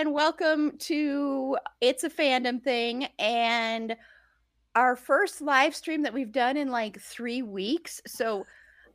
And 0.00 0.14
welcome 0.14 0.78
to 0.78 1.58
It's 1.82 2.04
a 2.04 2.08
Fandom 2.08 2.62
Thing 2.62 3.06
and 3.18 3.94
our 4.74 4.96
first 4.96 5.42
live 5.42 5.76
stream 5.76 6.04
that 6.04 6.14
we've 6.14 6.32
done 6.32 6.56
in 6.56 6.70
like 6.70 6.98
3 6.98 7.42
weeks. 7.42 8.00
So 8.06 8.46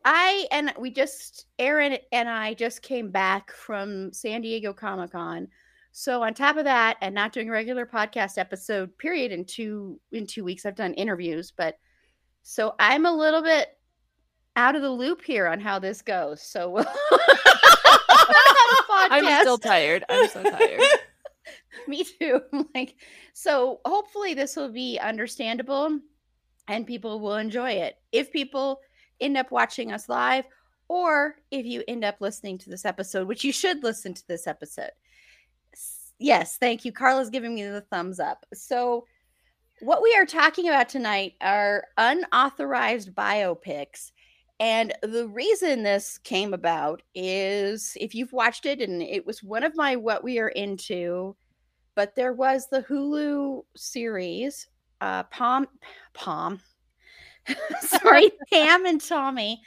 I 0.03 0.47
and 0.51 0.73
we 0.79 0.89
just 0.89 1.45
Aaron 1.59 1.99
and 2.11 2.27
I 2.27 2.55
just 2.55 2.81
came 2.81 3.11
back 3.11 3.51
from 3.51 4.13
San 4.13 4.41
Diego 4.41 4.73
Comic-Con. 4.73 5.47
So 5.91 6.23
on 6.23 6.33
top 6.33 6.57
of 6.57 6.63
that 6.63 6.97
and 7.01 7.13
not 7.13 7.33
doing 7.33 7.49
a 7.49 7.51
regular 7.51 7.85
podcast 7.85 8.39
episode 8.39 8.97
period 8.97 9.31
in 9.31 9.45
2 9.45 9.99
in 10.11 10.25
2 10.25 10.43
weeks 10.43 10.65
I've 10.65 10.73
done 10.73 10.95
interviews, 10.95 11.53
but 11.55 11.77
so 12.41 12.73
I'm 12.79 13.05
a 13.05 13.15
little 13.15 13.43
bit 13.43 13.77
out 14.55 14.75
of 14.75 14.81
the 14.81 14.89
loop 14.89 15.21
here 15.21 15.45
on 15.45 15.59
how 15.59 15.77
this 15.77 16.01
goes. 16.01 16.41
So 16.41 16.83
I'm 18.89 19.41
still 19.41 19.57
tired. 19.57 20.03
I'm 20.09 20.29
so 20.29 20.43
tired. 20.43 20.81
Me 21.87 22.03
too. 22.03 22.41
like, 22.75 22.95
so 23.33 23.79
hopefully 23.85 24.33
this 24.33 24.55
will 24.55 24.71
be 24.71 24.99
understandable 24.99 25.99
and 26.67 26.87
people 26.87 27.19
will 27.19 27.35
enjoy 27.35 27.71
it. 27.71 27.97
If 28.11 28.31
people 28.31 28.79
end 29.21 29.37
up 29.37 29.51
watching 29.51 29.91
us 29.91 30.09
live, 30.09 30.45
or 30.87 31.35
if 31.51 31.65
you 31.65 31.83
end 31.87 32.03
up 32.03 32.17
listening 32.19 32.57
to 32.59 32.69
this 32.69 32.85
episode, 32.85 33.27
which 33.27 33.43
you 33.43 33.51
should 33.51 33.83
listen 33.83 34.13
to 34.13 34.27
this 34.27 34.45
episode. 34.45 34.91
Yes, 36.19 36.57
thank 36.57 36.85
you. 36.85 36.91
Carla's 36.91 37.29
giving 37.29 37.55
me 37.55 37.63
the 37.63 37.81
thumbs 37.81 38.19
up. 38.19 38.45
So, 38.53 39.05
what 39.81 40.01
we 40.01 40.15
are 40.15 40.25
talking 40.25 40.69
about 40.69 40.87
tonight 40.87 41.33
are 41.41 41.85
unauthorized 41.97 43.13
biopics 43.13 44.11
and 44.59 44.93
the 45.01 45.27
reason 45.27 45.83
this 45.83 46.17
came 46.19 46.53
about 46.53 47.01
is 47.13 47.97
if 47.99 48.15
you've 48.15 48.33
watched 48.33 48.65
it, 48.65 48.81
and 48.81 49.01
it 49.01 49.25
was 49.25 49.43
one 49.43 49.63
of 49.63 49.75
my 49.75 49.95
what 49.95 50.23
we 50.23 50.39
are 50.39 50.49
into, 50.49 51.35
but 51.95 52.15
there 52.15 52.33
was 52.33 52.67
the 52.67 52.83
Hulu 52.83 53.63
series, 53.75 54.67
uh, 55.01 55.23
Pom, 55.23 55.67
Pom, 56.13 56.59
sorry, 57.81 58.31
Pam 58.53 58.85
and 58.85 59.01
Tommy. 59.01 59.61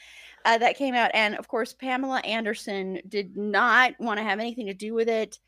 Uh, 0.45 0.57
that 0.57 0.77
came 0.77 0.95
out, 0.95 1.11
and 1.13 1.35
of 1.35 1.49
course, 1.49 1.75
Pamela 1.75 2.21
Anderson 2.21 3.01
did 3.09 3.37
not 3.37 3.93
want 3.99 4.19
to 4.19 4.25
have 4.25 4.39
anything 4.39 4.67
to 4.67 4.73
do 4.73 4.95
with 4.95 5.09
it 5.09 5.39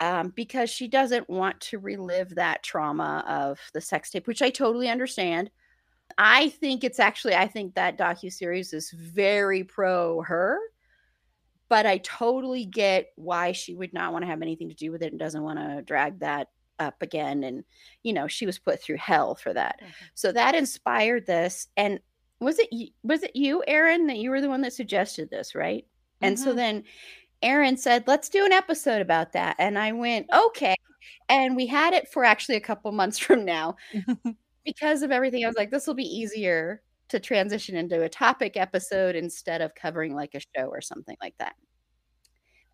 um, 0.00 0.32
because 0.34 0.70
she 0.70 0.88
doesn't 0.88 1.28
want 1.28 1.60
to 1.60 1.78
relive 1.78 2.34
that 2.34 2.62
trauma 2.62 3.24
of 3.28 3.60
the 3.74 3.80
sex 3.80 4.10
tape, 4.10 4.26
which 4.26 4.42
I 4.42 4.50
totally 4.50 4.88
understand. 4.88 5.50
I 6.18 6.50
think 6.50 6.84
it's 6.84 7.00
actually 7.00 7.34
I 7.34 7.46
think 7.46 7.74
that 7.74 7.98
docu 7.98 8.32
series 8.32 8.72
is 8.72 8.90
very 8.90 9.64
pro 9.64 10.22
her, 10.22 10.58
but 11.68 11.86
I 11.86 11.98
totally 11.98 12.64
get 12.64 13.12
why 13.16 13.52
she 13.52 13.74
would 13.74 13.92
not 13.92 14.12
want 14.12 14.22
to 14.22 14.30
have 14.30 14.42
anything 14.42 14.68
to 14.68 14.74
do 14.74 14.92
with 14.92 15.02
it 15.02 15.12
and 15.12 15.18
doesn't 15.18 15.42
want 15.42 15.58
to 15.58 15.82
drag 15.82 16.20
that 16.20 16.48
up 16.78 17.02
again 17.02 17.44
and 17.44 17.62
you 18.02 18.14
know 18.14 18.26
she 18.26 18.46
was 18.46 18.58
put 18.58 18.82
through 18.82 18.96
hell 18.96 19.34
for 19.34 19.52
that. 19.52 19.80
Mm-hmm. 19.82 19.92
So 20.14 20.32
that 20.32 20.54
inspired 20.54 21.26
this 21.26 21.68
and 21.76 22.00
was 22.40 22.58
it 22.58 22.90
was 23.02 23.22
it 23.22 23.36
you 23.36 23.62
Erin 23.66 24.06
that 24.06 24.16
you 24.16 24.30
were 24.30 24.40
the 24.40 24.48
one 24.48 24.62
that 24.62 24.72
suggested 24.72 25.30
this, 25.30 25.54
right? 25.54 25.84
Mm-hmm. 25.84 26.26
And 26.26 26.38
so 26.38 26.48
mm-hmm. 26.48 26.56
then 26.56 26.84
Erin 27.42 27.76
said, 27.76 28.04
"Let's 28.06 28.28
do 28.28 28.44
an 28.44 28.52
episode 28.52 29.02
about 29.02 29.32
that." 29.32 29.56
And 29.58 29.78
I 29.78 29.92
went, 29.92 30.26
"Okay." 30.32 30.74
And 31.28 31.56
we 31.56 31.66
had 31.66 31.94
it 31.94 32.08
for 32.10 32.24
actually 32.24 32.56
a 32.56 32.60
couple 32.60 32.90
months 32.92 33.18
from 33.18 33.44
now. 33.44 33.76
because 34.64 35.02
of 35.02 35.10
everything, 35.10 35.44
I 35.44 35.48
was 35.48 35.56
like, 35.56 35.70
this 35.70 35.86
will 35.86 35.94
be 35.94 36.04
easier 36.04 36.82
to 37.08 37.18
transition 37.18 37.76
into 37.76 38.02
a 38.02 38.08
topic 38.08 38.56
episode 38.56 39.16
instead 39.16 39.60
of 39.60 39.74
covering 39.74 40.14
like 40.14 40.34
a 40.34 40.40
show 40.40 40.66
or 40.68 40.80
something 40.80 41.16
like 41.20 41.34
that. 41.38 41.54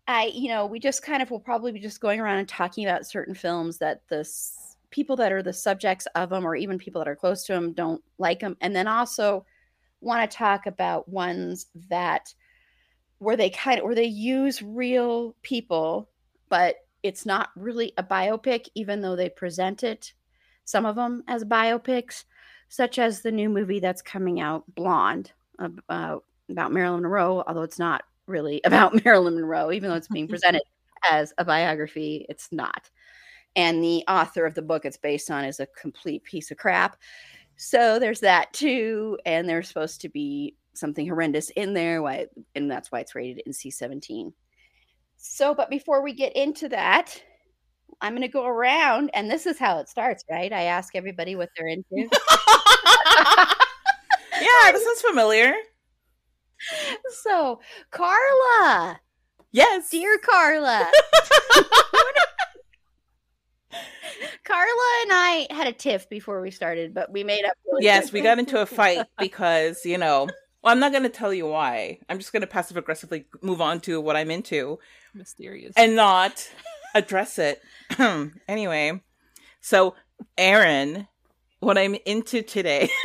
I, 0.07 0.31
you 0.33 0.49
know, 0.49 0.65
we 0.65 0.79
just 0.79 1.03
kind 1.03 1.21
of 1.21 1.29
will 1.31 1.39
probably 1.39 1.71
be 1.71 1.79
just 1.79 1.99
going 1.99 2.19
around 2.19 2.37
and 2.39 2.47
talking 2.47 2.85
about 2.85 3.05
certain 3.05 3.33
films 3.33 3.77
that 3.79 4.01
the 4.07 4.19
s- 4.19 4.77
people 4.89 5.17
that 5.17 5.33
are 5.33 5.43
the 5.43 5.51
subjects 5.51 6.07
of 6.15 6.29
them, 6.29 6.45
or 6.45 6.55
even 6.55 6.77
people 6.77 6.99
that 7.01 7.09
are 7.09 7.15
close 7.15 7.43
to 7.45 7.53
them, 7.53 7.73
don't 7.73 8.01
like 8.17 8.39
them, 8.39 8.55
and 8.61 8.75
then 8.75 8.87
also 8.87 9.45
want 9.99 10.29
to 10.29 10.37
talk 10.37 10.65
about 10.65 11.09
ones 11.09 11.65
that 11.89 12.33
where 13.17 13.35
they 13.35 13.49
kind 13.49 13.79
of 13.79 13.85
where 13.85 13.95
they 13.95 14.05
use 14.05 14.61
real 14.61 15.35
people, 15.41 16.09
but 16.49 16.75
it's 17.03 17.25
not 17.25 17.49
really 17.55 17.91
a 17.97 18.03
biopic, 18.03 18.67
even 18.75 19.01
though 19.01 19.15
they 19.15 19.29
present 19.29 19.83
it 19.83 20.13
some 20.67 20.85
of 20.85 20.97
them 20.97 21.23
as 21.29 21.45
biopics, 21.45 22.25
such 22.67 22.99
as 22.99 23.21
the 23.21 23.31
new 23.31 23.47
movie 23.47 23.79
that's 23.79 24.01
coming 24.01 24.41
out, 24.41 24.65
Blonde, 24.75 25.31
uh, 25.59 26.17
about 26.49 26.73
Marilyn 26.73 27.03
Monroe, 27.03 27.41
although 27.47 27.61
it's 27.61 27.79
not 27.79 28.03
really 28.25 28.59
about 28.65 29.03
Marilyn 29.05 29.35
Monroe, 29.35 29.71
even 29.71 29.89
though 29.89 29.95
it's 29.95 30.09
being 30.09 30.27
presented 30.29 30.61
as 31.09 31.33
a 31.37 31.45
biography, 31.45 32.25
it's 32.27 32.49
not. 32.51 32.89
And 33.55 33.81
the 33.81 34.03
author 34.09 34.45
of 34.45 34.55
the 34.55 34.61
book 34.61 34.83
it's 34.83 34.97
based 34.97 35.31
on 35.31 35.45
is 35.45 35.61
a 35.61 35.67
complete 35.67 36.25
piece 36.25 36.51
of 36.51 36.57
crap. 36.57 36.97
So 37.55 37.97
there's 37.97 38.19
that 38.19 38.51
too. 38.51 39.17
And 39.25 39.47
there's 39.47 39.69
supposed 39.69 40.01
to 40.01 40.09
be 40.09 40.57
something 40.73 41.07
horrendous 41.07 41.49
in 41.51 41.73
there, 41.73 42.01
why, 42.01 42.27
and 42.55 42.69
that's 42.69 42.91
why 42.91 42.99
it's 42.99 43.15
rated 43.15 43.41
NC-17. 43.47 44.33
So, 45.15 45.55
but 45.55 45.69
before 45.69 46.03
we 46.03 46.13
get 46.13 46.35
into 46.35 46.67
that, 46.69 47.23
I'm 48.01 48.13
going 48.13 48.21
to 48.21 48.27
go 48.27 48.45
around, 48.45 49.09
and 49.13 49.29
this 49.29 49.45
is 49.45 49.57
how 49.57 49.79
it 49.79 49.89
starts, 49.89 50.23
right? 50.29 50.53
I 50.53 50.63
ask 50.63 50.95
everybody 50.95 51.35
what 51.35 51.49
they're 51.57 51.67
into. 51.67 51.85
yeah, 51.93 52.07
this 54.71 54.85
is 54.85 55.01
familiar. 55.01 55.53
So, 57.23 57.59
Carla. 57.91 58.99
Yes. 59.51 59.89
Dear 59.89 60.19
Carla. 60.19 60.91
Carla 64.43 65.01
and 65.03 65.11
I 65.11 65.47
had 65.51 65.67
a 65.67 65.73
tiff 65.73 66.09
before 66.09 66.41
we 66.41 66.51
started, 66.51 66.93
but 66.93 67.11
we 67.11 67.23
made 67.23 67.43
up. 67.45 67.53
Really 67.65 67.83
yes, 67.85 68.11
we 68.11 68.21
got 68.21 68.39
into 68.39 68.61
a 68.61 68.65
fight 68.65 69.05
because, 69.19 69.85
you 69.85 69.97
know, 69.97 70.27
well, 70.63 70.71
I'm 70.73 70.79
not 70.79 70.91
going 70.91 71.03
to 71.03 71.09
tell 71.09 71.33
you 71.33 71.47
why. 71.47 71.99
I'm 72.09 72.17
just 72.17 72.31
going 72.31 72.41
to 72.41 72.47
passive 72.47 72.77
aggressively 72.77 73.25
move 73.41 73.61
on 73.61 73.79
to 73.81 73.99
what 73.99 74.15
I'm 74.15 74.31
into. 74.31 74.79
Mysterious. 75.13 75.73
And 75.75 75.95
not 75.95 76.49
address 76.95 77.39
it. 77.39 77.61
anyway, 78.47 79.01
so 79.61 79.95
Aaron, 80.37 81.07
what 81.59 81.77
I'm 81.77 81.95
into 82.05 82.41
today. 82.41 82.89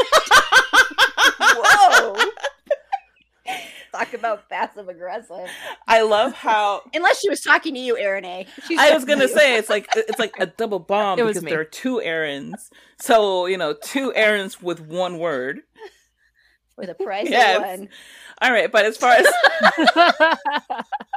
Whoa. 1.40 2.30
Talk 3.92 4.14
about 4.14 4.48
passive 4.48 4.88
aggressive. 4.88 5.50
I 5.86 6.00
love 6.00 6.32
how 6.32 6.82
unless 6.94 7.20
she 7.20 7.28
was 7.28 7.42
talking 7.42 7.74
to 7.74 7.80
you, 7.80 7.98
Aaron 7.98 8.24
A. 8.24 8.46
She's 8.66 8.78
I 8.78 8.94
was 8.94 9.04
gonna 9.04 9.28
say 9.28 9.58
it's 9.58 9.68
like 9.68 9.86
it's 9.94 10.18
like 10.18 10.34
a 10.38 10.46
double 10.46 10.78
bomb 10.78 11.18
it 11.20 11.26
because 11.26 11.42
there 11.42 11.60
are 11.60 11.64
two 11.64 12.00
Erins. 12.02 12.70
So, 12.98 13.46
you 13.46 13.58
know, 13.58 13.74
two 13.74 14.12
Erins 14.16 14.62
with 14.62 14.80
one 14.80 15.18
word. 15.18 15.60
With 16.78 16.88
a 16.88 16.94
price 16.94 17.28
yes. 17.28 17.56
of 17.56 17.62
one. 17.64 17.88
All 18.40 18.50
right, 18.50 18.72
but 18.72 18.86
as 18.86 18.96
far 18.96 19.12
as 19.12 19.26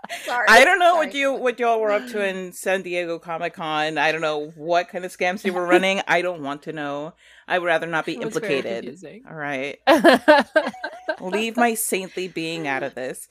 Sorry. 0.26 0.46
I 0.50 0.66
don't 0.66 0.80
know 0.80 0.94
Sorry. 0.94 1.08
what 1.08 1.16
you 1.16 1.34
what 1.34 1.60
y'all 1.60 1.80
were 1.80 1.92
up 1.92 2.08
to 2.08 2.26
in 2.26 2.52
San 2.52 2.82
Diego 2.82 3.20
Comic 3.20 3.54
Con. 3.54 3.98
I 3.98 4.12
don't 4.12 4.22
know 4.22 4.52
what 4.56 4.90
kind 4.90 5.06
of 5.06 5.16
scams 5.16 5.44
you 5.44 5.54
were 5.54 5.66
running. 5.66 6.02
I 6.08 6.22
don't 6.22 6.42
want 6.42 6.64
to 6.64 6.74
know. 6.74 7.14
I 7.48 7.60
would 7.60 7.66
rather 7.66 7.88
not 7.88 8.06
be 8.06 8.14
implicated. 8.14 8.98
All 9.30 9.36
right. 9.36 9.80
Leave 11.22 11.58
my 11.58 11.74
saintly 11.74 12.28
being 12.28 12.68
out 12.68 12.84
of 12.84 12.96
this. 12.96 13.28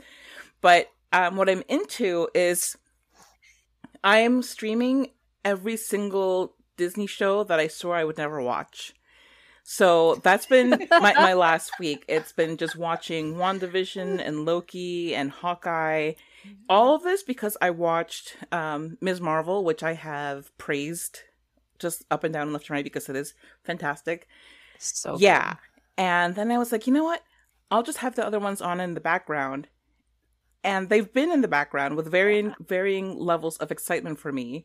But 0.61 0.91
um, 1.13 1.37
what 1.37 1.49
I'm 1.49 1.63
into 1.69 2.29
is 2.35 2.77
I'm 4.03 4.43
streaming 4.43 5.09
every 5.45 5.77
single 5.77 6.55
Disney 6.77 7.07
show 7.07 7.45
that 7.45 7.61
I 7.61 7.69
swore 7.69 7.97
I 7.97 8.05
would 8.05 8.19
never 8.19 8.41
watch. 8.41 8.95
So 9.65 10.17
that's 10.17 10.47
been 10.47 10.71
my, 10.91 11.15
my 11.15 11.33
last 11.35 11.79
week. 11.81 12.05
It's 12.07 12.33
been 12.33 12.57
just 12.57 12.77
watching 12.77 13.35
WandaVision 13.35 14.25
and 14.25 14.45
Loki 14.45 15.15
and 15.15 15.31
Hawkeye. 15.31 16.13
All 16.69 16.95
of 16.95 17.03
this 17.03 17.23
because 17.23 17.57
I 17.61 17.71
watched 17.71 18.37
um, 18.53 18.99
Ms. 19.01 19.21
Marvel, 19.21 19.65
which 19.65 19.83
I 19.83 19.95
have 19.95 20.57
praised 20.59 21.21
just 21.79 22.05
up 22.11 22.25
and 22.25 22.33
down 22.33 22.45
and 22.45 22.53
left 22.53 22.69
and 22.69 22.77
right 22.77 22.85
because 22.85 23.09
it 23.09 23.17
is 23.17 23.35
fantastic. 23.63 24.29
So 24.79 25.17
yeah. 25.19 25.51
Good. 25.51 25.59
And 25.97 26.35
then 26.35 26.51
I 26.51 26.59
was 26.59 26.73
like, 26.73 26.87
you 26.87 26.93
know 26.93 27.05
what? 27.05 27.23
I'll 27.71 27.83
just 27.83 27.99
have 27.99 28.15
the 28.15 28.27
other 28.27 28.39
ones 28.39 28.61
on 28.61 28.81
in 28.81 28.95
the 28.95 29.01
background. 29.01 29.69
And 30.63 30.89
they've 30.89 31.13
been 31.13 31.31
in 31.31 31.43
the 31.43 31.49
background 31.49 31.97
with 31.97 32.11
varying 32.11 32.55
varying 32.59 33.19
levels 33.19 33.59
of 33.59 33.71
excitement 33.71 34.19
for 34.19 34.33
me. 34.33 34.65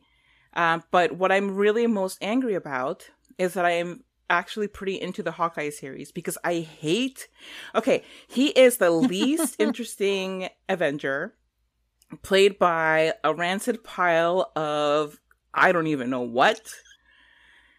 Um, 0.54 0.82
but 0.90 1.12
what 1.12 1.30
I'm 1.30 1.54
really 1.54 1.86
most 1.86 2.18
angry 2.20 2.54
about 2.54 3.10
is 3.38 3.54
that 3.54 3.64
I 3.64 3.72
am 3.72 4.04
actually 4.28 4.68
pretty 4.68 5.00
into 5.00 5.22
the 5.22 5.32
Hawkeye 5.32 5.70
series 5.70 6.12
because 6.12 6.38
I 6.44 6.60
hate. 6.60 7.28
Okay, 7.74 8.02
he 8.28 8.48
is 8.48 8.78
the 8.78 8.90
least 8.90 9.56
interesting 9.58 10.48
Avenger, 10.68 11.34
played 12.22 12.58
by 12.58 13.14
a 13.24 13.34
rancid 13.34 13.84
pile 13.84 14.50
of 14.56 15.18
I 15.54 15.72
don't 15.72 15.88
even 15.88 16.10
know 16.10 16.22
what. 16.22 16.60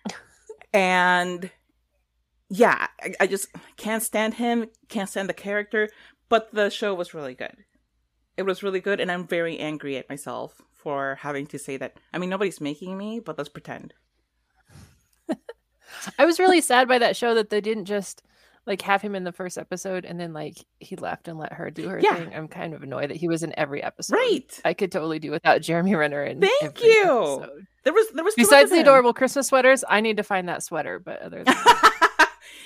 And 0.74 1.52
yeah, 2.50 2.88
I, 3.02 3.14
I 3.20 3.28
just 3.28 3.50
can't 3.76 4.02
stand 4.02 4.36
him, 4.36 4.68
can't 4.88 5.10
stand 5.10 5.28
the 5.28 5.34
character, 5.34 5.90
but 6.30 6.54
the 6.54 6.70
show 6.70 6.94
was 6.94 7.14
really 7.14 7.34
good. 7.34 7.58
It 8.38 8.44
was 8.44 8.64
really 8.64 8.80
good, 8.80 9.02
and 9.02 9.12
I'm 9.12 9.28
very 9.28 9.60
angry 9.60 9.98
at 9.98 10.08
myself 10.08 10.62
for 10.74 11.18
having 11.20 11.46
to 11.48 11.60
say 11.60 11.76
that. 11.76 11.98
I 12.14 12.18
mean, 12.18 12.30
nobody's 12.30 12.62
making 12.62 12.98
me, 12.98 13.20
but 13.20 13.38
let's 13.38 13.50
pretend. 13.50 13.94
I 16.18 16.26
was 16.26 16.40
really 16.40 16.62
sad 16.62 16.88
by 16.88 17.00
that 17.00 17.18
show 17.18 17.34
that 17.36 17.50
they 17.50 17.62
didn't 17.62 17.86
just 17.86 18.24
like 18.68 18.82
have 18.84 19.02
him 19.02 19.16
in 19.16 19.24
the 19.24 19.32
first 19.32 19.58
episode 19.58 20.06
and 20.06 20.20
then 20.20 20.34
like 20.34 20.58
he 20.80 20.96
left 20.96 21.28
and 21.28 21.40
let 21.40 21.54
her 21.54 21.72
do 21.72 21.90
her 21.90 22.00
yeah. 22.00 22.16
thing. 22.16 22.34
I'm 22.36 22.48
kind 22.48 22.74
of 22.74 22.84
annoyed 22.84 23.10
that 23.10 23.18
he 23.18 23.28
was 23.28 23.44
in 23.44 23.58
every 23.58 23.82
episode. 23.82 24.16
Right. 24.16 24.62
I 24.64 24.74
could 24.74 24.92
totally 24.92 25.20
do 25.20 25.32
without 25.32 25.62
Jeremy 25.62 25.96
Renner 25.96 26.24
in 26.24 26.42
Thank 26.42 26.84
you. 26.84 27.02
Episode. 27.04 27.68
There 27.84 27.94
was 27.94 28.08
there 28.14 28.24
was 28.24 28.36
besides 28.36 28.70
the 28.70 28.80
adorable 28.80 29.14
Christmas 29.14 29.48
sweaters, 29.48 29.84
I 29.88 30.02
need 30.02 30.18
to 30.18 30.24
find 30.24 30.48
that 30.50 30.64
sweater, 30.64 31.00
but 31.00 31.22
other 31.22 31.44
than 31.44 31.56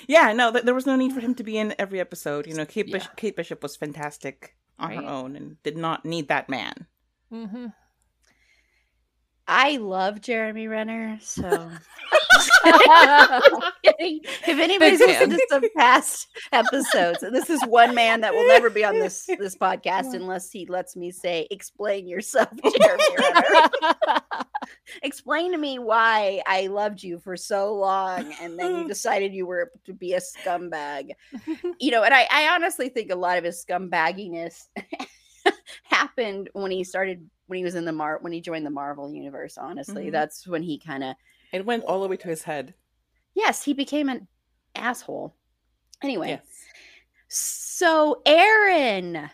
Yeah, 0.08 0.32
no, 0.32 0.52
th- 0.52 0.64
there 0.64 0.74
was 0.74 0.86
no 0.86 0.96
need 0.96 1.12
for 1.12 1.20
him 1.20 1.34
to 1.34 1.42
be 1.42 1.58
in 1.58 1.74
every 1.78 2.00
episode. 2.00 2.46
You 2.46 2.54
know, 2.54 2.64
Kate, 2.64 2.86
yeah. 2.88 2.98
Bishop, 2.98 3.16
Kate 3.16 3.36
Bishop 3.36 3.62
was 3.62 3.76
fantastic 3.76 4.56
on 4.78 4.90
right. 4.90 4.98
her 4.98 5.04
own 5.04 5.36
and 5.36 5.60
did 5.62 5.76
not 5.76 6.04
need 6.04 6.28
that 6.28 6.48
man. 6.48 6.86
Mm-hmm. 7.32 7.66
I 9.48 9.76
love 9.76 10.20
Jeremy 10.20 10.68
Renner, 10.68 11.18
so 11.22 11.70
if 13.84 14.58
anybody's 14.58 15.00
listened 15.00 15.32
to 15.32 15.46
some 15.48 15.64
past 15.76 16.28
episodes, 16.52 17.20
this 17.20 17.50
is 17.50 17.62
one 17.66 17.94
man 17.94 18.20
that 18.20 18.34
will 18.34 18.46
never 18.48 18.70
be 18.70 18.84
on 18.84 18.94
this 18.94 19.26
this 19.38 19.56
podcast 19.56 20.14
unless 20.14 20.50
he 20.50 20.66
lets 20.66 20.96
me 20.96 21.10
say, 21.10 21.46
"Explain 21.50 22.06
yourself, 22.08 22.48
Jeremy 22.80 23.04
Explain 25.02 25.52
to 25.52 25.58
me 25.58 25.78
why 25.78 26.42
I 26.46 26.68
loved 26.68 27.02
you 27.02 27.18
for 27.18 27.36
so 27.36 27.74
long, 27.74 28.32
and 28.40 28.58
then 28.58 28.78
you 28.78 28.88
decided 28.88 29.34
you 29.34 29.46
were 29.46 29.72
to 29.84 29.92
be 29.92 30.14
a 30.14 30.20
scumbag. 30.20 31.10
You 31.78 31.90
know, 31.90 32.02
and 32.02 32.14
I, 32.14 32.26
I 32.30 32.48
honestly 32.54 32.88
think 32.88 33.10
a 33.10 33.16
lot 33.16 33.38
of 33.38 33.44
his 33.44 33.64
scumbagginess 33.64 34.68
happened 35.84 36.50
when 36.52 36.70
he 36.70 36.84
started 36.84 37.28
when 37.46 37.58
he 37.58 37.64
was 37.64 37.74
in 37.74 37.84
the 37.84 37.92
Mar 37.92 38.18
when 38.20 38.32
he 38.32 38.40
joined 38.40 38.66
the 38.66 38.70
Marvel 38.70 39.12
universe. 39.12 39.58
Honestly, 39.58 40.04
mm-hmm. 40.04 40.12
that's 40.12 40.46
when 40.46 40.62
he 40.62 40.78
kind 40.78 41.04
of 41.04 41.14
it 41.52 41.64
went 41.64 41.84
all 41.84 42.02
the 42.02 42.08
way 42.08 42.16
to 42.16 42.28
his 42.28 42.42
head. 42.42 42.74
Yes, 43.34 43.62
he 43.62 43.74
became 43.74 44.08
an 44.08 44.26
asshole. 44.74 45.34
Anyway, 46.02 46.28
yes. 46.28 46.46
so 47.28 48.22
Aaron, 48.26 49.30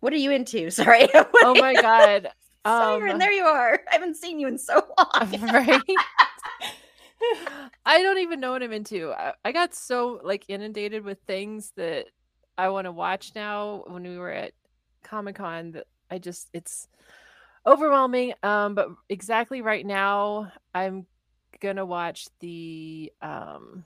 what 0.00 0.12
are 0.12 0.16
you 0.16 0.30
into? 0.30 0.70
Sorry. 0.70 1.08
oh 1.14 1.54
my 1.58 1.74
god. 1.74 2.28
so 2.66 2.70
um, 2.96 3.02
Aaron, 3.02 3.18
there 3.18 3.32
you 3.32 3.44
are. 3.44 3.80
I 3.90 3.94
haven't 3.94 4.16
seen 4.16 4.38
you 4.38 4.48
in 4.48 4.58
so 4.58 4.74
long. 4.98 5.40
right. 5.52 5.80
I 7.84 8.02
don't 8.02 8.18
even 8.18 8.40
know 8.40 8.52
what 8.52 8.62
I'm 8.62 8.72
into. 8.72 9.12
I, 9.12 9.34
I 9.44 9.52
got 9.52 9.74
so 9.74 10.20
like 10.24 10.44
inundated 10.48 11.04
with 11.04 11.18
things 11.26 11.72
that 11.76 12.06
I 12.56 12.70
want 12.70 12.86
to 12.86 12.92
watch 12.92 13.32
now 13.34 13.84
when 13.86 14.02
we 14.02 14.16
were 14.18 14.30
at 14.30 14.52
Comic 15.02 15.36
Con 15.36 15.72
that 15.72 15.86
I 16.10 16.18
just 16.18 16.48
it's 16.52 16.88
overwhelming. 17.66 18.34
Um, 18.42 18.74
but 18.74 18.88
exactly 19.08 19.62
right 19.62 19.84
now, 19.84 20.52
I'm 20.74 21.06
gonna 21.60 21.86
watch 21.86 22.28
the. 22.40 23.12
Um, 23.22 23.84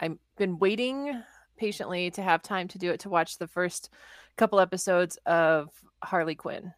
I've 0.00 0.18
been 0.36 0.58
waiting 0.58 1.22
patiently 1.56 2.10
to 2.12 2.22
have 2.22 2.42
time 2.42 2.68
to 2.68 2.78
do 2.78 2.90
it 2.90 3.00
to 3.00 3.08
watch 3.08 3.38
the 3.38 3.48
first 3.48 3.90
couple 4.36 4.60
episodes 4.60 5.18
of 5.26 5.70
Harley 6.02 6.36
Quinn. 6.36 6.72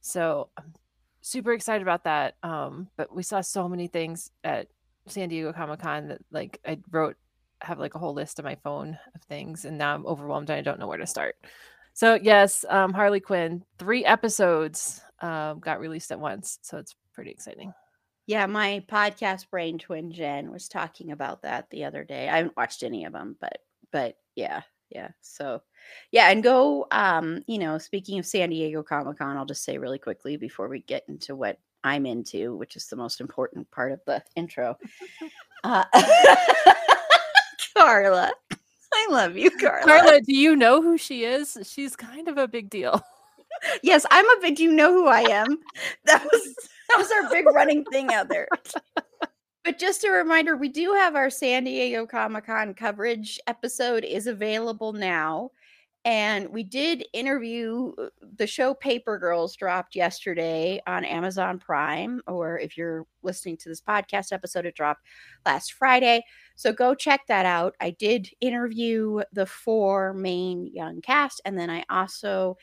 So 0.00 0.50
I'm 0.56 0.74
super 1.22 1.52
excited 1.52 1.80
about 1.80 2.04
that. 2.04 2.34
Um, 2.42 2.88
but 2.96 3.14
we 3.14 3.22
saw 3.22 3.40
so 3.40 3.68
many 3.68 3.86
things 3.86 4.30
at 4.44 4.68
San 5.06 5.30
Diego 5.30 5.52
Comic 5.52 5.80
Con 5.80 6.08
that 6.08 6.20
like 6.30 6.60
I 6.66 6.78
wrote 6.90 7.16
have 7.60 7.78
like 7.78 7.94
a 7.94 7.98
whole 7.98 8.12
list 8.12 8.38
on 8.38 8.44
my 8.44 8.56
phone 8.56 8.98
of 9.14 9.22
things 9.22 9.64
and 9.64 9.78
now 9.78 9.94
I'm 9.94 10.06
overwhelmed 10.06 10.50
and 10.50 10.58
I 10.58 10.62
don't 10.62 10.78
know 10.78 10.86
where 10.86 10.98
to 10.98 11.06
start. 11.06 11.36
So 11.94 12.18
yes, 12.20 12.64
um, 12.68 12.92
Harley 12.92 13.20
Quinn, 13.20 13.64
three 13.78 14.04
episodes 14.04 15.00
um, 15.20 15.60
got 15.60 15.80
released 15.80 16.10
at 16.10 16.18
once, 16.18 16.58
so 16.60 16.76
it's 16.76 16.96
pretty 17.12 17.30
exciting. 17.30 17.72
Yeah, 18.26 18.46
my 18.46 18.82
podcast 18.88 19.48
brain 19.48 19.78
twin 19.78 20.10
Jen 20.10 20.50
was 20.50 20.68
talking 20.68 21.12
about 21.12 21.42
that 21.42 21.70
the 21.70 21.84
other 21.84 22.02
day. 22.02 22.28
I 22.28 22.38
haven't 22.38 22.56
watched 22.56 22.82
any 22.82 23.04
of 23.04 23.12
them, 23.12 23.36
but 23.40 23.58
but 23.92 24.16
yeah, 24.34 24.62
yeah. 24.90 25.08
So 25.20 25.62
yeah, 26.10 26.30
and 26.30 26.42
go. 26.42 26.86
Um, 26.90 27.42
you 27.46 27.58
know, 27.58 27.78
speaking 27.78 28.18
of 28.18 28.26
San 28.26 28.50
Diego 28.50 28.82
Comic 28.82 29.18
Con, 29.18 29.36
I'll 29.36 29.46
just 29.46 29.62
say 29.62 29.78
really 29.78 29.98
quickly 29.98 30.36
before 30.36 30.68
we 30.68 30.80
get 30.80 31.04
into 31.08 31.36
what 31.36 31.58
I'm 31.84 32.06
into, 32.06 32.56
which 32.56 32.74
is 32.74 32.86
the 32.86 32.96
most 32.96 33.20
important 33.20 33.70
part 33.70 33.92
of 33.92 34.00
the 34.04 34.22
intro. 34.34 34.76
uh, 35.64 35.84
Carla. 37.76 38.32
I 39.06 39.06
love 39.10 39.36
you, 39.36 39.50
Carla. 39.50 39.84
Carla, 39.84 40.20
do 40.20 40.34
you 40.34 40.56
know 40.56 40.80
who 40.80 40.96
she 40.96 41.24
is? 41.24 41.58
She's 41.64 41.96
kind 41.96 42.28
of 42.28 42.38
a 42.38 42.48
big 42.48 42.70
deal. 42.70 43.02
yes, 43.82 44.06
I'm 44.10 44.28
a 44.30 44.40
big. 44.40 44.56
Do 44.56 44.62
you 44.62 44.72
know 44.72 44.92
who 44.92 45.06
I 45.08 45.20
am? 45.22 45.58
That 46.04 46.24
was 46.24 46.54
that 46.88 46.98
was 46.98 47.10
our 47.10 47.30
big 47.30 47.46
running 47.46 47.84
thing 47.84 48.12
out 48.12 48.28
there. 48.28 48.48
But 49.64 49.78
just 49.78 50.04
a 50.04 50.10
reminder, 50.10 50.56
we 50.56 50.68
do 50.68 50.92
have 50.92 51.16
our 51.16 51.30
San 51.30 51.64
Diego 51.64 52.06
Comic 52.06 52.46
Con 52.46 52.74
coverage 52.74 53.40
episode 53.46 54.04
is 54.04 54.26
available 54.26 54.92
now. 54.92 55.52
And 56.04 56.50
we 56.50 56.62
did 56.62 57.06
interview 57.14 57.92
uh, 57.96 58.08
the 58.36 58.46
show 58.46 58.74
Paper 58.74 59.18
Girls 59.18 59.56
dropped 59.56 59.96
yesterday 59.96 60.82
on 60.86 61.04
Amazon 61.04 61.58
Prime, 61.58 62.20
or 62.26 62.58
if 62.58 62.76
you're 62.76 63.06
listening 63.22 63.56
to 63.58 63.70
this 63.70 63.80
podcast 63.80 64.30
episode, 64.30 64.66
it 64.66 64.74
dropped 64.74 65.06
last 65.46 65.72
Friday. 65.72 66.22
So 66.56 66.72
go 66.72 66.94
check 66.94 67.22
that 67.28 67.46
out. 67.46 67.74
I 67.80 67.90
did 67.90 68.28
interview 68.42 69.22
the 69.32 69.46
four 69.46 70.12
main 70.12 70.70
young 70.74 71.00
cast, 71.00 71.40
and 71.46 71.58
then 71.58 71.70
I 71.70 71.84
also 71.88 72.58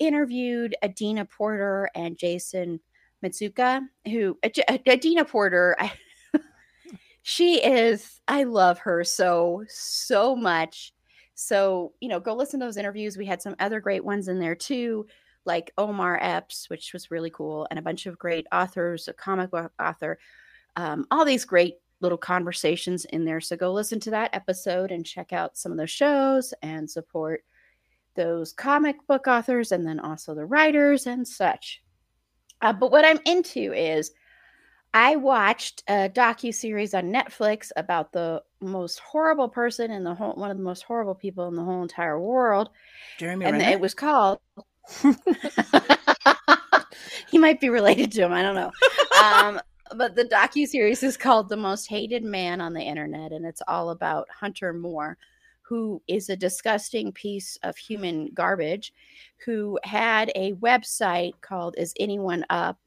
interviewed 0.00 0.74
Adina 0.82 1.26
Porter 1.26 1.88
and 1.94 2.18
Jason 2.18 2.80
Mantzoukas, 3.22 3.82
who 4.06 4.36
Adina 4.68 5.24
Porter, 5.24 5.76
I, 5.78 5.92
she 7.22 7.62
is, 7.62 8.20
I 8.26 8.44
love 8.44 8.80
her 8.80 9.04
so, 9.04 9.64
so 9.68 10.34
much. 10.34 10.92
So, 11.40 11.94
you 12.00 12.08
know, 12.08 12.20
go 12.20 12.34
listen 12.34 12.60
to 12.60 12.66
those 12.66 12.76
interviews. 12.76 13.16
We 13.16 13.24
had 13.24 13.40
some 13.40 13.56
other 13.60 13.80
great 13.80 14.04
ones 14.04 14.28
in 14.28 14.38
there 14.38 14.54
too, 14.54 15.06
like 15.46 15.72
Omar 15.78 16.18
Epps, 16.20 16.68
which 16.68 16.92
was 16.92 17.10
really 17.10 17.30
cool, 17.30 17.66
and 17.70 17.78
a 17.78 17.82
bunch 17.82 18.04
of 18.04 18.18
great 18.18 18.46
authors, 18.52 19.08
a 19.08 19.14
comic 19.14 19.50
book 19.50 19.72
author, 19.80 20.18
um, 20.76 21.06
all 21.10 21.24
these 21.24 21.46
great 21.46 21.76
little 22.00 22.18
conversations 22.18 23.06
in 23.06 23.24
there. 23.24 23.40
So 23.40 23.56
go 23.56 23.72
listen 23.72 23.98
to 24.00 24.10
that 24.10 24.34
episode 24.34 24.92
and 24.92 25.04
check 25.04 25.32
out 25.32 25.56
some 25.56 25.72
of 25.72 25.78
those 25.78 25.90
shows 25.90 26.52
and 26.60 26.88
support 26.90 27.42
those 28.16 28.52
comic 28.52 28.96
book 29.06 29.26
authors 29.26 29.72
and 29.72 29.86
then 29.86 29.98
also 29.98 30.34
the 30.34 30.44
writers 30.44 31.06
and 31.06 31.26
such. 31.26 31.82
Uh, 32.60 32.74
but 32.74 32.90
what 32.90 33.06
I'm 33.06 33.20
into 33.24 33.72
is 33.72 34.12
I 34.92 35.16
watched 35.16 35.84
a 35.88 36.08
docu 36.08 36.52
series 36.52 36.94
on 36.94 37.12
Netflix 37.12 37.70
about 37.76 38.12
the 38.12 38.42
most 38.60 38.98
horrible 38.98 39.48
person 39.48 39.90
in 39.90 40.02
the 40.02 40.14
whole 40.14 40.34
one 40.34 40.50
of 40.50 40.56
the 40.56 40.62
most 40.62 40.82
horrible 40.82 41.14
people 41.14 41.46
in 41.48 41.54
the 41.54 41.62
whole 41.62 41.82
entire 41.82 42.20
world. 42.20 42.70
Jeremy 43.18 43.46
and 43.46 43.58
Renner? 43.58 43.70
it 43.70 43.80
was 43.80 43.94
called 43.94 44.40
he 47.30 47.38
might 47.38 47.60
be 47.60 47.68
related 47.68 48.10
to 48.12 48.22
him. 48.22 48.32
I 48.32 48.42
don't 48.42 48.56
know. 48.56 48.72
Um, 49.22 49.60
but 49.96 50.14
the 50.16 50.24
docu 50.24 50.66
series 50.66 51.02
is 51.02 51.16
called 51.16 51.48
"The 51.48 51.56
Most 51.56 51.88
Hated 51.88 52.24
Man 52.24 52.60
on 52.60 52.72
the 52.72 52.82
Internet," 52.82 53.32
and 53.32 53.44
it's 53.44 53.62
all 53.68 53.90
about 53.90 54.28
Hunter 54.30 54.72
Moore, 54.72 55.16
who 55.62 56.02
is 56.08 56.28
a 56.28 56.36
disgusting 56.36 57.12
piece 57.12 57.58
of 57.62 57.76
human 57.76 58.30
garbage, 58.34 58.92
who 59.44 59.78
had 59.84 60.32
a 60.34 60.54
website 60.54 61.34
called 61.40 61.74
"Is 61.78 61.94
Anyone 61.98 62.44
Up." 62.50 62.78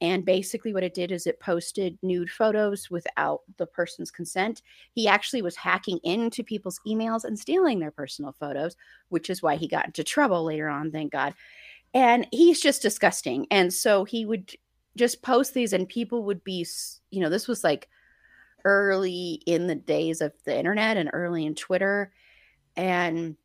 And 0.00 0.24
basically, 0.24 0.72
what 0.72 0.82
it 0.82 0.94
did 0.94 1.12
is 1.12 1.26
it 1.26 1.40
posted 1.40 1.98
nude 2.02 2.30
photos 2.30 2.90
without 2.90 3.42
the 3.58 3.66
person's 3.66 4.10
consent. 4.10 4.62
He 4.92 5.06
actually 5.06 5.42
was 5.42 5.56
hacking 5.56 5.98
into 6.04 6.42
people's 6.42 6.80
emails 6.86 7.24
and 7.24 7.38
stealing 7.38 7.78
their 7.78 7.90
personal 7.90 8.32
photos, 8.32 8.76
which 9.10 9.28
is 9.28 9.42
why 9.42 9.56
he 9.56 9.68
got 9.68 9.86
into 9.86 10.02
trouble 10.02 10.44
later 10.44 10.68
on, 10.68 10.90
thank 10.90 11.12
God. 11.12 11.34
And 11.92 12.26
he's 12.32 12.60
just 12.60 12.82
disgusting. 12.82 13.46
And 13.50 13.72
so 13.72 14.04
he 14.04 14.24
would 14.24 14.52
just 14.96 15.22
post 15.22 15.54
these, 15.54 15.72
and 15.72 15.88
people 15.88 16.24
would 16.24 16.42
be, 16.44 16.66
you 17.10 17.20
know, 17.20 17.28
this 17.28 17.46
was 17.46 17.62
like 17.62 17.88
early 18.64 19.42
in 19.46 19.66
the 19.66 19.74
days 19.74 20.20
of 20.20 20.32
the 20.44 20.56
internet 20.56 20.96
and 20.96 21.10
early 21.12 21.44
in 21.44 21.54
Twitter. 21.54 22.12
And 22.76 23.36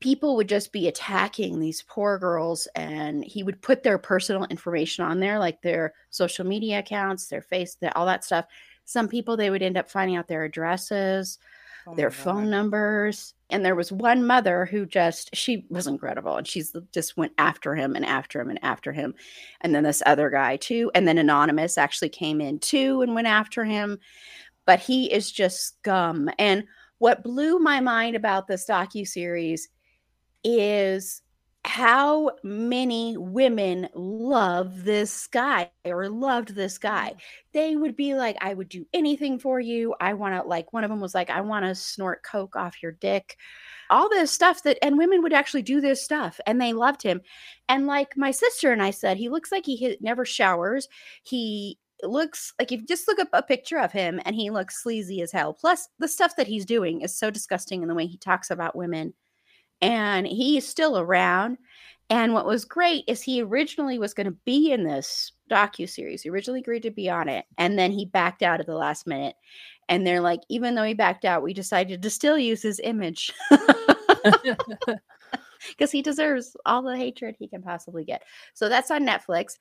people 0.00 0.36
would 0.36 0.48
just 0.48 0.72
be 0.72 0.88
attacking 0.88 1.58
these 1.58 1.82
poor 1.82 2.18
girls 2.18 2.68
and 2.74 3.24
he 3.24 3.42
would 3.42 3.60
put 3.62 3.82
their 3.82 3.98
personal 3.98 4.44
information 4.44 5.04
on 5.04 5.18
there 5.18 5.38
like 5.38 5.60
their 5.62 5.94
social 6.10 6.46
media 6.46 6.78
accounts 6.80 7.26
their 7.28 7.42
face 7.42 7.74
their, 7.76 7.96
all 7.96 8.06
that 8.06 8.24
stuff. 8.24 8.46
Some 8.84 9.08
people 9.08 9.36
they 9.36 9.50
would 9.50 9.62
end 9.62 9.76
up 9.76 9.90
finding 9.90 10.16
out 10.16 10.28
their 10.28 10.44
addresses 10.44 11.38
oh 11.86 11.94
their 11.94 12.10
phone 12.10 12.50
numbers 12.50 13.34
and 13.50 13.64
there 13.64 13.74
was 13.74 13.90
one 13.90 14.26
mother 14.26 14.66
who 14.66 14.84
just 14.84 15.34
she 15.34 15.66
was 15.70 15.86
incredible 15.86 16.36
and 16.36 16.46
she's 16.46 16.76
just 16.92 17.16
went 17.16 17.32
after 17.38 17.74
him 17.74 17.96
and 17.96 18.04
after 18.04 18.40
him 18.40 18.50
and 18.50 18.62
after 18.62 18.92
him. 18.92 19.14
And 19.62 19.74
then 19.74 19.84
this 19.84 20.02
other 20.04 20.28
guy 20.28 20.56
too 20.56 20.90
and 20.94 21.08
then 21.08 21.18
anonymous 21.18 21.78
actually 21.78 22.10
came 22.10 22.40
in 22.40 22.58
too 22.58 23.00
and 23.00 23.14
went 23.14 23.26
after 23.26 23.64
him. 23.64 23.98
But 24.66 24.80
he 24.80 25.10
is 25.10 25.32
just 25.32 25.62
scum. 25.62 26.28
And 26.38 26.64
what 26.98 27.22
blew 27.22 27.58
my 27.58 27.80
mind 27.80 28.16
about 28.16 28.46
this 28.46 28.66
docu 28.68 29.06
series 29.06 29.68
is 30.44 31.22
how 31.64 32.30
many 32.42 33.16
women 33.18 33.88
love 33.94 34.84
this 34.84 35.26
guy 35.26 35.70
or 35.84 36.08
loved 36.08 36.54
this 36.54 36.78
guy. 36.78 37.10
Mm. 37.10 37.20
They 37.52 37.76
would 37.76 37.96
be 37.96 38.14
like, 38.14 38.36
I 38.40 38.54
would 38.54 38.68
do 38.68 38.86
anything 38.94 39.38
for 39.38 39.60
you. 39.60 39.94
I 40.00 40.14
want 40.14 40.34
to, 40.34 40.48
like, 40.48 40.72
one 40.72 40.84
of 40.84 40.90
them 40.90 41.00
was 41.00 41.14
like, 41.14 41.30
I 41.30 41.40
want 41.42 41.66
to 41.66 41.74
snort 41.74 42.22
coke 42.22 42.56
off 42.56 42.82
your 42.82 42.92
dick. 42.92 43.36
All 43.90 44.08
this 44.08 44.30
stuff 44.30 44.62
that, 44.62 44.78
and 44.82 44.98
women 44.98 45.22
would 45.22 45.32
actually 45.32 45.62
do 45.62 45.80
this 45.80 46.02
stuff 46.02 46.40
and 46.46 46.60
they 46.60 46.72
loved 46.72 47.02
him. 47.02 47.22
And 47.68 47.86
like 47.86 48.16
my 48.16 48.30
sister 48.30 48.70
and 48.70 48.82
I 48.82 48.90
said, 48.90 49.16
he 49.16 49.30
looks 49.30 49.50
like 49.50 49.64
he 49.64 49.96
never 50.00 50.26
showers. 50.26 50.88
He 51.22 51.78
looks 52.02 52.52
like 52.58 52.70
if 52.70 52.80
you 52.80 52.86
just 52.86 53.08
look 53.08 53.18
up 53.18 53.28
a 53.32 53.42
picture 53.42 53.78
of 53.78 53.90
him 53.90 54.20
and 54.24 54.36
he 54.36 54.50
looks 54.50 54.82
sleazy 54.82 55.22
as 55.22 55.32
hell. 55.32 55.54
Plus, 55.54 55.88
the 55.98 56.06
stuff 56.06 56.36
that 56.36 56.46
he's 56.46 56.66
doing 56.66 57.00
is 57.00 57.18
so 57.18 57.30
disgusting 57.30 57.82
in 57.82 57.88
the 57.88 57.94
way 57.94 58.06
he 58.06 58.18
talks 58.18 58.50
about 58.50 58.76
women 58.76 59.14
and 59.80 60.26
he's 60.26 60.66
still 60.66 60.98
around. 60.98 61.58
And 62.10 62.32
what 62.32 62.46
was 62.46 62.64
great 62.64 63.04
is 63.06 63.22
he 63.22 63.42
originally 63.42 63.98
was 63.98 64.14
going 64.14 64.26
to 64.26 64.36
be 64.46 64.72
in 64.72 64.82
this 64.82 65.32
docu 65.50 65.88
series. 65.88 66.22
He 66.22 66.30
originally 66.30 66.60
agreed 66.60 66.84
to 66.84 66.90
be 66.90 67.10
on 67.10 67.28
it, 67.28 67.44
and 67.58 67.78
then 67.78 67.92
he 67.92 68.06
backed 68.06 68.42
out 68.42 68.60
at 68.60 68.66
the 68.66 68.74
last 68.74 69.06
minute. 69.06 69.36
And 69.90 70.06
they're 70.06 70.20
like, 70.20 70.40
even 70.48 70.74
though 70.74 70.84
he 70.84 70.94
backed 70.94 71.24
out, 71.24 71.42
we 71.42 71.54
decided 71.54 72.02
to 72.02 72.10
still 72.10 72.38
use 72.38 72.62
his 72.62 72.80
image 72.82 73.32
because 75.70 75.90
he 75.90 76.02
deserves 76.02 76.56
all 76.66 76.82
the 76.82 76.96
hatred 76.96 77.36
he 77.38 77.48
can 77.48 77.62
possibly 77.62 78.04
get. 78.04 78.22
So 78.54 78.68
that's 78.68 78.90
on 78.90 79.06
Netflix. 79.06 79.58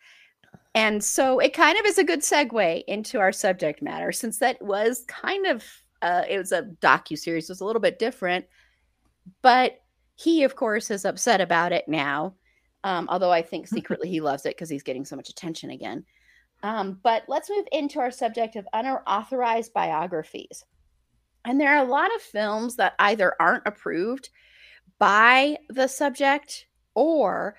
And 0.75 1.03
so 1.03 1.39
it 1.39 1.53
kind 1.53 1.77
of 1.79 1.85
is 1.85 1.97
a 1.97 2.03
good 2.03 2.21
segue 2.21 2.83
into 2.87 3.19
our 3.19 3.31
subject 3.31 3.81
matter, 3.81 4.11
since 4.11 4.39
that 4.39 4.61
was 4.61 5.03
kind 5.07 5.47
of 5.47 5.63
uh, 6.01 6.23
it 6.29 6.37
was 6.37 6.51
a 6.51 6.63
docu 6.81 7.17
series, 7.17 7.49
it 7.49 7.53
was 7.53 7.61
a 7.61 7.65
little 7.65 7.81
bit 7.81 7.97
different, 7.97 8.45
but 9.41 9.79
he, 10.17 10.43
of 10.43 10.55
course, 10.55 10.91
is 10.91 11.05
upset 11.05 11.39
about 11.39 11.71
it 11.71 11.87
now. 11.87 12.33
Um, 12.83 13.07
although 13.09 13.31
I 13.31 13.43
think 13.43 13.67
secretly 13.67 14.09
he 14.09 14.19
loves 14.19 14.45
it 14.45 14.55
because 14.55 14.69
he's 14.69 14.83
getting 14.83 15.05
so 15.05 15.15
much 15.15 15.29
attention 15.29 15.69
again. 15.69 16.03
Um, 16.63 16.99
but 17.03 17.23
let's 17.27 17.49
move 17.49 17.67
into 17.71 17.99
our 17.99 18.11
subject 18.11 18.55
of 18.55 18.67
unauthorized 18.73 19.73
biographies. 19.73 20.63
And 21.45 21.61
there 21.61 21.75
are 21.75 21.85
a 21.85 21.89
lot 21.89 22.13
of 22.15 22.21
films 22.21 22.75
that 22.77 22.95
either 22.97 23.33
aren't 23.39 23.67
approved 23.67 24.29
by 24.97 25.57
the 25.69 25.87
subject 25.87 26.65
or 26.95 27.55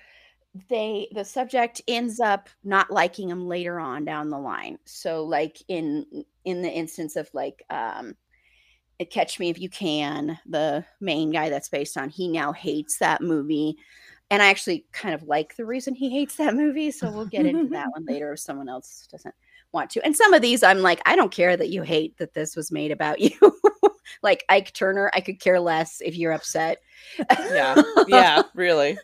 they 0.69 1.07
the 1.13 1.23
subject 1.23 1.81
ends 1.87 2.19
up 2.19 2.49
not 2.63 2.91
liking 2.91 3.29
them 3.29 3.47
later 3.47 3.79
on 3.79 4.03
down 4.03 4.29
the 4.29 4.37
line 4.37 4.79
so 4.83 5.23
like 5.23 5.61
in 5.67 6.03
in 6.43 6.63
the 6.63 6.69
instance 6.71 7.15
of 7.15 7.29
like 7.35 7.63
um 7.69 8.15
Uh, 8.99 9.05
Catch 9.05 9.39
Me 9.39 9.49
If 9.49 9.59
You 9.59 9.69
Can, 9.69 10.39
the 10.45 10.85
main 10.99 11.31
guy 11.31 11.49
that's 11.49 11.69
based 11.69 11.97
on, 11.97 12.09
he 12.09 12.27
now 12.27 12.51
hates 12.51 12.97
that 12.99 13.21
movie. 13.21 13.77
And 14.31 14.41
I 14.43 14.49
actually 14.49 14.85
kind 14.91 15.15
of 15.15 15.23
like 15.23 15.55
the 15.55 15.65
reason 15.65 15.95
he 15.95 16.09
hates 16.09 16.35
that 16.35 16.55
movie. 16.55 16.91
So 16.91 17.11
we'll 17.11 17.25
get 17.25 17.45
into 17.45 17.69
that 17.69 17.89
one 17.91 18.05
later 18.05 18.33
if 18.33 18.39
someone 18.39 18.69
else 18.69 19.07
doesn't 19.11 19.33
want 19.71 19.89
to. 19.91 20.05
And 20.05 20.15
some 20.15 20.33
of 20.33 20.41
these, 20.41 20.61
I'm 20.61 20.79
like, 20.79 21.01
I 21.05 21.15
don't 21.15 21.31
care 21.31 21.57
that 21.57 21.69
you 21.69 21.81
hate 21.81 22.17
that 22.17 22.33
this 22.33 22.55
was 22.55 22.71
made 22.71 22.91
about 22.91 23.19
you. 23.19 23.31
like 24.21 24.43
Ike 24.49 24.73
Turner, 24.73 25.09
I 25.13 25.21
could 25.21 25.39
care 25.39 25.59
less 25.59 26.01
if 26.01 26.15
you're 26.15 26.31
upset. 26.31 26.81
yeah. 27.29 27.81
Yeah, 28.07 28.43
really. 28.53 28.97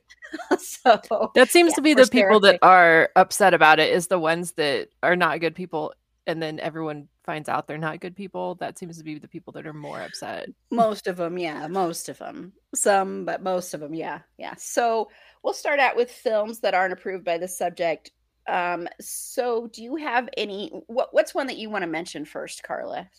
so 0.60 1.00
that 1.36 1.50
seems 1.50 1.72
yeah, 1.72 1.76
to 1.76 1.82
be 1.82 1.94
the 1.94 2.08
people 2.08 2.40
that 2.42 2.60
are 2.62 3.10
upset 3.16 3.54
about 3.54 3.80
it 3.80 3.92
is 3.94 4.08
the 4.08 4.20
ones 4.20 4.54
that 4.54 4.90
are 5.04 5.16
not 5.16 5.40
good 5.40 5.56
people 5.56 5.94
and 6.28 6.42
then 6.42 6.60
everyone 6.60 7.08
finds 7.24 7.50
out 7.50 7.68
they're 7.68 7.78
not 7.78 8.00
good 8.00 8.16
people, 8.16 8.56
that 8.56 8.78
seems 8.78 8.98
to 8.98 9.04
be 9.04 9.18
the 9.20 9.28
people 9.28 9.54
that 9.54 9.66
are 9.66 9.74
more 9.74 10.02
upset. 10.02 10.50
Most 10.72 11.08
of 11.08 11.18
them, 11.18 11.38
yeah, 11.38 11.68
most 11.68 12.10
of 12.10 12.18
them. 12.18 12.54
Some, 12.74 13.26
but 13.26 13.42
most 13.42 13.74
of 13.74 13.80
them, 13.80 13.94
yeah, 13.94 14.20
yeah. 14.38 14.56
So 14.58 15.10
we'll 15.44 15.54
start 15.54 15.80
out 15.80 15.96
with 15.96 16.12
films 16.12 16.60
that 16.60 16.74
aren't 16.74 16.94
approved 16.94 17.24
by 17.24 17.38
the 17.38 17.48
subject. 17.48 18.12
Um, 18.48 18.88
so 19.02 19.68
do 19.68 19.84
you 19.84 19.96
have 19.96 20.30
any? 20.38 20.70
What 20.88 21.14
What's 21.14 21.34
one 21.34 21.48
that 21.48 21.58
you 21.58 21.70
want 21.70 21.84
to 21.84 21.88
mention 21.88 22.26
first, 22.26 22.64
Carla? 22.64 23.10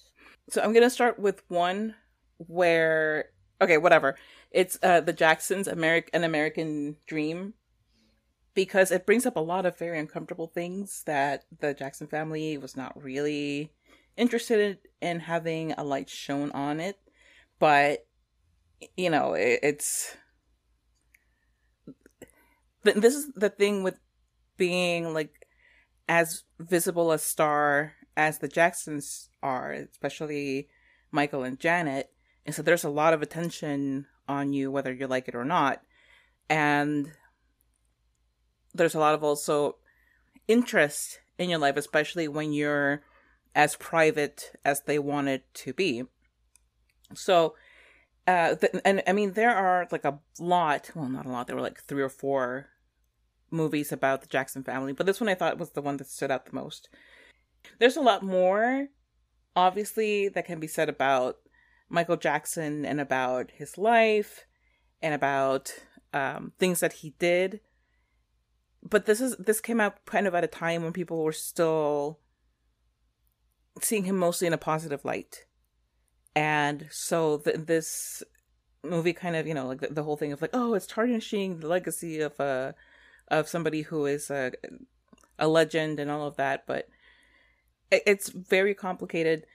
So 0.50 0.62
I'm 0.62 0.72
gonna 0.72 0.90
start 0.90 1.18
with 1.18 1.42
one 1.48 1.94
where 2.38 3.26
okay, 3.60 3.78
whatever. 3.78 4.16
It's 4.52 4.78
uh 4.82 5.00
the 5.00 5.12
Jacksons' 5.12 5.66
American 5.66 6.10
an 6.14 6.24
American 6.24 6.96
Dream 7.06 7.54
because 8.56 8.90
it 8.90 9.04
brings 9.04 9.26
up 9.26 9.36
a 9.36 9.40
lot 9.40 9.66
of 9.66 9.78
very 9.78 10.00
uncomfortable 10.00 10.46
things 10.48 11.02
that 11.04 11.44
the 11.60 11.74
Jackson 11.74 12.06
family 12.06 12.56
was 12.56 12.74
not 12.74 13.00
really 13.00 13.70
interested 14.16 14.78
in 15.02 15.20
having 15.20 15.72
a 15.72 15.84
light 15.84 16.08
shown 16.08 16.50
on 16.52 16.80
it, 16.80 16.98
but 17.58 18.06
you 18.96 19.10
know, 19.10 19.34
it, 19.34 19.60
it's 19.62 20.16
this 22.82 23.14
is 23.14 23.30
the 23.34 23.50
thing 23.50 23.82
with 23.82 24.00
being 24.56 25.12
like 25.12 25.46
as 26.08 26.44
visible 26.58 27.12
a 27.12 27.18
star 27.18 27.92
as 28.16 28.38
the 28.38 28.48
Jacksons 28.48 29.28
are, 29.42 29.72
especially 29.72 30.68
Michael 31.12 31.42
and 31.42 31.60
Janet, 31.60 32.10
and 32.46 32.54
so 32.54 32.62
there's 32.62 32.84
a 32.84 32.90
lot 32.90 33.12
of 33.12 33.20
attention 33.20 34.06
on 34.26 34.54
you 34.54 34.70
whether 34.70 34.94
you 34.94 35.06
like 35.06 35.28
it 35.28 35.34
or 35.34 35.44
not. 35.44 35.82
And 36.48 37.12
there's 38.76 38.94
a 38.94 39.00
lot 39.00 39.14
of 39.14 39.24
also 39.24 39.76
interest 40.48 41.20
in 41.38 41.50
your 41.50 41.58
life, 41.58 41.76
especially 41.76 42.28
when 42.28 42.52
you're 42.52 43.02
as 43.54 43.76
private 43.76 44.52
as 44.64 44.82
they 44.82 44.98
want 44.98 45.28
it 45.28 45.44
to 45.54 45.72
be. 45.72 46.04
So, 47.14 47.54
uh, 48.26 48.56
and 48.84 49.02
I 49.06 49.12
mean, 49.12 49.32
there 49.32 49.54
are 49.54 49.88
like 49.90 50.04
a 50.04 50.18
lot, 50.38 50.90
well, 50.94 51.08
not 51.08 51.26
a 51.26 51.30
lot, 51.30 51.46
there 51.46 51.56
were 51.56 51.62
like 51.62 51.82
three 51.82 52.02
or 52.02 52.08
four 52.08 52.66
movies 53.50 53.92
about 53.92 54.20
the 54.20 54.26
Jackson 54.26 54.62
family, 54.62 54.92
but 54.92 55.06
this 55.06 55.20
one 55.20 55.28
I 55.28 55.34
thought 55.34 55.58
was 55.58 55.70
the 55.70 55.82
one 55.82 55.96
that 55.98 56.08
stood 56.08 56.30
out 56.30 56.46
the 56.46 56.54
most. 56.54 56.88
There's 57.78 57.96
a 57.96 58.02
lot 58.02 58.22
more, 58.22 58.88
obviously, 59.54 60.28
that 60.28 60.46
can 60.46 60.60
be 60.60 60.66
said 60.66 60.88
about 60.88 61.36
Michael 61.88 62.16
Jackson 62.16 62.84
and 62.84 63.00
about 63.00 63.52
his 63.52 63.78
life 63.78 64.46
and 65.00 65.14
about 65.14 65.72
um, 66.12 66.52
things 66.58 66.80
that 66.80 66.94
he 66.94 67.14
did. 67.18 67.60
But 68.88 69.06
this 69.06 69.20
is 69.20 69.36
this 69.36 69.60
came 69.60 69.80
out 69.80 70.04
kind 70.06 70.26
of 70.26 70.34
at 70.34 70.44
a 70.44 70.48
time 70.48 70.82
when 70.82 70.92
people 70.92 71.22
were 71.22 71.32
still 71.32 72.20
seeing 73.82 74.04
him 74.04 74.16
mostly 74.16 74.46
in 74.46 74.52
a 74.52 74.58
positive 74.58 75.04
light. 75.04 75.46
And 76.34 76.86
so 76.90 77.38
th- 77.38 77.56
this 77.66 78.22
movie 78.84 79.12
kind 79.12 79.36
of, 79.36 79.46
you 79.46 79.54
know, 79.54 79.66
like 79.66 79.80
the, 79.80 79.88
the, 79.88 80.02
whole 80.02 80.16
thing 80.16 80.32
of 80.32 80.42
like, 80.42 80.50
oh, 80.52 80.74
it's 80.74 80.86
tarnishing 80.86 81.60
the 81.60 81.66
legacy 81.66 82.20
of 82.20 82.38
uh, 82.38 82.72
of 83.28 83.48
somebody 83.48 83.82
who 83.82 84.06
is 84.06 84.30
a 84.30 84.52
a 85.38 85.48
legend 85.48 85.98
and 86.00 86.10
all 86.10 86.26
of 86.26 86.36
that, 86.36 86.66
but 86.66 86.88
it, 87.90 88.02
it's 88.06 88.28
very 88.28 88.74
complicated 88.74 89.46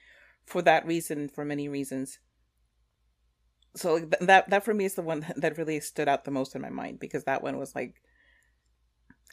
for 0.45 0.61
that 0.61 0.85
reason, 0.85 1.29
for 1.29 1.45
many 1.45 1.67
reasons. 1.67 2.19
So 3.75 3.99
th- 3.99 4.13
that 4.21 4.49
that 4.49 4.63
for 4.63 4.73
me 4.73 4.85
is 4.85 4.95
the 4.95 5.01
one 5.01 5.25
that 5.37 5.57
really 5.57 5.79
stood 5.79 6.09
out 6.09 6.25
the 6.25 6.31
most 6.31 6.55
in 6.55 6.61
my 6.61 6.69
mind 6.69 6.99
because 6.99 7.23
that 7.23 7.43
one 7.43 7.57
was 7.57 7.75
like, 7.75 8.01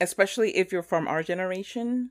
especially 0.00 0.56
if 0.56 0.72
you're 0.72 0.82
from 0.82 1.08
our 1.08 1.22
generation, 1.22 2.10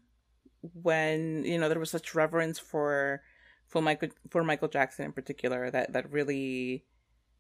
when 0.62 1.44
you 1.46 1.58
know 1.58 1.70
there 1.70 1.80
was 1.80 1.92
such 1.92 2.16
reverence 2.16 2.60
for 2.60 3.22
for 3.68 3.82
Michael 3.82 4.10
for 4.30 4.44
Michael 4.44 4.68
Jackson 4.68 5.06
in 5.06 5.12
particular 5.12 5.70
that 5.70 5.94
that 5.94 6.12
really 6.12 6.84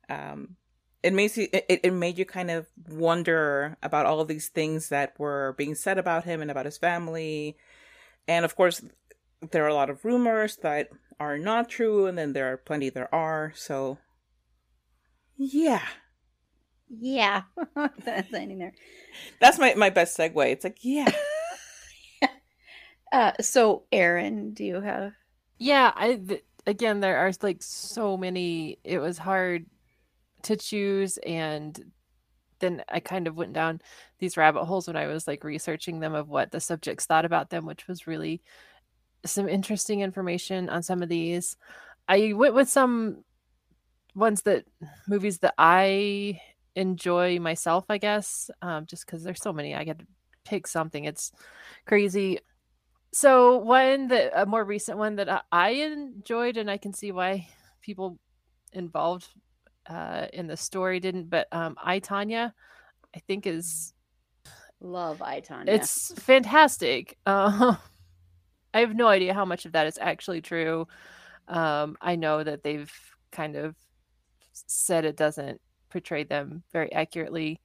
um 0.09 0.55
it 1.03 1.13
makes 1.13 1.37
you 1.37 1.47
it, 1.51 1.81
it 1.83 1.93
made 1.93 2.17
you 2.17 2.25
kind 2.25 2.51
of 2.51 2.67
wonder 2.89 3.77
about 3.81 4.05
all 4.05 4.19
of 4.19 4.27
these 4.27 4.47
things 4.49 4.89
that 4.89 5.19
were 5.19 5.55
being 5.57 5.75
said 5.75 5.97
about 5.97 6.25
him 6.25 6.41
and 6.41 6.51
about 6.51 6.65
his 6.65 6.77
family 6.77 7.57
and 8.27 8.43
of 8.43 8.55
course, 8.55 8.81
there 9.51 9.63
are 9.63 9.69
a 9.69 9.73
lot 9.73 9.89
of 9.89 10.03
rumors 10.03 10.57
that 10.57 10.89
are 11.19 11.37
not 11.37 11.69
true, 11.69 12.05
and 12.05 12.17
then 12.17 12.33
there 12.33 12.51
are 12.51 12.57
plenty 12.57 12.89
that 12.89 13.09
are. 13.11 13.53
So, 13.55 13.97
yeah. 15.37 15.85
Yeah. 16.89 17.43
That's 18.03 18.33
ending 18.33 18.59
there. 18.59 18.73
That's 19.39 19.59
my, 19.59 19.73
my 19.75 19.89
best 19.89 20.17
segue. 20.17 20.51
It's 20.51 20.63
like, 20.63 20.79
yeah. 20.81 21.11
uh, 23.11 23.31
so, 23.41 23.83
Aaron, 23.91 24.53
do 24.53 24.63
you 24.63 24.81
have? 24.81 25.13
Yeah, 25.57 25.91
I 25.95 26.15
th- 26.15 26.43
again, 26.65 26.99
there 26.99 27.17
are 27.17 27.31
like 27.41 27.61
so 27.61 28.17
many. 28.17 28.79
It 28.83 28.99
was 28.99 29.17
hard 29.17 29.65
to 30.43 30.55
choose, 30.55 31.17
and 31.17 31.91
then 32.59 32.83
I 32.89 32.99
kind 32.99 33.27
of 33.27 33.35
went 33.35 33.53
down 33.53 33.81
these 34.19 34.37
rabbit 34.37 34.65
holes 34.65 34.87
when 34.87 34.95
I 34.95 35.07
was 35.07 35.27
like 35.27 35.43
researching 35.43 35.99
them 35.99 36.13
of 36.13 36.29
what 36.29 36.51
the 36.51 36.59
subjects 36.59 37.05
thought 37.05 37.25
about 37.25 37.49
them, 37.49 37.65
which 37.65 37.87
was 37.87 38.07
really 38.07 38.41
some 39.25 39.49
interesting 39.49 40.01
information 40.01 40.69
on 40.69 40.83
some 40.83 41.01
of 41.01 41.09
these. 41.09 41.57
I 42.07 42.33
went 42.33 42.53
with 42.53 42.69
some 42.69 43.23
ones 44.15 44.43
that 44.43 44.65
movies 45.07 45.39
that 45.39 45.53
I 45.57 46.39
enjoy 46.77 47.39
myself, 47.39 47.85
I 47.89 47.97
guess, 47.97 48.51
um, 48.61 48.85
just 48.85 49.05
because 49.05 49.23
there's 49.23 49.41
so 49.41 49.51
many. 49.51 49.73
I 49.73 49.83
get 49.83 49.97
to 49.99 50.05
pick 50.45 50.67
something. 50.67 51.05
It's 51.05 51.31
crazy. 51.87 52.39
So 53.11 53.57
one 53.57 54.09
that 54.09 54.31
a 54.39 54.45
more 54.45 54.63
recent 54.63 54.99
one 54.99 55.15
that 55.15 55.45
I 55.51 55.69
enjoyed, 55.69 56.55
and 56.55 56.69
I 56.69 56.77
can 56.77 56.93
see 56.93 57.11
why 57.11 57.47
people 57.81 58.19
involved 58.73 59.27
uh, 59.89 60.27
in 60.31 60.45
the 60.45 60.55
story 60.55 60.99
didn't, 60.99 61.29
but 61.29 61.47
um, 61.51 61.75
I 61.83 61.99
Tonya, 61.99 62.53
I 63.15 63.19
think 63.27 63.47
is 63.47 63.93
love 64.79 65.21
I 65.21 65.41
Tonya. 65.41 65.67
It's 65.67 66.13
fantastic. 66.21 67.17
Uh, 67.25 67.75
I 68.73 68.81
have 68.81 68.95
no 68.95 69.07
idea 69.07 69.33
how 69.33 69.45
much 69.45 69.65
of 69.65 69.71
that 69.71 69.87
is 69.87 69.97
actually 69.99 70.41
true. 70.41 70.87
Um, 71.47 71.97
I 71.99 72.15
know 72.15 72.43
that 72.43 72.61
they've 72.61 72.91
kind 73.31 73.55
of 73.55 73.75
said 74.51 75.05
it 75.05 75.17
doesn't 75.17 75.59
portray 75.89 76.23
them 76.23 76.63
very 76.71 76.91
accurately. 76.91 77.61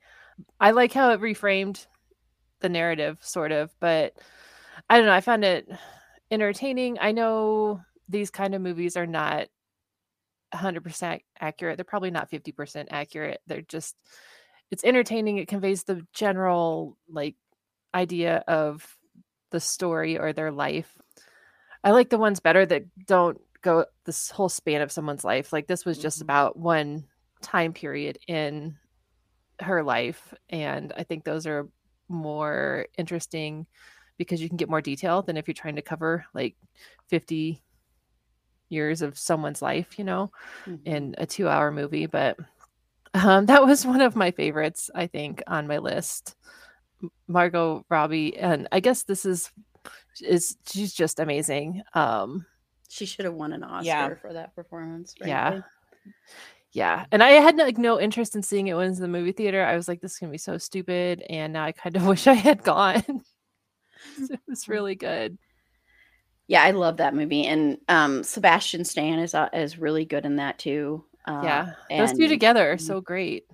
I 0.61 0.71
like 0.71 0.93
how 0.93 1.11
it 1.11 1.21
reframed 1.21 1.87
the 2.61 2.69
narrative, 2.69 3.19
sort 3.21 3.53
of, 3.53 3.71
but 3.81 4.15
I 4.89 4.97
don't 4.97 5.07
know. 5.07 5.13
I 5.13 5.21
found 5.21 5.45
it 5.45 5.69
entertaining. 6.31 6.99
I 7.01 7.13
know 7.13 7.81
these 8.09 8.31
kind 8.31 8.55
of 8.55 8.63
movies 8.63 8.97
are 8.97 9.07
not 9.07 9.49
100% 10.55 11.21
accurate. 11.41 11.77
They're 11.77 11.85
probably 11.85 12.11
not 12.11 12.31
50% 12.31 12.87
accurate. 12.91 13.41
They're 13.47 13.63
just, 13.63 13.97
it's 14.71 14.85
entertaining. 14.85 15.39
It 15.39 15.49
conveys 15.49 15.85
the 15.85 16.07
general, 16.13 16.97
like, 17.09 17.37
idea 17.95 18.43
of 18.49 18.97
the 19.51 19.61
story 19.61 20.19
or 20.19 20.33
their 20.33 20.51
life. 20.51 20.91
I 21.85 21.91
like 21.91 22.11
the 22.11 22.19
ones 22.19 22.41
better 22.41 22.65
that 22.65 22.85
don't 23.07 23.39
go 23.61 23.87
this 24.05 24.31
whole 24.31 24.49
span 24.49 24.81
of 24.81 24.93
someone's 24.93 25.25
life. 25.25 25.53
Like, 25.53 25.67
this 25.67 25.85
was 25.85 25.99
just 25.99 26.19
mm-hmm. 26.19 26.25
about 26.25 26.59
one 26.59 27.05
time 27.43 27.73
period 27.73 28.19
in 28.27 28.77
her 29.61 29.83
life. 29.83 30.35
And 30.49 30.93
I 30.97 31.03
think 31.03 31.25
those 31.25 31.47
are 31.47 31.69
more 32.09 32.87
interesting 32.97 33.67
because 34.19 34.41
you 34.41 34.49
can 34.49 34.57
get 34.57 34.71
more 34.71 34.81
detail 34.81 35.23
than 35.23 35.37
if 35.37 35.49
you're 35.49 35.55
trying 35.55 35.77
to 35.77 35.83
cover 35.83 36.25
like 36.35 36.57
50 37.09 37.63
years 38.69 39.03
of 39.03 39.19
someone's 39.19 39.63
life, 39.63 39.99
you 39.99 40.05
know, 40.05 40.31
mm-hmm. 40.67 40.87
in 40.87 41.15
a 41.19 41.27
two 41.27 41.49
hour 41.49 41.71
movie. 41.71 42.07
But 42.07 42.39
um, 43.15 43.47
that 43.47 43.65
was 43.65 43.87
one 43.87 44.01
of 44.01 44.17
my 44.17 44.31
favorites, 44.31 44.91
I 44.95 45.07
think, 45.07 45.43
on 45.47 45.67
my 45.67 45.79
list. 45.79 46.37
Margot 47.27 47.85
Robbie, 47.89 48.37
and 48.37 48.69
I 48.71 48.81
guess 48.81 49.03
this 49.03 49.25
is 49.25 49.51
is 50.21 50.57
she's 50.67 50.95
just 50.95 51.19
amazing. 51.19 51.83
Um, 51.95 52.47
she 52.89 53.07
should 53.07 53.25
have 53.25 53.35
won 53.35 53.53
an 53.53 53.65
Oscar 53.65 53.87
yeah. 53.87 54.15
for 54.15 54.33
that 54.33 54.55
performance. 54.55 55.15
Frankly. 55.15 55.31
Yeah, 55.31 55.61
yeah. 56.73 57.07
And 57.13 57.23
I 57.23 57.31
had 57.31 57.57
like 57.57 57.79
no 57.79 58.01
interest 58.01 58.35
in 58.35 58.43
seeing 58.43 58.69
it 58.69 58.75
when 58.75 58.87
it 58.87 58.91
was 58.91 58.99
in 58.99 59.03
the 59.03 59.19
movie 59.19 59.33
theater. 59.33 59.65
I 59.65 59.77
was 59.77 59.89
like, 59.89 60.01
this 60.01 60.13
is 60.13 60.19
gonna 60.19 60.33
be 60.33 60.39
so 60.39 60.59
stupid, 60.59 61.23
and 61.29 61.53
now 61.53 61.65
I 61.65 61.73
kind 61.73 61.97
of 61.97 62.07
wish 62.07 62.27
I 62.27 62.35
had 62.35 62.63
gone. 62.63 63.03
it 64.19 64.41
was 64.49 64.69
really 64.69 64.95
good 64.95 65.39
yeah, 66.53 66.63
I 66.63 66.73
love 66.73 66.99
that 66.99 67.15
movie, 67.15 67.47
and 67.47 67.79
um, 67.89 68.23
Sebastian 68.23 68.85
Stan 68.85 69.19
is 69.19 69.35
uh, 69.35 69.49
is 69.55 69.79
really 69.79 70.05
good 70.05 70.27
in 70.27 70.37
that 70.37 70.59
too. 70.59 71.05
Uh, 71.27 71.41
yeah, 71.43 71.65
those 71.89 72.11
and, 72.11 72.19
two 72.19 72.29
together 72.29 72.73
are 72.73 72.77
so 72.77 73.01
great. 73.01 73.47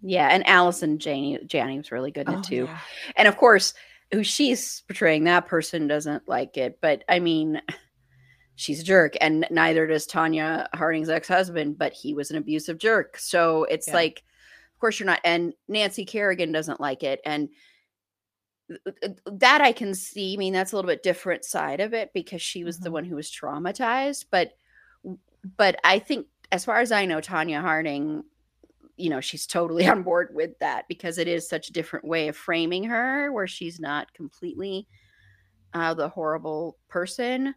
Yeah, 0.00 0.28
and 0.28 0.44
Allison 0.48 0.98
Janney 0.98 1.38
Janney 1.46 1.78
was 1.78 1.92
really 1.92 2.10
good 2.10 2.28
in 2.28 2.34
oh, 2.34 2.38
it 2.38 2.44
too, 2.44 2.64
yeah. 2.64 2.78
and 3.16 3.28
of 3.28 3.36
course, 3.36 3.74
who 4.12 4.24
she's 4.24 4.82
portraying 4.88 5.22
that 5.24 5.46
person 5.46 5.86
doesn't 5.86 6.28
like 6.28 6.56
it, 6.56 6.78
but 6.80 7.04
I 7.08 7.20
mean. 7.20 7.62
She's 8.54 8.80
a 8.80 8.84
jerk, 8.84 9.14
and 9.20 9.46
neither 9.50 9.86
does 9.86 10.06
Tonya 10.06 10.66
Harding's 10.74 11.08
ex 11.08 11.28
husband, 11.28 11.78
but 11.78 11.92
he 11.92 12.14
was 12.14 12.30
an 12.30 12.36
abusive 12.36 12.78
jerk. 12.78 13.18
So 13.18 13.64
it's 13.64 13.88
yeah. 13.88 13.94
like, 13.94 14.22
of 14.74 14.80
course, 14.80 15.00
you're 15.00 15.06
not. 15.06 15.20
And 15.24 15.54
Nancy 15.68 16.04
Kerrigan 16.04 16.52
doesn't 16.52 16.80
like 16.80 17.02
it. 17.02 17.20
And 17.24 17.48
that 19.26 19.60
I 19.60 19.72
can 19.72 19.94
see. 19.94 20.34
I 20.34 20.36
mean, 20.36 20.52
that's 20.52 20.72
a 20.72 20.76
little 20.76 20.90
bit 20.90 21.02
different 21.02 21.44
side 21.44 21.80
of 21.80 21.94
it 21.94 22.10
because 22.12 22.42
she 22.42 22.64
was 22.64 22.76
mm-hmm. 22.76 22.84
the 22.84 22.90
one 22.90 23.04
who 23.04 23.16
was 23.16 23.30
traumatized. 23.30 24.26
But, 24.30 24.52
but 25.56 25.78
I 25.84 25.98
think, 25.98 26.26
as 26.50 26.64
far 26.64 26.80
as 26.80 26.92
I 26.92 27.06
know, 27.06 27.18
Tonya 27.18 27.60
Harding, 27.60 28.22
you 28.96 29.08
know, 29.10 29.20
she's 29.20 29.46
totally 29.46 29.86
on 29.88 30.02
board 30.02 30.28
with 30.34 30.58
that 30.60 30.86
because 30.88 31.18
it 31.18 31.28
is 31.28 31.48
such 31.48 31.68
a 31.68 31.72
different 31.72 32.04
way 32.04 32.28
of 32.28 32.36
framing 32.36 32.84
her, 32.84 33.32
where 33.32 33.46
she's 33.46 33.80
not 33.80 34.12
completely 34.14 34.86
uh, 35.74 35.94
the 35.94 36.08
horrible 36.08 36.76
person. 36.88 37.54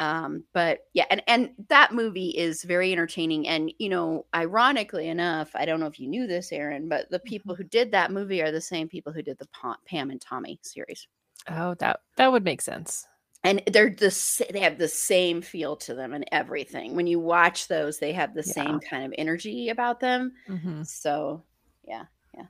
Um, 0.00 0.44
but 0.54 0.86
yeah, 0.94 1.04
and 1.10 1.22
and 1.26 1.50
that 1.68 1.92
movie 1.92 2.30
is 2.30 2.64
very 2.64 2.90
entertaining. 2.90 3.46
And 3.46 3.70
you 3.78 3.90
know, 3.90 4.24
ironically 4.34 5.08
enough, 5.08 5.50
I 5.54 5.66
don't 5.66 5.78
know 5.78 5.86
if 5.86 6.00
you 6.00 6.08
knew 6.08 6.26
this, 6.26 6.52
Aaron, 6.52 6.88
but 6.88 7.10
the 7.10 7.18
people 7.18 7.52
mm-hmm. 7.52 7.62
who 7.62 7.68
did 7.68 7.92
that 7.92 8.10
movie 8.10 8.40
are 8.42 8.50
the 8.50 8.62
same 8.62 8.88
people 8.88 9.12
who 9.12 9.22
did 9.22 9.38
the 9.38 9.48
Pam 9.86 10.10
and 10.10 10.20
Tommy 10.20 10.58
series. 10.62 11.06
Oh, 11.50 11.74
that 11.74 12.00
that 12.16 12.32
would 12.32 12.44
make 12.44 12.62
sense. 12.62 13.06
And 13.44 13.62
they're 13.66 13.90
the 13.90 14.46
they 14.50 14.60
have 14.60 14.78
the 14.78 14.88
same 14.88 15.42
feel 15.42 15.76
to 15.76 15.94
them 15.94 16.14
and 16.14 16.24
everything. 16.32 16.96
When 16.96 17.06
you 17.06 17.20
watch 17.20 17.68
those, 17.68 17.98
they 17.98 18.12
have 18.14 18.34
the 18.34 18.44
yeah. 18.46 18.52
same 18.54 18.80
kind 18.80 19.04
of 19.04 19.12
energy 19.18 19.68
about 19.68 20.00
them. 20.00 20.32
Mm-hmm. 20.48 20.82
So, 20.84 21.44
yeah, 21.86 22.04
yeah. 22.34 22.46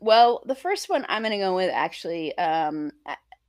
Well, 0.00 0.42
the 0.44 0.54
first 0.54 0.90
one 0.90 1.06
I'm 1.08 1.22
going 1.22 1.32
to 1.32 1.38
go 1.38 1.54
with 1.54 1.70
actually 1.72 2.36
um, 2.36 2.90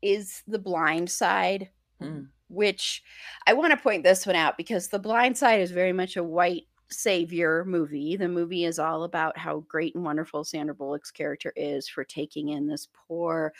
is 0.01 0.41
the 0.47 0.59
Blind 0.59 1.11
Side. 1.11 1.69
Mm 2.01 2.27
which 2.53 3.03
I 3.47 3.53
want 3.53 3.71
to 3.71 3.77
point 3.77 4.03
this 4.03 4.25
one 4.25 4.35
out 4.35 4.57
because 4.57 4.87
The 4.87 4.99
Blind 4.99 5.37
Side 5.37 5.61
is 5.61 5.71
very 5.71 5.93
much 5.93 6.15
a 6.17 6.23
white 6.23 6.67
savior 6.89 7.65
movie. 7.65 8.15
The 8.15 8.27
movie 8.27 8.65
is 8.65 8.79
all 8.79 9.03
about 9.03 9.37
how 9.37 9.61
great 9.67 9.95
and 9.95 10.05
wonderful 10.05 10.43
Sandra 10.43 10.75
Bullock's 10.75 11.11
character 11.11 11.51
is 11.55 11.87
for 11.87 12.03
taking 12.03 12.49
in 12.49 12.67
this 12.67 12.87
poor, 13.07 13.53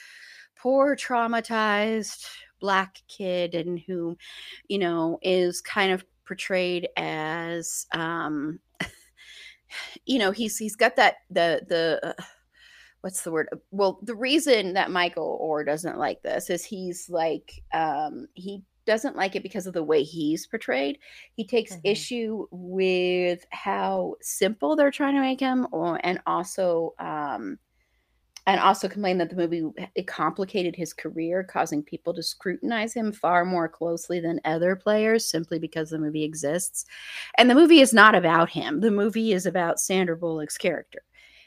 poor, 0.56 0.96
traumatized 0.96 2.28
black 2.60 3.02
kid 3.08 3.56
and 3.56 3.80
who, 3.80 4.18
you 4.68 4.78
know, 4.80 5.20
is 5.22 5.60
kind 5.62 5.92
of 5.92 6.06
portrayed 6.26 6.88
as 6.98 7.86
um 7.94 8.60
you 10.06 10.20
know 10.20 10.32
he's 10.32 10.58
he's 10.58 10.76
got 10.76 10.96
that 10.96 11.16
the 11.30 11.62
the 11.68 12.00
uh, 12.04 12.24
what's 13.02 13.24
the 13.24 13.32
word 13.32 13.50
well 13.72 14.00
the 14.04 14.16
reason 14.16 14.74
that 14.74 14.92
michael 14.92 15.40
oher 15.44 15.66
doesn't 15.66 15.98
like 15.98 16.22
this 16.22 16.50
is 16.50 16.64
he's 16.64 17.10
like 17.10 17.62
um 17.74 18.28
he 18.34 18.62
doesn't 18.86 19.16
like 19.16 19.36
it 19.36 19.44
because 19.44 19.68
of 19.68 19.74
the 19.74 19.84
way 19.84 20.04
he's 20.04 20.48
portrayed. 20.48 21.00
He 21.34 21.46
takes 21.46 21.74
mm-hmm. 21.74 21.88
issue 21.88 22.48
with 22.52 23.46
how 23.52 24.16
simple 24.22 24.76
they're 24.76 24.92
trying 24.92 25.16
to 25.16 25.22
make 25.22 25.40
him, 25.40 25.68
or, 25.72 26.00
and 26.04 26.20
also 26.26 26.94
um, 27.00 27.58
and 28.46 28.60
also 28.60 28.90
complained 28.90 29.22
that 29.22 29.30
the 29.30 29.36
movie 29.36 29.64
it 29.96 30.08
complicated 30.08 30.76
his 30.76 30.94
career, 30.94 31.44
causing 31.44 31.82
people 31.82 32.14
to 32.14 32.24
scrutinize 32.24 32.94
him 32.94 33.12
far 33.12 33.46
more 33.46 33.70
closely 33.70 34.20
than 34.20 34.42
other 34.44 34.76
players 34.76 35.26
simply 35.26 35.60
because 35.60 35.90
the 35.90 36.00
movie 36.00 36.24
exists. 36.24 36.86
And 37.38 37.50
the 37.50 37.56
movie 37.56 37.80
is 37.80 37.94
not 37.94 38.16
about 38.16 38.50
him. 38.50 38.82
The 38.82 38.92
movie 38.92 39.32
is 39.32 39.46
about 39.46 39.80
Sandra 39.80 40.18
Bullock's 40.18 40.58
character. 40.58 41.00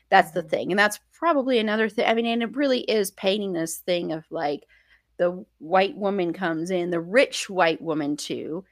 That's 0.08 0.30
the 0.30 0.40
mm-hmm. 0.40 0.48
thing, 0.48 0.72
and 0.72 0.78
that's 0.78 1.00
probably 1.12 1.58
another 1.58 1.88
thing. 1.88 2.06
I 2.06 2.14
mean, 2.14 2.26
and 2.26 2.42
it 2.42 2.56
really 2.56 2.80
is 2.80 3.10
painting 3.12 3.52
this 3.52 3.78
thing 3.78 4.12
of 4.12 4.24
like 4.30 4.66
the 5.18 5.44
white 5.58 5.96
woman 5.96 6.32
comes 6.32 6.70
in, 6.70 6.90
the 6.90 7.00
rich 7.00 7.48
white 7.48 7.80
woman 7.80 8.16
too, 8.16 8.64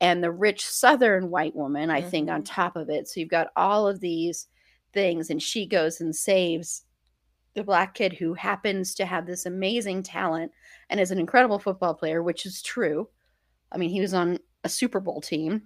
and 0.00 0.22
the 0.22 0.30
rich 0.30 0.66
southern 0.66 1.30
white 1.30 1.54
woman, 1.54 1.90
I 1.90 2.00
mm-hmm. 2.00 2.10
think, 2.10 2.30
on 2.30 2.42
mm-hmm. 2.42 2.54
top 2.54 2.76
of 2.76 2.88
it. 2.88 3.08
So 3.08 3.20
you've 3.20 3.28
got 3.28 3.48
all 3.56 3.86
of 3.86 4.00
these 4.00 4.48
things, 4.92 5.30
and 5.30 5.42
she 5.42 5.66
goes 5.66 6.00
and 6.00 6.14
saves 6.14 6.84
the 7.54 7.64
black 7.64 7.94
kid 7.94 8.12
who 8.12 8.34
happens 8.34 8.94
to 8.94 9.04
have 9.04 9.26
this 9.26 9.46
amazing 9.46 10.02
talent 10.02 10.52
and 10.88 11.00
is 11.00 11.10
an 11.10 11.18
incredible 11.18 11.58
football 11.58 11.94
player, 11.94 12.22
which 12.22 12.46
is 12.46 12.62
true. 12.62 13.08
I 13.72 13.78
mean, 13.78 13.90
he 13.90 14.00
was 14.00 14.14
on 14.14 14.38
a 14.64 14.68
Super 14.68 15.00
Bowl 15.00 15.20
team, 15.20 15.62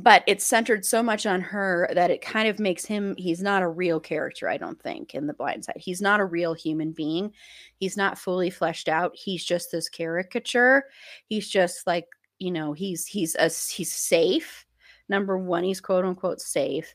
but 0.00 0.22
it's 0.28 0.46
centered 0.46 0.84
so 0.84 1.02
much 1.02 1.26
on 1.26 1.40
her 1.40 1.90
that 1.92 2.10
it 2.10 2.22
kind 2.22 2.48
of 2.48 2.60
makes 2.60 2.84
him 2.84 3.16
he's 3.18 3.42
not 3.42 3.64
a 3.64 3.68
real 3.68 3.98
character 3.98 4.48
i 4.48 4.56
don't 4.56 4.80
think 4.80 5.12
in 5.12 5.26
the 5.26 5.34
blind 5.34 5.64
side. 5.64 5.76
He's 5.76 6.00
not 6.00 6.20
a 6.20 6.24
real 6.24 6.54
human 6.54 6.92
being. 6.92 7.32
He's 7.76 7.96
not 7.96 8.18
fully 8.18 8.48
fleshed 8.48 8.88
out. 8.88 9.12
He's 9.14 9.44
just 9.44 9.72
this 9.72 9.88
caricature. 9.88 10.84
He's 11.26 11.48
just 11.48 11.86
like 11.86 12.06
you 12.38 12.52
know 12.52 12.72
he's 12.72 13.06
he's 13.06 13.34
a 13.34 13.44
he's 13.48 13.92
safe. 13.92 14.64
Number 15.08 15.36
one 15.36 15.64
he's 15.64 15.80
quote 15.80 16.04
unquote 16.04 16.40
safe 16.40 16.94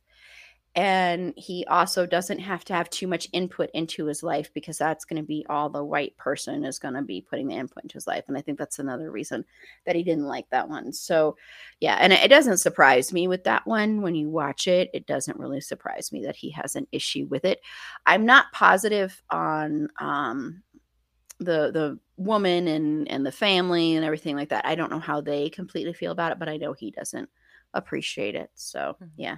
and 0.76 1.36
he 1.38 1.66
also 1.68 2.08
doesn't 2.08 2.40
have 2.40 2.66
to 2.66 2.74
have 2.74 2.90
too 2.90 3.06
much 3.06 3.30
input 3.32 3.70
into 3.76 4.08
his 4.08 4.24
life 4.24 4.52
because 4.56 4.80
that's 4.80 5.06
going 5.06 5.22
to 5.22 5.26
be 5.26 5.46
all 5.48 5.70
the 5.70 5.84
white 5.84 6.18
person 6.18 6.66
is 6.66 6.80
going 6.80 6.96
to 6.96 7.04
be 7.04 7.22
putting 7.22 7.48
the 7.48 7.56
input 7.56 7.84
into 7.84 7.94
his 7.94 8.08
life. 8.08 8.24
And 8.28 8.36
i 8.36 8.42
think 8.42 8.58
that's 8.58 8.80
another 8.80 9.12
reason 9.12 9.46
that 9.86 9.96
he 9.96 10.04
didn't 10.04 10.26
like 10.26 10.50
that 10.50 10.68
one. 10.68 10.92
So 10.92 11.38
yeah 11.80 11.98
and 12.00 12.12
it 12.12 12.28
doesn't 12.30 12.58
surprise 12.58 13.14
me 13.14 13.28
with 13.28 13.44
that 13.44 13.68
one. 13.68 14.02
When 14.02 14.16
you 14.16 14.30
watch 14.30 14.68
it 14.68 14.90
it 14.94 15.06
doesn't 15.06 15.40
really 15.40 15.62
surprise 15.62 16.12
me 16.12 16.24
that 16.26 16.36
he 16.36 16.50
has 16.52 16.76
an 16.76 16.88
issue 16.92 17.28
with 17.30 17.46
it. 17.46 17.62
I'm 18.08 18.26
not 18.26 18.52
positive 18.52 19.22
on 19.30 19.90
um 20.00 20.64
the 21.40 21.72
the 21.72 22.00
woman 22.18 22.68
and 22.68 23.08
and 23.10 23.24
the 23.24 23.32
family 23.32 23.96
and 23.96 24.04
everything 24.04 24.36
like 24.36 24.50
that. 24.50 24.66
I 24.66 24.74
don't 24.74 24.92
know 24.92 25.00
how 25.00 25.22
they 25.22 25.50
completely 25.50 25.94
feel 25.94 26.12
about 26.12 26.32
it 26.32 26.40
but 26.40 26.50
i 26.50 26.58
know 26.58 26.74
he 26.74 26.90
doesn't 26.90 27.30
appreciate 27.76 28.34
it. 28.34 28.50
So 28.56 28.96
mm-hmm. 29.00 29.06
yeah 29.18 29.38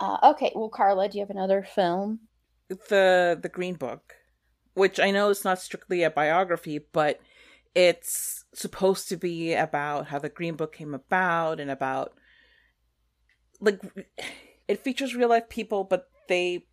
Uh, 0.00 0.18
okay, 0.22 0.52
well, 0.54 0.68
Carla, 0.68 1.08
do 1.08 1.18
you 1.18 1.22
have 1.22 1.30
another 1.30 1.62
film? 1.62 2.20
The 2.68 3.38
the 3.40 3.48
Green 3.48 3.74
Book, 3.74 4.14
which 4.74 5.00
I 5.00 5.10
know 5.10 5.30
is 5.30 5.44
not 5.44 5.58
strictly 5.58 6.02
a 6.02 6.10
biography, 6.10 6.78
but 6.92 7.20
it's 7.74 8.44
supposed 8.54 9.08
to 9.08 9.16
be 9.16 9.54
about 9.54 10.08
how 10.08 10.18
the 10.18 10.28
Green 10.28 10.54
Book 10.54 10.74
came 10.74 10.94
about 10.94 11.60
and 11.60 11.70
about 11.70 12.12
like 13.60 13.80
it 14.68 14.84
features 14.84 15.14
real 15.14 15.30
life 15.30 15.48
people, 15.48 15.84
but 15.84 16.08
they 16.28 16.66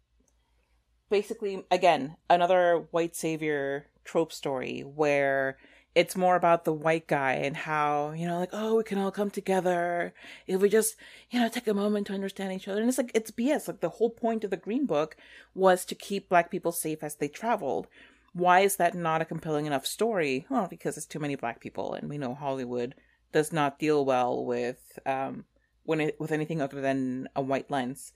basically 1.09 1.65
again 1.71 2.15
another 2.29 2.87
white 2.91 3.15
savior 3.15 3.87
trope 4.03 4.33
story 4.33 4.81
where 4.81 5.57
it's 5.95 6.15
more 6.15 6.35
about 6.35 6.65
the 6.65 6.73
white 6.73 7.07
guy 7.07 7.33
and 7.33 7.55
how 7.55 8.11
you 8.11 8.27
know 8.27 8.37
like 8.37 8.49
oh 8.51 8.75
we 8.75 8.83
can 8.83 8.97
all 8.97 9.11
come 9.11 9.31
together 9.31 10.13
if 10.45 10.61
we 10.61 10.69
just 10.69 10.97
you 11.31 11.39
know 11.39 11.47
take 11.47 11.67
a 11.67 11.73
moment 11.73 12.07
to 12.07 12.13
understand 12.13 12.53
each 12.53 12.67
other. 12.67 12.81
And 12.81 12.89
it's 12.89 12.97
like 12.97 13.11
it's 13.15 13.31
bs 13.31 13.67
like 13.67 13.79
the 13.79 13.89
whole 13.89 14.09
point 14.09 14.43
of 14.43 14.51
the 14.51 14.57
green 14.57 14.85
book 14.85 15.15
was 15.55 15.85
to 15.85 15.95
keep 15.95 16.29
black 16.29 16.51
people 16.51 16.71
safe 16.71 17.01
as 17.03 17.15
they 17.15 17.29
traveled. 17.29 17.87
Why 18.33 18.59
is 18.59 18.75
that 18.75 18.93
not 18.93 19.21
a 19.21 19.25
compelling 19.25 19.65
enough 19.65 19.85
story? 19.85 20.45
Well 20.49 20.67
because 20.67 20.97
it's 20.97 21.05
too 21.05 21.19
many 21.19 21.35
black 21.35 21.61
people 21.61 21.93
and 21.93 22.09
we 22.09 22.17
know 22.17 22.33
hollywood 22.33 22.93
does 23.31 23.53
not 23.53 23.79
deal 23.79 24.05
well 24.05 24.45
with 24.45 24.99
um 25.05 25.45
when 25.83 26.01
it 26.01 26.19
with 26.19 26.31
anything 26.31 26.61
other 26.61 26.81
than 26.81 27.29
a 27.35 27.41
white 27.41 27.71
lens. 27.71 28.11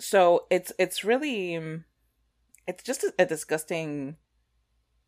So 0.00 0.46
it's 0.50 0.72
it's 0.78 1.04
really 1.04 1.82
it's 2.66 2.82
just 2.82 3.04
a, 3.04 3.14
a 3.18 3.26
disgusting 3.26 4.16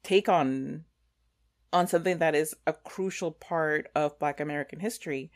take 0.04 0.28
on 0.28 0.84
on 1.72 1.86
something 1.86 2.18
that 2.18 2.34
is 2.34 2.54
a 2.66 2.72
crucial 2.72 3.32
part 3.32 3.88
of 3.94 4.18
Black 4.18 4.40
American 4.40 4.80
history. 4.80 5.30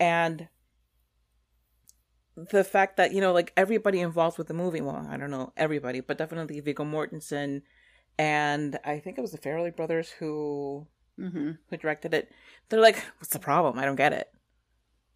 And 0.00 0.48
the 2.36 2.64
fact 2.64 2.96
that, 2.96 3.12
you 3.12 3.20
know, 3.20 3.32
like 3.32 3.52
everybody 3.56 4.00
involved 4.00 4.38
with 4.38 4.48
the 4.48 4.54
movie, 4.54 4.80
well, 4.80 5.06
I 5.10 5.16
don't 5.16 5.30
know 5.30 5.52
everybody, 5.56 6.00
but 6.00 6.18
definitely 6.18 6.60
Viggo 6.60 6.84
Mortensen 6.84 7.62
and 8.18 8.78
I 8.84 8.98
think 8.98 9.16
it 9.16 9.20
was 9.20 9.30
the 9.30 9.38
Farrelly 9.38 9.74
brothers 9.74 10.10
who 10.10 10.86
mm-hmm. 11.18 11.52
who 11.70 11.76
directed 11.76 12.14
it. 12.14 12.30
They're 12.68 12.80
like, 12.80 13.02
what's 13.18 13.32
the 13.32 13.38
problem? 13.38 13.78
I 13.78 13.84
don't 13.84 13.96
get 13.96 14.12
it. 14.12 14.28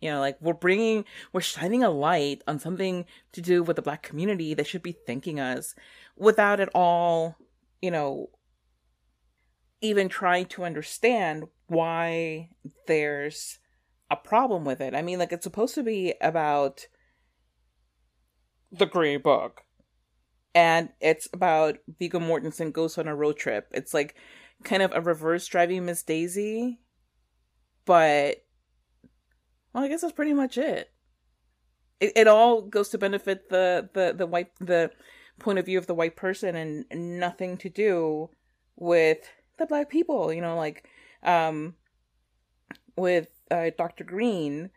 You 0.01 0.11
know, 0.11 0.21
like 0.21 0.37
we're 0.41 0.55
bringing, 0.55 1.05
we're 1.33 1.41
shining 1.41 1.85
a 1.85 1.91
light 1.91 2.43
on 2.49 2.59
something 2.59 3.05
to 3.33 3.41
do 3.41 3.63
with 3.63 3.77
the 3.77 3.83
black 3.83 4.03
community. 4.03 4.53
They 4.55 4.65
should 4.65 4.83
be 4.83 4.97
thanking 5.07 5.39
us 5.39 5.75
without 6.17 6.59
at 6.59 6.71
all, 6.75 7.37
you 7.81 7.91
know, 7.91 8.31
even 9.83 10.09
trying 10.09 10.47
to 10.47 10.65
understand 10.65 11.45
why 11.67 12.49
there's 12.87 13.59
a 14.11 14.17
problem 14.17 14.65
with 14.65 14.81
it. 14.81 14.95
I 14.95 15.03
mean, 15.03 15.19
like, 15.19 15.33
it's 15.33 15.45
supposed 15.45 15.75
to 15.75 15.83
be 15.83 16.15
about 16.21 16.87
the 18.71 18.87
Green 18.87 19.21
Book. 19.21 19.63
And 20.55 20.91
it's 21.01 21.29
about 21.33 21.79
Viggo 21.99 22.21
Mortensen 22.21 22.73
goes 22.73 22.99
on 22.99 23.09
a 23.09 23.15
road 23.15 23.37
trip. 23.37 23.69
It's 23.73 23.93
like 23.93 24.15
kind 24.65 24.83
of 24.83 24.93
a 24.95 25.01
reverse 25.01 25.47
driving 25.47 25.87
Miss 25.87 26.03
Daisy. 26.03 26.79
But, 27.85 28.45
well, 29.73 29.85
I 29.85 29.89
guess 29.89 30.03
that's 30.03 30.13
pretty 30.13 30.35
much 30.35 30.59
it. 30.59 30.91
It, 32.01 32.13
it 32.17 32.29
all 32.29 32.63
goes 32.63 32.91
to 32.91 32.99
benefit 32.99 33.49
the, 33.49 33.89
the, 33.95 34.15
the 34.17 34.27
white, 34.27 34.51
the 34.61 34.91
point 35.39 35.59
of 35.59 35.67
view 35.67 35.79
of 35.79 35.87
the 35.87 35.95
white 35.95 36.17
person 36.17 36.55
and 36.55 37.19
nothing 37.19 37.57
to 37.57 37.69
do 37.69 38.29
with 38.77 39.29
black 39.67 39.91
people, 39.91 40.33
you 40.33 40.41
know, 40.41 40.57
like 40.57 40.89
um 41.23 41.75
with 42.97 43.29
uh, 43.51 43.71
Dr. 43.77 44.05
Green 44.05 44.71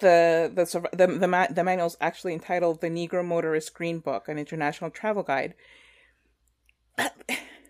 the 0.00 0.50
the 0.54 0.64
the 0.96 1.06
the, 1.06 1.48
the 1.54 1.64
manual 1.64 1.86
is 1.86 1.96
actually 2.00 2.34
entitled 2.34 2.80
"The 2.80 2.88
Negro 2.88 3.24
Motorist 3.24 3.72
Green 3.72 4.00
Book: 4.00 4.28
An 4.28 4.38
International 4.38 4.90
Travel 4.90 5.22
Guide." 5.22 5.54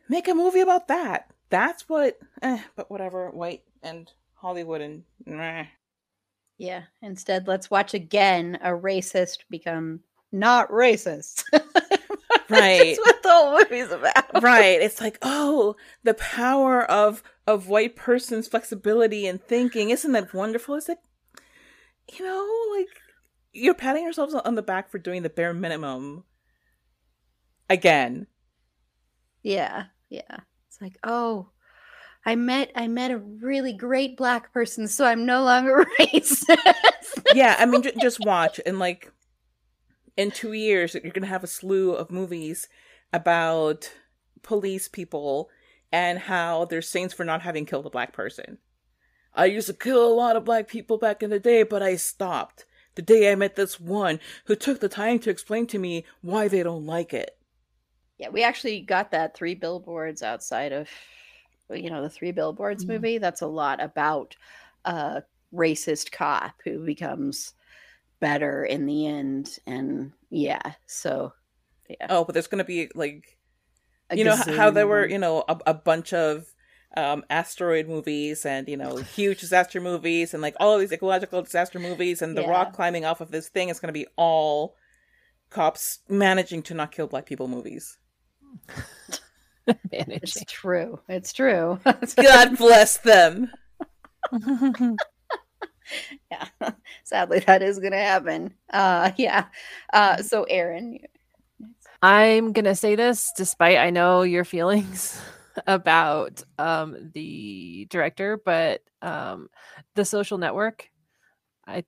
Make 0.08 0.28
a 0.28 0.34
movie 0.34 0.60
about 0.60 0.88
that. 0.88 1.30
That's 1.50 1.88
what. 1.88 2.18
Eh, 2.42 2.60
but 2.74 2.90
whatever. 2.90 3.30
White 3.30 3.62
and 3.82 4.10
Hollywood 4.34 4.80
and. 4.80 5.04
Meh. 5.24 5.66
Yeah. 6.58 6.82
Instead, 7.02 7.46
let's 7.46 7.70
watch 7.70 7.94
again 7.94 8.58
a 8.62 8.70
racist 8.70 9.38
become 9.48 10.00
not 10.32 10.68
racist. 10.70 11.44
right. 12.60 12.96
That's 12.96 12.98
what 12.98 13.22
the 13.22 13.28
whole 13.30 13.58
movie's 13.58 13.90
about. 13.90 14.42
Right. 14.42 14.80
It's 14.80 15.00
like 15.00 15.18
oh 15.22 15.76
the 16.02 16.14
power 16.14 16.82
of 16.90 17.22
of 17.46 17.68
white 17.68 17.96
person's 17.96 18.48
flexibility 18.48 19.26
and 19.26 19.42
thinking. 19.42 19.90
Isn't 19.90 20.12
that 20.12 20.34
wonderful? 20.34 20.74
It's 20.76 20.88
like 20.88 20.98
you 22.12 22.24
know 22.24 22.76
like 22.76 22.88
you're 23.52 23.74
patting 23.74 24.04
yourselves 24.04 24.34
on 24.34 24.54
the 24.54 24.62
back 24.62 24.90
for 24.90 24.98
doing 24.98 25.22
the 25.22 25.30
bare 25.30 25.54
minimum 25.54 26.24
again. 27.68 28.26
Yeah. 29.42 29.84
Yeah. 30.08 30.40
It's 30.68 30.80
like 30.80 30.98
oh 31.04 31.48
I 32.24 32.36
met 32.36 32.70
I 32.76 32.86
met 32.86 33.10
a 33.10 33.18
really 33.18 33.72
great 33.72 34.16
black 34.16 34.52
person, 34.52 34.86
so 34.86 35.04
I'm 35.04 35.26
no 35.26 35.42
longer 35.42 35.84
racist. 36.00 36.44
yeah, 37.34 37.56
I 37.58 37.66
mean, 37.66 37.82
j- 37.82 37.94
just 38.00 38.20
watch 38.20 38.60
and 38.64 38.78
like 38.78 39.12
in 40.16 40.30
two 40.30 40.52
years 40.52 40.94
you're 40.94 41.02
going 41.02 41.22
to 41.22 41.26
have 41.26 41.44
a 41.44 41.48
slew 41.48 41.92
of 41.92 42.10
movies 42.10 42.68
about 43.12 43.92
police 44.42 44.88
people 44.88 45.48
and 45.90 46.18
how 46.18 46.64
they're 46.64 46.82
saints 46.82 47.14
for 47.14 47.24
not 47.24 47.42
having 47.42 47.66
killed 47.66 47.86
a 47.86 47.90
black 47.90 48.12
person. 48.12 48.58
I 49.34 49.46
used 49.46 49.66
to 49.68 49.74
kill 49.74 50.06
a 50.06 50.14
lot 50.14 50.36
of 50.36 50.44
black 50.44 50.68
people 50.68 50.98
back 50.98 51.22
in 51.22 51.30
the 51.30 51.38
day, 51.38 51.62
but 51.62 51.82
I 51.82 51.96
stopped. 51.96 52.66
The 52.94 53.02
day 53.02 53.32
I 53.32 53.34
met 53.34 53.56
this 53.56 53.80
one 53.80 54.20
who 54.46 54.54
took 54.54 54.80
the 54.80 54.88
time 54.88 55.18
to 55.20 55.30
explain 55.30 55.66
to 55.68 55.78
me 55.78 56.04
why 56.20 56.48
they 56.48 56.62
don't 56.62 56.86
like 56.86 57.14
it. 57.14 57.38
Yeah, 58.18 58.28
we 58.28 58.42
actually 58.42 58.80
got 58.80 59.10
that 59.10 59.34
three 59.34 59.54
billboards 59.54 60.22
outside 60.22 60.72
of, 60.72 60.88
you 61.70 61.90
know, 61.90 62.02
the 62.02 62.10
three 62.10 62.32
billboards 62.32 62.84
mm-hmm. 62.84 62.92
movie. 62.94 63.18
That's 63.18 63.40
a 63.40 63.46
lot 63.46 63.82
about 63.82 64.36
a 64.84 65.22
racist 65.54 66.12
cop 66.12 66.54
who 66.64 66.84
becomes 66.84 67.54
better 68.22 68.64
in 68.64 68.86
the 68.86 69.04
end 69.04 69.58
and 69.66 70.12
yeah 70.30 70.74
so 70.86 71.32
yeah. 71.90 72.06
Oh 72.08 72.24
but 72.24 72.34
there's 72.34 72.46
gonna 72.46 72.62
be 72.62 72.88
like 72.94 73.36
a 74.10 74.16
you 74.16 74.22
know 74.22 74.36
how 74.36 74.70
there 74.70 74.86
were 74.86 75.04
you 75.04 75.18
know 75.18 75.44
a, 75.48 75.58
a 75.66 75.74
bunch 75.74 76.14
of 76.14 76.46
um, 76.96 77.24
asteroid 77.28 77.88
movies 77.88 78.46
and 78.46 78.68
you 78.68 78.76
know 78.76 78.96
huge 79.16 79.40
disaster 79.40 79.80
movies 79.80 80.34
and 80.34 80.40
like 80.40 80.54
all 80.60 80.74
of 80.74 80.80
these 80.80 80.92
ecological 80.92 81.42
disaster 81.42 81.80
movies 81.80 82.22
and 82.22 82.36
the 82.36 82.42
yeah. 82.42 82.50
rock 82.50 82.74
climbing 82.74 83.04
off 83.04 83.20
of 83.20 83.32
this 83.32 83.48
thing 83.48 83.70
is 83.70 83.80
going 83.80 83.88
to 83.88 83.92
be 83.92 84.06
all 84.16 84.76
cops 85.50 85.98
managing 86.08 86.62
to 86.62 86.74
not 86.74 86.92
kill 86.92 87.08
black 87.08 87.26
people 87.26 87.48
movies. 87.48 87.98
Managing. 89.66 90.20
it's 90.22 90.44
true. 90.48 91.00
It's 91.08 91.32
true. 91.32 91.78
God 92.16 92.58
bless 92.58 92.98
them 92.98 93.50
yeah. 96.30 96.48
Sadly, 97.04 97.40
that 97.40 97.62
is 97.62 97.78
going 97.78 97.92
to 97.92 97.98
happen. 97.98 98.54
Uh, 98.70 99.12
yeah. 99.16 99.46
Uh, 99.92 100.14
mm-hmm. 100.14 100.22
so, 100.22 100.44
Aaron. 100.44 100.98
I'm 102.02 102.52
going 102.52 102.64
to 102.64 102.74
say 102.74 102.96
this 102.96 103.32
despite 103.36 103.78
I 103.78 103.90
know 103.90 104.22
your 104.22 104.44
feelings 104.44 105.20
about 105.66 106.42
um, 106.58 107.10
the 107.14 107.86
director, 107.90 108.40
but 108.44 108.82
um, 109.02 109.48
The 109.94 110.04
Social 110.04 110.38
Network, 110.38 110.90
I 111.66 111.84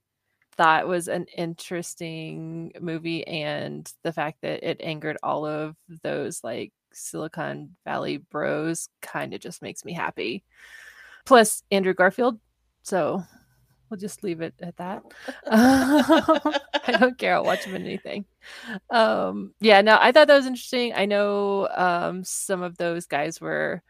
thought 0.57 0.87
was 0.87 1.09
an 1.09 1.27
interesting 1.37 2.73
movie. 2.81 3.27
And 3.27 3.91
the 4.05 4.13
fact 4.13 4.39
that 4.43 4.63
it 4.63 4.81
angered 4.81 5.17
all 5.23 5.47
of 5.47 5.75
those 6.03 6.45
like 6.45 6.73
Silicon 6.93 7.75
Valley 7.85 8.19
bros 8.19 8.89
kind 9.03 9.35
of 9.35 9.41
just 9.41 9.63
makes 9.63 9.85
me 9.85 9.93
happy. 9.93 10.45
Plus, 11.25 11.63
Andrew 11.71 11.95
Garfield. 11.95 12.39
So 12.83 13.25
we'll 13.89 14.01
just 14.01 14.23
leave 14.23 14.41
it 14.41 14.55
at 14.61 14.77
that. 14.77 15.03
I 15.47 16.97
don't 16.99 17.19
care. 17.19 17.37
I'll 17.37 17.45
watch 17.45 17.65
him 17.65 17.75
in 17.75 17.83
anything. 17.85 18.25
Um, 18.91 19.55
yeah, 19.61 19.81
no, 19.81 19.99
I 20.01 20.13
thought 20.13 20.29
that 20.29 20.37
was 20.37 20.47
interesting. 20.47 20.93
I 20.95 21.07
know 21.07 21.69
um, 21.75 22.25
some 22.25 22.63
of 22.63 22.77
those 22.77 23.07
guys 23.07 23.41
were 23.41 23.83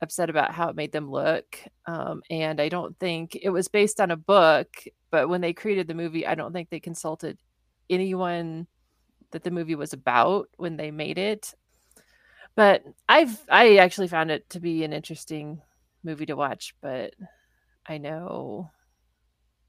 upset 0.00 0.28
about 0.28 0.52
how 0.52 0.68
it 0.68 0.76
made 0.76 0.92
them 0.92 1.10
look. 1.10 1.58
Um, 1.86 2.22
and 2.28 2.60
I 2.60 2.68
don't 2.68 2.98
think 2.98 3.38
it 3.40 3.50
was 3.50 3.68
based 3.68 4.00
on 4.00 4.10
a 4.10 4.16
book, 4.16 4.68
but 5.10 5.28
when 5.28 5.40
they 5.40 5.52
created 5.52 5.86
the 5.86 5.94
movie, 5.94 6.26
I 6.26 6.34
don't 6.34 6.52
think 6.52 6.68
they 6.68 6.80
consulted 6.80 7.38
anyone 7.88 8.66
that 9.30 9.44
the 9.44 9.50
movie 9.50 9.76
was 9.76 9.92
about 9.92 10.48
when 10.56 10.76
they 10.76 10.90
made 10.90 11.18
it. 11.18 11.54
But 12.54 12.84
I've 13.08 13.40
I 13.48 13.76
actually 13.76 14.08
found 14.08 14.30
it 14.30 14.50
to 14.50 14.60
be 14.60 14.84
an 14.84 14.92
interesting 14.92 15.62
movie 16.04 16.26
to 16.26 16.36
watch, 16.36 16.74
but 16.82 17.14
I 17.86 17.98
know 17.98 18.70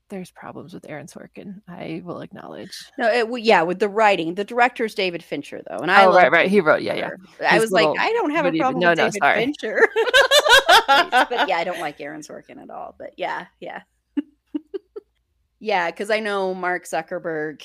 there's 0.09 0.31
problems 0.31 0.73
with 0.73 0.85
Aaron 0.87 1.07
Sorkin. 1.07 1.61
I 1.67 2.01
will 2.03 2.21
acknowledge. 2.21 2.71
No, 2.97 3.09
it, 3.09 3.43
yeah, 3.43 3.63
with 3.63 3.79
the 3.79 3.89
writing, 3.89 4.35
the 4.35 4.43
director 4.43 4.85
is 4.85 4.95
David 4.95 5.23
Fincher, 5.23 5.61
though, 5.67 5.77
and 5.77 5.91
I 5.91 6.05
oh 6.05 6.13
right, 6.13 6.31
right, 6.31 6.49
he 6.49 6.61
wrote, 6.61 6.81
yeah, 6.81 6.95
yeah. 6.95 7.09
I 7.49 7.59
was 7.59 7.71
like, 7.71 7.87
I 7.99 8.11
don't 8.13 8.31
have 8.31 8.45
a 8.45 8.57
problem 8.57 8.79
no, 8.79 8.89
with 8.89 8.97
no, 8.97 9.05
David 9.05 9.19
sorry. 9.21 9.39
Fincher, 9.45 9.81
but 10.87 11.49
yeah, 11.49 11.57
I 11.57 11.63
don't 11.63 11.79
like 11.79 11.99
Aaron 11.99 12.21
Sorkin 12.21 12.61
at 12.61 12.69
all. 12.69 12.95
But 12.97 13.13
yeah, 13.17 13.47
yeah, 13.59 13.81
yeah, 15.59 15.89
because 15.89 16.09
I 16.09 16.19
know 16.19 16.53
Mark 16.53 16.85
Zuckerberg. 16.85 17.63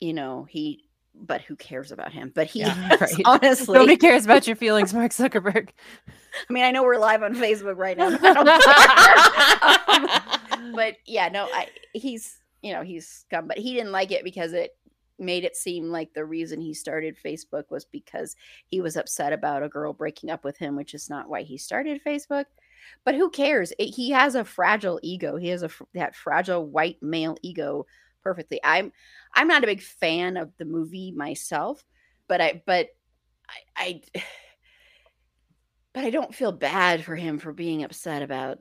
You 0.00 0.12
know, 0.12 0.46
he 0.48 0.84
but 1.14 1.42
who 1.42 1.56
cares 1.56 1.90
about 1.90 2.12
him? 2.12 2.30
But 2.34 2.46
he 2.46 2.60
yeah, 2.60 2.96
right. 3.00 3.12
honestly 3.24 3.74
nobody 3.74 3.96
cares 3.96 4.24
about 4.24 4.46
your 4.46 4.56
feelings, 4.56 4.94
Mark 4.94 5.12
Zuckerberg. 5.12 5.70
I 6.48 6.52
mean, 6.52 6.62
I 6.62 6.70
know 6.70 6.84
we're 6.84 6.98
live 6.98 7.24
on 7.24 7.34
Facebook 7.34 7.76
right 7.76 7.96
now. 7.96 8.16
But 10.74 10.96
yeah, 11.06 11.28
no, 11.28 11.48
I, 11.52 11.68
he's 11.92 12.38
you 12.62 12.72
know 12.72 12.82
he's 12.82 13.08
scum, 13.08 13.48
but 13.48 13.58
he 13.58 13.74
didn't 13.74 13.92
like 13.92 14.10
it 14.10 14.24
because 14.24 14.52
it 14.52 14.76
made 15.18 15.44
it 15.44 15.56
seem 15.56 15.90
like 15.90 16.14
the 16.14 16.24
reason 16.24 16.60
he 16.60 16.72
started 16.72 17.16
Facebook 17.24 17.64
was 17.70 17.84
because 17.84 18.36
he 18.66 18.80
was 18.80 18.96
upset 18.96 19.32
about 19.32 19.62
a 19.62 19.68
girl 19.68 19.92
breaking 19.92 20.30
up 20.30 20.44
with 20.44 20.56
him, 20.56 20.76
which 20.76 20.94
is 20.94 21.10
not 21.10 21.28
why 21.28 21.42
he 21.42 21.58
started 21.58 22.00
Facebook. 22.06 22.44
But 23.04 23.16
who 23.16 23.30
cares? 23.30 23.72
It, 23.78 23.94
he 23.94 24.10
has 24.10 24.34
a 24.34 24.44
fragile 24.44 25.00
ego. 25.02 25.36
He 25.36 25.48
has 25.48 25.62
a 25.62 25.70
that 25.94 26.14
fragile 26.14 26.66
white 26.66 27.02
male 27.02 27.36
ego 27.42 27.86
perfectly. 28.22 28.60
I'm 28.62 28.92
I'm 29.34 29.48
not 29.48 29.64
a 29.64 29.68
big 29.68 29.82
fan 29.82 30.36
of 30.36 30.52
the 30.58 30.64
movie 30.64 31.12
myself, 31.12 31.84
but 32.28 32.40
I 32.40 32.62
but 32.66 32.88
I, 33.76 34.02
I 34.14 34.20
but 35.92 36.04
I 36.04 36.10
don't 36.10 36.34
feel 36.34 36.52
bad 36.52 37.04
for 37.04 37.16
him 37.16 37.38
for 37.38 37.52
being 37.52 37.82
upset 37.82 38.22
about 38.22 38.58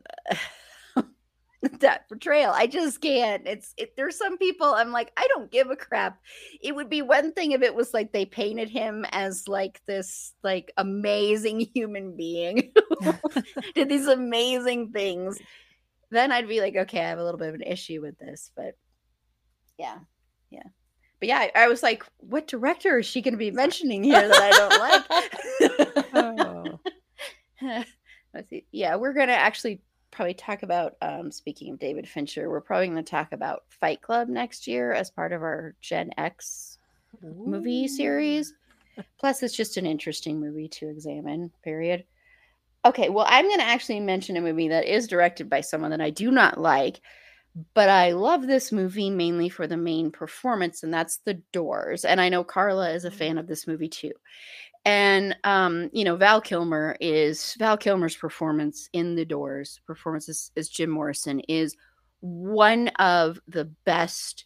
that 1.80 2.08
portrayal. 2.08 2.52
I 2.54 2.68
just 2.68 3.02
can't. 3.02 3.48
It's 3.48 3.74
it, 3.78 3.96
there's 3.96 4.18
some 4.18 4.38
people 4.38 4.74
I'm 4.74 4.92
like 4.92 5.12
I 5.18 5.28
don't 5.30 5.52
give 5.52 5.70
a 5.70 5.76
crap. 5.76 6.20
It 6.62 6.76
would 6.76 6.90
be 6.90 7.02
one 7.02 7.34
thing 7.34 7.52
if 7.52 7.62
it 7.62 7.74
was 7.74 7.94
like 7.94 8.12
they 8.12 8.26
painted 8.26 8.70
him 8.70 9.06
as 9.12 9.48
like 9.48 9.82
this 9.88 10.34
like 10.44 10.72
amazing 10.78 11.60
human 11.74 12.16
being 12.16 12.74
did 13.76 13.90
these 13.90 14.08
amazing 14.08 14.92
things. 14.92 15.40
Then 16.10 16.32
I'd 16.32 16.48
be 16.48 16.62
like, 16.62 16.76
okay, 16.76 17.00
I 17.00 17.10
have 17.10 17.20
a 17.20 17.24
little 17.24 17.40
bit 17.40 17.50
of 17.50 17.56
an 17.56 17.64
issue 17.64 18.02
with 18.02 18.18
this, 18.18 18.52
but 18.56 18.78
yeah, 19.78 19.98
yeah. 20.50 20.64
But 21.20 21.30
yeah, 21.30 21.40
I, 21.40 21.64
I 21.64 21.68
was 21.68 21.84
like, 21.84 22.04
what 22.18 22.48
director 22.48 23.00
is 23.00 23.06
she 23.06 23.22
going 23.22 23.34
to 23.34 23.38
be 23.38 23.52
mentioning 23.52 24.04
here 24.04 24.28
that 24.28 24.42
I 24.42 24.52
don't 24.52 26.14
like? 26.14 26.80
oh. 27.62 27.84
Let's 28.34 28.50
see. 28.50 28.66
Yeah, 28.72 28.96
we're 28.98 29.14
going 29.14 29.28
to 29.28 29.34
actually 29.34 29.82
probably 30.18 30.34
talk 30.34 30.64
about. 30.64 30.96
Um, 31.02 31.32
speaking 31.32 31.72
of 31.72 31.80
David 31.80 32.10
Fincher, 32.10 32.50
we're 32.50 32.60
probably 32.60 32.88
going 32.88 32.98
to 32.98 33.10
talk 33.10 33.32
about 33.32 33.64
Fight 33.70 34.02
Club 34.02 34.28
next 34.28 34.68
year 34.68 34.92
as 34.92 35.12
part 35.12 35.32
of 35.32 35.44
our 35.44 35.76
Gen 35.80 36.10
X 36.18 36.80
Ooh. 37.24 37.46
movie 37.46 37.88
series. 37.88 38.56
Plus, 39.20 39.44
it's 39.44 39.56
just 39.56 39.78
an 39.78 39.86
interesting 39.86 40.40
movie 40.40 40.68
to 40.70 40.90
examine. 40.90 41.52
Period. 41.64 42.04
Okay, 42.84 43.10
well, 43.10 43.28
I'm 43.30 43.46
going 43.46 43.60
to 43.60 43.66
actually 43.66 44.00
mention 44.00 44.38
a 44.38 44.42
movie 44.42 44.70
that 44.70 44.86
is 44.86 45.08
directed 45.08 45.52
by 45.52 45.62
someone 45.62 45.92
that 45.92 46.02
I 46.02 46.10
do 46.10 46.32
not 46.32 46.60
like, 46.60 47.00
but 47.76 47.90
I 47.90 48.14
love 48.14 48.48
this 48.48 48.72
movie 48.72 49.12
mainly 49.12 49.50
for 49.50 49.68
the 49.68 49.78
main 49.78 50.10
performance, 50.10 50.82
and 50.82 50.92
that's 50.92 51.18
The 51.18 51.36
Doors. 51.52 52.06
And 52.06 52.20
I 52.20 52.30
know 52.30 52.44
Carla 52.44 52.90
is 52.90 53.06
a 53.06 53.12
fan 53.12 53.32
mm-hmm. 53.32 53.38
of 53.38 53.48
this 53.48 53.68
movie 53.68 53.90
too. 53.90 54.14
And 54.88 55.36
um, 55.44 55.90
you 55.92 56.06
know, 56.06 56.16
Val 56.16 56.40
Kilmer 56.40 56.96
is 57.02 57.56
Val 57.60 57.76
Kilmer's 57.76 58.16
performance 58.16 58.90
in 58.94 59.16
The 59.16 59.26
Doors, 59.26 59.82
performance 59.86 60.30
as, 60.30 60.50
as 60.56 60.70
Jim 60.70 60.90
Morrison, 60.90 61.42
is 61.42 61.76
one 62.22 62.88
of 62.98 63.38
the 63.50 63.66
best 63.84 64.46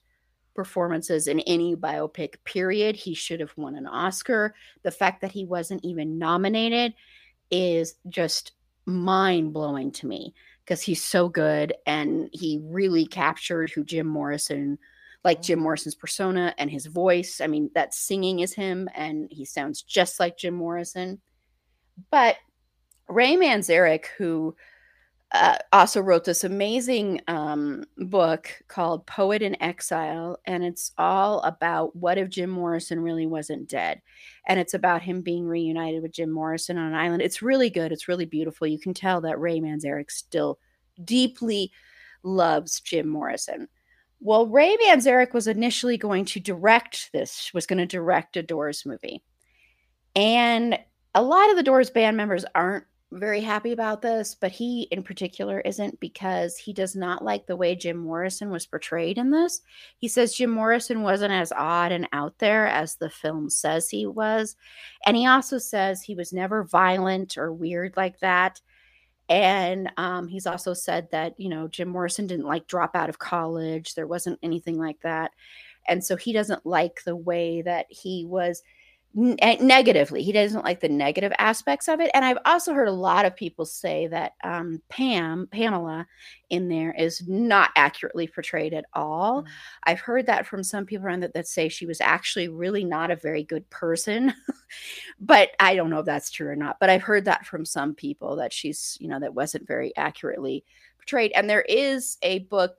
performances 0.56 1.28
in 1.28 1.42
any 1.42 1.76
biopic 1.76 2.44
period. 2.44 2.96
He 2.96 3.14
should 3.14 3.40
have 3.40 3.54
won 3.56 3.76
an 3.76 3.86
oscar. 3.86 4.56
The 4.82 4.90
fact 4.90 5.22
that 5.22 5.32
he 5.32 5.46
wasn't 5.46 5.86
even 5.86 6.18
nominated 6.18 6.96
is 7.52 7.94
just 8.10 8.54
mind 8.88 9.54
blowing 9.54 9.92
to 9.92 10.08
me 10.08 10.34
because 10.66 10.82
he's 10.82 11.04
so 11.04 11.30
good 11.30 11.76
and 11.86 12.32
he 12.34 12.60
really 12.64 13.06
captured 13.06 13.70
who 13.70 13.84
Jim 13.84 14.08
Morrison, 14.08 14.80
like 15.24 15.42
Jim 15.42 15.60
mm. 15.60 15.64
Morrison's 15.64 15.96
persona 15.96 16.54
and 16.58 16.70
his 16.70 16.86
voice. 16.86 17.42
I 17.42 17.48
mean, 17.48 17.70
that 17.76 17.94
singing 17.94 18.40
is 18.40 18.54
him 18.54 18.90
and 18.96 19.28
he 19.32 19.46
sounds 19.46 19.82
just 19.82 20.20
like 20.20 20.38
Jim 20.38 20.54
Morrison. 20.54 21.22
But 22.10 22.38
Ray 23.08 23.36
Manzarek, 23.36 24.06
who 24.18 24.56
uh, 25.34 25.58
also 25.72 26.02
wrote 26.02 26.26
this 26.26 26.44
amazing 26.44 27.22
um, 27.28 27.86
book 27.98 28.50
called 28.68 29.06
Poet 29.06 29.42
in 29.42 29.62
Exile, 29.62 30.38
and 30.46 30.64
it's 30.64 30.92
all 30.98 31.40
about 31.42 31.96
what 31.96 32.18
if 32.18 32.30
Jim 32.30 32.50
Morrison 32.50 33.00
really 33.00 33.26
wasn't 33.26 33.70
dead, 33.70 34.02
and 34.48 34.60
it's 34.60 34.74
about 34.74 35.02
him 35.02 35.22
being 35.22 35.46
reunited 35.46 36.02
with 36.02 36.12
Jim 36.12 36.32
Morrison 36.32 36.78
on 36.78 36.88
an 36.88 36.96
island. 36.96 37.22
It's 37.22 37.42
really 37.42 37.70
good. 37.70 37.94
It's 37.94 38.10
really 38.10 38.26
beautiful. 38.26 38.68
You 38.68 38.80
can 38.80 38.94
tell 38.94 39.22
that 39.22 39.40
Ray 39.40 39.60
Manzarek 39.60 40.12
still 40.12 40.60
deeply 41.02 41.72
loves 42.24 42.82
Jim 42.82 43.08
Morrison. 43.08 43.70
Well, 44.22 44.48
Ray 44.48 44.78
Manzarek 44.78 45.34
was 45.34 45.48
initially 45.48 45.98
going 45.98 46.26
to 46.26 46.40
direct 46.40 47.12
this, 47.12 47.52
was 47.54 47.66
going 47.66 47.80
to 47.80 47.88
direct 47.88 48.38
a 48.38 48.44
Doors 48.44 48.86
movie, 48.86 49.24
and 50.16 50.78
a 51.16 51.22
lot 51.22 51.50
of 51.50 51.56
the 51.58 51.64
Doors 51.64 51.90
band 51.90 52.18
members 52.18 52.46
aren't 52.56 52.86
very 53.12 53.42
happy 53.42 53.74
about 53.74 54.02
this, 54.02 54.36
but 54.36 54.52
he 54.52 54.84
in 54.84 55.04
particular 55.04 55.60
isn't 55.62 56.00
because 56.00 56.56
he 56.56 56.72
does 56.72 56.96
not 56.96 57.24
like 57.24 57.46
the 57.46 57.58
way 57.58 57.76
Jim 57.76 57.98
Morrison 57.98 58.50
was 58.50 58.66
portrayed 58.66 59.18
in 59.18 59.32
this. 59.32 59.62
He 59.98 60.08
says 60.08 60.34
Jim 60.34 60.50
Morrison 60.50 61.02
wasn't 61.02 61.34
as 61.34 61.52
odd 61.52 61.92
and 61.92 62.08
out 62.14 62.38
there 62.40 62.68
as 62.68 62.96
the 62.96 63.10
film 63.10 63.50
says 63.50 63.90
he 63.90 64.06
was. 64.06 64.56
And 65.06 65.18
he 65.18 65.28
also 65.28 65.58
says 65.58 66.02
he 66.02 66.16
was 66.16 66.32
never 66.32 66.64
violent 66.64 67.38
or 67.38 67.52
weird 67.52 67.98
like 67.98 68.20
that. 68.20 68.62
And 69.32 69.90
um, 69.96 70.28
he's 70.28 70.46
also 70.46 70.74
said 70.74 71.08
that, 71.12 71.40
you 71.40 71.48
know, 71.48 71.70
Jim 71.70 71.88
Morrison 71.88 72.28
didn't 72.28 72.46
like 72.48 72.68
drop 72.68 72.98
out 72.98 73.08
of 73.08 73.18
college. 73.18 73.96
There 73.96 74.06
wasn't 74.06 74.38
anything 74.44 74.78
like 74.78 75.00
that. 75.04 75.32
And 75.88 76.04
so 76.04 76.18
he 76.18 76.34
doesn't 76.34 76.66
like 76.66 77.02
the 77.06 77.16
way 77.16 77.62
that 77.62 77.86
he 77.88 78.26
was 78.26 78.62
negatively. 79.14 80.24
He 80.24 80.32
doesn't 80.32 80.64
like 80.64 80.80
the 80.80 80.88
negative 80.90 81.34
aspects 81.38 81.90
of 81.90 82.00
it. 82.00 82.12
And 82.14 82.24
I've 82.24 82.38
also 82.46 82.74
heard 82.74 82.88
a 82.88 82.94
lot 82.94 83.26
of 83.26 83.36
people 83.36 83.66
say 83.66 84.08
that 84.08 84.34
um, 84.44 84.82
Pam, 84.90 85.48
Pamela, 85.52 86.08
in 86.50 86.70
there 86.70 86.94
is 86.98 87.28
not 87.28 87.72
accurately 87.76 88.28
portrayed 88.28 88.74
at 88.74 88.86
all. 88.94 89.42
Mm-hmm. 89.42 89.52
I've 89.84 90.00
heard 90.00 90.28
that 90.28 90.48
from 90.48 90.64
some 90.64 90.86
people 90.86 91.06
around 91.06 91.24
that 91.24 91.34
that 91.34 91.48
say 91.48 91.68
she 91.68 91.86
was 91.86 92.00
actually 92.00 92.48
really 92.48 92.86
not 92.86 93.12
a 93.12 93.18
very 93.18 93.44
good 93.44 93.70
person. 93.70 94.34
but 95.20 95.50
I 95.60 95.76
don't 95.76 95.90
know 95.90 96.00
if 96.00 96.06
that's 96.06 96.32
true 96.32 96.48
or 96.48 96.56
not. 96.56 96.78
But 96.80 96.90
I've 96.90 97.04
heard 97.04 97.26
that 97.26 97.46
from 97.46 97.66
some 97.66 97.94
people 97.94 98.38
that 98.38 98.54
she's, 98.54 98.98
you 99.02 99.10
know, 99.10 99.20
that 99.20 99.36
wasn't 99.36 99.68
very 99.68 99.96
accurately 99.98 100.64
portrayed. 100.98 101.34
And 101.36 101.50
there 101.50 101.66
is 101.68 102.18
a 102.22 102.40
book. 102.40 102.76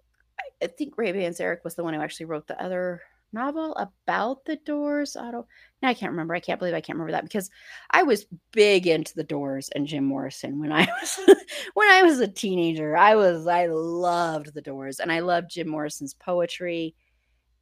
I 0.63 0.69
think 0.69 0.97
Ray 0.97 1.13
Manzarek 1.13 1.63
was 1.63 1.75
the 1.75 1.85
one 1.85 1.93
who 1.93 2.01
actually 2.01 2.27
wrote 2.27 2.47
the 2.47 2.61
other 2.61 3.03
novel 3.33 3.75
about 3.77 4.45
the 4.45 4.57
Doors. 4.57 5.17
Auto. 5.17 5.47
Now 5.81 5.89
I 5.89 5.95
can't 5.95 6.13
remember. 6.13 6.35
I 6.35 6.41
can't 6.41 6.59
believe 6.59 6.75
I 6.75 6.81
can't 6.81 6.97
remember 6.97 7.13
that 7.13 7.25
because 7.25 7.51
I 7.91 8.03
was 8.03 8.27
big 8.53 8.87
into 8.87 9.15
the 9.15 9.25
Doors 9.25 9.69
and 9.75 9.87
Jim 9.87 10.05
Morrison 10.05 10.61
when 10.61 10.73
I 10.73 10.87
was 11.01 11.37
when 11.75 11.89
I 11.89 12.03
was 12.03 12.21
a 12.21 12.29
teenager. 12.29 12.97
I 12.97 13.17
was 13.17 13.47
I 13.47 13.67
loved 13.67 14.55
the 14.55 14.63
Doors 14.63 15.01
and 15.01 15.11
I 15.11 15.21
loved 15.21 15.51
Jim 15.51 15.69
Morrison's 15.69 16.15
poetry 16.15 16.95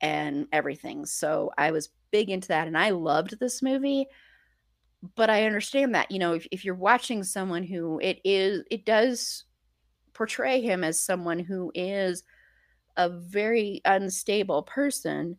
and 0.01 0.47
everything. 0.53 1.07
So 1.07 1.53
I 1.57 1.71
was 1.71 1.91
big 2.11 2.31
into 2.31 2.49
that 2.49 2.67
and 2.67 2.77
I 2.77 2.91
loved 2.91 3.39
this 3.39 3.63
movie. 3.63 4.07
But 5.17 5.31
I 5.31 5.47
understand 5.47 5.95
that, 5.95 6.11
you 6.11 6.19
know, 6.19 6.35
if, 6.35 6.47
if 6.51 6.65
you're 6.65 6.75
watching 6.75 7.25
someone 7.25 7.63
who 7.63 7.99
it 8.01 8.21
is, 8.23 8.65
it 8.71 8.85
does 8.85 9.45
portray 10.13 10.61
him 10.61 10.85
as 10.85 11.01
someone 11.01 11.39
who 11.39 11.73
is 11.75 12.23
a 12.97 13.09
very 13.09 13.81
unstable 13.87 14.63
person. 14.63 15.39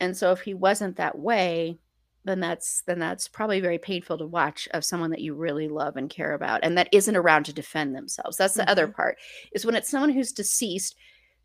And 0.00 0.16
so 0.16 0.32
if 0.32 0.40
he 0.40 0.54
wasn't 0.54 0.96
that 0.96 1.18
way, 1.18 1.78
then 2.24 2.40
that's 2.40 2.82
then 2.82 2.98
that's 2.98 3.28
probably 3.28 3.60
very 3.60 3.78
painful 3.78 4.18
to 4.18 4.26
watch 4.26 4.68
of 4.72 4.84
someone 4.84 5.10
that 5.10 5.22
you 5.22 5.34
really 5.34 5.68
love 5.68 5.96
and 5.96 6.10
care 6.10 6.34
about 6.34 6.60
and 6.62 6.76
that 6.76 6.88
isn't 6.92 7.16
around 7.16 7.44
to 7.44 7.52
defend 7.52 7.94
themselves. 7.94 8.36
That's 8.36 8.54
the 8.54 8.62
mm-hmm. 8.62 8.70
other 8.70 8.88
part. 8.88 9.16
Is 9.52 9.64
when 9.64 9.74
it's 9.74 9.88
someone 9.88 10.10
who's 10.10 10.32
deceased 10.32 10.96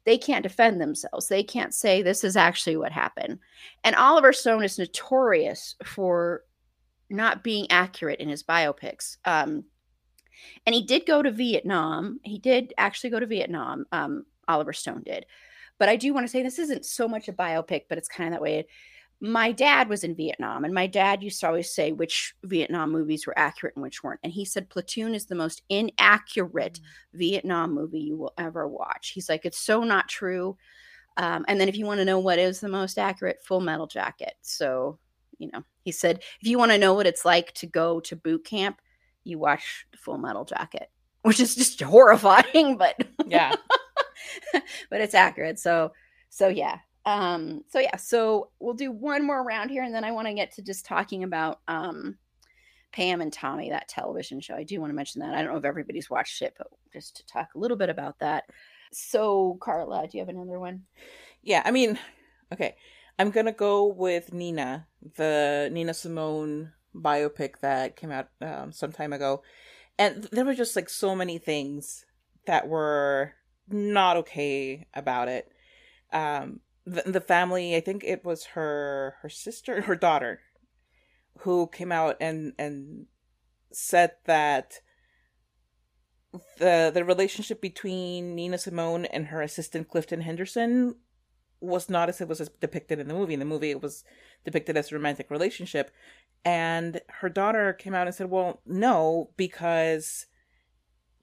they 0.05 0.17
can't 0.19 0.43
defend 0.43 0.79
themselves. 0.79 1.27
They 1.27 1.43
can't 1.43 1.73
say 1.73 2.01
this 2.01 2.23
is 2.23 2.37
actually 2.37 2.77
what 2.77 2.91
happened. 2.91 3.39
And 3.83 3.95
Oliver 3.95 4.31
Stone 4.33 4.63
is 4.63 4.77
notorious 4.77 5.75
for 5.83 6.43
not 7.09 7.43
being 7.43 7.69
accurate 7.71 8.19
in 8.19 8.29
his 8.29 8.43
biopics. 8.43 9.17
Um, 9.25 9.65
and 10.65 10.75
he 10.75 10.85
did 10.85 11.05
go 11.05 11.23
to 11.23 11.31
Vietnam. 11.31 12.19
He 12.23 12.37
did 12.37 12.73
actually 12.77 13.09
go 13.09 13.19
to 13.19 13.25
Vietnam. 13.25 13.85
Um, 13.91 14.25
Oliver 14.47 14.73
Stone 14.73 15.03
did. 15.05 15.25
But 15.77 15.89
I 15.89 15.95
do 15.95 16.13
want 16.13 16.25
to 16.25 16.31
say 16.31 16.41
this 16.41 16.59
isn't 16.59 16.85
so 16.85 17.07
much 17.07 17.27
a 17.27 17.33
biopic, 17.33 17.83
but 17.89 17.97
it's 17.97 18.07
kind 18.07 18.27
of 18.27 18.33
that 18.33 18.41
way 18.41 18.65
my 19.21 19.51
dad 19.51 19.87
was 19.87 20.03
in 20.03 20.15
Vietnam, 20.15 20.65
and 20.65 20.73
my 20.73 20.87
dad 20.87 21.23
used 21.23 21.39
to 21.39 21.47
always 21.47 21.73
say 21.73 21.91
which 21.91 22.35
Vietnam 22.43 22.91
movies 22.91 23.25
were 23.25 23.37
accurate 23.37 23.75
and 23.75 23.83
which 23.83 24.03
weren't. 24.03 24.19
And 24.23 24.31
he 24.31 24.45
said 24.45 24.69
Platoon 24.69 25.15
is 25.15 25.25
the 25.25 25.35
most 25.35 25.61
inaccurate 25.69 26.73
mm-hmm. 26.73 27.17
Vietnam 27.17 27.73
movie 27.73 28.01
you 28.01 28.17
will 28.17 28.33
ever 28.37 28.67
watch. 28.67 29.11
He's 29.11 29.29
like, 29.29 29.45
it's 29.45 29.59
so 29.59 29.83
not 29.83 30.09
true. 30.09 30.57
Um, 31.17 31.45
and 31.47 31.59
then 31.59 31.69
if 31.69 31.77
you 31.77 31.85
want 31.85 31.99
to 31.99 32.05
know 32.05 32.19
what 32.19 32.39
is 32.39 32.59
the 32.59 32.67
most 32.67 32.99
accurate, 32.99 33.41
Full 33.43 33.61
Metal 33.61 33.87
Jacket. 33.87 34.33
So, 34.41 34.99
you 35.37 35.49
know, 35.51 35.63
he 35.83 35.93
said, 35.93 36.21
if 36.41 36.47
you 36.47 36.57
want 36.57 36.73
to 36.73 36.77
know 36.77 36.93
what 36.93 37.07
it's 37.07 37.23
like 37.23 37.53
to 37.53 37.67
go 37.67 38.01
to 38.01 38.17
boot 38.17 38.43
camp, 38.43 38.81
you 39.23 39.39
watch 39.39 39.87
Full 39.97 40.17
Metal 40.17 40.43
Jacket, 40.43 40.89
which 41.21 41.39
is 41.39 41.55
just 41.55 41.81
horrifying, 41.81 42.77
but 42.77 42.95
yeah, 43.25 43.55
but 44.89 45.01
it's 45.01 45.15
accurate. 45.15 45.59
So, 45.59 45.91
so 46.29 46.47
yeah, 46.47 46.79
um, 47.05 47.63
so 47.69 47.79
yeah, 47.79 47.95
so 47.97 48.49
we'll 48.59 48.73
do 48.73 48.91
one 48.91 49.25
more 49.25 49.43
round 49.43 49.69
here, 49.69 49.83
and 49.83 49.93
then 49.93 50.03
I 50.03 50.11
want 50.11 50.27
to 50.27 50.33
get 50.33 50.53
to 50.53 50.63
just 50.63 50.85
talking 50.85 51.23
about 51.23 51.59
um, 51.67 52.17
Pam 52.91 53.21
and 53.21 53.31
Tommy, 53.31 53.69
that 53.69 53.87
television 53.87 54.39
show. 54.39 54.55
I 54.55 54.63
do 54.63 54.79
want 54.79 54.89
to 54.89 54.95
mention 54.95 55.21
that. 55.21 55.35
I 55.35 55.43
don't 55.43 55.51
know 55.51 55.59
if 55.59 55.65
everybody's 55.65 56.09
watched 56.09 56.41
it, 56.41 56.55
but 56.57 56.67
just 56.91 57.17
to 57.17 57.25
talk 57.25 57.49
a 57.53 57.59
little 57.59 57.77
bit 57.77 57.89
about 57.89 58.19
that. 58.19 58.45
So, 58.91 59.57
Carla, 59.61 60.07
do 60.07 60.17
you 60.17 60.21
have 60.23 60.29
another 60.29 60.59
one? 60.59 60.83
Yeah, 61.43 61.61
I 61.63 61.71
mean, 61.71 61.99
okay, 62.51 62.75
I'm 63.19 63.29
gonna 63.29 63.51
go 63.51 63.85
with 63.85 64.33
Nina, 64.33 64.87
the 65.15 65.69
Nina 65.71 65.93
Simone 65.93 66.73
biopic 66.95 67.59
that 67.59 67.97
came 67.97 68.11
out 68.11 68.29
um, 68.41 68.71
some 68.71 68.91
time 68.91 69.13
ago, 69.13 69.43
and 69.99 70.23
there 70.31 70.45
were 70.45 70.55
just 70.55 70.75
like 70.75 70.89
so 70.89 71.15
many 71.15 71.37
things 71.37 72.05
that 72.47 72.67
were 72.67 73.33
not 73.69 74.17
okay 74.17 74.87
about 74.93 75.27
it. 75.27 75.51
Um, 76.11 76.61
the, 76.85 77.03
the 77.05 77.21
family 77.21 77.75
i 77.75 77.79
think 77.79 78.03
it 78.03 78.23
was 78.23 78.45
her 78.45 79.15
her 79.21 79.29
sister 79.29 79.81
her 79.89 79.95
daughter 79.95 80.39
who 81.39 81.67
came 81.67 81.91
out 81.91 82.15
and 82.19 82.53
and 82.57 83.05
said 83.71 84.11
that 84.25 84.79
the 86.57 86.91
the 86.93 87.05
relationship 87.05 87.61
between 87.61 88.35
Nina 88.35 88.57
Simone 88.57 89.05
and 89.05 89.27
her 89.27 89.41
assistant 89.41 89.87
Clifton 89.89 90.21
Henderson 90.21 90.95
was 91.61 91.89
not 91.89 92.09
as 92.09 92.19
it 92.19 92.27
was 92.27 92.49
depicted 92.59 92.99
in 92.99 93.07
the 93.07 93.13
movie. 93.13 93.33
In 93.33 93.39
the 93.39 93.45
movie, 93.45 93.71
it 93.71 93.81
was 93.81 94.03
depicted 94.43 94.75
as 94.75 94.91
a 94.91 94.95
romantic 94.95 95.31
relationship, 95.31 95.91
and 96.43 96.99
her 97.07 97.29
daughter 97.29 97.71
came 97.71 97.95
out 97.95 98.07
and 98.07 98.15
said, 98.15 98.29
"Well, 98.29 98.61
no, 98.65 99.29
because 99.37 100.25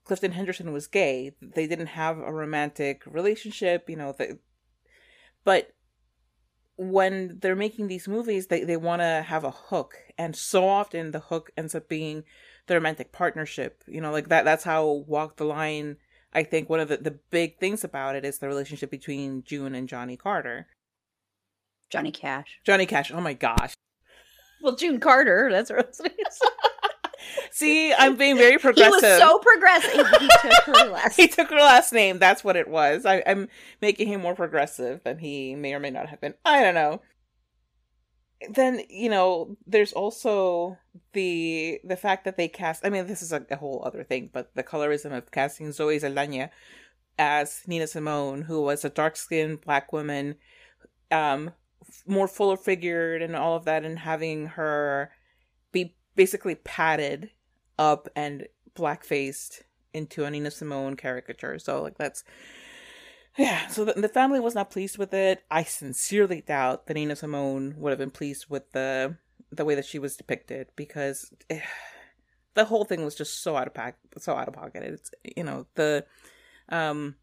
Clifton 0.05 0.33
Henderson 0.33 0.73
was 0.73 0.87
gay. 0.87 1.33
They 1.41 1.67
didn't 1.67 1.87
have 1.89 2.19
a 2.19 2.33
romantic 2.33 3.03
relationship. 3.07 3.89
You 3.89 3.97
know, 3.97 4.13
the, 4.13 4.39
but 5.45 5.73
when 6.77 7.39
they're 7.41 7.57
making 7.57 7.89
these 7.89 8.09
movies, 8.09 8.47
they, 8.47 8.65
they 8.65 8.77
want 8.77 9.03
to 9.03 9.25
have 9.27 9.45
a 9.45 9.51
hook. 9.51 9.97
And 10.19 10.35
so 10.35 10.69
often 10.69 11.11
the 11.11 11.21
hook 11.21 11.51
ends 11.57 11.75
up 11.75 11.89
being 11.89 12.25
the 12.67 12.75
romantic 12.75 13.13
partnership. 13.13 13.85
You 13.87 14.01
know, 14.01 14.11
like 14.11 14.29
that, 14.29 14.45
that's 14.45 14.65
how 14.65 15.05
Walk 15.07 15.37
the 15.37 15.45
Line, 15.45 15.97
I 16.33 16.43
think 16.43 16.69
one 16.69 16.81
of 16.81 16.89
the, 16.89 16.97
the 16.97 17.19
big 17.31 17.59
things 17.59 17.85
about 17.85 18.17
it 18.17 18.25
is 18.25 18.39
the 18.39 18.49
relationship 18.49 18.91
between 18.91 19.43
June 19.45 19.75
and 19.75 19.89
Johnny 19.89 20.17
Carter. 20.17 20.67
Johnny 21.91 22.11
Cash. 22.11 22.61
Johnny 22.65 22.87
Cash. 22.87 23.13
Oh 23.13 23.21
my 23.21 23.35
gosh. 23.35 23.75
Well, 24.63 24.77
June 24.77 24.99
Carter. 24.99 25.49
That's 25.51 25.71
what 25.71 25.95
See, 27.51 27.93
I'm 27.93 28.17
being 28.17 28.37
very 28.37 28.59
progressive. 28.59 29.03
He 29.03 29.09
was 29.09 29.19
so 29.19 29.39
progressive. 29.39 30.07
He, 30.21 30.29
took 30.43 30.77
her 30.77 30.91
last. 30.91 31.17
he 31.17 31.29
took 31.29 31.51
her 31.51 31.57
last 31.57 31.93
name. 31.93 32.19
That's 32.19 32.43
what 32.45 32.57
it 32.57 32.69
was. 32.69 33.05
I, 33.07 33.23
I'm 33.27 33.49
making 33.81 34.09
him 34.09 34.21
more 34.21 34.35
progressive 34.35 35.03
than 35.05 35.19
he 35.19 35.55
may 35.55 35.75
or 35.75 35.81
may 35.81 35.91
not 35.91 36.09
have 36.09 36.21
been. 36.21 36.35
I 36.45 36.63
don't 36.63 36.75
know. 36.75 37.03
Then 38.51 38.83
you 38.89 39.09
know, 39.09 39.57
there's 39.67 39.93
also 39.93 40.79
the 41.13 41.81
the 41.85 41.97
fact 41.97 42.25
that 42.25 42.37
they 42.37 42.49
cast. 42.49 42.85
I 42.85 42.91
mean, 42.91 43.07
this 43.07 43.23
is 43.23 43.33
a, 43.33 43.47
a 43.51 43.57
whole 43.57 43.83
other 43.85 44.03
thing, 44.03 44.31
but 44.33 44.55
the 44.55 44.65
colorism 44.65 45.17
of 45.17 45.31
casting 45.31 45.71
Zoe 45.73 45.99
Saldana 45.99 46.51
as 47.19 47.63
Nina 47.67 47.87
Simone, 47.87 48.43
who 48.43 48.63
was 48.63 48.85
a 48.85 48.91
dark 48.91 49.17
skinned 49.17 49.61
black 49.61 49.93
woman, 49.93 50.37
um, 51.11 51.53
more 52.07 52.29
fuller 52.29 52.57
figured 52.57 53.23
and 53.23 53.37
all 53.37 53.57
of 53.57 53.65
that, 53.65 53.85
and 53.85 53.99
having 54.01 54.47
her 54.47 55.13
be 55.71 55.95
basically 56.15 56.55
padded 56.57 57.31
up 57.79 58.09
and 58.15 58.47
black 58.75 59.05
faced 59.05 59.65
into 59.95 60.25
a 60.25 60.31
Nina 60.31 60.51
Simone 60.51 60.97
caricature. 60.97 61.59
So 61.59 61.83
like 61.83 61.99
that's 61.99 62.25
yeah. 63.37 63.67
So 63.69 63.85
the, 63.85 63.95
the, 63.95 64.09
family 64.09 64.41
was 64.41 64.55
not 64.55 64.71
pleased 64.71 64.99
with 64.99 65.15
it. 65.15 65.43
I 65.51 65.63
sincerely 65.65 66.43
doubt 66.43 66.87
that 66.87 66.95
Nina 66.95 67.17
Simone 67.17 67.75
would 67.79 67.91
have 67.91 67.99
been 67.99 68.11
pleased 68.11 68.47
with 68.49 68.73
the 68.73 69.17
the 69.51 69.65
way 69.65 69.75
that 69.75 69.85
she 69.85 69.99
was 69.99 70.17
depicted 70.17 70.69
because 70.77 71.33
eh, 71.51 71.61
the 72.55 72.65
whole 72.67 72.85
thing 72.85 73.05
was 73.05 73.15
just 73.15 73.43
so 73.43 73.57
out 73.57 73.67
of 73.67 73.75
pack, 73.75 73.97
so 74.19 74.35
out 74.35 74.49
of 74.49 74.55
pocket. 74.55 74.83
It's 74.83 75.11
you 75.37 75.45
know 75.45 75.67
the 75.75 76.05
um 76.69 77.17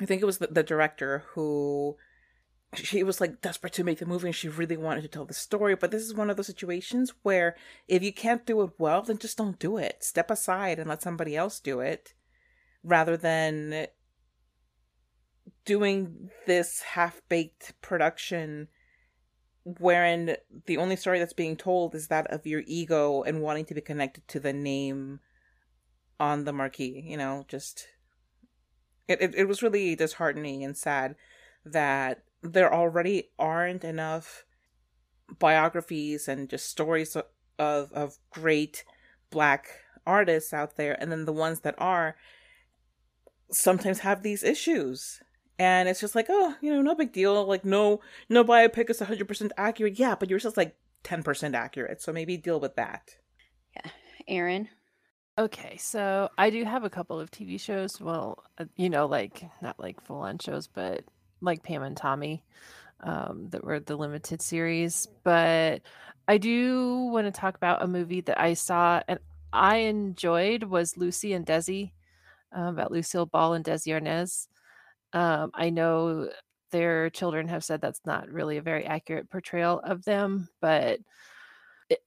I 0.00 0.04
think 0.04 0.20
it 0.20 0.26
was 0.26 0.38
the, 0.38 0.48
the 0.48 0.62
director 0.62 1.24
who 1.28 1.96
she 2.78 3.02
was 3.02 3.20
like 3.20 3.40
desperate 3.40 3.72
to 3.74 3.84
make 3.84 3.98
the 3.98 4.06
movie 4.06 4.28
and 4.28 4.34
she 4.34 4.48
really 4.48 4.76
wanted 4.76 5.02
to 5.02 5.08
tell 5.08 5.24
the 5.24 5.34
story. 5.34 5.74
But 5.74 5.90
this 5.90 6.02
is 6.02 6.14
one 6.14 6.30
of 6.30 6.36
those 6.36 6.46
situations 6.46 7.12
where 7.22 7.56
if 7.88 8.02
you 8.02 8.12
can't 8.12 8.46
do 8.46 8.62
it 8.62 8.70
well 8.78 9.02
then 9.02 9.18
just 9.18 9.38
don't 9.38 9.58
do 9.58 9.76
it. 9.76 10.02
Step 10.02 10.30
aside 10.30 10.78
and 10.78 10.88
let 10.88 11.02
somebody 11.02 11.36
else 11.36 11.60
do 11.60 11.80
it 11.80 12.14
rather 12.82 13.16
than 13.16 13.86
doing 15.64 16.30
this 16.46 16.80
half-baked 16.82 17.74
production 17.82 18.68
wherein 19.80 20.36
the 20.66 20.76
only 20.76 20.94
story 20.94 21.18
that's 21.18 21.32
being 21.32 21.56
told 21.56 21.94
is 21.94 22.06
that 22.06 22.28
of 22.28 22.46
your 22.46 22.62
ego 22.66 23.22
and 23.24 23.42
wanting 23.42 23.64
to 23.64 23.74
be 23.74 23.80
connected 23.80 24.26
to 24.28 24.38
the 24.38 24.52
name 24.52 25.18
on 26.20 26.44
the 26.44 26.52
marquee 26.52 27.04
you 27.04 27.16
know 27.16 27.44
just 27.48 27.88
it, 29.08 29.20
it, 29.20 29.34
it 29.34 29.44
was 29.48 29.62
really 29.62 29.96
disheartening 29.96 30.62
and 30.62 30.76
sad 30.76 31.16
that 31.64 32.22
there 32.46 32.72
already 32.72 33.30
aren't 33.38 33.84
enough 33.84 34.44
biographies 35.38 36.28
and 36.28 36.48
just 36.48 36.68
stories 36.68 37.16
of 37.58 37.92
of 37.92 38.18
great 38.30 38.84
black 39.30 39.68
artists 40.06 40.52
out 40.52 40.76
there. 40.76 40.96
And 41.00 41.10
then 41.10 41.24
the 41.24 41.32
ones 41.32 41.60
that 41.60 41.74
are 41.78 42.16
sometimes 43.50 44.00
have 44.00 44.22
these 44.22 44.42
issues. 44.42 45.20
And 45.58 45.88
it's 45.88 46.00
just 46.00 46.14
like 46.14 46.26
oh 46.28 46.54
you 46.60 46.72
know 46.72 46.82
no 46.82 46.94
big 46.94 47.12
deal. 47.12 47.44
Like 47.46 47.64
no 47.64 48.00
no 48.28 48.44
biopic 48.44 48.90
is 48.90 49.00
100% 49.00 49.50
accurate. 49.56 49.98
Yeah 49.98 50.14
but 50.18 50.30
you're 50.30 50.38
just 50.38 50.56
like 50.56 50.76
10% 51.04 51.54
accurate. 51.54 52.02
So 52.02 52.12
maybe 52.12 52.36
deal 52.36 52.60
with 52.60 52.76
that. 52.76 53.16
Yeah. 53.74 53.90
Aaron? 54.28 54.68
Okay. 55.38 55.76
So 55.76 56.30
i 56.38 56.50
do 56.50 56.64
have 56.64 56.84
a 56.84 56.90
couple 56.90 57.18
of 57.18 57.30
tv 57.30 57.60
shows. 57.60 58.00
Well 58.00 58.44
uh, 58.58 58.66
you 58.76 58.90
know 58.90 59.06
like 59.06 59.44
not 59.62 59.80
like 59.80 60.00
full 60.00 60.20
on 60.20 60.38
shows 60.38 60.66
but 60.66 61.04
like 61.40 61.62
Pam 61.62 61.82
and 61.82 61.96
Tommy 61.96 62.44
um, 63.00 63.48
that 63.50 63.64
were 63.64 63.80
the 63.80 63.96
limited 63.96 64.42
series. 64.42 65.06
But 65.24 65.82
I 66.28 66.38
do 66.38 67.08
want 67.12 67.26
to 67.26 67.30
talk 67.40 67.56
about 67.56 67.82
a 67.82 67.86
movie 67.86 68.22
that 68.22 68.40
I 68.40 68.54
saw 68.54 69.02
and 69.08 69.18
I 69.52 69.76
enjoyed 69.76 70.64
was 70.64 70.96
Lucy 70.96 71.32
and 71.32 71.46
Desi 71.46 71.92
uh, 72.56 72.68
about 72.68 72.92
Lucille 72.92 73.26
Ball 73.26 73.54
and 73.54 73.64
Desi 73.64 73.98
Arnaz. 73.98 74.48
Um, 75.12 75.50
I 75.54 75.70
know 75.70 76.30
their 76.72 77.10
children 77.10 77.48
have 77.48 77.64
said 77.64 77.80
that's 77.80 78.00
not 78.04 78.28
really 78.28 78.56
a 78.56 78.62
very 78.62 78.84
accurate 78.84 79.30
portrayal 79.30 79.80
of 79.80 80.04
them. 80.04 80.48
But 80.60 80.98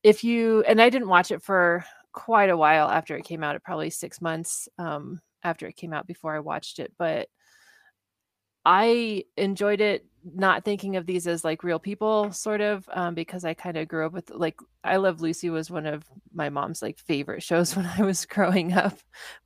if 0.04 0.24
you 0.24 0.64
and 0.68 0.82
I 0.82 0.90
didn't 0.90 1.08
watch 1.08 1.32
it 1.32 1.42
for 1.42 1.86
quite 2.12 2.50
a 2.50 2.58
while 2.58 2.90
after 2.90 3.16
it 3.16 3.24
came 3.24 3.44
out, 3.44 3.56
it 3.56 3.64
probably 3.64 3.90
six 3.90 4.22
months 4.22 4.68
um, 4.78 5.22
after 5.44 5.68
it 5.68 5.76
came 5.76 5.94
out 5.94 6.08
before 6.08 6.36
I 6.36 6.40
watched 6.40 6.80
it, 6.80 6.92
but 6.98 7.30
I 8.72 9.24
enjoyed 9.36 9.82
it 9.82 10.06
not 10.24 10.64
thinking 10.64 10.96
of 10.96 11.08
these 11.08 11.26
as 11.26 11.44
like 11.44 11.64
real 11.64 11.80
people 11.80 12.32
sort 12.32 12.62
of 12.62 12.88
um, 12.94 13.16
because 13.16 13.46
i 13.46 13.54
kind 13.54 13.78
of 13.78 13.88
grew 13.88 14.06
up 14.06 14.12
with 14.12 14.30
like 14.30 14.58
i 14.84 14.98
love 14.98 15.22
lucy 15.22 15.50
was 15.50 15.72
one 15.72 15.86
of 15.86 16.04
my 16.34 16.50
mom's 16.50 16.82
like 16.82 17.00
favorite 17.00 17.42
shows 17.42 17.74
when 17.76 17.86
i 17.98 18.04
was 18.04 18.26
growing 18.26 18.74
up. 18.74 18.98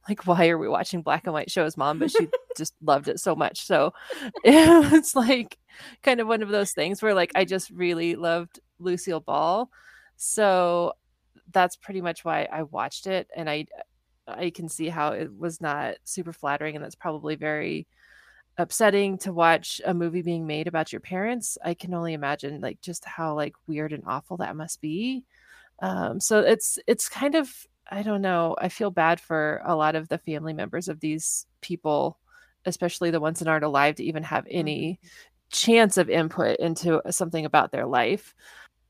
Like 0.10 0.28
why 0.28 0.50
are 0.50 0.58
we 0.58 0.68
watching 0.68 1.02
black 1.02 1.24
and 1.24 1.34
white 1.34 1.50
shows 1.50 1.78
mom? 1.78 2.00
But 2.00 2.12
she 2.12 2.28
just 2.58 2.74
loved 2.82 3.08
it 3.08 3.20
so 3.20 3.36
much. 3.36 3.66
So 3.66 3.94
it's 4.44 5.16
like 5.16 5.58
kind 6.02 6.20
of 6.20 6.28
one 6.28 6.44
of 6.44 6.50
those 6.50 6.74
things 6.74 7.02
where 7.02 7.14
like 7.14 7.32
i 7.36 7.46
just 7.46 7.70
really 7.70 8.16
loved 8.16 8.60
lucille 8.80 9.22
ball. 9.22 9.70
So 10.18 10.94
that's 11.54 11.78
pretty 11.78 12.02
much 12.02 12.26
why 12.26 12.48
i 12.52 12.64
watched 12.64 13.08
it 13.08 13.30
and 13.36 13.50
i 13.50 13.66
i 14.28 14.50
can 14.50 14.68
see 14.68 14.90
how 14.90 15.10
it 15.14 15.30
was 15.38 15.62
not 15.62 15.96
super 16.04 16.34
flattering 16.34 16.76
and 16.76 16.84
that's 16.84 16.96
probably 16.96 17.36
very 17.36 17.88
upsetting 18.58 19.18
to 19.18 19.34
watch 19.34 19.82
a 19.86 19.93
movie 19.93 20.22
being 20.22 20.45
made 20.45 20.68
about 20.68 20.91
your 20.91 21.01
parents 21.01 21.58
i 21.64 21.74
can 21.74 21.93
only 21.93 22.14
imagine 22.14 22.62
like 22.62 22.80
just 22.82 23.04
how 23.04 23.34
like 23.36 23.56
weird 23.68 23.93
and 23.93 24.04
awful 24.06 24.38
that 24.38 24.56
must 24.56 24.80
be. 24.80 25.26
Um 25.80 26.20
so 26.20 26.39
it's 26.41 26.78
it's 26.86 27.10
kind 27.10 27.36
of 27.36 27.49
i 27.89 28.04
don't 28.04 28.22
know 28.22 28.56
i 28.60 28.70
feel 28.70 28.91
bad 28.91 29.20
for 29.20 29.62
a 29.66 29.76
lot 29.76 29.95
of 29.95 30.08
the 30.08 30.20
family 30.20 30.54
members 30.54 30.88
of 30.88 30.99
these 30.99 31.47
people 31.62 32.20
especially 32.66 33.12
the 33.12 33.20
ones 33.20 33.39
that 33.39 33.47
aren't 33.47 33.66
alive 33.66 33.95
to 33.95 34.04
even 34.04 34.24
have 34.24 34.45
any 34.49 34.93
mm-hmm. 34.93 35.08
chance 35.51 35.97
of 35.97 36.10
input 36.10 36.58
into 36.60 37.01
something 37.12 37.45
about 37.45 37.72
their 37.72 37.86
life. 37.86 38.34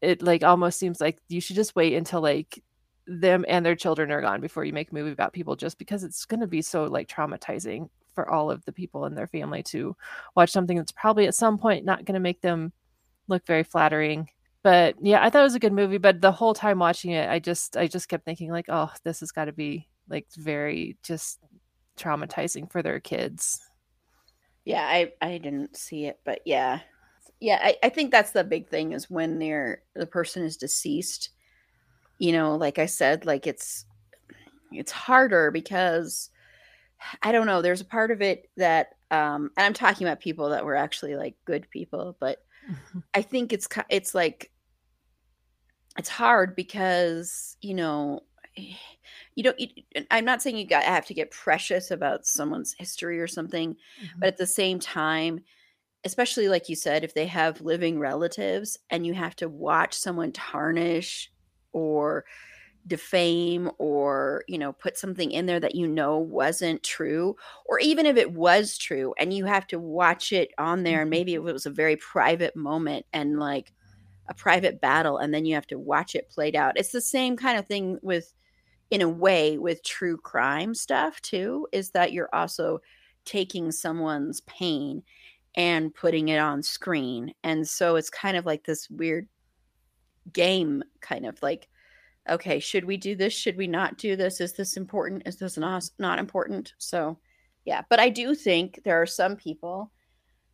It 0.01 0.21
like 0.21 0.43
almost 0.43 0.79
seems 0.79 0.99
like 0.99 1.19
you 1.29 1.41
should 1.41 1.55
just 1.55 1.75
wait 1.75 1.93
until 1.93 2.21
like 2.21 2.61
them 3.07 3.45
and 3.47 3.65
their 3.65 3.75
children 3.75 4.11
are 4.11 4.21
gone 4.21 4.41
before 4.41 4.63
you 4.63 4.73
make 4.73 4.91
a 4.91 4.93
movie 4.93 5.11
about 5.11 5.33
people 5.33 5.55
just 5.55 5.77
because 5.77 6.03
it's 6.03 6.25
going 6.25 6.39
to 6.39 6.47
be 6.47 6.61
so 6.61 6.85
like 6.85 7.07
traumatizing 7.07 7.89
for 8.13 8.29
all 8.29 8.51
of 8.51 8.63
the 8.65 8.71
people 8.71 9.05
in 9.05 9.15
their 9.15 9.27
family 9.27 9.63
to 9.63 9.95
watch 10.35 10.51
something 10.51 10.77
that's 10.77 10.91
probably 10.91 11.27
at 11.27 11.35
some 11.35 11.57
point 11.57 11.85
not 11.85 12.05
going 12.05 12.13
to 12.13 12.19
make 12.19 12.41
them 12.41 12.71
look 13.27 13.45
very 13.45 13.63
flattering. 13.63 14.29
But 14.63 14.95
yeah 15.01 15.21
i 15.21 15.29
thought 15.29 15.41
it 15.41 15.43
was 15.43 15.55
a 15.55 15.59
good 15.59 15.73
movie 15.73 15.97
but 15.97 16.21
the 16.21 16.31
whole 16.31 16.53
time 16.53 16.79
watching 16.79 17.11
it 17.11 17.29
i 17.29 17.37
just 17.37 17.75
i 17.75 17.85
just 17.85 18.07
kept 18.07 18.23
thinking 18.23 18.49
like 18.49 18.67
oh 18.69 18.89
this 19.03 19.19
has 19.19 19.33
got 19.33 19.45
to 19.45 19.51
be 19.51 19.89
like 20.07 20.25
very 20.37 20.95
just 21.03 21.39
traumatizing 21.97 22.71
for 22.71 22.81
their 22.81 23.01
kids. 23.01 23.59
Yeah 24.63 24.85
i 24.85 25.11
i 25.21 25.37
didn't 25.37 25.75
see 25.75 26.05
it 26.05 26.19
but 26.23 26.39
yeah. 26.45 26.79
Yeah 27.41 27.59
i, 27.61 27.75
I 27.83 27.89
think 27.89 28.09
that's 28.09 28.31
the 28.31 28.45
big 28.45 28.69
thing 28.69 28.93
is 28.93 29.09
when 29.09 29.37
they're 29.37 29.81
the 29.95 30.05
person 30.05 30.43
is 30.43 30.55
deceased 30.55 31.31
you 32.17 32.31
know 32.31 32.55
like 32.55 32.79
i 32.79 32.85
said 32.85 33.25
like 33.25 33.45
it's 33.45 33.85
it's 34.71 34.91
harder 34.91 35.51
because 35.51 36.29
I 37.21 37.31
don't 37.31 37.47
know. 37.47 37.61
There's 37.61 37.81
a 37.81 37.85
part 37.85 38.11
of 38.11 38.21
it 38.21 38.49
that, 38.57 38.95
um, 39.11 39.51
and 39.57 39.65
I'm 39.65 39.73
talking 39.73 40.07
about 40.07 40.19
people 40.19 40.49
that 40.49 40.65
were 40.65 40.75
actually 40.75 41.15
like 41.15 41.35
good 41.45 41.69
people, 41.69 42.15
but 42.19 42.39
mm-hmm. 42.69 42.99
I 43.13 43.21
think 43.21 43.53
it's 43.53 43.67
it's 43.89 44.15
like 44.15 44.51
it's 45.97 46.09
hard 46.09 46.55
because 46.55 47.57
you 47.61 47.73
know 47.73 48.21
you 49.35 49.43
don't. 49.43 49.59
You, 49.59 49.67
I'm 50.11 50.25
not 50.25 50.41
saying 50.41 50.57
you 50.57 50.65
got 50.65 50.83
have 50.83 51.05
to 51.07 51.13
get 51.13 51.31
precious 51.31 51.91
about 51.91 52.25
someone's 52.25 52.75
history 52.77 53.19
or 53.19 53.27
something, 53.27 53.73
mm-hmm. 53.73 54.19
but 54.19 54.27
at 54.27 54.37
the 54.37 54.47
same 54.47 54.79
time, 54.79 55.41
especially 56.03 56.49
like 56.49 56.69
you 56.69 56.75
said, 56.75 57.03
if 57.03 57.13
they 57.13 57.27
have 57.27 57.61
living 57.61 57.99
relatives 57.99 58.77
and 58.89 59.05
you 59.05 59.13
have 59.13 59.35
to 59.37 59.49
watch 59.49 59.93
someone 59.93 60.31
tarnish 60.31 61.31
or 61.71 62.25
defame 62.85 63.71
or 63.77 64.43
you 64.47 64.57
know 64.57 64.73
put 64.73 64.97
something 64.97 65.31
in 65.31 65.45
there 65.45 65.59
that 65.59 65.75
you 65.75 65.87
know 65.87 66.17
wasn't 66.17 66.83
true 66.83 67.35
or 67.65 67.79
even 67.79 68.05
if 68.05 68.17
it 68.17 68.33
was 68.33 68.77
true 68.77 69.13
and 69.17 69.33
you 69.33 69.45
have 69.45 69.65
to 69.65 69.79
watch 69.79 70.33
it 70.33 70.51
on 70.57 70.83
there 70.83 71.01
and 71.01 71.09
maybe 71.09 71.33
mm-hmm. 71.33 71.47
it 71.47 71.53
was 71.53 71.65
a 71.65 71.71
very 71.71 71.95
private 71.95 72.55
moment 72.55 73.05
and 73.13 73.39
like 73.39 73.71
a 74.27 74.33
private 74.33 74.81
battle 74.81 75.17
and 75.17 75.33
then 75.33 75.45
you 75.45 75.55
have 75.55 75.67
to 75.67 75.79
watch 75.79 76.13
it 76.13 76.29
played 76.29 76.55
out 76.55 76.77
it's 76.77 76.91
the 76.91 77.01
same 77.01 77.37
kind 77.37 77.57
of 77.57 77.65
thing 77.67 77.97
with 78.01 78.33
in 78.91 79.01
a 79.01 79.09
way 79.09 79.57
with 79.57 79.83
true 79.83 80.17
crime 80.17 80.75
stuff 80.75 81.21
too 81.21 81.65
is 81.71 81.91
that 81.91 82.11
you're 82.11 82.33
also 82.33 82.79
taking 83.23 83.71
someone's 83.71 84.41
pain 84.41 85.01
and 85.55 85.93
putting 85.95 86.27
it 86.27 86.37
on 86.37 86.61
screen 86.61 87.33
and 87.43 87.65
so 87.65 87.95
it's 87.95 88.09
kind 88.09 88.35
of 88.35 88.45
like 88.45 88.65
this 88.65 88.89
weird 88.89 89.27
game 90.33 90.83
kind 90.99 91.25
of 91.25 91.41
like 91.41 91.69
okay, 92.29 92.59
should 92.59 92.85
we 92.85 92.97
do 92.97 93.15
this? 93.15 93.33
Should 93.33 93.57
we 93.57 93.67
not 93.67 93.97
do 93.97 94.15
this? 94.15 94.39
Is 94.41 94.53
this 94.53 94.77
important? 94.77 95.23
Is 95.25 95.37
this 95.37 95.57
not, 95.57 95.89
not 95.99 96.19
important? 96.19 96.73
So, 96.77 97.17
yeah, 97.65 97.81
but 97.89 97.99
I 97.99 98.09
do 98.09 98.35
think 98.35 98.81
there 98.83 99.01
are 99.01 99.05
some 99.05 99.35
people, 99.35 99.91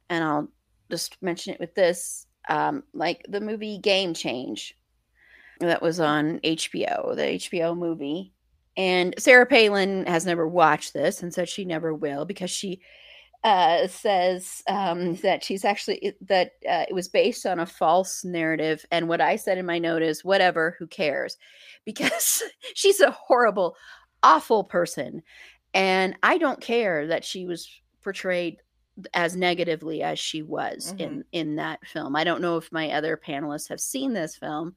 and 0.10 0.24
I'll 0.24 0.48
just 0.90 1.18
mention 1.22 1.54
it 1.54 1.60
with 1.60 1.76
this, 1.76 2.26
um, 2.50 2.84
like 2.94 3.26
the 3.30 3.42
movie 3.42 3.78
Game 3.78 4.14
Change 4.14 4.76
that 5.60 5.82
was 5.82 6.00
on 6.00 6.40
HBO, 6.40 7.16
the 7.16 7.24
HBO 7.24 7.78
movie. 7.78 8.34
And 8.78 9.14
Sarah 9.18 9.46
Palin 9.46 10.06
has 10.06 10.26
never 10.26 10.48
watched 10.48 10.94
this 10.94 11.22
and 11.22 11.34
said 11.34 11.50
she 11.50 11.66
never 11.66 11.94
will 11.94 12.26
because 12.26 12.50
she 12.50 12.82
uh, 13.44 13.88
says 13.88 14.62
um, 14.68 15.16
that 15.18 15.44
she's 15.44 15.64
actually 15.64 16.14
that 16.22 16.54
uh, 16.70 16.86
it 16.88 16.94
was 16.94 17.08
based 17.08 17.46
on 17.46 17.60
a 17.60 17.66
false 17.66 18.24
narrative. 18.24 18.86
And 18.92 19.08
what 19.08 19.22
I 19.22 19.38
said 19.38 19.58
in 19.58 19.66
my 19.66 19.80
note 19.80 20.02
is, 20.02 20.26
whatever, 20.26 20.76
who 20.80 20.88
cares? 20.88 21.38
Because 21.86 22.44
she's 22.76 23.00
a 23.00 23.10
horrible, 23.10 23.76
awful 24.22 24.64
person, 24.64 25.24
and 25.74 26.16
I 26.22 26.38
don't 26.38 26.62
care 26.62 27.08
that 27.08 27.26
she 27.26 27.46
was 27.46 27.68
portrayed 28.04 28.58
as 29.14 29.36
negatively 29.36 30.04
as 30.04 30.20
she 30.20 30.44
was 30.44 30.94
mm-hmm. 30.94 31.00
in 31.00 31.24
in 31.32 31.56
that 31.56 31.80
film. 31.88 32.16
I 32.16 32.26
don't 32.26 32.42
know 32.42 32.58
if 32.58 32.72
my 32.72 32.92
other 32.92 33.18
panelists 33.18 33.70
have 33.70 33.80
seen 33.80 34.14
this 34.14 34.36
film. 34.36 34.76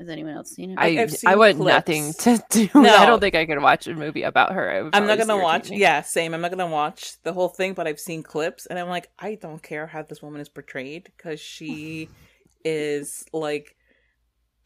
Has 0.00 0.08
anyone 0.08 0.32
else 0.32 0.52
seen 0.52 0.70
it? 0.70 0.78
I 0.78 1.06
I 1.26 1.36
want 1.36 1.58
clips. 1.58 1.74
nothing 1.74 2.12
to 2.20 2.42
do. 2.48 2.68
No. 2.74 2.96
I 2.96 3.04
don't 3.04 3.20
think 3.20 3.34
I 3.34 3.44
can 3.44 3.60
watch 3.60 3.86
a 3.86 3.94
movie 3.94 4.22
about 4.22 4.52
her. 4.52 4.88
I'm 4.94 5.06
not 5.06 5.18
gonna 5.18 5.36
watch. 5.36 5.68
Me. 5.68 5.78
Yeah, 5.78 6.00
same. 6.00 6.32
I'm 6.32 6.40
not 6.40 6.50
gonna 6.50 6.66
watch 6.66 7.20
the 7.22 7.34
whole 7.34 7.48
thing, 7.50 7.74
but 7.74 7.86
I've 7.86 8.00
seen 8.00 8.22
clips, 8.22 8.64
and 8.64 8.78
I'm 8.78 8.88
like, 8.88 9.10
I 9.18 9.34
don't 9.34 9.62
care 9.62 9.86
how 9.86 10.02
this 10.02 10.22
woman 10.22 10.40
is 10.40 10.48
portrayed 10.48 11.04
because 11.04 11.38
she 11.38 12.08
is 12.64 13.26
like, 13.34 13.76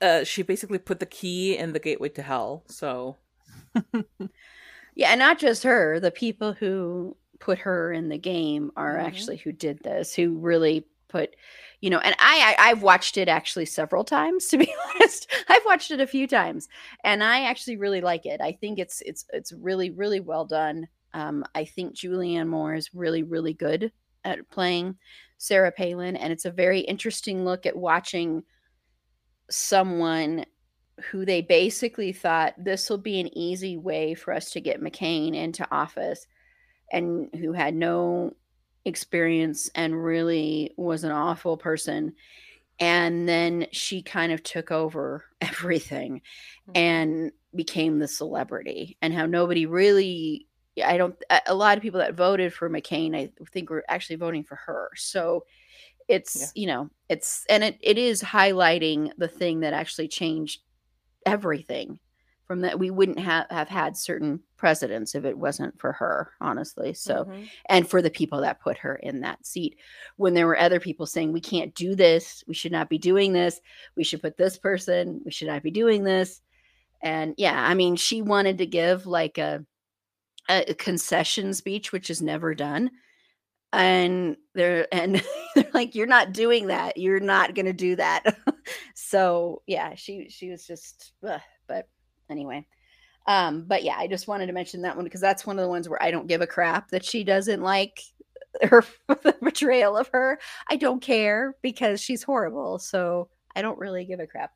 uh, 0.01 0.23
she 0.23 0.43
basically 0.43 0.79
put 0.79 1.01
the 1.01 1.07
key 1.07 1.59
in 1.59 1.73
the 1.73 1.81
gateway 1.81 2.11
to 2.11 2.23
hell. 2.23 2.63
So, 2.69 3.17
yeah, 4.95 5.09
and 5.09 5.19
not 5.19 5.41
just 5.41 5.65
her. 5.65 5.99
The 5.99 6.13
people 6.13 6.53
who 6.53 7.17
put 7.41 7.59
her 7.59 7.93
in 7.93 8.09
the 8.09 8.19
game 8.19 8.71
are 8.77 8.99
mm-hmm. 8.99 9.07
actually 9.07 9.39
who 9.39 9.51
did 9.51 9.81
this, 9.83 10.15
who 10.15 10.39
really 10.39 10.87
put 11.09 11.35
you 11.85 11.91
know 11.91 11.99
and 11.99 12.17
I, 12.19 12.57
I 12.59 12.69
have 12.69 12.83
watched 12.83 13.19
it 13.19 13.29
actually 13.29 13.67
several 13.67 14.05
times 14.05 14.47
to 14.49 14.57
be 14.57 14.75
honest. 14.95 15.31
I've 15.49 15.67
watched 15.67 15.91
it 15.91 16.01
a 16.01 16.07
few 16.07 16.27
times 16.27 16.67
and 17.05 17.23
i 17.23 17.43
actually 17.43 17.77
really 17.77 18.01
like 18.01 18.25
it. 18.25 18.41
I 18.41 18.53
think 18.53 18.79
it's 18.79 19.03
it's 19.03 19.27
it's 19.35 19.53
really 19.53 19.91
really 19.91 20.21
well 20.21 20.47
done. 20.47 20.89
Um, 21.13 21.45
i 21.55 21.65
think 21.65 21.95
julianne 21.95 22.49
moore 22.49 22.75
is 22.75 22.93
really 22.93 23.23
really 23.23 23.53
good 23.53 23.93
at 24.25 24.51
playing 24.51 24.97
sarah 25.39 25.71
palin 25.71 26.17
and 26.17 26.33
it's 26.33 26.45
a 26.45 26.51
very 26.51 26.81
interesting 26.81 27.45
look 27.45 27.67
at 27.67 27.77
watching 27.77 28.43
someone 29.49 30.45
who 31.13 31.25
they 31.25 31.41
basically 31.41 32.13
thought 32.13 32.55
this 32.59 32.91
will 32.91 32.99
be 32.99 33.21
an 33.21 33.37
easy 33.39 33.77
way 33.77 34.15
for 34.15 34.35
us 34.35 34.51
to 34.51 34.61
get 34.61 34.83
mccain 34.83 35.37
into 35.37 35.65
office 35.71 36.27
and 36.91 37.29
who 37.37 37.53
had 37.53 37.77
no 37.77 38.33
experience 38.85 39.71
and 39.75 40.05
really 40.05 40.73
was 40.77 41.05
an 41.05 41.11
awful 41.11 41.57
person 41.57 42.15
and 42.81 43.29
then 43.29 43.67
she 43.71 44.03
kind 44.03 44.33
of 44.33 44.43
took 44.43 44.71
over 44.71 45.25
everything 45.41 46.21
mm-hmm. 46.69 46.73
and 46.75 47.33
became 47.55 47.99
the 47.99 48.09
celebrity 48.09 48.97
and 49.01 49.15
how 49.15 49.27
nobody 49.27 49.67
really 49.67 50.47
i 50.85 50.97
don't 50.97 51.15
a 51.47 51.55
lot 51.55 51.77
of 51.77 51.83
people 51.83 52.01
that 52.01 52.15
voted 52.15 52.53
for 52.53 52.69
mccain 52.69 53.15
i 53.15 53.31
think 53.53 53.71
were 53.71 53.85
actually 53.89 54.17
voting 54.17 54.43
for 54.43 54.57
her 54.57 54.91
so 54.97 55.45
it's 56.09 56.41
yeah. 56.41 56.61
you 56.61 56.67
know 56.67 56.91
it's 57.09 57.47
and 57.49 57.63
it, 57.63 57.79
it 57.81 57.97
is 57.97 58.21
highlighting 58.21 59.11
the 59.17 59.29
thing 59.29 59.61
that 59.61 59.73
actually 59.73 60.09
changed 60.09 60.63
everything 61.25 61.99
from 62.47 62.61
that 62.61 62.79
we 62.79 62.91
wouldn't 62.91 63.19
have, 63.19 63.47
have 63.51 63.69
had 63.69 63.97
certain 63.97 64.41
presidents 64.57 65.15
if 65.15 65.25
it 65.25 65.37
wasn't 65.37 65.79
for 65.79 65.93
her 65.93 66.33
honestly 66.41 66.95
so 66.95 67.25
mm-hmm. 67.25 67.45
and 67.69 67.89
for 67.89 68.01
the 68.01 68.11
people 68.11 68.41
that 68.41 68.61
put 68.61 68.79
her 68.79 68.97
in 68.97 69.21
that 69.21 69.45
seat 69.45 69.77
when 70.17 70.35
there 70.35 70.47
were 70.47 70.59
other 70.59 70.81
people 70.81 71.07
saying 71.07 71.33
we 71.33 71.41
can't 71.41 71.75
do 71.75 71.95
this 71.95 72.45
we 72.47 72.55
should 72.55 72.73
not 72.73 72.89
be 72.89 72.99
doing 72.99 73.33
this 73.33 73.61
we 73.97 74.05
should 74.05 74.23
put 74.23 74.37
this 74.37 74.59
person 74.59 75.21
we 75.25 75.31
should 75.31 75.49
not 75.49 75.63
be 75.63 75.71
doing 75.71 76.05
this 76.05 76.41
and 77.03 77.35
yeah 77.37 77.67
i 77.67 77.75
mean 77.75 77.97
she 77.97 78.23
wanted 78.23 78.59
to 78.59 78.67
give 78.67 79.07
like 79.07 79.39
a, 79.39 79.65
a 80.49 80.75
concession 80.75 81.53
speech 81.53 81.93
which 81.93 82.11
is 82.11 82.23
never 82.23 82.55
done 82.55 82.91
and 83.75 84.37
they're 84.55 84.87
and 84.93 85.23
they're 85.55 85.67
like 85.75 85.95
you're 85.95 86.07
not 86.07 86.33
doing 86.33 86.69
that 86.69 86.97
you're 86.97 87.21
not 87.21 87.55
going 87.55 87.67
to 87.67 87.73
do 87.73 87.97
that 87.97 88.37
so 88.95 89.63
yeah 89.67 89.95
she 89.95 90.29
she 90.29 90.51
was 90.51 90.67
just 90.67 91.13
ugh, 91.27 91.41
but 91.67 91.89
anyway. 92.31 92.67
Um 93.27 93.65
but 93.67 93.83
yeah 93.85 93.97
i 93.97 94.07
just 94.07 94.29
wanted 94.29 94.49
to 94.49 94.53
mention 94.53 94.83
that 94.83 94.97
one 94.97 95.05
because 95.05 95.21
that's 95.21 95.47
one 95.47 95.59
of 95.59 95.63
the 95.63 95.69
ones 95.69 95.89
where 95.89 96.03
i 96.03 96.11
don't 96.11 96.27
give 96.27 96.43
a 96.43 96.47
crap 96.47 96.91
that 96.91 97.05
she 97.05 97.25
doesn't 97.25 97.63
like 97.63 98.01
her 98.63 98.85
the 99.09 99.35
betrayal 99.43 99.97
of 99.97 100.09
her. 100.13 100.39
I 100.69 100.77
don't 100.77 101.01
care 101.01 101.57
because 101.63 102.01
she's 102.01 102.23
horrible 102.23 102.79
so 102.79 103.29
i 103.57 103.63
don't 103.63 103.79
really 103.79 104.05
give 104.05 104.21
a 104.21 104.27
crap. 104.27 104.53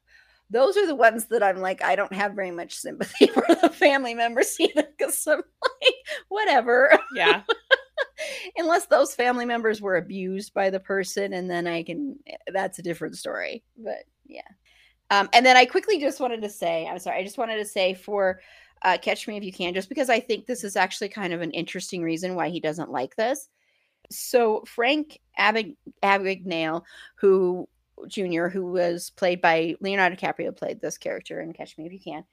Those 0.50 0.76
are 0.76 0.86
the 0.86 0.94
ones 0.94 1.26
that 1.26 1.42
i'm 1.42 1.58
like 1.58 1.82
i 1.82 1.96
don't 1.96 2.12
have 2.12 2.34
very 2.34 2.50
much 2.50 2.74
sympathy 2.74 3.26
for 3.34 3.44
the 3.48 3.70
family 3.70 4.14
members 4.14 4.54
either 4.60 4.84
because 4.96 5.26
i'm 5.26 5.42
like 5.62 5.94
whatever. 6.28 6.92
Yeah. 7.14 7.42
Unless 8.56 8.86
those 8.86 9.14
family 9.14 9.44
members 9.44 9.80
were 9.80 9.96
abused 9.96 10.52
by 10.52 10.70
the 10.70 10.80
person 10.80 11.32
and 11.32 11.50
then 11.50 11.66
i 11.66 11.82
can 11.82 12.18
that's 12.52 12.78
a 12.78 12.82
different 12.82 13.16
story 13.16 13.62
but 13.76 14.04
yeah 14.26 14.42
um, 15.11 15.28
and 15.32 15.44
then 15.44 15.56
i 15.56 15.64
quickly 15.64 15.98
just 15.98 16.20
wanted 16.20 16.42
to 16.42 16.48
say 16.48 16.86
i'm 16.86 16.98
sorry 16.98 17.18
i 17.18 17.24
just 17.24 17.38
wanted 17.38 17.56
to 17.56 17.64
say 17.64 17.94
for 17.94 18.40
uh, 18.82 18.96
catch 19.00 19.26
me 19.26 19.36
if 19.36 19.42
you 19.42 19.52
can 19.52 19.74
just 19.74 19.88
because 19.88 20.09
i 20.09 20.20
think 20.20 20.46
this 20.46 20.62
is 20.62 20.76
actually 20.76 21.09
kind 21.09 21.32
of 21.32 21.40
an 21.40 21.50
interesting 21.50 22.02
reason 22.02 22.34
why 22.34 22.48
he 22.48 22.61
doesn't 22.61 22.90
like 22.90 23.16
this 23.16 23.48
so 24.11 24.62
frank 24.66 25.18
Abig- 25.38 25.76
abagnale 26.02 26.82
who 27.16 27.68
junior 28.06 28.48
who 28.48 28.66
was 28.66 29.11
played 29.11 29.40
by 29.40 29.74
leonardo 29.80 30.14
DiCaprio 30.14 30.56
played 30.56 30.80
this 30.80 30.96
character 30.96 31.40
in 31.40 31.52
catch 31.52 31.76
me 31.76 31.86
if 31.86 31.92
you 31.92 31.98
can 31.98 32.24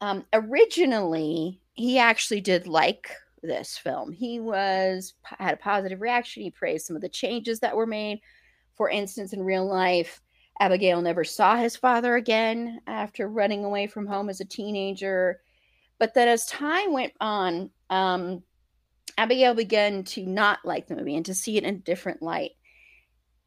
um, 0.00 0.24
originally 0.32 1.60
he 1.74 1.98
actually 1.98 2.40
did 2.40 2.66
like 2.66 3.10
this 3.42 3.76
film. 3.76 4.12
He 4.12 4.40
was 4.40 5.14
had 5.24 5.54
a 5.54 5.58
positive 5.58 6.00
reaction. 6.00 6.42
He 6.42 6.50
praised 6.50 6.86
some 6.86 6.96
of 6.96 7.02
the 7.02 7.08
changes 7.08 7.60
that 7.60 7.76
were 7.76 7.86
made. 7.86 8.20
For 8.74 8.88
instance, 8.88 9.32
in 9.32 9.42
real 9.42 9.66
life, 9.66 10.22
Abagnale 10.60 11.02
never 11.02 11.24
saw 11.24 11.56
his 11.56 11.76
father 11.76 12.16
again 12.16 12.80
after 12.86 13.28
running 13.28 13.64
away 13.64 13.86
from 13.86 14.06
home 14.06 14.28
as 14.28 14.40
a 14.40 14.44
teenager. 14.44 15.40
But 15.98 16.14
then, 16.14 16.28
as 16.28 16.46
time 16.46 16.92
went 16.92 17.12
on, 17.20 17.70
um, 17.90 18.42
Abagnale 19.18 19.56
began 19.56 20.04
to 20.04 20.26
not 20.26 20.60
like 20.64 20.86
the 20.86 20.96
movie 20.96 21.16
and 21.16 21.26
to 21.26 21.34
see 21.34 21.56
it 21.56 21.64
in 21.64 21.74
a 21.76 21.78
different 21.78 22.22
light. 22.22 22.52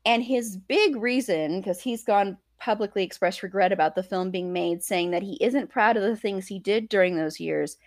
And 0.05 0.23
his 0.23 0.57
big 0.57 0.95
reason, 0.95 1.59
because 1.59 1.81
he's 1.81 2.03
gone 2.03 2.37
publicly 2.59 3.03
expressed 3.03 3.43
regret 3.43 3.71
about 3.71 3.95
the 3.95 4.03
film 4.03 4.31
being 4.31 4.53
made, 4.53 4.83
saying 4.83 5.11
that 5.11 5.23
he 5.23 5.37
isn't 5.41 5.69
proud 5.69 5.97
of 5.97 6.03
the 6.03 6.15
things 6.15 6.47
he 6.47 6.59
did 6.59 6.89
during 6.89 7.15
those 7.15 7.39
years 7.39 7.77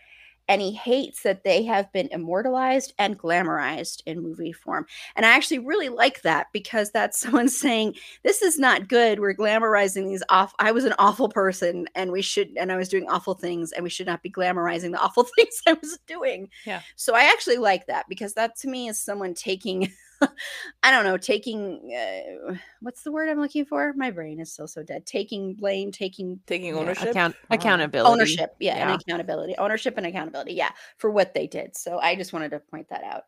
and 0.48 0.62
he 0.62 0.72
hates 0.72 1.22
that 1.22 1.44
they 1.44 1.62
have 1.64 1.92
been 1.92 2.08
immortalized 2.10 2.94
and 2.98 3.18
glamorized 3.18 4.02
in 4.06 4.22
movie 4.22 4.52
form. 4.52 4.86
And 5.14 5.26
I 5.26 5.30
actually 5.30 5.58
really 5.58 5.90
like 5.90 6.22
that 6.22 6.48
because 6.52 6.90
that's 6.90 7.20
someone 7.28 7.48
saying 7.48 7.94
this 8.24 8.42
is 8.42 8.58
not 8.58 8.88
good. 8.88 9.20
We're 9.20 9.34
glamorizing 9.34 10.08
these 10.08 10.22
off. 10.30 10.54
I 10.58 10.72
was 10.72 10.84
an 10.84 10.94
awful 10.98 11.28
person, 11.28 11.86
and 11.94 12.10
we 12.10 12.22
should, 12.22 12.56
and 12.56 12.72
I 12.72 12.76
was 12.76 12.88
doing 12.88 13.08
awful 13.08 13.34
things, 13.34 13.72
and 13.72 13.84
we 13.84 13.90
should 13.90 14.06
not 14.06 14.22
be 14.22 14.30
glamorizing 14.30 14.92
the 14.92 14.98
awful 15.02 15.26
things 15.36 15.62
I 15.66 15.74
was 15.74 15.98
doing. 16.06 16.48
Yeah. 16.64 16.80
So 16.96 17.14
I 17.14 17.24
actually 17.24 17.58
like 17.58 17.86
that 17.86 18.06
because 18.08 18.34
that 18.34 18.56
to 18.60 18.68
me 18.68 18.88
is 18.88 18.98
someone 18.98 19.34
taking. 19.34 19.92
I 20.82 20.90
don't 20.90 21.04
know, 21.04 21.16
taking 21.16 21.94
uh, 21.94 22.54
what's 22.80 23.02
the 23.02 23.12
word 23.12 23.28
I'm 23.28 23.40
looking 23.40 23.64
for? 23.64 23.92
My 23.94 24.10
brain 24.10 24.40
is 24.40 24.52
still 24.52 24.66
so 24.66 24.82
dead. 24.82 25.06
Taking 25.06 25.54
blame, 25.54 25.92
taking 25.92 26.40
taking 26.46 26.74
ownership, 26.74 27.04
yeah, 27.04 27.10
account- 27.10 27.36
accountability, 27.50 28.12
ownership, 28.12 28.56
yeah, 28.58 28.76
yeah, 28.76 28.92
and 28.92 29.00
accountability, 29.00 29.54
ownership 29.58 29.96
and 29.96 30.06
accountability, 30.06 30.54
yeah, 30.54 30.70
for 30.96 31.10
what 31.10 31.34
they 31.34 31.46
did. 31.46 31.76
So 31.76 31.98
I 31.98 32.16
just 32.16 32.32
wanted 32.32 32.50
to 32.50 32.60
point 32.60 32.88
that 32.90 33.04
out. 33.04 33.24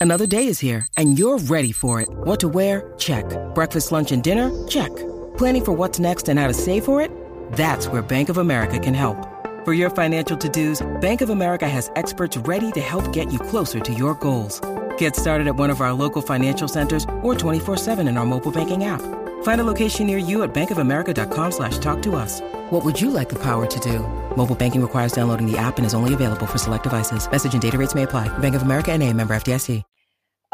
Another 0.00 0.26
day 0.26 0.48
is 0.48 0.58
here, 0.58 0.86
and 0.96 1.16
you're 1.18 1.38
ready 1.38 1.70
for 1.70 2.00
it. 2.00 2.08
What 2.10 2.40
to 2.40 2.48
wear? 2.48 2.92
Check. 2.98 3.24
Breakfast, 3.54 3.92
lunch, 3.92 4.10
and 4.10 4.22
dinner? 4.22 4.50
Check. 4.66 4.90
Planning 5.36 5.64
for 5.64 5.72
what's 5.72 6.00
next 6.00 6.28
and 6.28 6.40
how 6.40 6.48
to 6.48 6.54
save 6.54 6.84
for 6.84 7.00
it? 7.00 7.10
That's 7.52 7.86
where 7.86 8.02
Bank 8.02 8.28
of 8.28 8.38
America 8.38 8.80
can 8.80 8.94
help. 8.94 9.28
For 9.64 9.72
your 9.74 9.90
financial 9.90 10.36
to-dos, 10.36 10.84
Bank 11.00 11.20
of 11.20 11.30
America 11.30 11.68
has 11.68 11.88
experts 11.94 12.36
ready 12.36 12.72
to 12.72 12.80
help 12.80 13.12
get 13.12 13.32
you 13.32 13.38
closer 13.38 13.78
to 13.78 13.94
your 13.94 14.14
goals. 14.16 14.60
Get 14.98 15.14
started 15.14 15.46
at 15.46 15.54
one 15.54 15.70
of 15.70 15.80
our 15.80 15.92
local 15.92 16.22
financial 16.22 16.66
centers 16.66 17.04
or 17.22 17.34
24-7 17.34 18.08
in 18.08 18.16
our 18.16 18.26
mobile 18.26 18.50
banking 18.50 18.82
app. 18.84 19.02
Find 19.44 19.60
a 19.60 19.64
location 19.64 20.08
near 20.08 20.18
you 20.18 20.42
at 20.42 20.52
bankofamerica.com 20.52 21.52
slash 21.52 21.78
talk 21.78 22.02
to 22.02 22.16
us. 22.16 22.40
What 22.70 22.84
would 22.84 23.00
you 23.00 23.10
like 23.10 23.28
the 23.28 23.38
power 23.38 23.66
to 23.66 23.80
do? 23.80 24.00
Mobile 24.36 24.56
banking 24.56 24.82
requires 24.82 25.12
downloading 25.12 25.46
the 25.50 25.56
app 25.56 25.76
and 25.76 25.86
is 25.86 25.94
only 25.94 26.14
available 26.14 26.46
for 26.46 26.58
select 26.58 26.82
devices. 26.82 27.30
Message 27.30 27.52
and 27.52 27.62
data 27.62 27.78
rates 27.78 27.94
may 27.94 28.02
apply. 28.02 28.26
Bank 28.38 28.56
of 28.56 28.62
America 28.62 28.90
and 28.90 29.00
a 29.00 29.12
member 29.12 29.34
FDIC. 29.34 29.84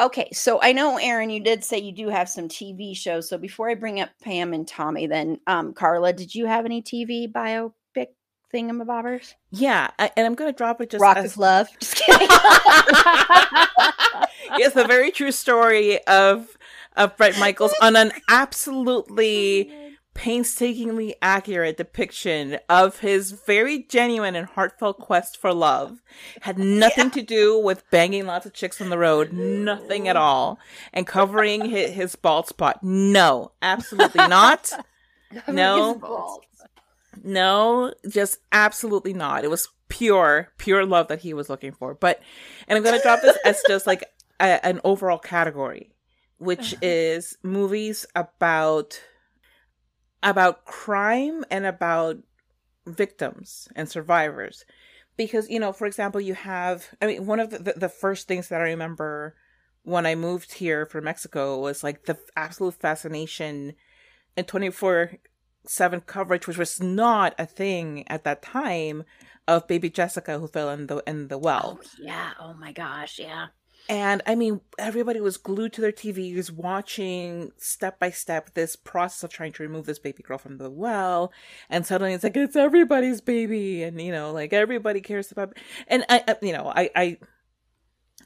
Okay, 0.00 0.28
so 0.32 0.62
I 0.62 0.70
know, 0.70 0.96
Aaron, 0.98 1.28
you 1.28 1.40
did 1.40 1.64
say 1.64 1.78
you 1.78 1.90
do 1.90 2.08
have 2.08 2.28
some 2.28 2.46
TV 2.46 2.96
shows. 2.96 3.28
So 3.28 3.36
before 3.36 3.68
I 3.68 3.74
bring 3.74 3.98
up 3.98 4.10
Pam 4.22 4.54
and 4.54 4.66
Tommy, 4.66 5.08
then 5.08 5.40
um, 5.48 5.74
Carla, 5.74 6.12
did 6.12 6.36
you 6.36 6.46
have 6.46 6.64
any 6.64 6.82
TV 6.82 7.30
biopic 7.30 7.72
thingamabobbers? 8.52 9.34
Yeah, 9.50 9.90
I, 9.98 10.10
and 10.16 10.26
I'm 10.26 10.34
going 10.34 10.52
to 10.52 10.56
drop 10.56 10.80
it 10.80 10.90
just 10.90 11.02
Rock 11.02 11.16
as... 11.16 11.36
Love. 11.36 11.68
Just 11.80 11.96
kidding. 11.96 12.28
yes, 14.58 14.76
a 14.76 14.84
very 14.86 15.10
true 15.10 15.32
story 15.32 16.04
of 16.06 16.56
of 16.96 17.16
Bret 17.16 17.38
Michaels 17.38 17.74
on 17.80 17.94
an 17.94 18.12
absolutely 18.28 19.72
painstakingly 20.18 21.14
accurate 21.22 21.76
depiction 21.76 22.58
of 22.68 22.98
his 22.98 23.30
very 23.30 23.84
genuine 23.84 24.34
and 24.34 24.48
heartfelt 24.48 24.98
quest 24.98 25.36
for 25.36 25.54
love. 25.54 26.02
Had 26.40 26.58
nothing 26.58 27.04
yeah. 27.04 27.10
to 27.10 27.22
do 27.22 27.56
with 27.56 27.88
banging 27.92 28.26
lots 28.26 28.44
of 28.44 28.52
chicks 28.52 28.80
on 28.80 28.90
the 28.90 28.98
road, 28.98 29.32
nothing 29.32 30.08
at 30.08 30.16
all. 30.16 30.58
And 30.92 31.06
covering 31.06 31.66
his, 31.70 31.92
his 31.92 32.16
bald 32.16 32.48
spot. 32.48 32.82
No, 32.82 33.52
absolutely 33.62 34.26
not. 34.26 34.72
no. 35.48 36.40
No, 37.24 37.94
just 38.08 38.38
absolutely 38.52 39.12
not. 39.12 39.44
It 39.44 39.50
was 39.50 39.68
pure, 39.88 40.48
pure 40.58 40.84
love 40.84 41.08
that 41.08 41.20
he 41.20 41.34
was 41.34 41.48
looking 41.48 41.72
for. 41.72 41.94
But, 41.94 42.20
and 42.66 42.76
I'm 42.76 42.82
going 42.82 42.96
to 42.96 43.02
drop 43.02 43.20
this 43.20 43.38
as 43.44 43.62
just 43.68 43.86
like 43.86 44.04
a, 44.40 44.64
an 44.64 44.80
overall 44.84 45.18
category, 45.18 45.92
which 46.38 46.74
uh-huh. 46.74 46.80
is 46.82 47.38
movies 47.42 48.06
about 48.14 49.00
about 50.20 50.64
crime 50.64 51.44
and 51.48 51.64
about 51.64 52.16
victims 52.84 53.68
and 53.76 53.88
survivors 53.88 54.64
because 55.16 55.48
you 55.48 55.60
know 55.60 55.72
for 55.72 55.86
example 55.86 56.20
you 56.20 56.34
have 56.34 56.88
i 57.02 57.06
mean 57.06 57.26
one 57.26 57.38
of 57.38 57.50
the, 57.50 57.74
the 57.76 57.88
first 57.88 58.26
things 58.26 58.48
that 58.48 58.60
i 58.60 58.64
remember 58.64 59.36
when 59.82 60.06
i 60.06 60.14
moved 60.14 60.54
here 60.54 60.86
from 60.86 61.04
mexico 61.04 61.58
was 61.60 61.84
like 61.84 62.06
the 62.06 62.18
absolute 62.34 62.74
fascination 62.74 63.74
and 64.36 64.48
24 64.48 65.12
7 65.68 66.00
coverage 66.02 66.46
which 66.46 66.58
was 66.58 66.82
not 66.82 67.34
a 67.38 67.46
thing 67.46 68.06
at 68.08 68.24
that 68.24 68.42
time 68.42 69.04
of 69.46 69.66
baby 69.66 69.90
jessica 69.90 70.38
who 70.38 70.48
fell 70.48 70.70
in 70.70 70.86
the 70.86 71.02
in 71.06 71.28
the 71.28 71.38
well 71.38 71.78
oh, 71.80 71.88
yeah 72.00 72.32
oh 72.40 72.54
my 72.54 72.72
gosh 72.72 73.18
yeah 73.18 73.48
and 73.88 74.20
I 74.26 74.34
mean, 74.34 74.60
everybody 74.78 75.18
was 75.20 75.38
glued 75.38 75.72
to 75.72 75.80
their 75.80 75.92
TVs 75.92 76.50
watching 76.50 77.52
step 77.56 77.98
by 77.98 78.10
step 78.10 78.52
this 78.52 78.76
process 78.76 79.24
of 79.24 79.30
trying 79.30 79.52
to 79.52 79.62
remove 79.62 79.86
this 79.86 79.98
baby 79.98 80.22
girl 80.22 80.36
from 80.36 80.58
the 80.58 80.68
well. 80.68 81.32
And 81.70 81.86
suddenly 81.86 82.12
it's 82.12 82.22
like, 82.22 82.36
it's 82.36 82.54
everybody's 82.54 83.22
baby. 83.22 83.82
And, 83.82 83.98
you 83.98 84.12
know, 84.12 84.30
like 84.30 84.52
everybody 84.52 85.00
cares 85.00 85.32
about, 85.32 85.56
and 85.86 86.04
I, 86.10 86.36
you 86.42 86.52
know, 86.52 86.70
I, 86.74 86.90
I, 86.94 87.18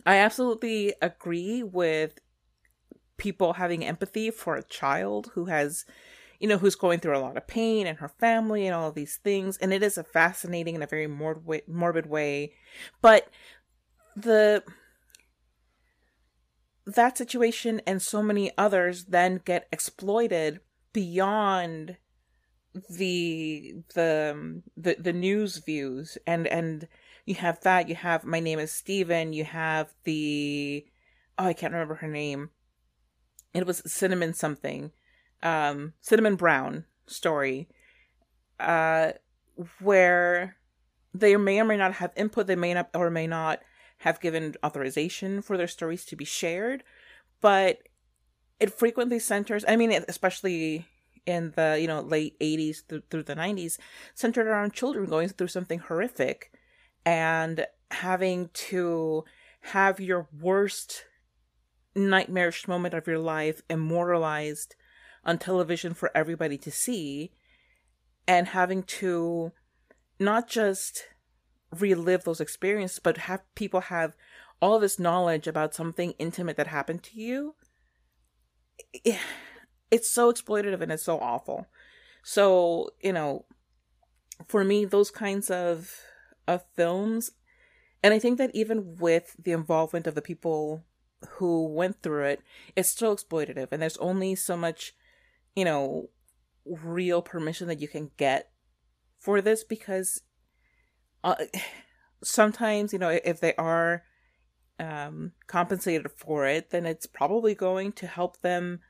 I 0.05 0.17
absolutely 0.17 0.95
agree 1.01 1.63
with 1.63 2.19
people 3.17 3.53
having 3.53 3.85
empathy 3.85 4.33
for 4.33 4.57
a 4.57 4.65
child 4.65 5.31
who 5.35 5.45
has, 5.45 5.85
you 6.43 6.49
know, 6.49 6.59
who's 6.59 6.75
going 6.75 6.99
through 6.99 7.17
a 7.17 7.21
lot 7.21 7.37
of 7.37 7.47
pain 7.47 7.87
and 7.87 7.99
her 7.99 8.09
family 8.09 8.67
and 8.67 8.75
all 8.75 8.89
of 8.89 8.97
these 8.97 9.17
things. 9.23 9.57
And 9.59 9.73
it 9.73 9.81
is 9.81 9.97
a 9.97 10.03
fascinating 10.03 10.75
and 10.75 10.83
a 10.83 10.89
very 10.89 11.07
morbid, 11.07 11.69
morbid 11.69 12.07
way. 12.07 12.55
But 13.01 13.29
the, 14.17 14.65
that 16.85 17.17
situation 17.17 17.81
and 17.87 18.03
so 18.03 18.25
many 18.25 18.51
others 18.59 19.05
then 19.05 19.41
get 19.45 19.69
exploited 19.71 20.59
beyond 20.93 21.99
the 22.91 23.75
the 23.95 24.63
the, 24.77 24.97
the 24.99 25.13
news 25.13 25.59
views. 25.59 26.19
And 26.27 26.49
and 26.49 26.89
you 27.25 27.37
have 27.37 27.61
that. 27.61 27.89
You 27.89 27.95
have 27.95 28.25
my 28.25 28.41
name 28.41 28.59
is 28.59 28.73
Steven. 28.73 29.33
You 29.33 29.45
have 29.45 29.95
the 30.03 30.85
oh 31.39 31.45
I 31.47 31.53
can't 31.53 31.73
remember 31.73 31.95
her 31.97 32.09
name. 32.09 32.51
It 33.55 33.65
was 33.65 33.81
cinnamon 33.87 34.35
something 34.35 34.91
um 35.43 35.93
cinnamon 36.01 36.37
brown 36.37 36.85
story 37.07 37.69
uh 38.61 39.13
where 39.81 40.57
they 41.15 41.37
may 41.37 41.61
or 41.61 41.65
may 41.65 41.77
not 41.77 41.95
have 41.95 42.13
input 42.17 42.47
they 42.47 42.57
may 42.57 42.75
not 42.75 42.89
or 42.95 43.11
may 43.11 43.27
not 43.27 43.61
have 44.03 44.21
given 44.21 44.55
authorization 44.65 45.41
for 45.41 45.57
their 45.57 45.69
stories 45.69 46.05
to 46.05 46.17
be 46.17 46.25
shared, 46.25 46.83
but 47.41 47.79
it 48.59 48.73
frequently 48.73 49.21
centers, 49.21 49.65
I 49.67 49.77
mean, 49.77 49.93
especially 50.09 50.87
in 51.25 51.53
the, 51.55 51.79
you 51.81 51.87
know, 51.87 52.01
late 52.01 52.39
80s 52.41 52.85
through, 52.89 53.03
through 53.11 53.23
the 53.23 53.37
90s, 53.37 53.79
centered 54.13 54.49
around 54.49 54.73
children 54.73 55.07
going 55.07 55.29
through 55.29 55.49
something 55.49 55.79
horrific 55.79 56.51
and 57.07 57.65
having 57.93 58.51
to 58.55 59.25
have 59.61 60.01
your 60.01 60.27
worst 60.41 61.05
nightmarish 61.95 62.67
moment 62.67 62.95
of 62.95 63.07
your 63.07 63.19
life 63.19 63.63
immortalized 63.71 64.75
on 65.25 65.39
television 65.39 65.95
for 65.95 66.11
everybody 66.15 66.59
to 66.59 66.71
see 66.71 67.33
and 68.27 68.49
having 68.49 68.83
to 68.83 69.53
not 70.19 70.49
just 70.49 71.05
relive 71.79 72.25
those 72.25 72.41
experiences 72.41 72.99
but 72.99 73.17
have 73.17 73.43
people 73.55 73.81
have 73.83 74.15
all 74.61 74.79
this 74.79 74.99
knowledge 74.99 75.47
about 75.47 75.75
something 75.75 76.13
intimate 76.19 76.57
that 76.57 76.67
happened 76.67 77.03
to 77.03 77.21
you 77.21 77.55
it's 79.91 80.09
so 80.09 80.33
exploitative 80.33 80.81
and 80.81 80.91
it's 80.91 81.03
so 81.03 81.19
awful. 81.21 81.67
So 82.23 82.91
you 83.03 83.13
know 83.13 83.45
for 84.49 84.65
me 84.65 84.85
those 84.85 85.11
kinds 85.11 85.51
of 85.51 86.01
of 86.49 86.65
films 86.75 87.31
and 88.03 88.13
i 88.13 88.19
think 88.19 88.39
that 88.39 88.51
even 88.53 88.97
with 88.97 89.37
the 89.39 89.53
involvement 89.53 90.07
of 90.07 90.17
the 90.17 90.23
people 90.23 90.83
who 91.35 91.69
went 91.69 92.03
through 92.03 92.25
it 92.25 92.41
it's 92.75 92.89
still 92.89 93.15
exploitative 93.15 93.69
and 93.71 93.81
there's 93.81 93.97
only 93.99 94.35
so 94.35 94.57
much 94.57 94.95
you 95.55 95.65
know 95.65 96.09
real 96.65 97.23
permission 97.23 97.69
that 97.69 97.81
you 97.81 97.89
can 97.89 98.11
get 98.17 98.51
for 99.19 99.41
this 99.41 99.65
because 99.65 100.23
uh, 101.25 101.35
sometimes 102.23 102.93
you 102.93 102.99
know 102.99 103.19
if 103.25 103.41
they 103.41 103.55
are 103.57 104.03
um, 104.79 105.33
compensated 105.47 106.11
for 106.11 106.47
it 106.47 106.71
then 106.71 106.87
it's 106.87 107.07
probably 107.07 107.55
going 107.55 107.93
to 107.93 108.07
help 108.07 108.41
them 108.41 108.81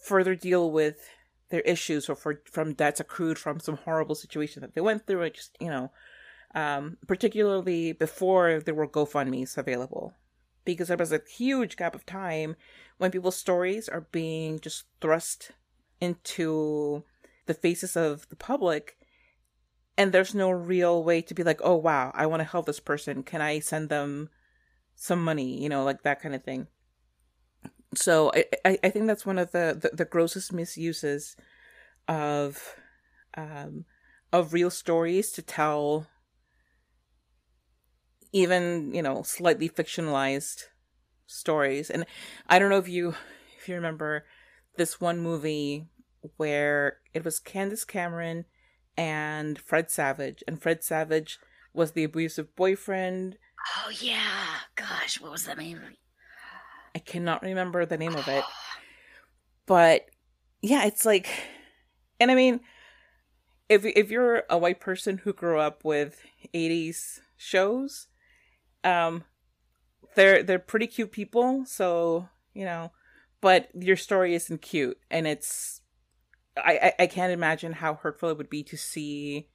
further 0.00 0.34
deal 0.34 0.70
with 0.70 1.08
their 1.50 1.60
issues 1.60 2.08
or 2.08 2.14
for 2.14 2.42
from 2.50 2.74
debts 2.74 3.00
accrued 3.00 3.38
from 3.38 3.60
some 3.60 3.76
horrible 3.78 4.14
situation 4.14 4.60
that 4.62 4.74
they 4.74 4.80
went 4.80 5.06
through. 5.06 5.22
And 5.22 5.34
just 5.34 5.56
you 5.60 5.68
know 5.68 5.90
um, 6.54 6.96
particularly 7.06 7.92
before 7.92 8.60
there 8.60 8.74
were 8.74 8.88
gofundme's 8.88 9.58
available 9.58 10.14
because 10.64 10.88
there 10.88 10.96
was 10.96 11.12
a 11.12 11.20
huge 11.36 11.76
gap 11.76 11.94
of 11.94 12.06
time 12.06 12.56
when 12.98 13.10
people's 13.10 13.36
stories 13.36 13.88
are 13.88 14.06
being 14.12 14.58
just 14.58 14.84
thrust 15.00 15.52
into 16.00 17.04
the 17.46 17.54
faces 17.54 17.96
of 17.96 18.28
the 18.28 18.36
public 18.36 18.98
and 19.98 20.12
there's 20.12 20.34
no 20.34 20.50
real 20.50 21.02
way 21.02 21.20
to 21.20 21.34
be 21.34 21.42
like 21.42 21.60
oh 21.62 21.74
wow 21.74 22.12
i 22.14 22.24
want 22.24 22.40
to 22.40 22.44
help 22.44 22.64
this 22.64 22.80
person. 22.80 23.22
Can 23.22 23.42
i 23.42 23.58
send 23.58 23.90
them 23.90 24.30
some 24.94 25.22
money? 25.22 25.60
You 25.60 25.68
know 25.68 25.84
like 25.84 26.02
that 26.04 26.22
kind 26.22 26.34
of 26.34 26.44
thing. 26.44 26.68
So 27.94 28.32
i 28.34 28.44
i, 28.64 28.78
I 28.84 28.90
think 28.90 29.08
that's 29.08 29.26
one 29.26 29.38
of 29.38 29.50
the, 29.50 29.76
the, 29.78 29.94
the 29.94 30.04
grossest 30.04 30.52
misuses 30.52 31.36
of 32.06 32.76
um 33.36 33.84
of 34.32 34.52
real 34.52 34.70
stories 34.70 35.32
to 35.32 35.42
tell 35.42 36.06
even 38.32 38.94
you 38.94 39.02
know 39.02 39.22
slightly 39.22 39.68
fictionalized 39.68 40.64
stories. 41.26 41.90
And 41.90 42.06
i 42.46 42.58
don't 42.58 42.70
know 42.70 42.78
if 42.78 42.88
you 42.88 43.14
if 43.58 43.68
you 43.68 43.74
remember 43.74 44.24
this 44.78 45.00
one 45.00 45.18
movie 45.20 45.86
where 46.36 46.98
it 47.12 47.24
was 47.24 47.38
Candace 47.38 47.84
Cameron 47.84 48.46
and 48.96 49.58
Fred 49.58 49.90
Savage, 49.90 50.42
and 50.48 50.60
Fred 50.60 50.82
Savage 50.82 51.38
was 51.74 51.92
the 51.92 52.04
abusive 52.04 52.56
boyfriend. 52.56 53.36
Oh 53.76 53.90
yeah, 53.90 54.46
gosh, 54.74 55.20
what 55.20 55.30
was 55.30 55.44
that 55.44 55.58
name? 55.58 55.80
I 56.94 56.98
cannot 57.00 57.42
remember 57.42 57.84
the 57.84 57.98
name 57.98 58.16
of 58.16 58.26
it, 58.28 58.44
but 59.66 60.06
yeah, 60.62 60.86
it's 60.86 61.04
like, 61.04 61.28
and 62.18 62.30
I 62.30 62.34
mean, 62.34 62.60
if 63.68 63.84
if 63.84 64.10
you're 64.10 64.44
a 64.48 64.58
white 64.58 64.80
person 64.80 65.18
who 65.18 65.32
grew 65.32 65.58
up 65.58 65.84
with 65.84 66.22
'80s 66.54 67.20
shows, 67.36 68.06
um, 68.82 69.24
they're 70.14 70.42
they're 70.42 70.58
pretty 70.58 70.86
cute 70.86 71.12
people, 71.12 71.64
so 71.66 72.28
you 72.54 72.64
know 72.64 72.90
but 73.40 73.68
your 73.74 73.96
story 73.96 74.34
isn't 74.34 74.62
cute 74.62 74.98
and 75.10 75.26
it's 75.26 75.80
I, 76.56 76.94
I, 76.98 77.02
I 77.04 77.06
can't 77.06 77.32
imagine 77.32 77.72
how 77.72 77.94
hurtful 77.94 78.30
it 78.30 78.38
would 78.38 78.50
be 78.50 78.62
to 78.64 78.76
see 78.76 79.48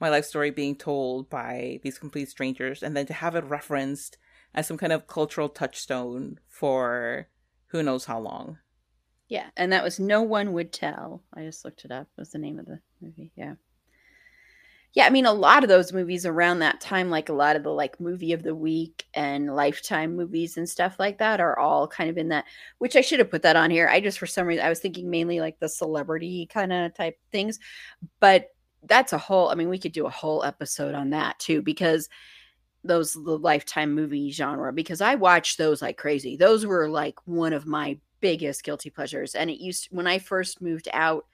my 0.00 0.08
life 0.08 0.24
story 0.24 0.50
being 0.50 0.76
told 0.76 1.28
by 1.28 1.80
these 1.82 1.98
complete 1.98 2.28
strangers 2.28 2.82
and 2.82 2.96
then 2.96 3.06
to 3.06 3.14
have 3.14 3.34
it 3.34 3.44
referenced 3.44 4.18
as 4.54 4.66
some 4.66 4.78
kind 4.78 4.92
of 4.92 5.06
cultural 5.06 5.48
touchstone 5.48 6.38
for 6.48 7.28
who 7.68 7.82
knows 7.82 8.04
how 8.04 8.20
long. 8.20 8.58
Yeah, 9.28 9.46
and 9.56 9.72
that 9.72 9.82
was 9.82 9.98
No 9.98 10.22
One 10.22 10.52
Would 10.52 10.72
Tell. 10.72 11.24
I 11.34 11.42
just 11.42 11.64
looked 11.64 11.84
it 11.84 11.90
up. 11.90 12.06
Was 12.16 12.30
the 12.30 12.38
name 12.38 12.60
of 12.60 12.66
the 12.66 12.78
movie. 13.00 13.32
Yeah 13.34 13.54
yeah, 14.96 15.04
I 15.04 15.10
mean, 15.10 15.26
a 15.26 15.32
lot 15.32 15.62
of 15.62 15.68
those 15.68 15.92
movies 15.92 16.24
around 16.24 16.60
that 16.60 16.80
time, 16.80 17.10
like 17.10 17.28
a 17.28 17.34
lot 17.34 17.54
of 17.54 17.62
the 17.62 17.70
like 17.70 18.00
movie 18.00 18.32
of 18.32 18.42
the 18.42 18.54
week 18.54 19.04
and 19.12 19.54
lifetime 19.54 20.16
movies 20.16 20.56
and 20.56 20.66
stuff 20.66 20.96
like 20.98 21.18
that, 21.18 21.38
are 21.38 21.58
all 21.58 21.86
kind 21.86 22.08
of 22.08 22.16
in 22.16 22.30
that. 22.30 22.46
Which 22.78 22.96
I 22.96 23.02
should 23.02 23.18
have 23.18 23.30
put 23.30 23.42
that 23.42 23.56
on 23.56 23.70
here. 23.70 23.88
I 23.88 24.00
just 24.00 24.18
for 24.18 24.26
some 24.26 24.46
reason 24.46 24.64
I 24.64 24.70
was 24.70 24.80
thinking 24.80 25.10
mainly 25.10 25.38
like 25.38 25.60
the 25.60 25.68
celebrity 25.68 26.48
kind 26.50 26.72
of 26.72 26.94
type 26.94 27.18
things, 27.30 27.58
but 28.20 28.54
that's 28.84 29.12
a 29.12 29.18
whole. 29.18 29.50
I 29.50 29.54
mean, 29.54 29.68
we 29.68 29.78
could 29.78 29.92
do 29.92 30.06
a 30.06 30.10
whole 30.10 30.42
episode 30.42 30.94
on 30.94 31.10
that 31.10 31.38
too 31.38 31.60
because 31.60 32.08
those 32.82 33.12
the 33.12 33.38
lifetime 33.38 33.92
movie 33.94 34.30
genre 34.30 34.72
because 34.72 35.02
I 35.02 35.16
watched 35.16 35.58
those 35.58 35.82
like 35.82 35.98
crazy. 35.98 36.38
Those 36.38 36.64
were 36.64 36.88
like 36.88 37.16
one 37.26 37.52
of 37.52 37.66
my 37.66 37.98
biggest 38.20 38.64
guilty 38.64 38.88
pleasures, 38.88 39.34
and 39.34 39.50
it 39.50 39.60
used 39.60 39.88
when 39.90 40.06
I 40.06 40.20
first 40.20 40.62
moved 40.62 40.88
out 40.94 41.26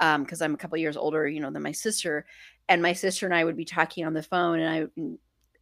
um 0.00 0.24
because 0.24 0.42
i'm 0.42 0.54
a 0.54 0.56
couple 0.56 0.76
years 0.76 0.96
older 0.96 1.28
you 1.28 1.40
know 1.40 1.50
than 1.50 1.62
my 1.62 1.72
sister 1.72 2.26
and 2.68 2.82
my 2.82 2.92
sister 2.92 3.26
and 3.26 3.34
I 3.34 3.44
would 3.44 3.56
be 3.56 3.64
talking 3.64 4.06
on 4.06 4.14
the 4.14 4.22
phone 4.22 4.60
and 4.60 4.90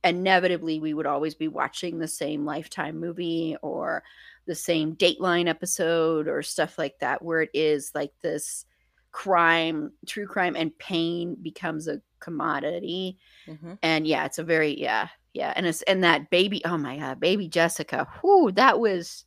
I 0.05 0.09
inevitably 0.09 0.81
we 0.81 0.95
would 0.95 1.07
always 1.07 1.35
be 1.35 1.49
watching 1.49 1.99
the 1.99 2.09
same 2.09 2.45
lifetime 2.45 2.99
movie 2.99 3.57
or 3.63 4.03
the 4.47 4.55
same 4.55 4.97
dateline 4.97 5.49
episode 5.49 6.27
or 6.27 6.43
stuff 6.43 6.77
like 6.79 6.99
that 6.99 7.23
where 7.23 7.43
it 7.43 7.51
is 7.55 7.93
like 7.95 8.13
this 8.21 8.65
crime 9.13 9.93
true 10.07 10.27
crime 10.27 10.57
and 10.57 10.77
pain 10.79 11.37
becomes 11.41 11.87
a 11.87 12.01
commodity 12.19 13.19
mm-hmm. 13.47 13.75
and 13.83 14.07
yeah 14.07 14.25
it's 14.25 14.39
a 14.39 14.45
very 14.45 14.81
yeah 14.81 15.09
yeah 15.35 15.53
and 15.55 15.67
it's 15.67 15.83
and 15.83 16.03
that 16.03 16.31
baby 16.31 16.63
oh 16.65 16.79
my 16.79 16.97
god 16.97 17.21
baby 17.21 17.47
jessica 17.47 18.09
whoo 18.23 18.51
that 18.51 18.81
was 18.81 19.25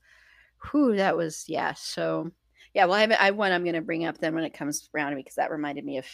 whoo 0.73 0.95
that 0.95 1.15
was 1.15 1.45
yeah 1.47 1.73
so 1.73 2.31
yeah 2.73 2.85
well 2.85 2.95
i 2.95 3.01
have, 3.01 3.11
I 3.11 3.25
have 3.25 3.35
one 3.35 3.51
i'm 3.51 3.63
going 3.63 3.75
to 3.75 3.81
bring 3.81 4.05
up 4.05 4.17
then 4.17 4.33
when 4.33 4.43
it 4.43 4.55
comes 4.55 4.89
around 4.93 5.15
because 5.15 5.35
that 5.35 5.51
reminded 5.51 5.85
me 5.85 5.99
of 5.99 6.05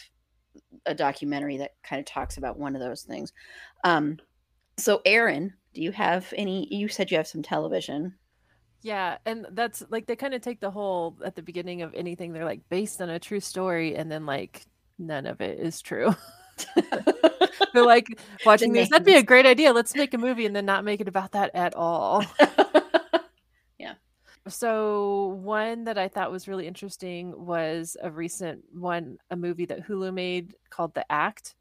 a 0.85 0.95
documentary 0.95 1.57
that 1.57 1.71
kind 1.83 1.99
of 1.99 2.05
talks 2.05 2.37
about 2.37 2.57
one 2.57 2.75
of 2.75 2.81
those 2.81 3.03
things. 3.03 3.33
Um, 3.83 4.17
so, 4.77 5.01
Aaron, 5.05 5.53
do 5.73 5.81
you 5.81 5.91
have 5.91 6.33
any? 6.35 6.67
You 6.73 6.87
said 6.87 7.11
you 7.11 7.17
have 7.17 7.27
some 7.27 7.43
television. 7.43 8.15
Yeah, 8.83 9.17
and 9.25 9.45
that's 9.51 9.83
like 9.89 10.07
they 10.07 10.15
kind 10.15 10.33
of 10.33 10.41
take 10.41 10.59
the 10.59 10.71
whole 10.71 11.17
at 11.23 11.35
the 11.35 11.43
beginning 11.43 11.81
of 11.83 11.93
anything. 11.93 12.33
They're 12.33 12.45
like 12.45 12.61
based 12.69 13.01
on 13.01 13.09
a 13.09 13.19
true 13.19 13.39
story, 13.39 13.95
and 13.95 14.11
then 14.11 14.25
like 14.25 14.65
none 14.97 15.27
of 15.27 15.41
it 15.41 15.59
is 15.59 15.81
true. 15.81 16.15
they're 17.73 17.85
like 17.85 18.07
watching 18.45 18.73
this. 18.73 18.89
That'd 18.89 19.05
be 19.05 19.15
a 19.15 19.23
great 19.23 19.45
idea. 19.45 19.73
Let's 19.73 19.95
make 19.95 20.13
a 20.13 20.17
movie 20.17 20.45
and 20.45 20.55
then 20.55 20.65
not 20.65 20.83
make 20.83 21.01
it 21.01 21.07
about 21.07 21.33
that 21.33 21.51
at 21.53 21.75
all. 21.75 22.23
So 24.47 25.39
one 25.43 25.83
that 25.83 25.97
I 25.97 26.07
thought 26.07 26.31
was 26.31 26.47
really 26.47 26.67
interesting 26.67 27.33
was 27.45 27.95
a 28.01 28.09
recent 28.09 28.63
one, 28.73 29.17
a 29.29 29.35
movie 29.35 29.65
that 29.65 29.87
Hulu 29.87 30.13
made 30.13 30.55
called 30.69 30.93
The 30.95 31.09
Act. 31.11 31.55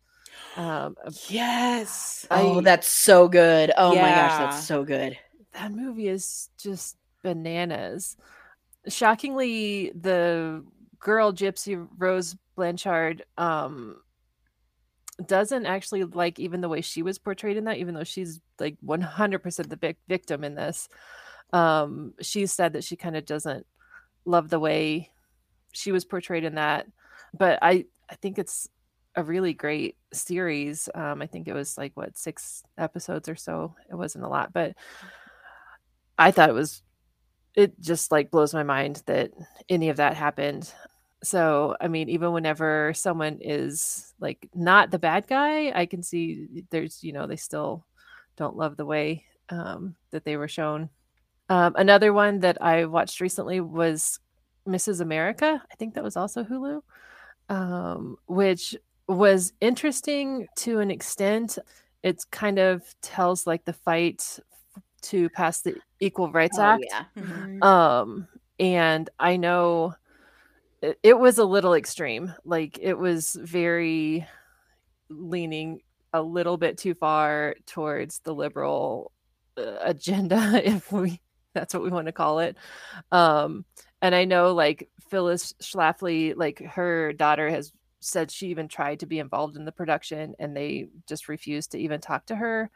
Um, 0.56 0.96
yes. 1.28 2.26
I, 2.30 2.42
oh, 2.42 2.60
that's 2.62 2.88
so 2.88 3.28
good. 3.28 3.72
Oh 3.76 3.94
yeah. 3.94 4.02
my 4.02 4.08
gosh, 4.10 4.38
that's 4.38 4.66
so 4.66 4.84
good. 4.84 5.18
That 5.52 5.72
movie 5.72 6.08
is 6.08 6.48
just 6.58 6.96
bananas. 7.22 8.16
Shockingly, 8.88 9.92
the 9.94 10.64
girl 10.98 11.32
Gypsy 11.32 11.86
Rose 11.98 12.36
Blanchard 12.56 13.24
um 13.38 13.96
doesn't 15.26 15.66
actually 15.66 16.04
like 16.04 16.38
even 16.38 16.60
the 16.60 16.68
way 16.68 16.80
she 16.80 17.02
was 17.02 17.18
portrayed 17.18 17.56
in 17.56 17.64
that, 17.64 17.78
even 17.78 17.94
though 17.94 18.04
she's 18.04 18.40
like 18.58 18.76
100% 18.84 19.68
the 19.68 19.96
victim 20.08 20.44
in 20.44 20.54
this 20.54 20.88
um, 21.52 22.14
she 22.20 22.46
said 22.46 22.74
that 22.74 22.84
she 22.84 22.96
kind 22.96 23.16
of 23.16 23.24
doesn't 23.24 23.66
love 24.24 24.48
the 24.48 24.60
way 24.60 25.10
she 25.72 25.92
was 25.92 26.04
portrayed 26.04 26.44
in 26.44 26.56
that. 26.56 26.86
But 27.36 27.58
I, 27.62 27.86
I 28.08 28.14
think 28.16 28.38
it's 28.38 28.68
a 29.16 29.22
really 29.22 29.52
great 29.52 29.96
series. 30.12 30.88
Um, 30.94 31.22
I 31.22 31.26
think 31.26 31.48
it 31.48 31.54
was 31.54 31.76
like 31.76 31.92
what 31.94 32.16
six 32.16 32.62
episodes 32.78 33.28
or 33.28 33.36
so. 33.36 33.74
It 33.90 33.94
wasn't 33.94 34.24
a 34.24 34.28
lot, 34.28 34.52
but 34.52 34.74
I 36.18 36.30
thought 36.30 36.50
it 36.50 36.54
was. 36.54 36.82
It 37.56 37.80
just 37.80 38.12
like 38.12 38.30
blows 38.30 38.54
my 38.54 38.62
mind 38.62 39.02
that 39.06 39.32
any 39.68 39.88
of 39.88 39.96
that 39.96 40.14
happened. 40.16 40.72
So 41.22 41.76
I 41.80 41.88
mean, 41.88 42.08
even 42.08 42.32
whenever 42.32 42.92
someone 42.94 43.38
is 43.40 44.14
like 44.20 44.48
not 44.54 44.90
the 44.90 44.98
bad 44.98 45.26
guy, 45.26 45.72
I 45.74 45.86
can 45.86 46.02
see 46.02 46.64
there's 46.70 47.02
you 47.02 47.12
know 47.12 47.26
they 47.26 47.36
still 47.36 47.84
don't 48.36 48.56
love 48.56 48.76
the 48.76 48.86
way 48.86 49.24
um, 49.50 49.96
that 50.12 50.24
they 50.24 50.36
were 50.36 50.48
shown 50.48 50.88
um, 51.50 51.74
another 51.76 52.12
one 52.12 52.40
that 52.40 52.62
I 52.62 52.86
watched 52.86 53.20
recently 53.20 53.60
was 53.60 54.20
Mrs. 54.66 55.00
America. 55.00 55.60
I 55.70 55.74
think 55.74 55.94
that 55.94 56.04
was 56.04 56.16
also 56.16 56.44
Hulu, 56.44 56.80
um, 57.48 58.16
which 58.26 58.76
was 59.08 59.52
interesting 59.60 60.46
to 60.58 60.78
an 60.78 60.92
extent. 60.92 61.58
It 62.04 62.24
kind 62.30 62.60
of 62.60 62.82
tells 63.02 63.48
like 63.48 63.64
the 63.64 63.72
fight 63.72 64.38
to 65.02 65.28
pass 65.30 65.60
the 65.62 65.74
Equal 65.98 66.30
Rights 66.30 66.58
oh, 66.58 66.62
Act. 66.62 66.84
Yeah. 66.88 67.04
Mm-hmm. 67.18 67.62
Um, 67.64 68.28
and 68.60 69.10
I 69.18 69.36
know 69.36 69.94
it, 70.80 71.00
it 71.02 71.18
was 71.18 71.38
a 71.38 71.44
little 71.44 71.74
extreme. 71.74 72.32
Like 72.44 72.78
it 72.80 72.94
was 72.94 73.36
very 73.42 74.24
leaning 75.08 75.80
a 76.12 76.22
little 76.22 76.56
bit 76.56 76.78
too 76.78 76.94
far 76.94 77.56
towards 77.66 78.20
the 78.20 78.34
liberal 78.34 79.10
uh, 79.56 79.78
agenda, 79.80 80.60
if 80.64 80.92
we 80.92 81.20
that's 81.54 81.74
what 81.74 81.82
we 81.82 81.90
want 81.90 82.06
to 82.06 82.12
call 82.12 82.40
it. 82.40 82.56
Um, 83.12 83.64
and 84.02 84.14
I 84.14 84.24
know 84.24 84.54
like 84.54 84.88
Phyllis 85.10 85.54
Schlafly, 85.62 86.34
like 86.36 86.60
her 86.60 87.12
daughter 87.12 87.50
has 87.50 87.72
said 88.00 88.30
she 88.30 88.48
even 88.48 88.68
tried 88.68 89.00
to 89.00 89.06
be 89.06 89.18
involved 89.18 89.56
in 89.56 89.64
the 89.64 89.72
production 89.72 90.34
and 90.38 90.56
they 90.56 90.88
just 91.06 91.28
refused 91.28 91.72
to 91.72 91.78
even 91.78 92.00
talk 92.00 92.26
to 92.26 92.36
her 92.36 92.70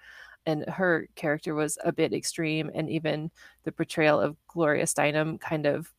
and 0.46 0.68
her 0.68 1.08
character 1.14 1.54
was 1.54 1.78
a 1.84 1.92
bit 1.92 2.12
extreme 2.12 2.70
and 2.74 2.90
even 2.90 3.30
the 3.64 3.72
portrayal 3.72 4.20
of 4.20 4.36
gloria 4.46 4.84
steinem 4.84 5.40
kind 5.40 5.66
of 5.66 5.90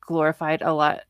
glorified 0.00 0.62
a 0.62 0.72
lot 0.72 1.00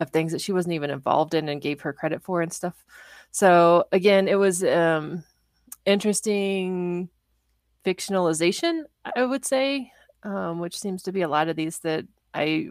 of 0.00 0.10
things 0.10 0.32
that 0.32 0.40
she 0.40 0.52
wasn't 0.52 0.74
even 0.74 0.90
involved 0.90 1.34
in 1.34 1.48
and 1.48 1.62
gave 1.62 1.80
her 1.80 1.92
credit 1.92 2.22
for 2.22 2.42
and 2.42 2.52
stuff 2.52 2.84
so 3.30 3.84
again 3.92 4.28
it 4.28 4.38
was 4.38 4.62
um 4.64 5.24
interesting 5.86 7.08
fictionalization 7.84 8.82
i 9.16 9.24
would 9.24 9.44
say 9.44 9.90
um, 10.24 10.58
which 10.58 10.78
seems 10.78 11.02
to 11.02 11.12
be 11.12 11.22
a 11.22 11.28
lot 11.28 11.48
of 11.48 11.56
these 11.56 11.78
that 11.80 12.04
i 12.34 12.68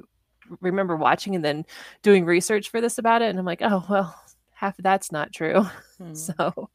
remember 0.60 0.96
watching 0.96 1.36
and 1.36 1.46
then 1.46 1.66
doing 2.02 2.26
research 2.26 2.70
for 2.70 2.82
this 2.82 2.98
about 2.98 3.22
it 3.22 3.30
and 3.30 3.40
i'm 3.40 3.46
like 3.46 3.62
oh 3.62 3.86
well 3.90 4.16
half 4.62 4.78
of 4.78 4.84
that's 4.84 5.12
not 5.12 5.34
true. 5.34 5.66
Hmm. 6.02 6.16
So, 6.16 6.70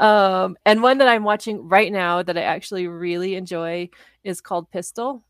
um, 0.00 0.56
and 0.66 0.82
one 0.82 0.98
that 0.98 1.06
I'm 1.06 1.22
watching 1.22 1.68
right 1.68 1.92
now 1.92 2.24
that 2.24 2.36
I 2.36 2.42
actually 2.42 2.88
really 2.88 3.36
enjoy 3.36 3.88
is 4.24 4.40
called 4.40 4.68
Pistol, 4.72 5.22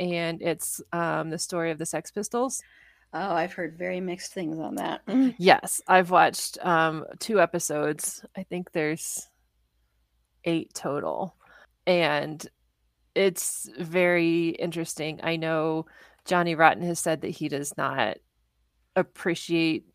and 0.00 0.40
it's 0.40 0.80
um, 0.90 1.28
the 1.28 1.38
story 1.38 1.70
of 1.70 1.76
the 1.76 1.84
Sex 1.84 2.10
Pistols. 2.10 2.62
Oh, 3.12 3.34
I've 3.34 3.52
heard 3.52 3.76
very 3.76 4.00
mixed 4.00 4.32
things 4.32 4.58
on 4.58 4.76
that. 4.76 5.02
yes, 5.36 5.82
I've 5.86 6.10
watched 6.10 6.56
um, 6.64 7.04
two 7.18 7.38
episodes. 7.38 8.24
I 8.34 8.44
think 8.44 8.72
there's 8.72 9.28
eight 10.46 10.72
total, 10.72 11.36
and 11.86 12.42
it's 13.16 13.68
very 13.78 14.50
interesting. 14.50 15.20
I 15.22 15.36
know 15.36 15.86
Johnny 16.26 16.54
Rotten 16.54 16.82
has 16.82 17.00
said 17.00 17.22
that 17.22 17.30
he 17.30 17.48
does 17.48 17.76
not 17.76 18.18
appreciate 18.94 19.86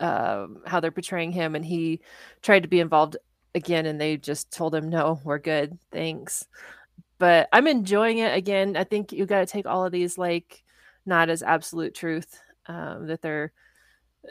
um, 0.00 0.62
how 0.66 0.80
they're 0.80 0.90
portraying 0.90 1.32
him, 1.32 1.54
and 1.54 1.64
he 1.64 2.00
tried 2.42 2.62
to 2.62 2.68
be 2.68 2.80
involved 2.80 3.16
again, 3.54 3.86
and 3.86 4.00
they 4.00 4.16
just 4.16 4.52
told 4.52 4.74
him, 4.74 4.88
"No, 4.88 5.20
we're 5.24 5.38
good, 5.38 5.78
thanks." 5.90 6.46
But 7.18 7.48
I'm 7.52 7.66
enjoying 7.66 8.18
it 8.18 8.36
again. 8.36 8.76
I 8.76 8.84
think 8.84 9.12
you 9.12 9.26
got 9.26 9.40
to 9.40 9.46
take 9.46 9.66
all 9.66 9.84
of 9.84 9.92
these 9.92 10.18
like 10.18 10.62
not 11.06 11.30
as 11.30 11.42
absolute 11.42 11.94
truth 11.94 12.38
um, 12.66 13.06
that 13.06 13.22
they're 13.22 13.52
uh, 14.24 14.30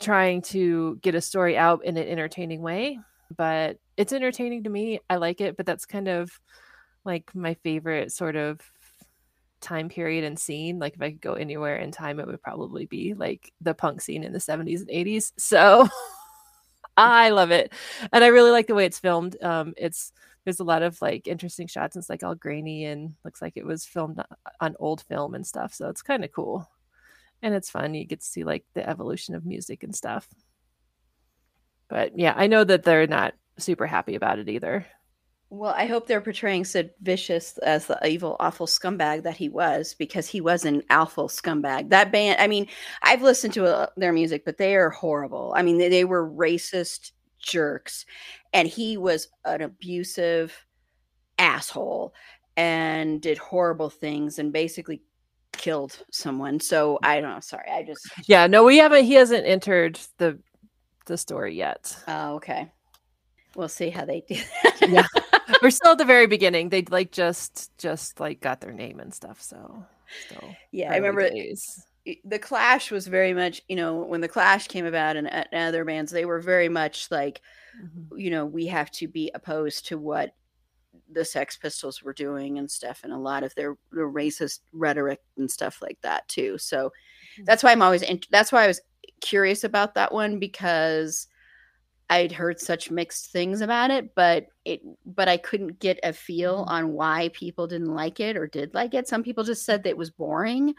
trying 0.00 0.42
to 0.42 0.98
get 1.02 1.14
a 1.14 1.20
story 1.20 1.56
out 1.56 1.84
in 1.84 1.96
an 1.96 2.08
entertaining 2.08 2.62
way. 2.62 2.98
But 3.36 3.78
it's 3.96 4.12
entertaining 4.12 4.64
to 4.64 4.70
me. 4.70 5.00
I 5.08 5.16
like 5.16 5.40
it, 5.40 5.56
but 5.56 5.66
that's 5.66 5.86
kind 5.86 6.08
of 6.08 6.32
like 7.04 7.34
my 7.34 7.54
favorite 7.54 8.12
sort 8.12 8.36
of 8.36 8.60
time 9.60 9.88
period 9.88 10.24
and 10.24 10.38
scene. 10.38 10.78
Like 10.78 10.94
if 10.94 11.02
I 11.02 11.10
could 11.10 11.20
go 11.20 11.34
anywhere 11.34 11.76
in 11.76 11.92
time, 11.92 12.18
it 12.18 12.26
would 12.26 12.42
probably 12.42 12.86
be 12.86 13.14
like 13.14 13.52
the 13.60 13.74
punk 13.74 14.00
scene 14.00 14.24
in 14.24 14.32
the 14.32 14.38
70s 14.38 14.80
and 14.80 14.88
80s. 14.88 15.32
So 15.38 15.88
I 16.96 17.30
love 17.30 17.50
it. 17.50 17.72
And 18.12 18.24
I 18.24 18.28
really 18.28 18.50
like 18.50 18.66
the 18.66 18.74
way 18.74 18.86
it's 18.86 18.98
filmed. 18.98 19.36
Um, 19.42 19.74
it's 19.76 20.12
there's 20.44 20.60
a 20.60 20.64
lot 20.64 20.82
of 20.82 21.00
like 21.02 21.28
interesting 21.28 21.66
shots. 21.66 21.96
It's 21.96 22.08
like 22.08 22.22
all 22.22 22.34
grainy 22.34 22.84
and 22.86 23.14
looks 23.24 23.42
like 23.42 23.54
it 23.56 23.66
was 23.66 23.84
filmed 23.84 24.22
on 24.60 24.76
old 24.78 25.02
film 25.02 25.34
and 25.34 25.46
stuff. 25.46 25.74
So 25.74 25.88
it's 25.88 26.02
kind 26.02 26.24
of 26.24 26.32
cool. 26.32 26.68
And 27.42 27.54
it's 27.54 27.70
fun. 27.70 27.94
You 27.94 28.04
get 28.04 28.20
to 28.20 28.26
see 28.26 28.44
like 28.44 28.64
the 28.74 28.88
evolution 28.88 29.34
of 29.34 29.46
music 29.46 29.82
and 29.82 29.94
stuff. 29.94 30.28
But 31.88 32.18
yeah, 32.18 32.34
I 32.36 32.46
know 32.46 32.64
that 32.64 32.84
they're 32.84 33.06
not 33.06 33.34
super 33.58 33.86
happy 33.86 34.14
about 34.14 34.38
it 34.38 34.48
either. 34.48 34.86
Well, 35.52 35.74
I 35.76 35.86
hope 35.86 36.06
they're 36.06 36.20
portraying 36.20 36.64
Sid 36.64 36.92
Vicious 37.02 37.58
as 37.58 37.86
the 37.86 37.98
evil, 38.06 38.36
awful 38.38 38.68
scumbag 38.68 39.24
that 39.24 39.36
he 39.36 39.48
was, 39.48 39.94
because 39.98 40.28
he 40.28 40.40
was 40.40 40.64
an 40.64 40.84
awful 40.90 41.28
scumbag. 41.28 41.88
That 41.90 42.12
band, 42.12 42.40
I 42.40 42.46
mean, 42.46 42.68
I've 43.02 43.22
listened 43.22 43.54
to 43.54 43.66
uh, 43.66 43.86
their 43.96 44.12
music, 44.12 44.44
but 44.44 44.58
they 44.58 44.76
are 44.76 44.90
horrible. 44.90 45.52
I 45.56 45.62
mean, 45.62 45.76
they, 45.76 45.88
they 45.88 46.04
were 46.04 46.30
racist 46.30 47.10
jerks, 47.40 48.06
and 48.52 48.68
he 48.68 48.96
was 48.96 49.26
an 49.44 49.62
abusive 49.62 50.54
asshole 51.36 52.14
and 52.56 53.20
did 53.20 53.38
horrible 53.38 53.90
things 53.90 54.38
and 54.38 54.52
basically 54.52 55.02
killed 55.50 55.98
someone. 56.12 56.60
So 56.60 57.00
I 57.02 57.20
don't 57.20 57.34
know. 57.34 57.40
Sorry, 57.40 57.68
I 57.68 57.82
just 57.82 58.08
yeah. 58.26 58.46
No, 58.46 58.62
we 58.62 58.76
haven't. 58.76 59.04
He 59.04 59.14
hasn't 59.14 59.46
entered 59.46 59.98
the 60.18 60.38
the 61.06 61.18
story 61.18 61.56
yet. 61.56 61.96
Oh, 62.06 62.34
okay. 62.36 62.70
We'll 63.56 63.68
see 63.68 63.90
how 63.90 64.04
they 64.04 64.20
do. 64.28 64.36
That. 64.62 64.88
yeah 64.88 65.06
we're 65.62 65.70
still 65.70 65.92
at 65.92 65.98
the 65.98 66.04
very 66.04 66.26
beginning. 66.26 66.68
They 66.68 66.82
like 66.82 67.12
just 67.12 67.76
just 67.78 68.20
like 68.20 68.40
got 68.40 68.60
their 68.60 68.72
name 68.72 69.00
and 69.00 69.12
stuff. 69.12 69.40
So 69.40 69.84
still 70.26 70.54
yeah, 70.72 70.92
I 70.92 70.96
remember 70.96 71.28
days. 71.28 71.84
the 72.24 72.38
Clash 72.38 72.90
was 72.90 73.06
very 73.06 73.34
much 73.34 73.62
you 73.68 73.76
know 73.76 73.96
when 73.96 74.20
the 74.20 74.28
Clash 74.28 74.68
came 74.68 74.86
about 74.86 75.16
and, 75.16 75.32
and 75.32 75.46
other 75.52 75.84
bands 75.84 76.12
they 76.12 76.24
were 76.24 76.40
very 76.40 76.68
much 76.68 77.10
like 77.10 77.40
mm-hmm. 77.82 78.18
you 78.18 78.30
know 78.30 78.46
we 78.46 78.66
have 78.66 78.90
to 78.92 79.08
be 79.08 79.30
opposed 79.34 79.86
to 79.86 79.98
what 79.98 80.34
the 81.12 81.24
Sex 81.24 81.56
Pistols 81.56 82.02
were 82.02 82.12
doing 82.12 82.58
and 82.58 82.70
stuff, 82.70 83.00
and 83.02 83.12
a 83.12 83.18
lot 83.18 83.42
of 83.42 83.54
their, 83.54 83.76
their 83.92 84.08
racist 84.08 84.60
rhetoric 84.72 85.20
and 85.36 85.50
stuff 85.50 85.80
like 85.82 85.98
that 86.02 86.26
too. 86.28 86.56
So 86.58 86.86
mm-hmm. 86.86 87.44
that's 87.44 87.62
why 87.62 87.72
I'm 87.72 87.82
always 87.82 88.02
in, 88.02 88.20
that's 88.30 88.52
why 88.52 88.64
I 88.64 88.68
was 88.68 88.80
curious 89.20 89.64
about 89.64 89.94
that 89.94 90.12
one 90.12 90.38
because 90.38 91.26
I'd 92.10 92.32
heard 92.32 92.58
such 92.58 92.90
mixed 92.90 93.30
things 93.30 93.60
about 93.60 93.92
it, 93.92 94.14
but 94.16 94.48
it 94.64 94.82
but 95.06 95.28
I 95.28 95.36
couldn't 95.36 95.78
get 95.78 96.00
a 96.02 96.12
feel 96.12 96.62
mm-hmm. 96.62 96.70
on 96.70 96.92
why 96.92 97.30
people 97.32 97.68
didn't 97.68 97.94
like 97.94 98.18
it 98.18 98.36
or 98.36 98.48
did 98.48 98.74
like 98.74 98.94
it. 98.94 99.08
Some 99.08 99.22
people 99.22 99.44
just 99.44 99.64
said 99.64 99.84
that 99.84 99.90
it 99.90 99.96
was 99.96 100.10
boring. 100.10 100.74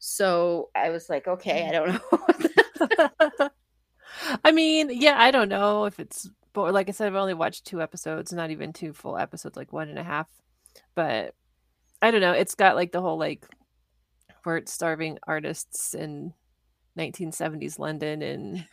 So 0.00 0.70
I 0.74 0.90
was 0.90 1.08
like, 1.08 1.28
okay, 1.28 1.68
I 1.68 1.70
don't 1.70 2.02
know. 3.40 3.48
I 4.44 4.50
mean, 4.50 4.90
yeah, 4.92 5.14
I 5.16 5.30
don't 5.30 5.48
know 5.48 5.84
if 5.84 6.00
it's 6.00 6.28
but 6.52 6.74
like 6.74 6.88
I 6.88 6.92
said, 6.92 7.06
I've 7.06 7.14
only 7.14 7.34
watched 7.34 7.64
two 7.64 7.80
episodes, 7.80 8.32
not 8.32 8.50
even 8.50 8.72
two 8.72 8.92
full 8.92 9.16
episodes, 9.16 9.56
like 9.56 9.72
one 9.72 9.88
and 9.88 9.98
a 9.98 10.04
half. 10.04 10.28
But 10.94 11.34
I 12.02 12.10
don't 12.10 12.20
know. 12.20 12.32
It's 12.32 12.54
got 12.54 12.76
like 12.76 12.92
the 12.92 13.00
whole 13.00 13.18
like 13.18 13.46
where 14.42 14.56
it's 14.56 14.72
starving 14.72 15.18
artists 15.26 15.94
in 15.94 16.34
1970s 16.98 17.78
London 17.78 18.20
and 18.22 18.66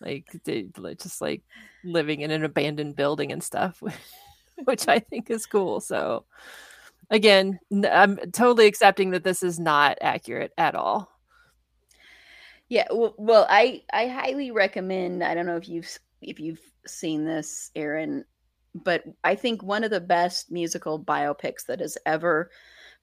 like 0.00 0.26
they 0.44 0.68
just 0.98 1.20
like 1.20 1.42
living 1.84 2.20
in 2.20 2.30
an 2.30 2.44
abandoned 2.44 2.96
building 2.96 3.32
and 3.32 3.42
stuff 3.42 3.82
which 4.64 4.88
i 4.88 4.98
think 4.98 5.30
is 5.30 5.46
cool 5.46 5.80
so 5.80 6.24
again 7.10 7.58
i'm 7.90 8.16
totally 8.32 8.66
accepting 8.66 9.10
that 9.10 9.24
this 9.24 9.42
is 9.42 9.58
not 9.58 9.98
accurate 10.00 10.52
at 10.58 10.74
all. 10.74 11.10
Yeah 12.68 12.86
well, 12.90 13.46
i 13.48 13.82
i 13.92 14.08
highly 14.08 14.50
recommend 14.50 15.22
i 15.22 15.34
don't 15.34 15.46
know 15.46 15.56
if 15.56 15.68
you've 15.68 15.98
if 16.20 16.40
you've 16.40 16.60
seen 16.86 17.24
this 17.24 17.70
aaron 17.76 18.24
but 18.74 19.04
i 19.22 19.34
think 19.34 19.62
one 19.62 19.84
of 19.84 19.90
the 19.90 20.00
best 20.00 20.50
musical 20.50 20.98
biopics 20.98 21.64
that 21.66 21.80
has 21.80 21.96
ever 22.06 22.50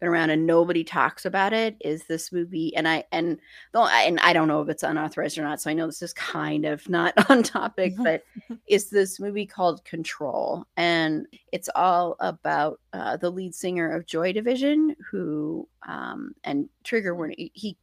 been 0.03 0.11
around 0.11 0.29
and 0.29 0.45
nobody 0.45 0.83
talks 0.83 1.25
about 1.25 1.53
it 1.53 1.77
is 1.79 2.03
this 2.03 2.31
movie 2.31 2.75
and 2.75 2.87
i 2.87 3.03
and 3.11 3.39
and 3.73 4.19
i 4.19 4.33
don't 4.33 4.47
know 4.47 4.61
if 4.61 4.67
it's 4.67 4.83
unauthorized 4.83 5.37
or 5.37 5.43
not 5.43 5.61
so 5.61 5.69
i 5.69 5.73
know 5.73 5.85
this 5.85 6.01
is 6.01 6.13
kind 6.13 6.65
of 6.65 6.87
not 6.89 7.13
on 7.29 7.41
topic 7.41 7.93
but 7.97 8.23
is 8.67 8.89
this 8.89 9.19
movie 9.19 9.45
called 9.45 9.83
control 9.85 10.65
and 10.75 11.25
it's 11.51 11.69
all 11.75 12.17
about 12.19 12.79
uh, 12.91 13.15
the 13.17 13.29
lead 13.29 13.55
singer 13.55 13.91
of 13.91 14.05
joy 14.05 14.33
division 14.33 14.95
who 15.09 15.67
um, 15.87 16.33
and 16.43 16.67
trigger 16.83 17.15
when 17.15 17.33
he 17.37 17.77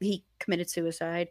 he 0.00 0.24
committed 0.38 0.70
suicide 0.70 1.28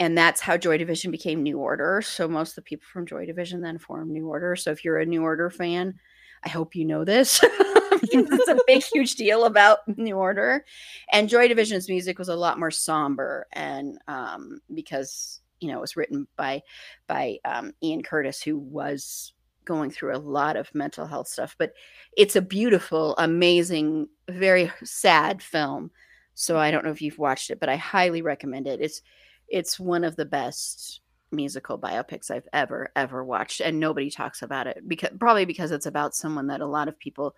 and 0.00 0.18
that's 0.18 0.40
how 0.40 0.56
Joy 0.56 0.78
Division 0.78 1.10
became 1.12 1.42
New 1.42 1.58
Order. 1.58 2.02
So 2.02 2.26
most 2.26 2.52
of 2.52 2.54
the 2.56 2.62
people 2.62 2.86
from 2.90 3.06
Joy 3.06 3.26
Division 3.26 3.60
then 3.60 3.78
formed 3.78 4.10
New 4.10 4.26
Order. 4.26 4.56
So 4.56 4.72
if 4.72 4.84
you're 4.84 4.98
a 4.98 5.06
New 5.06 5.22
Order 5.22 5.48
fan, 5.50 5.94
I 6.42 6.48
hope 6.48 6.74
you 6.74 6.84
know 6.84 7.04
this. 7.04 7.40
it's 8.10 8.48
a 8.48 8.58
big, 8.66 8.82
huge 8.82 9.14
deal 9.14 9.44
about 9.44 9.78
New 9.96 10.16
Order. 10.16 10.64
And 11.12 11.28
Joy 11.28 11.48
Division's 11.48 11.88
music 11.88 12.18
was 12.18 12.28
a 12.28 12.36
lot 12.36 12.58
more 12.58 12.70
somber, 12.70 13.46
and 13.52 13.98
um, 14.08 14.60
because 14.74 15.40
you 15.60 15.68
know 15.68 15.78
it 15.78 15.80
was 15.80 15.96
written 15.96 16.26
by 16.36 16.62
by 17.06 17.38
um, 17.44 17.72
Ian 17.82 18.02
Curtis, 18.02 18.42
who 18.42 18.58
was 18.58 19.32
going 19.64 19.90
through 19.90 20.16
a 20.16 20.18
lot 20.18 20.56
of 20.56 20.74
mental 20.74 21.06
health 21.06 21.28
stuff. 21.28 21.54
But 21.58 21.74
it's 22.16 22.34
a 22.34 22.42
beautiful, 22.42 23.14
amazing, 23.18 24.08
very 24.28 24.72
sad 24.82 25.42
film. 25.42 25.92
So 26.34 26.58
I 26.58 26.70
don't 26.70 26.84
know 26.84 26.90
if 26.90 27.02
you've 27.02 27.18
watched 27.18 27.50
it, 27.50 27.60
but 27.60 27.68
I 27.68 27.76
highly 27.76 28.22
recommend 28.22 28.66
it. 28.66 28.80
It's 28.80 29.02
it's 29.48 29.78
one 29.78 30.02
of 30.02 30.16
the 30.16 30.24
best 30.24 31.00
musical 31.30 31.78
biopics 31.78 32.30
I've 32.30 32.48
ever 32.52 32.90
ever 32.96 33.24
watched, 33.24 33.60
and 33.60 33.78
nobody 33.78 34.10
talks 34.10 34.42
about 34.42 34.66
it 34.66 34.82
because 34.88 35.10
probably 35.20 35.44
because 35.44 35.70
it's 35.70 35.86
about 35.86 36.16
someone 36.16 36.48
that 36.48 36.60
a 36.60 36.66
lot 36.66 36.88
of 36.88 36.98
people 36.98 37.34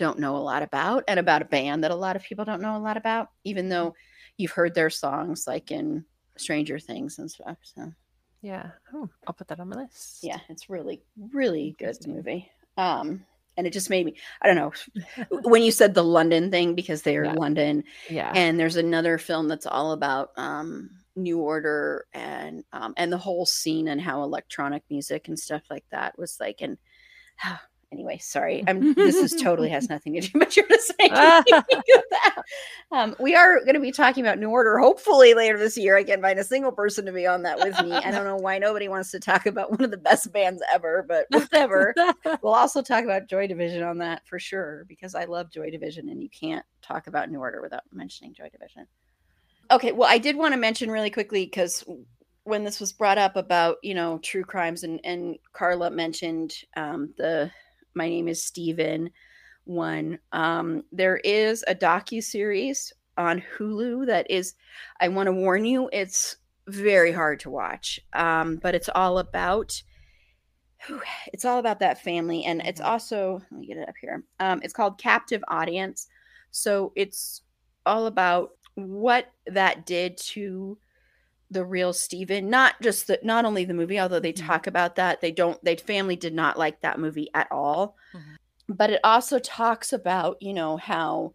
don't 0.00 0.18
know 0.18 0.34
a 0.36 0.38
lot 0.38 0.62
about 0.62 1.04
and 1.06 1.20
about 1.20 1.42
a 1.42 1.44
band 1.44 1.84
that 1.84 1.90
a 1.90 1.94
lot 1.94 2.16
of 2.16 2.22
people 2.24 2.44
don't 2.44 2.62
know 2.62 2.76
a 2.76 2.80
lot 2.80 2.96
about, 2.96 3.28
even 3.44 3.68
though 3.68 3.94
you've 4.38 4.50
heard 4.50 4.74
their 4.74 4.90
songs 4.90 5.46
like 5.46 5.70
in 5.70 6.04
Stranger 6.36 6.78
Things 6.78 7.18
and 7.18 7.30
stuff. 7.30 7.58
So 7.62 7.92
yeah. 8.40 8.70
Oh, 8.94 9.08
I'll 9.26 9.34
put 9.34 9.48
that 9.48 9.60
on 9.60 9.68
my 9.68 9.76
list. 9.76 10.20
Yeah, 10.22 10.38
it's 10.48 10.70
really, 10.70 11.02
really 11.32 11.76
good 11.78 11.96
movie. 12.06 12.50
Um, 12.78 13.26
and 13.56 13.66
it 13.66 13.72
just 13.74 13.90
made 13.90 14.06
me 14.06 14.14
i 14.40 14.46
don't 14.46 14.56
know 14.56 14.72
when 15.42 15.62
you 15.62 15.70
said 15.70 15.92
the 15.92 16.04
london 16.04 16.50
thing 16.50 16.74
because 16.74 17.02
they're 17.02 17.24
yeah. 17.24 17.32
london 17.32 17.84
yeah 18.08 18.32
and 18.34 18.58
there's 18.58 18.76
another 18.76 19.18
film 19.18 19.48
that's 19.48 19.66
all 19.66 19.90
about 19.92 20.30
um 20.36 20.88
new 21.16 21.40
order 21.40 22.06
and 22.14 22.64
um 22.72 22.94
and 22.96 23.12
the 23.12 23.18
whole 23.18 23.44
scene 23.44 23.88
and 23.88 24.00
how 24.00 24.22
electronic 24.22 24.82
music 24.88 25.26
and 25.28 25.38
stuff 25.38 25.62
like 25.68 25.84
that 25.90 26.16
was 26.16 26.38
like 26.40 26.60
and 26.62 26.78
anyway, 27.92 28.18
sorry. 28.18 28.64
I'm 28.66 28.94
this 28.94 29.16
is 29.16 29.40
totally 29.40 29.68
has 29.70 29.88
nothing 29.90 30.14
to 30.14 30.20
do 30.20 30.30
with 30.38 30.56
you're 30.56 30.66
just 30.68 30.92
um, 32.92 33.16
we 33.18 33.34
are 33.34 33.60
going 33.60 33.74
to 33.74 33.80
be 33.80 33.92
talking 33.92 34.24
about 34.24 34.38
New 34.38 34.50
Order 34.50 34.78
hopefully 34.78 35.34
later 35.34 35.58
this 35.58 35.76
year. 35.76 35.96
I 35.96 36.04
can't 36.04 36.22
find 36.22 36.38
a 36.38 36.44
single 36.44 36.72
person 36.72 37.06
to 37.06 37.12
be 37.12 37.26
on 37.26 37.42
that 37.42 37.58
with 37.58 37.80
me. 37.82 37.92
I 37.92 38.10
don't 38.10 38.24
know 38.24 38.36
why 38.36 38.58
nobody 38.58 38.88
wants 38.88 39.10
to 39.12 39.20
talk 39.20 39.46
about 39.46 39.70
one 39.70 39.82
of 39.82 39.90
the 39.90 39.96
best 39.96 40.32
bands 40.32 40.62
ever, 40.72 41.04
but 41.08 41.26
whatever. 41.30 41.94
we'll 42.42 42.54
also 42.54 42.82
talk 42.82 43.04
about 43.04 43.28
Joy 43.28 43.46
Division 43.46 43.82
on 43.82 43.98
that 43.98 44.26
for 44.26 44.38
sure 44.38 44.84
because 44.88 45.14
I 45.14 45.24
love 45.24 45.50
Joy 45.50 45.70
Division 45.70 46.08
and 46.08 46.22
you 46.22 46.28
can't 46.28 46.64
talk 46.82 47.06
about 47.06 47.30
New 47.30 47.40
Order 47.40 47.60
without 47.60 47.82
mentioning 47.92 48.34
Joy 48.34 48.48
Division. 48.50 48.86
Okay, 49.70 49.92
well, 49.92 50.08
I 50.10 50.18
did 50.18 50.36
want 50.36 50.52
to 50.52 50.58
mention 50.58 50.90
really 50.90 51.10
quickly 51.10 51.44
because 51.44 51.84
when 52.44 52.64
this 52.64 52.80
was 52.80 52.92
brought 52.92 53.18
up 53.18 53.36
about 53.36 53.76
you 53.82 53.94
know 53.94 54.18
true 54.18 54.44
crimes 54.44 54.82
and 54.82 55.00
and 55.04 55.38
Carla 55.52 55.90
mentioned 55.90 56.54
um, 56.76 57.12
the 57.16 57.50
my 57.94 58.08
name 58.08 58.28
is 58.28 58.42
Steven 58.42 59.10
one. 59.64 60.18
Um, 60.32 60.84
there 60.92 61.18
is 61.18 61.64
a 61.68 61.74
docu 61.74 62.22
series 62.22 62.92
on 63.16 63.42
Hulu 63.56 64.06
that 64.06 64.30
is, 64.30 64.54
I 65.00 65.08
want 65.08 65.26
to 65.26 65.32
warn 65.32 65.64
you, 65.64 65.90
it's 65.92 66.36
very 66.66 67.12
hard 67.12 67.40
to 67.40 67.50
watch, 67.50 68.00
um, 68.12 68.56
but 68.56 68.74
it's 68.74 68.88
all 68.94 69.18
about. 69.18 69.82
It's 71.34 71.44
all 71.44 71.58
about 71.58 71.80
that 71.80 72.02
family, 72.02 72.44
and 72.44 72.62
it's 72.62 72.80
mm-hmm. 72.80 72.90
also 72.90 73.42
let 73.50 73.60
me 73.60 73.66
get 73.66 73.76
it 73.76 73.86
up 73.86 73.96
here. 74.00 74.24
Um, 74.38 74.60
it's 74.62 74.72
called 74.72 74.96
Captive 74.96 75.44
Audience, 75.48 76.06
so 76.52 76.92
it's 76.96 77.42
all 77.84 78.06
about 78.06 78.52
what 78.76 79.30
that 79.46 79.84
did 79.84 80.16
to 80.16 80.78
the 81.50 81.64
real 81.64 81.92
Steven, 81.92 82.48
not 82.48 82.80
just 82.80 83.06
the 83.06 83.18
not 83.22 83.44
only 83.44 83.64
the 83.64 83.74
movie, 83.74 83.98
although 83.98 84.20
they 84.20 84.32
mm-hmm. 84.32 84.46
talk 84.46 84.66
about 84.66 84.96
that. 84.96 85.20
They 85.20 85.32
don't 85.32 85.62
they 85.64 85.76
family 85.76 86.16
did 86.16 86.34
not 86.34 86.58
like 86.58 86.80
that 86.80 86.98
movie 86.98 87.30
at 87.34 87.48
all. 87.50 87.96
Mm-hmm. 88.14 88.74
But 88.74 88.90
it 88.90 89.00
also 89.02 89.38
talks 89.40 89.92
about, 89.92 90.40
you 90.40 90.54
know, 90.54 90.76
how 90.76 91.32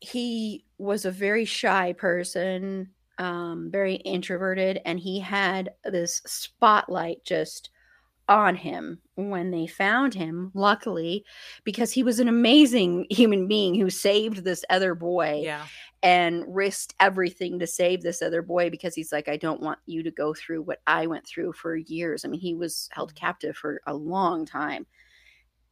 he 0.00 0.64
was 0.78 1.04
a 1.04 1.10
very 1.10 1.44
shy 1.44 1.92
person, 1.94 2.90
um, 3.18 3.70
very 3.72 3.96
introverted, 3.96 4.80
and 4.84 5.00
he 5.00 5.18
had 5.18 5.70
this 5.84 6.22
spotlight 6.26 7.24
just 7.24 7.70
on 8.28 8.56
him 8.56 9.00
when 9.16 9.50
they 9.50 9.66
found 9.66 10.14
him, 10.14 10.50
luckily, 10.54 11.24
because 11.64 11.92
he 11.92 12.02
was 12.02 12.18
an 12.20 12.28
amazing 12.28 13.06
human 13.10 13.46
being 13.46 13.74
who 13.74 13.90
saved 13.90 14.44
this 14.44 14.64
other 14.70 14.94
boy. 14.94 15.42
Yeah 15.44 15.66
and 16.04 16.44
risked 16.46 16.94
everything 17.00 17.58
to 17.58 17.66
save 17.66 18.02
this 18.02 18.20
other 18.20 18.42
boy 18.42 18.68
because 18.68 18.94
he's 18.94 19.10
like, 19.10 19.26
I 19.26 19.38
don't 19.38 19.62
want 19.62 19.78
you 19.86 20.02
to 20.02 20.10
go 20.10 20.34
through 20.34 20.60
what 20.60 20.80
I 20.86 21.06
went 21.06 21.26
through 21.26 21.54
for 21.54 21.76
years. 21.76 22.24
I 22.24 22.28
mean, 22.28 22.40
he 22.40 22.52
was 22.54 22.90
held 22.92 23.14
mm. 23.14 23.16
captive 23.16 23.56
for 23.56 23.80
a 23.86 23.94
long 23.94 24.44
time. 24.44 24.84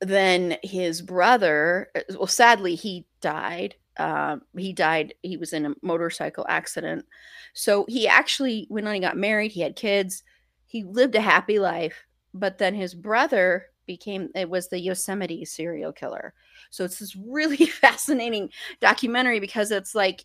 Then 0.00 0.56
his 0.62 1.02
brother, 1.02 1.90
uh, 1.94 2.00
well, 2.16 2.26
sadly, 2.26 2.76
he 2.76 3.04
died. 3.20 3.74
Uh, 3.98 4.38
he 4.56 4.72
died. 4.72 5.12
He 5.20 5.36
was 5.36 5.52
in 5.52 5.66
a 5.66 5.74
motorcycle 5.82 6.46
accident. 6.48 7.04
So 7.52 7.84
he 7.86 8.08
actually, 8.08 8.64
when 8.70 8.86
he 8.86 9.00
got 9.00 9.18
married, 9.18 9.52
he 9.52 9.60
had 9.60 9.76
kids. 9.76 10.22
He 10.64 10.82
lived 10.82 11.14
a 11.14 11.20
happy 11.20 11.58
life. 11.58 12.06
But 12.34 12.58
then 12.58 12.74
his 12.74 12.94
brother 12.94 13.66
became, 13.86 14.30
it 14.34 14.48
was 14.48 14.68
the 14.68 14.78
Yosemite 14.78 15.44
serial 15.44 15.92
killer. 15.92 16.34
So 16.70 16.84
it's 16.84 16.98
this 16.98 17.16
really 17.16 17.66
fascinating 17.66 18.50
documentary 18.80 19.40
because 19.40 19.70
it's 19.70 19.94
like 19.94 20.24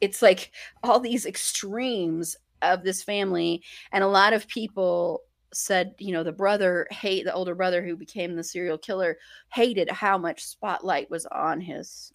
it's 0.00 0.22
like 0.22 0.52
all 0.82 1.00
these 1.00 1.26
extremes 1.26 2.36
of 2.62 2.82
this 2.82 3.02
family 3.02 3.62
and 3.92 4.02
a 4.02 4.08
lot 4.08 4.32
of 4.32 4.48
people 4.48 5.22
said 5.52 5.94
you 5.98 6.12
know 6.12 6.22
the 6.22 6.32
brother 6.32 6.86
hate 6.90 7.24
the 7.24 7.32
older 7.32 7.54
brother 7.54 7.84
who 7.84 7.96
became 7.96 8.34
the 8.34 8.42
serial 8.42 8.78
killer 8.78 9.18
hated 9.52 9.90
how 9.90 10.16
much 10.18 10.44
spotlight 10.44 11.10
was 11.10 11.26
on 11.26 11.60
his 11.60 12.12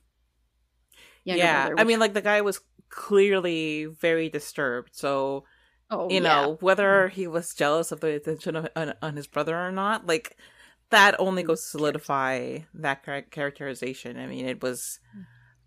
yeah 1.24 1.62
brother, 1.62 1.76
which... 1.76 1.82
i 1.82 1.84
mean 1.88 2.00
like 2.00 2.14
the 2.14 2.22
guy 2.22 2.42
was 2.42 2.60
clearly 2.90 3.86
very 3.86 4.30
disturbed 4.30 4.90
so 4.94 5.44
oh, 5.92 6.10
you 6.10 6.20
know 6.20 6.58
whether 6.62 7.08
mm-hmm. 7.08 7.16
he 7.16 7.28
was 7.28 7.54
jealous 7.54 7.92
of 7.92 8.00
the 8.00 8.16
attention 8.16 8.56
of, 8.56 8.68
on, 8.76 8.94
on 9.02 9.16
his 9.16 9.28
brother 9.28 9.56
or 9.56 9.72
not 9.72 10.08
like 10.08 10.36
that 10.92 11.16
only 11.20 11.42
goes 11.42 11.62
to 11.62 11.70
solidify 11.70 12.60
that 12.74 13.04
characterization. 13.32 14.20
I 14.20 14.28
mean, 14.28 14.46
it 14.46 14.62
was 14.62 15.00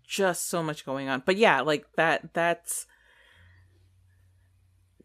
just 0.07 0.47
so 0.47 0.63
much 0.63 0.85
going 0.85 1.09
on. 1.09 1.23
But 1.25 1.35
yeah, 1.35 1.61
like 1.61 1.85
that 1.95 2.33
that's 2.33 2.87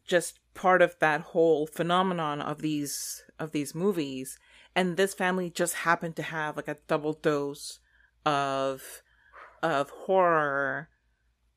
just 0.07 0.39
part 0.55 0.83
of 0.83 0.97
that 1.01 1.23
whole 1.23 1.67
phenomenon 1.67 2.41
of 2.41 2.61
these 2.61 3.25
of 3.39 3.53
these 3.53 3.75
movies. 3.75 4.39
And 4.77 4.97
this 4.97 5.15
family 5.15 5.51
just 5.51 5.75
happened 5.75 6.17
to 6.17 6.23
have 6.23 6.57
like 6.57 6.69
a 6.69 6.79
double 6.87 7.15
dose 7.15 7.81
of 8.25 9.03
of 9.63 9.91
horror 9.91 10.89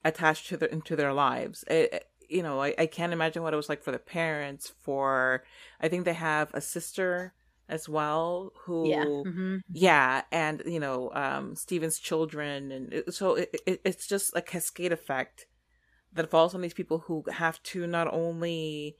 attached 0.06 0.48
to 0.48 0.58
their 0.58 0.70
into 0.70 0.96
their 0.96 1.14
lives. 1.14 1.64
It, 1.68 2.08
you 2.30 2.44
know 2.44 2.62
I, 2.62 2.76
I 2.78 2.86
can't 2.86 3.14
imagine 3.14 3.44
what 3.44 3.54
it 3.54 3.58
was 3.58 3.70
like 3.70 3.84
for 3.84 3.92
the 3.92 4.00
parents 4.00 4.74
for 4.82 5.44
i 5.82 5.88
think 5.88 6.06
they 6.06 6.14
have 6.14 6.54
a 6.54 6.62
sister 6.62 7.34
as 7.70 7.88
well 7.88 8.52
who 8.66 8.90
yeah, 8.90 9.06
mm-hmm. 9.06 9.58
yeah 9.72 10.22
and 10.32 10.62
you 10.66 10.80
know 10.80 11.12
um 11.14 11.56
steven's 11.56 11.98
children 11.98 12.72
and 12.72 12.94
it, 12.94 13.14
so 13.14 13.36
it, 13.36 13.56
it, 13.66 13.82
it's 13.86 14.06
just 14.08 14.36
a 14.36 14.42
cascade 14.42 14.92
effect 14.92 15.46
that 16.12 16.30
falls 16.30 16.54
on 16.54 16.62
these 16.62 16.74
people 16.74 17.00
who 17.00 17.24
have 17.32 17.62
to 17.64 17.88
not 17.88 18.12
only 18.14 18.98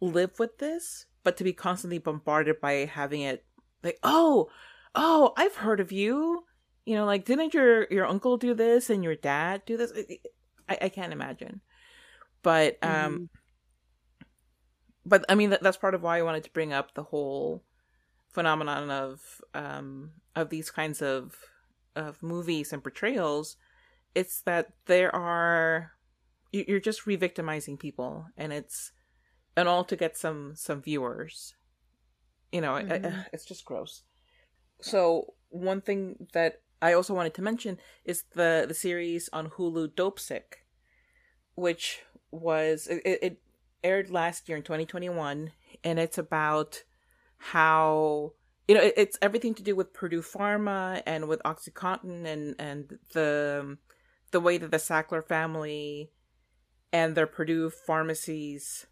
live 0.00 0.38
with 0.38 0.58
this 0.58 1.06
but 1.22 1.36
to 1.36 1.44
be 1.44 1.52
constantly 1.52 1.98
bombarded 1.98 2.60
by 2.60 2.72
having 2.84 3.22
it 3.22 3.44
like 3.82 3.98
oh 4.02 4.48
oh 4.94 5.32
i've 5.36 5.56
heard 5.56 5.80
of 5.80 5.92
you. 5.92 6.44
You 6.86 6.96
know 6.96 7.04
like 7.04 7.24
didn't 7.24 7.54
your 7.54 7.86
your 7.90 8.06
uncle 8.06 8.36
do 8.36 8.54
this 8.54 8.90
and 8.90 9.04
your 9.04 9.14
dad 9.14 9.62
do 9.66 9.76
this? 9.76 9.92
I, 10.68 10.78
I 10.82 10.88
can't 10.88 11.12
imagine 11.12 11.60
but 12.42 12.78
um 12.82 12.90
mm-hmm. 12.90 13.24
but 15.04 15.24
i 15.28 15.34
mean 15.34 15.50
that, 15.50 15.62
that's 15.62 15.76
part 15.76 15.94
of 15.94 16.02
why 16.02 16.18
i 16.18 16.22
wanted 16.22 16.44
to 16.44 16.50
bring 16.50 16.72
up 16.72 16.94
the 16.94 17.04
whole 17.04 17.62
phenomenon 18.28 18.90
of 18.90 19.40
um 19.54 20.10
of 20.36 20.50
these 20.50 20.70
kinds 20.70 21.02
of 21.02 21.34
of 21.96 22.22
movies 22.22 22.72
and 22.72 22.82
portrayals 22.82 23.56
it's 24.14 24.40
that 24.42 24.72
there 24.86 25.14
are 25.14 25.92
you're 26.52 26.80
just 26.80 27.06
re-victimizing 27.06 27.76
people 27.76 28.26
and 28.36 28.52
it's 28.52 28.92
and 29.56 29.68
all 29.68 29.84
to 29.84 29.96
get 29.96 30.16
some 30.16 30.52
some 30.56 30.82
viewers 30.82 31.54
you 32.52 32.60
know 32.60 32.72
mm-hmm. 32.72 33.20
it's 33.32 33.44
just 33.44 33.64
gross 33.64 34.02
so 34.80 35.34
one 35.48 35.80
thing 35.80 36.26
that 36.32 36.62
i 36.80 36.92
also 36.92 37.14
wanted 37.14 37.34
to 37.34 37.42
mention 37.42 37.78
is 38.04 38.24
the 38.34 38.64
the 38.66 38.74
series 38.74 39.28
on 39.32 39.50
hulu 39.50 39.88
Dopesick 39.88 40.64
which 41.54 42.02
was 42.30 42.86
it, 42.86 43.02
it 43.04 43.42
aired 43.82 44.10
last 44.10 44.48
year 44.48 44.56
in 44.56 44.62
2021 44.62 45.52
and 45.84 45.98
it's 45.98 46.18
about 46.18 46.82
how 47.38 48.32
you 48.68 48.74
know 48.74 48.82
it, 48.82 48.94
it's 48.96 49.18
everything 49.22 49.54
to 49.54 49.62
do 49.62 49.74
with 49.74 49.94
Purdue 49.94 50.22
Pharma 50.22 51.02
and 51.06 51.28
with 51.28 51.42
OxyContin 51.44 52.26
and 52.26 52.54
and 52.58 52.98
the 53.12 53.78
the 54.30 54.40
way 54.40 54.58
that 54.58 54.70
the 54.70 54.76
Sackler 54.76 55.26
family 55.26 56.10
and 56.92 57.14
their 57.14 57.26
Purdue 57.26 57.70
pharmacies 57.70 58.86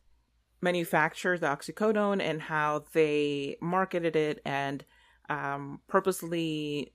manufactured 0.60 1.40
the 1.40 1.46
oxycodone 1.46 2.20
and 2.20 2.42
how 2.42 2.84
they 2.92 3.56
marketed 3.60 4.16
it 4.16 4.40
and 4.44 4.84
um, 5.28 5.80
purposely 5.86 6.92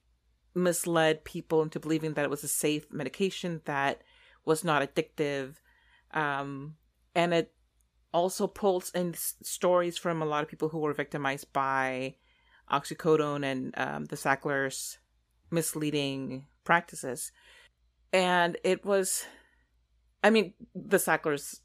misled 0.55 1.23
people 1.23 1.61
into 1.61 1.79
believing 1.79 2.13
that 2.13 2.25
it 2.25 2.29
was 2.29 2.43
a 2.43 2.47
safe 2.47 2.91
medication 2.91 3.61
that 3.65 4.01
was 4.45 4.63
not 4.63 4.81
addictive 4.81 5.55
um, 6.13 6.75
and 7.15 7.33
it 7.33 7.53
also 8.13 8.47
pulls 8.47 8.91
in 8.91 9.13
stories 9.15 9.97
from 9.97 10.21
a 10.21 10.25
lot 10.25 10.43
of 10.43 10.49
people 10.49 10.69
who 10.69 10.79
were 10.79 10.93
victimized 10.93 11.51
by 11.51 12.15
oxycodone 12.71 13.43
and 13.43 13.73
um, 13.77 14.05
the 14.05 14.15
Sacklers' 14.15 14.97
misleading 15.51 16.45
practices. 16.63 17.31
And 18.11 18.57
it 18.63 18.85
was, 18.85 19.25
I 20.23 20.29
mean, 20.29 20.53
the 20.75 20.99
Sacklers 20.99 21.61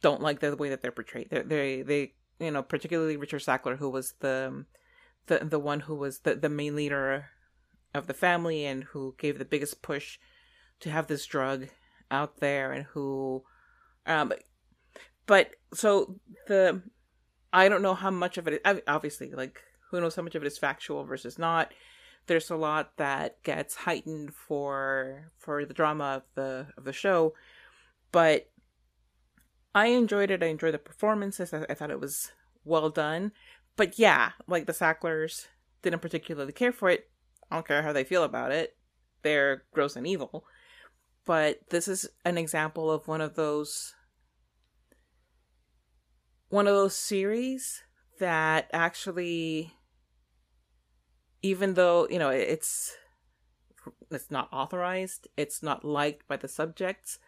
don't 0.00 0.22
like 0.22 0.40
the 0.40 0.56
way 0.56 0.68
that 0.68 0.82
they're 0.82 0.92
portrayed. 0.92 1.28
They're, 1.30 1.42
they, 1.42 1.82
they, 1.82 2.14
you 2.38 2.52
know, 2.52 2.62
particularly 2.62 3.16
Richard 3.16 3.42
Sackler, 3.42 3.76
who 3.76 3.90
was 3.90 4.14
the, 4.20 4.64
the, 5.26 5.38
the 5.38 5.58
one 5.58 5.80
who 5.80 5.96
was 5.96 6.20
the, 6.20 6.36
the 6.36 6.48
main 6.48 6.76
leader 6.76 7.26
of 7.94 8.06
the 8.06 8.14
family 8.14 8.64
and 8.64 8.84
who 8.84 9.16
gave 9.18 9.38
the 9.38 9.44
biggest 9.44 9.82
push 9.82 10.18
to 10.80 10.90
have 10.90 11.08
this 11.08 11.26
drug 11.26 11.68
out 12.10 12.38
there 12.38 12.72
and 12.72 12.86
who 12.86 13.42
um 14.08 14.32
but 15.26 15.54
so 15.72 16.16
the 16.48 16.82
I 17.52 17.68
don't 17.68 17.82
know 17.82 17.94
how 17.94 18.10
much 18.10 18.38
of 18.38 18.48
it 18.48 18.60
obviously 18.86 19.30
like 19.30 19.60
who 19.90 20.00
knows 20.00 20.16
how 20.16 20.22
much 20.22 20.34
of 20.34 20.42
it 20.42 20.46
is 20.46 20.58
factual 20.58 21.04
versus 21.04 21.38
not. 21.38 21.72
There's 22.26 22.50
a 22.50 22.56
lot 22.56 22.96
that 22.98 23.42
gets 23.42 23.74
heightened 23.74 24.34
for 24.34 25.30
for 25.38 25.64
the 25.64 25.74
drama 25.74 26.04
of 26.04 26.22
the 26.34 26.66
of 26.76 26.84
the 26.84 26.92
show. 26.92 27.34
But 28.12 28.50
I 29.74 29.86
enjoyed 29.86 30.30
it. 30.30 30.42
I 30.42 30.46
enjoyed 30.46 30.74
the 30.74 30.78
performances. 30.78 31.54
I, 31.54 31.64
I 31.68 31.74
thought 31.74 31.90
it 31.90 32.00
was 32.00 32.32
well 32.64 32.90
done. 32.90 33.32
But 33.76 33.98
yeah 33.98 34.32
like 34.46 34.66
the 34.66 34.72
Sacklers 34.74 35.46
didn't 35.82 36.02
particularly 36.02 36.52
care 36.52 36.72
for 36.72 36.90
it. 36.90 37.08
I 37.50 37.56
don't 37.56 37.66
care 37.66 37.82
how 37.82 37.92
they 37.92 38.04
feel 38.04 38.24
about 38.24 38.52
it. 38.52 38.76
They're 39.22 39.64
gross 39.72 39.96
and 39.96 40.06
evil. 40.06 40.44
But 41.24 41.60
this 41.70 41.88
is 41.88 42.08
an 42.24 42.38
example 42.38 42.90
of 42.90 43.08
one 43.08 43.20
of 43.20 43.34
those 43.34 43.94
one 46.48 46.66
of 46.66 46.74
those 46.74 46.96
series 46.96 47.82
that 48.18 48.68
actually 48.72 49.74
even 51.42 51.74
though 51.74 52.06
you 52.10 52.18
know 52.18 52.30
it's 52.30 52.96
it's 54.10 54.30
not 54.30 54.48
authorized 54.52 55.28
it's 55.36 55.62
not 55.62 55.84
liked 55.84 56.26
by 56.26 56.36
the 56.36 56.48
subjects 56.48 57.18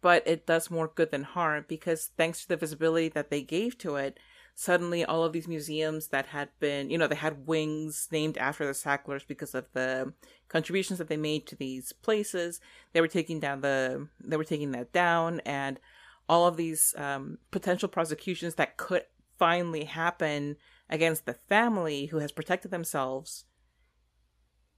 but 0.00 0.22
it 0.26 0.46
does 0.46 0.70
more 0.70 0.90
good 0.94 1.10
than 1.10 1.22
harm 1.22 1.64
because 1.68 2.10
thanks 2.16 2.42
to 2.42 2.48
the 2.48 2.56
visibility 2.56 3.08
that 3.08 3.30
they 3.30 3.42
gave 3.42 3.76
to 3.76 3.96
it 3.96 4.18
suddenly 4.54 5.04
all 5.04 5.24
of 5.24 5.32
these 5.32 5.48
museums 5.48 6.08
that 6.08 6.26
had 6.26 6.48
been 6.60 6.88
you 6.88 6.96
know 6.96 7.06
they 7.06 7.14
had 7.14 7.46
wings 7.46 8.08
named 8.12 8.38
after 8.38 8.66
the 8.66 8.72
sacklers 8.72 9.24
because 9.24 9.54
of 9.54 9.66
the 9.72 10.12
contributions 10.48 10.98
that 10.98 11.08
they 11.08 11.16
made 11.16 11.46
to 11.46 11.56
these 11.56 11.92
places 11.92 12.60
they 12.92 13.00
were 13.00 13.08
taking 13.08 13.40
down 13.40 13.60
the 13.60 14.06
they 14.24 14.36
were 14.36 14.44
taking 14.44 14.70
that 14.70 14.92
down 14.92 15.40
and 15.40 15.80
all 16.28 16.46
of 16.46 16.56
these 16.56 16.94
um, 16.96 17.38
potential 17.50 17.88
prosecutions 17.88 18.56
that 18.56 18.76
could 18.76 19.04
finally 19.38 19.84
happen 19.84 20.56
against 20.88 21.26
the 21.26 21.34
family 21.48 22.06
who 22.06 22.18
has 22.18 22.32
protected 22.32 22.70
themselves 22.70 23.44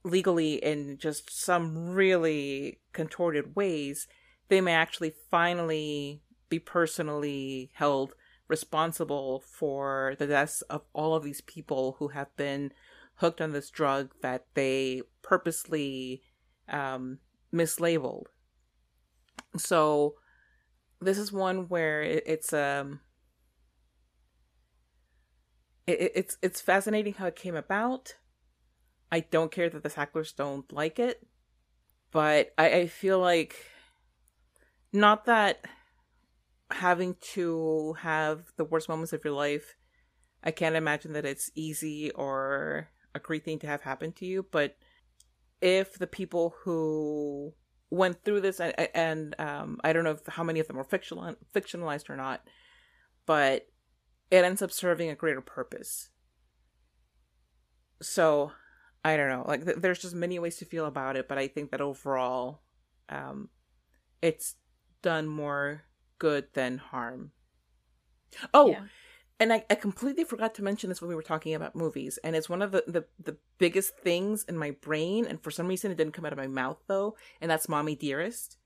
legally 0.03 0.55
in 0.55 0.97
just 0.97 1.29
some 1.29 1.89
really 1.89 2.79
contorted 2.93 3.55
ways, 3.55 4.07
they 4.47 4.61
may 4.61 4.73
actually 4.73 5.13
finally 5.29 6.21
be 6.49 6.59
personally 6.59 7.69
held 7.73 8.13
responsible 8.47 9.43
for 9.45 10.15
the 10.17 10.25
deaths 10.27 10.61
of 10.63 10.81
all 10.93 11.15
of 11.15 11.23
these 11.23 11.41
people 11.41 11.95
who 11.99 12.09
have 12.09 12.35
been 12.35 12.71
hooked 13.15 13.41
on 13.41 13.51
this 13.51 13.69
drug 13.69 14.11
that 14.21 14.45
they 14.55 15.01
purposely 15.21 16.23
um, 16.67 17.19
mislabeled. 17.53 18.25
So 19.57 20.15
this 21.01 21.17
is 21.17 21.31
one 21.31 21.67
where 21.67 22.01
it, 22.01 22.23
it's 22.25 22.53
um 22.53 22.99
it, 25.87 26.11
it's 26.15 26.37
it's 26.41 26.61
fascinating 26.61 27.13
how 27.13 27.27
it 27.27 27.35
came 27.35 27.55
about. 27.55 28.15
I 29.11 29.21
don't 29.21 29.51
care 29.51 29.69
that 29.69 29.81
the 29.83 29.89
Sacklers 29.89 30.33
don't 30.33 30.71
like 30.71 30.99
it, 30.99 31.25
but 32.11 32.53
I, 32.57 32.71
I 32.71 32.87
feel 32.87 33.19
like 33.19 33.55
not 34.93 35.25
that 35.25 35.65
having 36.71 37.15
to 37.33 37.93
have 37.99 38.51
the 38.57 38.65
worst 38.65 38.89
moments 38.89 39.13
of 39.13 39.23
your 39.23 39.33
life. 39.33 39.75
I 40.43 40.51
can't 40.51 40.75
imagine 40.75 41.13
that 41.13 41.25
it's 41.25 41.51
easy 41.55 42.11
or 42.11 42.89
a 43.15 43.19
great 43.19 43.43
thing 43.43 43.59
to 43.59 43.67
have 43.67 43.81
happen 43.81 44.11
to 44.13 44.25
you, 44.25 44.45
but 44.51 44.77
if 45.61 45.97
the 45.97 46.07
people 46.07 46.55
who 46.63 47.53
went 47.91 48.23
through 48.23 48.41
this 48.41 48.59
and, 48.59 48.73
and 48.93 49.35
um, 49.39 49.79
I 49.83 49.93
don't 49.93 50.03
know 50.03 50.11
if, 50.11 50.25
how 50.27 50.43
many 50.43 50.59
of 50.59 50.67
them 50.67 50.77
were 50.77 50.83
fictional, 50.83 51.35
fictionalized 51.53 52.09
or 52.09 52.15
not, 52.15 52.41
but 53.25 53.67
it 54.29 54.45
ends 54.45 54.61
up 54.61 54.71
serving 54.71 55.09
a 55.09 55.15
greater 55.15 55.41
purpose. 55.41 56.09
So 58.01 58.51
I 59.03 59.17
don't 59.17 59.29
know. 59.29 59.45
Like 59.47 59.65
th- 59.65 59.77
there's 59.77 59.99
just 59.99 60.15
many 60.15 60.39
ways 60.39 60.57
to 60.57 60.65
feel 60.65 60.85
about 60.85 61.15
it, 61.15 61.27
but 61.27 61.37
I 61.37 61.47
think 61.47 61.71
that 61.71 61.81
overall, 61.81 62.61
um, 63.09 63.49
it's 64.21 64.55
done 65.01 65.27
more 65.27 65.83
good 66.19 66.47
than 66.53 66.77
harm. 66.77 67.31
Oh, 68.53 68.71
yeah 68.71 68.83
and 69.39 69.53
I, 69.53 69.63
I 69.69 69.75
completely 69.75 70.23
forgot 70.23 70.53
to 70.55 70.63
mention 70.63 70.89
this 70.89 71.01
when 71.01 71.09
we 71.09 71.15
were 71.15 71.21
talking 71.23 71.53
about 71.53 71.75
movies 71.75 72.19
and 72.23 72.35
it's 72.35 72.49
one 72.49 72.61
of 72.61 72.71
the, 72.71 72.83
the 72.87 73.05
the 73.23 73.37
biggest 73.57 73.97
things 73.97 74.43
in 74.43 74.57
my 74.57 74.71
brain 74.71 75.25
and 75.25 75.41
for 75.41 75.51
some 75.51 75.67
reason 75.67 75.91
it 75.91 75.97
didn't 75.97 76.13
come 76.13 76.25
out 76.25 76.33
of 76.33 76.37
my 76.37 76.47
mouth 76.47 76.77
though 76.87 77.15
and 77.41 77.49
that's 77.49 77.69
mommy 77.69 77.95
dearest. 77.95 78.57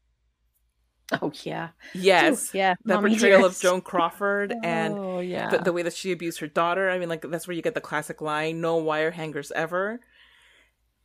Oh 1.22 1.32
yeah. 1.44 1.70
Yes. 1.94 2.54
Ooh, 2.54 2.58
yeah 2.58 2.76
the 2.84 2.96
mommy 2.96 3.12
portrayal 3.12 3.42
dearest. 3.42 3.64
of 3.64 3.70
joan 3.70 3.82
crawford 3.82 4.54
and 4.64 4.94
oh 4.98 5.20
yeah. 5.20 5.50
the, 5.50 5.60
the 5.60 5.74
way 5.74 5.84
that 5.84 5.94
she 5.94 6.12
abused 6.12 6.40
her 6.40 6.48
daughter. 6.48 6.90
I 6.90 6.98
mean 6.98 7.10
like 7.10 7.22
that's 7.22 7.48
where 7.48 7.56
you 7.56 7.62
get 7.62 7.76
the 7.76 7.82
classic 7.82 8.22
line 8.22 8.62
no 8.62 8.78
wire 8.78 9.12
hangers 9.12 9.52
ever. 9.52 10.00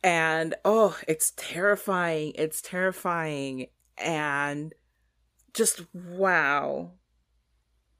And 0.03 0.55
oh 0.65 0.97
it's 1.07 1.33
terrifying. 1.35 2.31
It's 2.35 2.61
terrifying. 2.61 3.67
And 3.97 4.73
just 5.53 5.83
wow. 5.93 6.91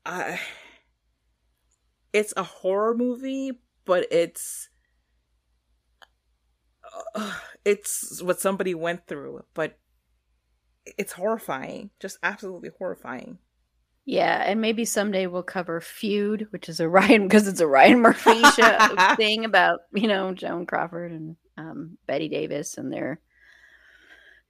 I 0.05 0.39
it's 2.13 2.33
a 2.35 2.43
horror 2.43 2.95
movie, 2.95 3.51
but 3.85 4.07
it's 4.11 4.69
uh, 7.15 7.33
it's 7.65 8.21
what 8.21 8.39
somebody 8.39 8.73
went 8.73 9.07
through, 9.07 9.43
but 9.53 9.77
it's 10.97 11.13
horrifying, 11.13 11.91
just 11.99 12.17
absolutely 12.23 12.69
horrifying. 12.77 13.37
Yeah, 14.05 14.43
and 14.43 14.59
maybe 14.59 14.85
someday 14.85 15.27
we'll 15.27 15.43
cover 15.43 15.81
Feud, 15.81 16.47
which 16.49 16.67
is 16.67 16.79
a 16.79 16.89
Ryan 16.89 17.27
because 17.27 17.47
it's 17.47 17.59
a 17.59 17.67
Ryan 17.67 17.99
Murphy 18.01 18.41
show 18.55 18.95
thing 19.15 19.45
about 19.45 19.81
you 19.93 20.07
know 20.07 20.33
Joan 20.33 20.65
Crawford 20.65 21.11
and 21.11 21.35
um, 21.57 21.97
Bette 22.07 22.29
Davis 22.29 22.77
and 22.77 22.91
their 22.91 23.19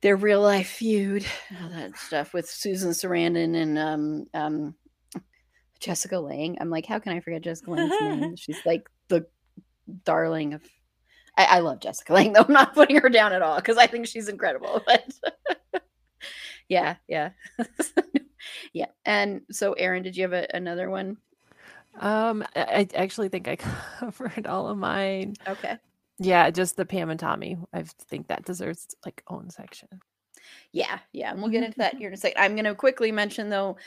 their 0.02 0.16
real 0.16 0.42
life 0.42 0.70
feud, 0.70 1.26
all 1.62 1.70
that 1.70 1.98
stuff 1.98 2.34
with 2.34 2.50
Susan 2.50 2.92
Sarandon 2.92 3.56
and 3.56 3.78
um, 3.78 4.26
um, 4.34 4.76
Jessica 5.80 6.20
Lange. 6.20 6.58
I'm 6.60 6.70
like, 6.70 6.86
how 6.86 7.00
can 7.00 7.14
I 7.14 7.20
forget 7.20 7.42
Jessica 7.42 7.72
Lange's 7.72 8.02
name? 8.02 8.36
She's 8.38 8.60
like 8.66 8.90
the 9.08 9.26
darling 10.04 10.54
of. 10.54 10.62
I, 11.38 11.46
I 11.46 11.60
love 11.60 11.80
Jessica 11.80 12.14
Lange, 12.14 12.34
though. 12.34 12.46
I'm 12.48 12.54
not 12.54 12.74
putting 12.74 12.98
her 12.98 13.10
down 13.10 13.34
at 13.34 13.42
all 13.42 13.56
because 13.58 13.78
I 13.78 13.88
think 13.88 14.08
she's 14.08 14.28
incredible. 14.28 14.84
But 14.86 15.14
yeah, 16.70 16.96
yeah, 17.08 17.32
yeah. 18.74 18.88
And 19.06 19.42
so, 19.52 19.74
Aaron, 19.74 20.04
did 20.04 20.16
you 20.18 20.24
have 20.24 20.34
a, 20.34 20.48
another 20.54 20.90
one? 20.90 21.18
Um, 22.00 22.46
I 22.56 22.88
actually 22.94 23.30
think 23.30 23.48
I 23.48 23.56
covered 23.56 24.48
all 24.48 24.68
of 24.68 24.78
mine. 24.78 25.36
Okay. 25.48 25.78
Yeah, 26.20 26.50
just 26.52 26.76
the 26.76 26.86
Pam 26.86 27.10
and 27.10 27.20
Tommy. 27.20 27.58
I 27.74 27.84
think 27.84 28.28
that 28.28 28.46
deserves 28.46 28.88
like 29.06 29.24
own 29.28 29.50
section. 29.50 29.88
Yeah, 30.72 31.00
yeah, 31.14 31.32
and 31.32 31.42
we'll 31.42 31.52
get 31.52 31.64
into 31.64 31.78
that 31.78 31.96
here 31.96 32.10
in 32.10 32.14
a 32.14 32.18
second. 32.18 32.42
I'm 32.42 32.54
going 32.54 32.66
to 32.66 32.76
quickly 32.76 33.12
mention 33.12 33.50
though 33.50 33.78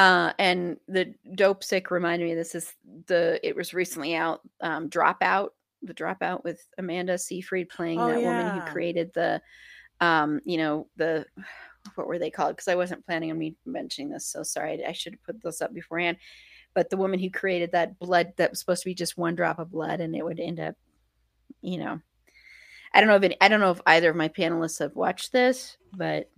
uh, 0.00 0.32
and 0.38 0.78
the 0.88 1.14
Dopesick 1.34 1.90
reminded 1.90 2.24
me 2.24 2.34
this 2.34 2.54
is 2.54 2.72
the 3.06 3.38
it 3.46 3.54
was 3.54 3.74
recently 3.74 4.14
out 4.14 4.40
um, 4.62 4.88
dropout 4.88 5.50
the 5.82 5.92
dropout 5.92 6.42
with 6.42 6.66
amanda 6.78 7.18
seyfried 7.18 7.68
playing 7.68 8.00
oh, 8.00 8.08
that 8.08 8.20
yeah. 8.20 8.44
woman 8.44 8.60
who 8.60 8.72
created 8.72 9.12
the 9.14 9.40
um 10.00 10.40
you 10.44 10.56
know 10.56 10.86
the 10.96 11.26
what 11.94 12.06
were 12.06 12.18
they 12.18 12.30
called 12.30 12.56
because 12.56 12.68
i 12.68 12.74
wasn't 12.74 13.04
planning 13.06 13.30
on 13.30 13.38
me 13.38 13.56
mentioning 13.64 14.10
this 14.10 14.26
so 14.26 14.42
sorry 14.42 14.84
i 14.84 14.92
should 14.92 15.14
have 15.14 15.22
put 15.22 15.42
this 15.42 15.62
up 15.62 15.72
beforehand 15.72 16.16
but 16.74 16.90
the 16.90 16.96
woman 16.96 17.18
who 17.18 17.30
created 17.30 17.72
that 17.72 17.98
blood 17.98 18.32
that 18.36 18.50
was 18.50 18.60
supposed 18.60 18.82
to 18.82 18.88
be 18.88 18.94
just 18.94 19.18
one 19.18 19.34
drop 19.34 19.58
of 19.58 19.70
blood 19.70 20.00
and 20.00 20.14
it 20.14 20.24
would 20.24 20.40
end 20.40 20.60
up 20.60 20.74
you 21.62 21.78
know 21.78 21.98
i 22.92 23.00
don't 23.00 23.08
know 23.08 23.16
if 23.16 23.22
any, 23.22 23.36
i 23.40 23.48
don't 23.48 23.60
know 23.60 23.70
if 23.70 23.80
either 23.86 24.10
of 24.10 24.16
my 24.16 24.28
panelists 24.28 24.78
have 24.78 24.94
watched 24.94 25.32
this 25.32 25.76
but 25.94 26.30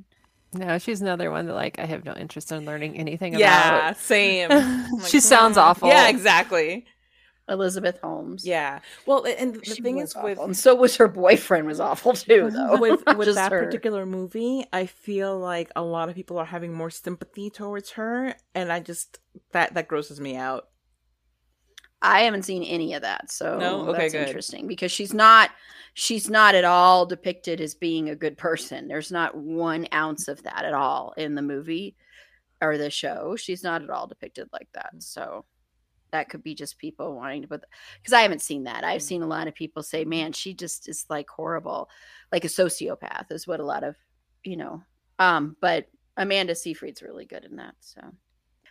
no, 0.55 0.79
she's 0.79 1.01
another 1.01 1.31
one 1.31 1.47
that 1.47 1.55
like 1.55 1.79
I 1.79 1.87
have 1.87 2.05
no 2.05 2.15
interest 2.15 2.53
in 2.53 2.65
learning 2.65 2.97
anything 2.97 3.39
yeah, 3.39 3.89
about. 3.89 3.99
same. 3.99 4.51
Like, 4.93 5.07
she 5.07 5.21
sounds 5.21 5.57
hmm. 5.57 5.61
awful. 5.61 5.89
Yeah, 5.89 6.09
exactly. 6.09 6.87
Elizabeth 7.49 7.99
Holmes. 8.01 8.47
Yeah. 8.47 8.81
Well, 9.07 9.25
and 9.25 9.57
the 9.57 9.65
she 9.65 9.83
thing 9.83 9.99
is 9.99 10.15
awful. 10.15 10.31
with 10.31 10.39
and 10.39 10.57
so 10.57 10.75
was 10.75 10.97
her 10.97 11.09
boyfriend 11.09 11.67
was 11.67 11.81
awful 11.81 12.13
too 12.13 12.51
though. 12.53 12.79
with 12.79 13.03
with 13.17 13.35
that 13.35 13.53
her. 13.53 13.65
particular 13.65 14.07
movie, 14.07 14.65
I 14.73 14.87
feel 14.87 15.39
like 15.39 15.71
a 15.75 15.83
lot 15.83 16.09
of 16.09 16.15
people 16.15 16.39
are 16.39 16.45
having 16.45 16.73
more 16.73 16.91
sympathy 16.91 17.51
towards 17.51 17.93
her 17.93 18.35
and 18.55 18.73
I 18.73 18.81
just 18.81 19.19
that 19.53 19.75
that 19.75 19.89
grosses 19.89 20.21
me 20.21 20.37
out. 20.37 20.69
I 22.03 22.23
haven't 22.23 22.43
seen 22.43 22.65
any 22.65 22.95
of 22.95 23.03
that, 23.03 23.31
so 23.31 23.59
no? 23.59 23.89
okay, 23.89 24.03
that's 24.03 24.13
good. 24.13 24.27
interesting 24.27 24.67
because 24.67 24.91
she's 24.91 25.15
not 25.15 25.51
she's 25.95 26.29
not 26.29 26.55
at 26.55 26.65
all 26.65 27.07
depicted 27.07 27.61
as 27.61 27.75
being 27.75 28.11
a 28.11 28.17
good 28.17 28.37
person. 28.37 28.89
There's 28.89 29.13
not 29.13 29.37
one 29.37 29.87
ounce 29.95 30.27
of 30.27 30.43
that 30.43 30.65
at 30.65 30.75
all 30.75 31.15
in 31.17 31.35
the 31.35 31.43
movie 31.43 31.97
or 32.61 32.77
the 32.77 32.91
show. 32.91 33.37
She's 33.37 33.63
not 33.63 33.83
at 33.83 33.91
all 33.91 34.07
depicted 34.09 34.49
like 34.53 34.69
that. 34.75 34.93
So 34.99 35.45
that 36.11 36.29
could 36.29 36.43
be 36.43 36.55
just 36.55 36.79
people 36.79 37.15
wanting 37.15 37.43
to 37.43 37.49
put 37.49 37.65
because 38.01 38.13
I 38.13 38.23
haven't 38.23 38.43
seen 38.43 38.65
that. 38.65 38.85
I've 38.85 39.03
seen 39.03 39.23
a 39.23 39.27
lot 39.27 39.47
of 39.47 39.55
people 39.55 39.83
say, 39.83 40.05
"Man, 40.05 40.33
she 40.33 40.55
just 40.55 40.89
is 40.89 41.07
like 41.09 41.31
horrible, 41.31 41.89
like 42.33 42.45
a 42.45 42.49
sociopath," 42.49 43.31
is 43.31 43.47
what 43.47 43.61
a 43.61 43.65
lot 43.65 43.85
of 43.85 43.95
you 44.43 44.57
know. 44.57 44.83
Um, 45.19 45.57
but 45.61 45.87
Amanda 46.17 46.55
Seyfried's 46.55 47.03
really 47.03 47.27
good 47.27 47.45
in 47.45 47.57
that, 47.57 47.75
so 47.81 48.01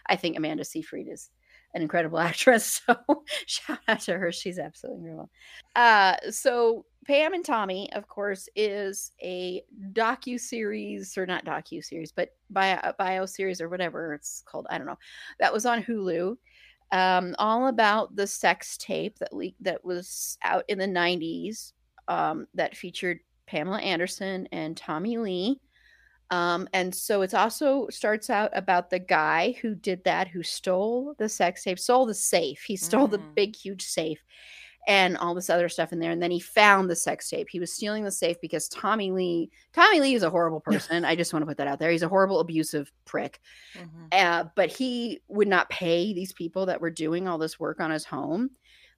I 0.05 0.17
think 0.17 0.37
Amanda 0.37 0.65
Seyfried 0.65 1.07
is 1.07 1.29
an 1.73 1.81
incredible 1.81 2.19
actress. 2.29 2.81
So 2.85 3.23
shout 3.45 3.79
out 3.87 4.01
to 4.01 4.17
her. 4.17 4.31
She's 4.31 4.59
absolutely 4.59 4.99
incredible. 5.01 5.29
Uh, 5.75 6.15
so 6.29 6.85
Pam 7.05 7.33
and 7.33 7.43
Tommy, 7.43 7.91
of 7.93 8.07
course, 8.07 8.47
is 8.55 9.11
a 9.21 9.63
docu 9.93 10.39
series 10.39 11.17
or 11.17 11.25
not 11.25 11.45
docu 11.45 11.83
series, 11.83 12.11
but 12.11 12.29
bio, 12.49 12.77
bio 12.97 13.25
series 13.25 13.61
or 13.61 13.69
whatever 13.69 14.13
it's 14.13 14.43
called. 14.45 14.67
I 14.69 14.77
don't 14.77 14.87
know. 14.87 14.99
That 15.39 15.53
was 15.53 15.65
on 15.65 15.83
Hulu. 15.83 16.37
Um, 16.93 17.35
all 17.39 17.67
about 17.67 18.15
the 18.17 18.27
sex 18.27 18.77
tape 18.77 19.17
that 19.19 19.33
leaked 19.33 19.63
that 19.63 19.83
was 19.85 20.37
out 20.43 20.65
in 20.67 20.77
the 20.77 20.85
90s 20.85 21.71
um, 22.09 22.47
that 22.53 22.75
featured 22.75 23.19
Pamela 23.47 23.79
Anderson 23.79 24.47
and 24.51 24.75
Tommy 24.75 25.17
Lee. 25.17 25.59
Um, 26.31 26.67
and 26.73 26.95
so 26.95 27.21
it 27.21 27.33
also 27.33 27.87
starts 27.89 28.29
out 28.29 28.51
about 28.53 28.89
the 28.89 28.99
guy 28.99 29.55
who 29.61 29.75
did 29.75 30.03
that, 30.05 30.29
who 30.29 30.43
stole 30.43 31.13
the 31.17 31.27
sex 31.27 31.63
tape, 31.63 31.77
stole 31.77 32.05
the 32.05 32.13
safe. 32.13 32.63
He 32.65 32.77
stole 32.77 33.07
mm. 33.07 33.11
the 33.11 33.17
big, 33.17 33.55
huge 33.55 33.83
safe 33.83 34.23
and 34.87 35.17
all 35.17 35.35
this 35.35 35.49
other 35.49 35.69
stuff 35.69 35.93
in 35.93 35.99
there. 35.99 36.11
And 36.11 36.21
then 36.21 36.31
he 36.31 36.39
found 36.39 36.89
the 36.89 36.95
sex 36.95 37.29
tape. 37.29 37.47
He 37.49 37.59
was 37.59 37.73
stealing 37.73 38.03
the 38.03 38.11
safe 38.11 38.37
because 38.41 38.67
Tommy 38.69 39.11
Lee, 39.11 39.51
Tommy 39.73 39.99
Lee 39.99 40.15
is 40.15 40.23
a 40.23 40.29
horrible 40.29 40.59
person. 40.61 41.05
I 41.05 41.15
just 41.15 41.33
want 41.33 41.43
to 41.43 41.47
put 41.47 41.57
that 41.57 41.67
out 41.67 41.79
there. 41.79 41.91
He's 41.91 42.01
a 42.01 42.07
horrible, 42.07 42.39
abusive 42.39 42.91
prick. 43.05 43.41
Mm-hmm. 43.77 44.05
Uh, 44.11 44.45
but 44.55 44.71
he 44.71 45.19
would 45.27 45.47
not 45.47 45.69
pay 45.69 46.13
these 46.13 46.33
people 46.33 46.65
that 46.65 46.81
were 46.81 46.89
doing 46.89 47.27
all 47.27 47.37
this 47.37 47.59
work 47.59 47.79
on 47.79 47.91
his 47.91 48.05
home. 48.05 48.49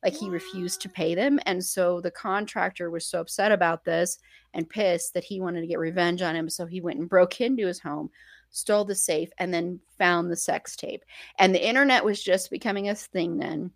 Like 0.03 0.13
he 0.13 0.29
refused 0.29 0.81
to 0.81 0.89
pay 0.89 1.15
them. 1.15 1.39
And 1.45 1.63
so 1.63 2.01
the 2.01 2.11
contractor 2.11 2.89
was 2.91 3.05
so 3.05 3.21
upset 3.21 3.51
about 3.51 3.85
this 3.85 4.19
and 4.53 4.69
pissed 4.69 5.13
that 5.13 5.23
he 5.23 5.39
wanted 5.39 5.61
to 5.61 5.67
get 5.67 5.79
revenge 5.79 6.21
on 6.21 6.35
him. 6.35 6.49
So 6.49 6.65
he 6.65 6.81
went 6.81 6.99
and 6.99 7.09
broke 7.09 7.39
into 7.39 7.67
his 7.67 7.79
home, 7.79 8.09
stole 8.51 8.85
the 8.85 8.95
safe, 8.95 9.29
and 9.37 9.53
then 9.53 9.79
found 9.97 10.29
the 10.29 10.35
sex 10.35 10.75
tape. 10.75 11.03
And 11.39 11.55
the 11.55 11.65
internet 11.65 12.03
was 12.03 12.21
just 12.21 12.51
becoming 12.51 12.89
a 12.89 12.95
thing 12.95 13.37
then. 13.37 13.71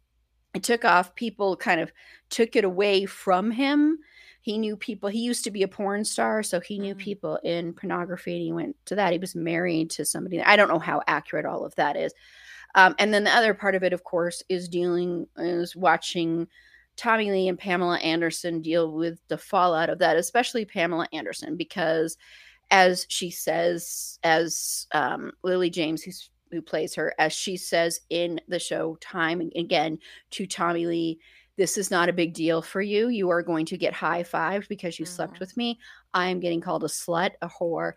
It 0.54 0.64
took 0.64 0.86
off. 0.86 1.16
People 1.16 1.56
kind 1.56 1.80
of 1.80 1.92
took 2.30 2.56
it 2.56 2.64
away 2.64 3.06
from 3.06 3.52
him. 3.52 4.00
He 4.42 4.58
knew 4.58 4.78
people. 4.78 5.10
He 5.10 5.20
used 5.20 5.44
to 5.44 5.52
be 5.52 5.64
a 5.64 5.68
porn 5.68 6.06
star, 6.06 6.42
so 6.42 6.60
he 6.60 6.80
knew 6.80 6.96
mm. 6.96 7.00
people 7.00 7.38
in 7.44 7.74
pornography 7.74 8.34
and 8.34 8.42
he 8.42 8.54
went 8.54 8.76
to 8.86 8.96
that. 8.96 9.12
He 9.12 9.20
was 9.20 9.36
married 9.36 9.90
to 9.92 10.06
somebody. 10.06 10.42
I 10.42 10.56
don't 10.56 10.70
know 10.70 10.80
how 10.80 11.02
accurate 11.06 11.46
all 11.46 11.66
of 11.66 11.76
that 11.76 11.98
is. 11.98 12.14
Um, 12.76 12.96
and 13.00 13.14
then 13.14 13.24
the 13.24 13.36
other 13.36 13.54
part 13.54 13.76
of 13.76 13.84
it, 13.84 13.94
of 13.94 14.04
course, 14.04 14.44
is 14.50 14.68
dealing 14.68 15.28
is 15.38 15.76
watching 15.76 16.48
Tommy 16.96 17.32
Lee 17.32 17.48
and 17.48 17.60
Pamela 17.60 17.98
Anderson 18.00 18.62
deal 18.62 18.92
with 18.92 19.20
the 19.28 19.38
fallout 19.38 19.90
of 19.90 20.00
that, 20.00 20.18
especially 20.18 20.66
Pamela 20.66 21.08
Anderson, 21.14 21.56
because 21.56 22.18
as 22.70 23.06
she 23.10 23.30
says, 23.30 24.20
as 24.24 24.88
um, 24.94 25.32
Lily 25.44 25.70
James, 25.70 26.04
who's 26.04 26.30
who 26.52 26.62
plays 26.62 26.96
her, 26.96 27.14
as 27.20 27.34
she 27.34 27.58
says 27.58 28.00
in 28.10 28.40
the 28.48 28.60
show 28.60 28.98
time 29.02 29.42
and 29.42 29.52
again 29.56 30.00
to 30.32 30.46
Tommy 30.48 30.86
Lee, 30.86 31.20
this 31.58 31.78
is 31.78 31.92
not 31.92 32.08
a 32.08 32.14
big 32.14 32.34
deal 32.34 32.62
for 32.62 32.82
you. 32.82 33.10
You 33.10 33.30
are 33.32 33.42
going 33.42 33.66
to 33.66 33.78
get 33.78 33.94
high 33.94 34.24
fived 34.24 34.68
because 34.70 35.00
you 35.00 35.06
mm-hmm. 35.06 35.16
slept 35.16 35.40
with 35.40 35.58
me. 35.58 35.80
I 36.14 36.28
am 36.30 36.40
getting 36.40 36.62
called 36.62 36.84
a 36.84 36.88
slut, 36.88 37.32
a 37.42 37.50
whore. 37.50 37.94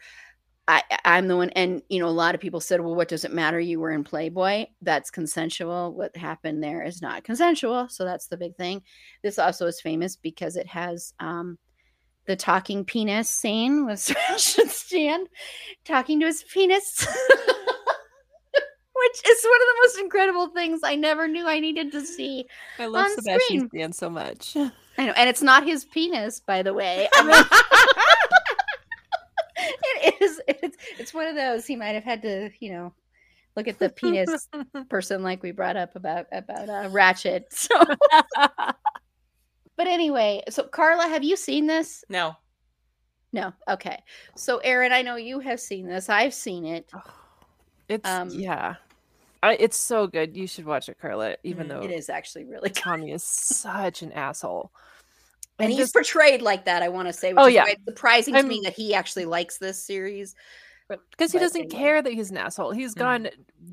I, 0.70 0.82
I'm 1.04 1.26
the 1.26 1.36
one, 1.36 1.50
and 1.50 1.82
you 1.88 1.98
know, 1.98 2.06
a 2.06 2.10
lot 2.10 2.36
of 2.36 2.40
people 2.40 2.60
said, 2.60 2.80
"Well, 2.80 2.94
what 2.94 3.08
does 3.08 3.24
it 3.24 3.32
matter? 3.32 3.58
You 3.58 3.80
were 3.80 3.90
in 3.90 4.04
Playboy. 4.04 4.66
That's 4.80 5.10
consensual. 5.10 5.92
What 5.92 6.16
happened 6.16 6.62
there 6.62 6.84
is 6.84 7.02
not 7.02 7.24
consensual." 7.24 7.88
So 7.88 8.04
that's 8.04 8.28
the 8.28 8.36
big 8.36 8.54
thing. 8.54 8.82
This 9.22 9.40
also 9.40 9.66
is 9.66 9.80
famous 9.80 10.14
because 10.14 10.54
it 10.54 10.68
has 10.68 11.12
um, 11.18 11.58
the 12.26 12.36
talking 12.36 12.84
penis 12.84 13.28
scene 13.28 13.84
with 13.84 13.98
Sebastian 14.00 14.68
Stan 14.68 15.24
talking 15.84 16.20
to 16.20 16.26
his 16.26 16.44
penis, 16.44 17.00
which 17.04 17.08
is 19.26 19.44
one 19.44 19.60
of 19.60 19.66
the 19.66 19.80
most 19.82 19.98
incredible 19.98 20.48
things 20.50 20.82
I 20.84 20.94
never 20.94 21.26
knew 21.26 21.48
I 21.48 21.58
needed 21.58 21.90
to 21.90 22.06
see. 22.06 22.46
I 22.78 22.86
love 22.86 23.10
Sebastian 23.10 23.66
screen. 23.66 23.68
Stan 23.70 23.92
so 23.92 24.08
much. 24.08 24.56
I 24.56 25.06
know, 25.06 25.14
and 25.16 25.28
it's 25.28 25.42
not 25.42 25.66
his 25.66 25.84
penis, 25.84 26.38
by 26.38 26.62
the 26.62 26.72
way. 26.74 27.08
I 27.14 27.24
mean, 27.24 27.44
is. 30.20 30.40
It's 30.46 30.76
it's 30.98 31.14
one 31.14 31.26
of 31.26 31.36
those. 31.36 31.66
He 31.66 31.76
might 31.76 31.94
have 31.94 32.04
had 32.04 32.22
to, 32.22 32.50
you 32.60 32.72
know, 32.72 32.92
look 33.56 33.68
at 33.68 33.78
the 33.78 33.90
penis 33.90 34.48
person 34.88 35.22
like 35.22 35.42
we 35.42 35.52
brought 35.52 35.76
up 35.76 35.96
about 35.96 36.26
about 36.32 36.68
uh, 36.68 36.88
Ratched. 36.90 37.44
So, 37.50 37.76
but 39.76 39.86
anyway, 39.86 40.42
so 40.50 40.64
Carla, 40.64 41.08
have 41.08 41.24
you 41.24 41.36
seen 41.36 41.66
this? 41.66 42.04
No. 42.08 42.36
No. 43.32 43.52
Okay. 43.68 44.02
So, 44.36 44.58
Erin, 44.58 44.92
I 44.92 45.02
know 45.02 45.16
you 45.16 45.40
have 45.40 45.60
seen 45.60 45.86
this. 45.86 46.08
I've 46.08 46.34
seen 46.34 46.64
it. 46.64 46.90
It's 47.88 48.08
um, 48.08 48.30
yeah. 48.30 48.76
I, 49.42 49.56
it's 49.56 49.76
so 49.76 50.06
good. 50.06 50.36
You 50.36 50.46
should 50.46 50.64
watch 50.64 50.88
it, 50.88 50.96
Carla. 51.00 51.34
Even 51.42 51.66
mm, 51.66 51.70
though 51.70 51.80
it 51.80 51.90
is 51.90 52.08
actually 52.08 52.44
really 52.44 52.70
Tommy 52.70 53.10
is 53.10 53.24
such 53.24 54.02
an 54.02 54.12
asshole 54.12 54.70
and, 55.62 55.70
he's 55.70 55.78
just, 55.78 55.92
portrayed 55.92 56.42
like 56.42 56.64
that. 56.64 56.82
I 56.82 56.88
want 56.88 57.08
to 57.08 57.12
say, 57.12 57.32
oh 57.36 57.46
yeah, 57.46 57.66
surprising 57.86 58.34
to 58.34 58.40
I'm, 58.40 58.48
me 58.48 58.60
that 58.64 58.74
he 58.74 58.94
actually 58.94 59.24
likes 59.24 59.58
this 59.58 59.84
series 59.84 60.34
because 61.10 61.32
he 61.32 61.38
doesn't 61.38 61.60
anyway. 61.62 61.78
care 61.78 62.02
that 62.02 62.12
he's 62.12 62.30
an 62.30 62.36
asshole. 62.36 62.72
He's 62.72 62.94
mm-hmm. 62.94 63.00
gone 63.00 63.28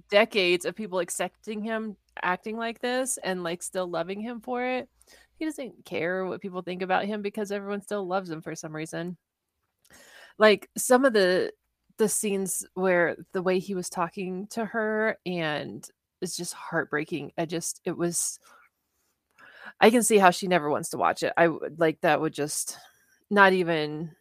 decades 0.09 0.65
of 0.65 0.75
people 0.75 0.99
accepting 0.99 1.61
him 1.63 1.95
acting 2.21 2.57
like 2.57 2.79
this 2.79 3.17
and 3.23 3.43
like 3.43 3.63
still 3.63 3.87
loving 3.87 4.21
him 4.21 4.41
for 4.41 4.63
it. 4.63 4.89
He 5.37 5.45
doesn't 5.45 5.85
care 5.85 6.25
what 6.25 6.41
people 6.41 6.61
think 6.61 6.81
about 6.81 7.05
him 7.05 7.21
because 7.21 7.51
everyone 7.51 7.81
still 7.81 8.07
loves 8.07 8.29
him 8.29 8.41
for 8.41 8.55
some 8.55 8.75
reason. 8.75 9.17
Like 10.37 10.69
some 10.77 11.05
of 11.05 11.13
the 11.13 11.51
the 11.97 12.09
scenes 12.09 12.63
where 12.75 13.17
the 13.33 13.41
way 13.41 13.57
he 13.57 13.73
was 13.73 13.89
talking 13.89 14.47
to 14.51 14.63
her 14.63 15.17
and 15.25 15.87
it's 16.21 16.37
just 16.37 16.53
heartbreaking. 16.53 17.31
I 17.37 17.45
just 17.45 17.81
it 17.85 17.97
was 17.97 18.39
I 19.79 19.89
can 19.89 20.03
see 20.03 20.17
how 20.17 20.31
she 20.31 20.47
never 20.47 20.69
wants 20.69 20.89
to 20.89 20.97
watch 20.97 21.23
it. 21.23 21.33
I 21.37 21.47
would 21.47 21.79
like 21.79 22.01
that 22.01 22.21
would 22.21 22.33
just 22.33 22.77
not 23.29 23.53
even 23.53 24.11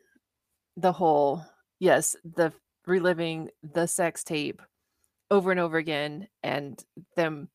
the 0.77 0.93
whole 0.93 1.45
yes, 1.79 2.17
the 2.25 2.53
reliving 2.87 3.51
the 3.63 3.87
sex 3.87 4.23
tape 4.25 4.63
over 5.31 5.51
and 5.51 5.59
over 5.61 5.77
again 5.77 6.29
and 6.43 6.83
them 7.17 7.49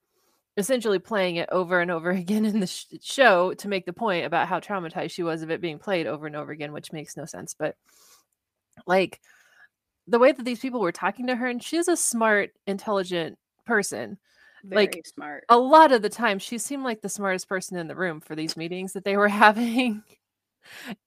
essentially 0.58 1.00
playing 1.00 1.38
it 1.38 1.50
over 1.52 1.80
and 1.80 1.90
over 1.90 2.12
again 2.12 2.46
in 2.46 2.60
the 2.60 2.68
sh- 2.68 2.86
show 3.02 3.54
to 3.56 3.68
make 3.68 3.86
the 3.86 3.94
point 3.94 4.26
about 4.26 4.48
how 4.48 4.60
traumatized 4.60 5.12
she 5.12 5.24
was 5.24 5.42
of 5.42 5.52
it 5.52 5.62
being 5.62 5.80
played 5.80 6.08
over 6.08 6.28
and 6.28 6.36
over 6.36 6.52
again, 6.52 6.74
which 6.74 6.92
makes 6.92 7.16
no 7.16 7.26
sense. 7.26 7.54
But 7.58 7.76
like 8.86 9.20
the 10.08 10.20
way 10.20 10.32
that 10.32 10.44
these 10.44 10.60
people 10.60 10.82
were 10.82 10.92
talking 10.92 11.28
to 11.28 11.36
her, 11.36 11.48
and 11.48 11.64
she's 11.64 11.88
a 11.88 11.96
smart, 11.96 12.52
intelligent 12.68 13.38
person. 13.66 14.18
Very 14.64 14.86
like 14.86 15.02
smart. 15.06 15.44
A 15.50 15.58
lot 15.58 15.92
of 15.92 16.02
the 16.02 16.10
time, 16.10 16.40
she 16.40 16.58
seemed 16.58 16.84
like 16.84 17.02
the 17.02 17.10
smartest 17.10 17.50
person 17.50 17.78
in 17.78 17.88
the 17.88 17.96
room 17.96 18.22
for 18.22 18.36
these 18.36 18.58
meetings 18.58 18.94
that 18.94 19.04
they 19.04 19.18
were 19.18 19.28
having. 19.28 20.04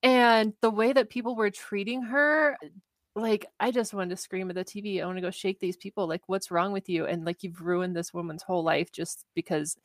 and 0.02 0.52
the 0.60 0.70
way 0.70 0.92
that 0.92 1.10
people 1.10 1.36
were 1.36 1.50
treating 1.50 2.02
her, 2.02 2.56
like, 3.16 3.46
I 3.60 3.70
just 3.70 3.94
wanted 3.94 4.10
to 4.10 4.16
scream 4.16 4.50
at 4.50 4.56
the 4.56 4.64
TV. 4.64 5.00
I 5.00 5.06
want 5.06 5.18
to 5.18 5.22
go 5.22 5.30
shake 5.30 5.60
these 5.60 5.76
people. 5.76 6.08
Like, 6.08 6.22
what's 6.26 6.50
wrong 6.50 6.72
with 6.72 6.88
you? 6.88 7.06
And 7.06 7.24
like, 7.24 7.44
you've 7.44 7.60
ruined 7.60 7.94
this 7.94 8.12
woman's 8.12 8.42
whole 8.42 8.64
life 8.64 8.90
just 8.90 9.24
because 9.34 9.76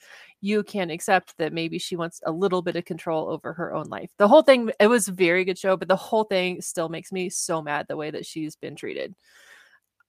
you 0.42 0.64
can't 0.64 0.90
accept 0.90 1.38
that 1.38 1.54
maybe 1.54 1.78
she 1.78 1.96
wants 1.96 2.22
a 2.26 2.32
little 2.32 2.64
bit 2.64 2.76
of 2.76 2.86
control 2.86 3.30
over 3.30 3.54
her 3.54 3.74
own 3.74 3.86
life. 3.86 4.10
The 4.18 4.28
whole 4.28 4.42
thing, 4.42 4.72
it 4.80 4.88
was 4.88 5.08
a 5.08 5.14
very 5.14 5.46
good 5.46 5.60
show, 5.60 5.78
but 5.78 5.88
the 5.88 5.96
whole 5.96 6.24
thing 6.24 6.62
still 6.62 6.90
makes 6.90 7.12
me 7.12 7.30
so 7.30 7.62
mad 7.62 7.86
the 7.88 7.98
way 7.98 8.10
that 8.10 8.26
she's 8.26 8.56
been 8.56 8.76
treated. 8.76 9.14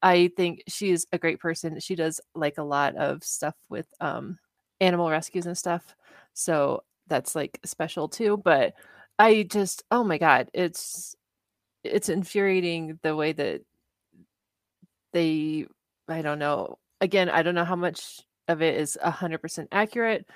I 0.03 0.31
think 0.37 0.63
she's 0.69 1.07
a 1.13 1.19
great 1.19 1.41
person. 1.41 1.79
She 1.81 1.95
does 1.95 2.21
like 2.35 2.59
a 2.59 2.63
lot 2.63 2.97
of 2.97 3.23
stuff 3.25 3.55
with 3.69 3.87
um 4.01 4.39
animal 4.81 5.11
rescues 5.11 5.47
and 5.47 5.59
stuff. 5.59 5.95
So 6.35 6.85
that's 7.09 7.35
like 7.35 7.59
special 7.65 8.09
too, 8.09 8.39
but 8.45 8.75
I 9.19 9.45
just 9.45 9.85
oh 9.91 10.05
my 10.05 10.19
god, 10.19 10.51
it's 10.55 11.15
it's 11.85 12.09
infuriating 12.11 12.99
the 13.03 13.17
way 13.17 13.33
that 13.33 13.63
they 15.13 15.67
I 16.09 16.23
don't 16.23 16.39
know. 16.39 16.79
Again, 17.01 17.29
I 17.31 17.43
don't 17.43 17.55
know 17.55 17.65
how 17.65 17.77
much 17.77 18.21
of 18.49 18.63
it 18.63 18.77
is 18.77 18.99
100% 19.03 19.69
accurate, 19.73 20.27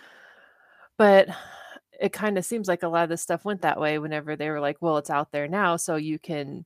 but 0.98 1.28
it 2.00 2.12
kind 2.12 2.38
of 2.38 2.44
seems 2.44 2.68
like 2.68 2.82
a 2.82 2.88
lot 2.88 3.04
of 3.04 3.08
this 3.08 3.22
stuff 3.22 3.44
went 3.44 3.62
that 3.62 3.80
way 3.80 3.98
whenever 3.98 4.36
they 4.36 4.50
were 4.50 4.60
like, 4.60 4.76
well, 4.80 4.98
it's 4.98 5.10
out 5.10 5.30
there 5.32 5.48
now 5.48 5.76
so 5.76 5.96
you 5.96 6.18
can 6.18 6.64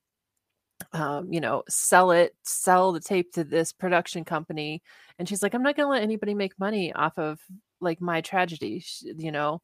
um, 0.93 1.33
you 1.33 1.41
know, 1.41 1.63
sell 1.69 2.11
it, 2.11 2.35
sell 2.43 2.93
the 2.93 3.01
tape 3.01 3.33
to 3.33 3.45
this 3.45 3.73
production 3.73 4.25
company. 4.25 4.83
And 5.19 5.29
she's 5.29 5.43
like, 5.43 5.55
I'm 5.55 5.63
not 5.63 5.77
going 5.77 5.87
to 5.87 5.91
let 5.91 6.03
anybody 6.03 6.35
make 6.35 6.59
money 6.59 6.93
off 6.93 7.19
of 7.19 7.41
like 7.81 8.01
my 8.01 8.21
tragedy. 8.21 8.81
She, 8.81 9.13
you 9.17 9.33
know, 9.33 9.61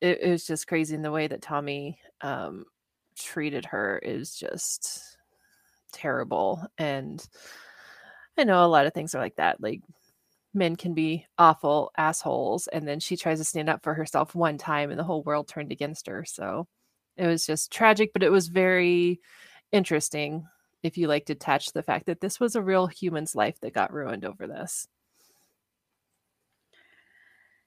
it, 0.00 0.20
it, 0.22 0.30
was 0.30 0.46
just 0.46 0.66
crazy 0.66 0.94
in 0.94 1.02
the 1.02 1.10
way 1.10 1.26
that 1.26 1.42
Tommy 1.42 1.98
um, 2.20 2.64
treated 3.18 3.66
her 3.66 3.98
is 3.98 4.34
just 4.34 5.02
terrible. 5.92 6.64
And 6.78 7.26
I 8.38 8.44
know 8.44 8.64
a 8.64 8.68
lot 8.68 8.86
of 8.86 8.94
things 8.94 9.14
are 9.14 9.20
like 9.20 9.36
that. 9.36 9.60
Like 9.60 9.82
men 10.54 10.76
can 10.76 10.94
be 10.94 11.26
awful 11.38 11.92
assholes 11.96 12.66
and 12.68 12.86
then 12.86 13.00
she 13.00 13.16
tries 13.16 13.38
to 13.38 13.44
stand 13.44 13.68
up 13.68 13.82
for 13.82 13.94
herself 13.94 14.34
one 14.34 14.58
time 14.58 14.90
and 14.90 14.98
the 14.98 15.04
whole 15.04 15.22
world 15.22 15.46
turned 15.46 15.70
against 15.70 16.08
her 16.08 16.24
so 16.24 16.66
it 17.16 17.26
was 17.26 17.46
just 17.46 17.72
tragic 17.72 18.12
but 18.12 18.22
it 18.22 18.32
was 18.32 18.48
very 18.48 19.20
interesting 19.72 20.46
if 20.82 20.96
you 20.96 21.08
like 21.08 21.26
to 21.26 21.34
touch 21.34 21.72
the 21.72 21.82
fact 21.82 22.06
that 22.06 22.20
this 22.20 22.40
was 22.40 22.56
a 22.56 22.62
real 22.62 22.86
human's 22.86 23.34
life 23.34 23.60
that 23.60 23.74
got 23.74 23.92
ruined 23.92 24.24
over 24.24 24.46
this 24.46 24.88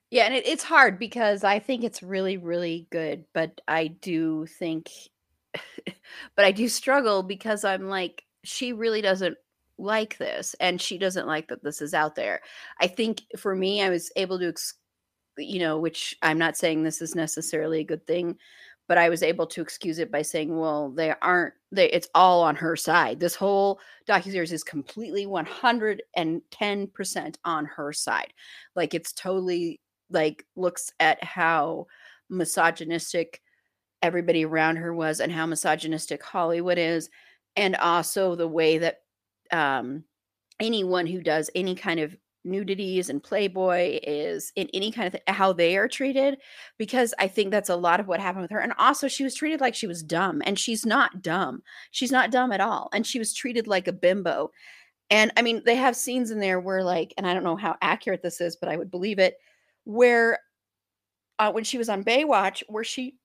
yeah 0.10 0.24
and 0.24 0.34
it, 0.34 0.48
it's 0.48 0.64
hard 0.64 0.98
because 1.00 1.44
i 1.44 1.60
think 1.60 1.84
it's 1.84 2.04
really 2.04 2.38
really 2.38 2.88
good 2.92 3.26
but 3.34 3.62
i 3.68 3.88
do 3.88 4.46
think 4.46 4.90
but 6.36 6.46
i 6.46 6.52
do 6.52 6.68
struggle 6.68 7.24
because 7.24 7.64
i'm 7.64 7.88
like 7.88 8.24
she 8.44 8.74
really 8.74 9.02
doesn't 9.02 9.38
like 9.78 10.18
this 10.18 10.56
and 10.60 10.80
she 10.82 10.98
doesn't 10.98 11.28
like 11.28 11.48
that 11.48 11.64
this 11.64 11.82
is 11.82 11.94
out 11.94 12.16
there. 12.16 12.42
I 12.80 12.88
think 12.88 13.22
for 13.38 13.56
me 13.56 13.82
I 13.82 13.90
was 13.90 14.12
able 14.16 14.40
to 14.40 14.50
ex- 14.50 14.76
you 15.38 15.60
know, 15.60 15.80
which 15.80 16.16
I'm 16.22 16.38
not 16.38 16.58
saying 16.58 16.84
this 16.84 17.02
is 17.02 17.16
necessarily 17.16 17.80
a 17.80 17.86
good 17.86 18.06
thing, 18.06 18.38
but 18.88 18.98
I 18.98 19.10
was 19.10 19.24
able 19.24 19.48
to 19.48 19.62
excuse 19.62 20.00
it 20.00 20.12
by 20.12 20.22
saying, 20.22 20.58
well, 20.58 20.90
they 20.90 21.14
aren't 21.22 21.54
they 21.72 21.90
it's 21.90 22.10
all 22.14 22.44
on 22.44 22.56
her 22.56 22.76
side. 22.76 23.20
This 23.20 23.36
whole 23.36 23.80
docuseries 24.08 24.52
is 24.52 24.64
completely 24.64 25.26
110% 25.26 27.36
on 27.46 27.66
her 27.66 27.94
side. 27.94 28.34
Like 28.76 28.94
it's 28.94 29.14
totally 29.14 29.80
like 30.10 30.46
looks 30.56 30.92
at 31.00 31.24
how 31.24 31.88
misogynistic 32.30 33.42
everybody 34.02 34.46
around 34.46 34.76
her 34.76 34.94
was 34.94 35.22
and 35.22 35.32
how 35.32 35.46
misogynistic 35.46 36.22
Hollywood 36.22 36.78
is 36.78 37.10
and 37.56 37.76
also 37.78 38.36
the 38.36 38.48
way 38.48 38.80
that 38.80 39.02
um, 39.52 40.04
anyone 40.60 41.08
who 41.08 41.22
does 41.22 41.50
any 41.56 41.76
kind 41.76 42.00
of 42.00 42.16
nudities 42.44 43.10
and 43.10 43.24
playboy 43.24 43.99
is 44.03 44.52
in 44.56 44.68
any 44.74 44.91
kind 44.91 45.07
of 45.07 45.14
th- 45.14 45.24
how 45.28 45.53
they 45.53 45.78
are 45.78 45.88
treated 45.88 46.38
because 46.78 47.14
i 47.20 47.28
think 47.28 47.52
that's 47.52 47.70
a 47.70 47.76
lot 47.76 47.99
of 47.99 48.07
what 48.07 48.20
happened 48.20 48.41
with 48.41 48.52
her 48.52 48.60
and 48.60 48.74
also 48.78 49.07
she 49.07 49.24
was 49.24 49.36
treated 49.36 49.61
like 49.61 49.76
she 49.76 49.88
was 49.88 50.03
dumb 50.03 50.41
and 50.45 50.60
she's 50.60 50.86
not 50.86 51.22
dumb. 51.22 51.61
She's 51.91 52.11
not 52.11 52.32
dumb 52.32 52.52
at 52.52 52.61
all 52.61 52.90
and 52.94 53.06
she 53.06 53.20
was 53.20 53.34
treated 53.34 53.68
like 53.68 53.88
a 53.88 53.94
bimbo. 53.94 54.52
And 55.10 55.32
i 55.38 55.41
mean 55.41 55.61
they 55.65 55.76
have 55.76 55.95
scenes 55.95 56.32
in 56.32 56.40
there 56.40 56.60
where 56.60 56.84
like 56.84 57.14
and 57.18 57.28
i 57.28 57.34
don't 57.34 57.44
know 57.44 57.56
how 57.56 57.76
accurate 57.82 58.22
this 58.24 58.41
is 58.41 58.56
but 58.56 58.70
i 58.70 58.78
would 58.78 58.91
believe 58.91 59.20
it 59.20 59.38
where 59.84 60.40
uh, 61.40 61.52
when 61.52 61.64
she 61.64 61.78
was 61.78 61.90
on 61.90 62.03
baywatch 62.03 62.64
where 62.68 62.84
she 62.84 63.15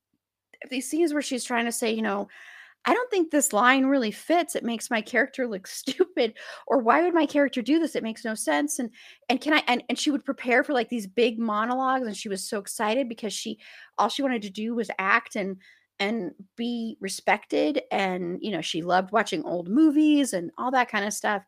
these 0.71 0.89
scenes 0.91 1.13
where 1.13 1.23
she's 1.23 1.45
trying 1.45 1.65
to 1.65 1.73
say 1.73 1.93
you 1.93 2.03
know 2.03 2.29
I 2.85 2.95
don't 2.95 3.11
think 3.11 3.31
this 3.31 3.53
line 3.53 3.87
really 3.87 4.11
fits. 4.11 4.55
It 4.57 4.65
makes 4.65 4.91
my 4.91 5.01
character 5.03 5.47
look 5.47 5.67
stupid. 5.67 6.35
Or 6.67 6.79
why 6.79 7.03
would 7.03 7.15
my 7.15 7.27
character 7.27 7.63
do 7.63 7.79
this? 7.79 7.97
It 7.97 8.03
makes 8.03 8.25
no 8.25 8.35
sense. 8.35 8.79
And 8.79 8.91
and 9.29 9.41
can 9.41 9.55
I 9.55 9.63
and, 9.67 9.83
and 9.89 9.99
she 9.99 10.11
would 10.11 10.25
prepare 10.25 10.65
for 10.65 10.73
like 10.73 10.89
these 10.89 11.07
big 11.07 11.39
monologues 11.39 12.07
and 12.07 12.17
she 12.17 12.29
was 12.29 12.49
so 12.49 12.59
excited 12.59 13.09
because 13.09 13.33
she 13.33 13.59
all 13.99 14.09
she 14.09 14.23
wanted 14.23 14.43
to 14.43 14.51
do 14.51 14.75
was 14.75 14.91
act 14.99 15.37
and 15.37 15.57
and 16.01 16.33
be 16.57 16.97
respected 17.01 17.83
and 17.91 18.39
you 18.41 18.53
know 18.53 18.61
she 18.61 18.83
loved 18.83 19.13
watching 19.13 19.43
old 19.45 19.69
movies 19.69 20.33
and 20.33 20.51
all 20.57 20.71
that 20.71 20.91
kind 20.91 21.05
of 21.05 21.13
stuff 21.13 21.43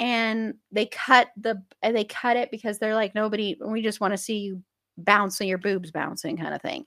and 0.00 0.54
they 0.72 0.86
cut 0.86 1.28
the 1.36 1.62
they 1.82 2.04
cut 2.04 2.36
it 2.36 2.50
because 2.50 2.78
they're 2.78 2.94
like 2.94 3.14
nobody 3.14 3.56
we 3.64 3.82
just 3.82 4.00
want 4.00 4.12
to 4.12 4.18
see 4.18 4.38
you 4.38 4.62
bouncing 4.98 5.48
your 5.48 5.58
boobs 5.58 5.90
bouncing 5.90 6.36
kind 6.36 6.54
of 6.54 6.62
thing 6.62 6.84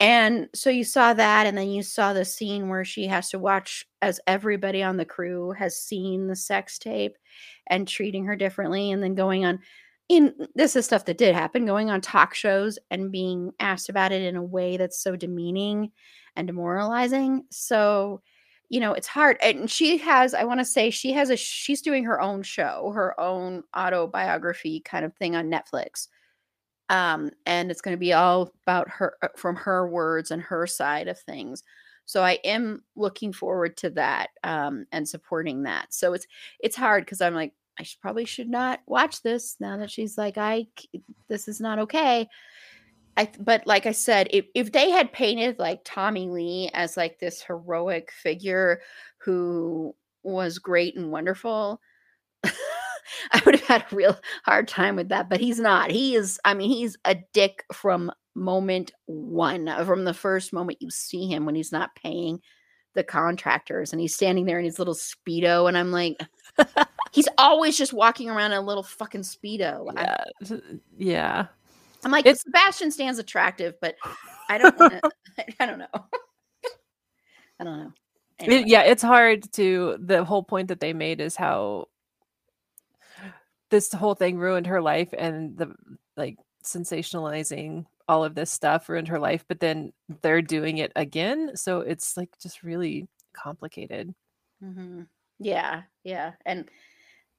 and 0.00 0.48
so 0.54 0.70
you 0.70 0.82
saw 0.82 1.14
that, 1.14 1.46
and 1.46 1.56
then 1.56 1.68
you 1.68 1.82
saw 1.82 2.12
the 2.12 2.24
scene 2.24 2.68
where 2.68 2.84
she 2.84 3.06
has 3.06 3.30
to 3.30 3.38
watch 3.38 3.86
as 4.02 4.20
everybody 4.26 4.82
on 4.82 4.96
the 4.96 5.04
crew 5.04 5.52
has 5.52 5.80
seen 5.80 6.26
the 6.26 6.36
sex 6.36 6.78
tape 6.78 7.16
and 7.68 7.86
treating 7.86 8.24
her 8.24 8.34
differently, 8.34 8.90
and 8.90 9.02
then 9.02 9.14
going 9.14 9.44
on 9.44 9.60
in 10.08 10.34
this 10.56 10.74
is 10.74 10.84
stuff 10.84 11.04
that 11.04 11.18
did 11.18 11.36
happen, 11.36 11.66
going 11.66 11.88
on 11.88 12.00
talk 12.00 12.34
shows 12.34 12.80
and 12.90 13.12
being 13.12 13.52
asked 13.60 13.88
about 13.88 14.10
it 14.10 14.22
in 14.22 14.34
a 14.34 14.42
way 14.42 14.76
that's 14.76 15.00
so 15.00 15.14
demeaning 15.14 15.92
and 16.34 16.48
demoralizing. 16.48 17.44
So, 17.50 18.20
you 18.68 18.80
know, 18.80 18.92
it's 18.92 19.06
hard. 19.06 19.36
And 19.40 19.70
she 19.70 19.98
has, 19.98 20.34
I 20.34 20.42
want 20.42 20.58
to 20.58 20.64
say, 20.64 20.90
she 20.90 21.12
has 21.12 21.30
a, 21.30 21.36
she's 21.36 21.80
doing 21.80 22.04
her 22.04 22.20
own 22.20 22.42
show, 22.42 22.90
her 22.92 23.18
own 23.20 23.62
autobiography 23.76 24.80
kind 24.80 25.04
of 25.04 25.14
thing 25.14 25.36
on 25.36 25.48
Netflix 25.48 26.08
um, 26.90 27.30
and 27.46 27.70
it's 27.70 27.80
going 27.80 27.96
to 27.96 28.00
be 28.00 28.12
all 28.12 28.52
about 28.64 28.90
her 28.90 29.14
uh, 29.22 29.28
from 29.36 29.56
her 29.56 29.88
words 29.88 30.30
and 30.30 30.42
her 30.42 30.66
side 30.66 31.08
of 31.08 31.18
things. 31.18 31.62
So 32.04 32.22
i 32.22 32.38
am 32.44 32.82
looking 32.96 33.32
forward 33.32 33.76
to 33.78 33.90
that 33.90 34.30
um, 34.42 34.84
and 34.92 35.08
supporting 35.08 35.62
that. 35.62 35.94
So 35.94 36.12
it's 36.12 36.26
it's 36.58 36.76
hard 36.76 37.04
because 37.04 37.20
i'm 37.20 37.34
like 37.34 37.54
i 37.78 37.84
should, 37.84 38.00
probably 38.00 38.24
should 38.24 38.48
not 38.48 38.80
watch 38.86 39.22
this 39.22 39.56
now 39.60 39.76
that 39.76 39.90
she's 39.90 40.18
like 40.18 40.36
i 40.36 40.66
this 41.28 41.48
is 41.48 41.60
not 41.60 41.78
okay. 41.78 42.28
I, 43.16 43.28
but 43.38 43.66
like 43.66 43.86
I 43.86 43.92
said, 43.92 44.28
if, 44.30 44.46
if 44.54 44.72
they 44.72 44.90
had 44.90 45.12
painted 45.12 45.58
like 45.58 45.80
Tommy 45.84 46.28
Lee 46.28 46.70
as 46.72 46.96
like 46.96 47.18
this 47.18 47.42
heroic 47.42 48.12
figure 48.12 48.80
who 49.18 49.94
was 50.22 50.58
great 50.58 50.96
and 50.96 51.10
wonderful, 51.10 51.80
I 53.32 53.42
would 53.44 53.56
have 53.56 53.66
had 53.66 53.86
a 53.90 53.94
real 53.94 54.18
hard 54.44 54.68
time 54.68 54.96
with 54.96 55.08
that, 55.08 55.28
but 55.28 55.40
he's 55.40 55.58
not. 55.58 55.90
He 55.90 56.14
is, 56.14 56.38
I 56.44 56.54
mean, 56.54 56.70
he's 56.70 56.96
a 57.04 57.16
dick 57.32 57.64
from 57.72 58.12
moment 58.34 58.92
one, 59.06 59.68
uh, 59.68 59.84
from 59.84 60.04
the 60.04 60.14
first 60.14 60.52
moment 60.52 60.80
you 60.80 60.90
see 60.90 61.26
him 61.26 61.44
when 61.44 61.54
he's 61.54 61.72
not 61.72 61.94
paying 61.94 62.40
the 62.94 63.04
contractors 63.04 63.92
and 63.92 64.00
he's 64.00 64.14
standing 64.14 64.46
there 64.46 64.58
in 64.58 64.64
his 64.64 64.78
little 64.78 64.94
Speedo. 64.94 65.68
And 65.68 65.76
I'm 65.76 65.92
like, 65.92 66.18
he's 67.12 67.28
always 67.38 67.76
just 67.76 67.92
walking 67.92 68.28
around 68.28 68.52
in 68.52 68.58
a 68.58 68.62
little 68.62 68.82
fucking 68.82 69.22
Speedo. 69.22 69.90
Yeah. 69.94 70.56
yeah. 70.96 71.46
I'm 72.04 72.10
like, 72.10 72.26
it's, 72.26 72.42
Sebastian 72.42 72.90
Stan's 72.90 73.18
attractive, 73.18 73.74
but 73.80 73.96
I 74.48 74.58
don't 74.58 74.78
want 74.78 74.94
to, 74.94 75.54
I 75.60 75.66
don't 75.66 75.78
know. 75.78 75.86
I 77.60 77.64
don't 77.64 77.78
know. 77.78 77.92
Anyway. 78.38 78.62
It, 78.62 78.68
yeah, 78.68 78.82
it's 78.82 79.02
hard 79.02 79.52
to. 79.52 79.98
The 80.00 80.24
whole 80.24 80.42
point 80.42 80.68
that 80.68 80.80
they 80.80 80.94
made 80.94 81.20
is 81.20 81.36
how 81.36 81.88
this 83.70 83.92
whole 83.92 84.14
thing 84.14 84.38
ruined 84.38 84.66
her 84.66 84.82
life 84.82 85.12
and 85.16 85.56
the 85.56 85.74
like 86.16 86.36
sensationalizing 86.64 87.86
all 88.08 88.24
of 88.24 88.34
this 88.34 88.50
stuff 88.50 88.88
ruined 88.88 89.08
her 89.08 89.18
life 89.18 89.44
but 89.48 89.60
then 89.60 89.92
they're 90.20 90.42
doing 90.42 90.78
it 90.78 90.92
again 90.96 91.52
so 91.54 91.80
it's 91.80 92.16
like 92.16 92.28
just 92.42 92.62
really 92.62 93.08
complicated 93.32 94.12
mm-hmm. 94.62 95.02
yeah 95.38 95.82
yeah 96.04 96.32
and 96.44 96.68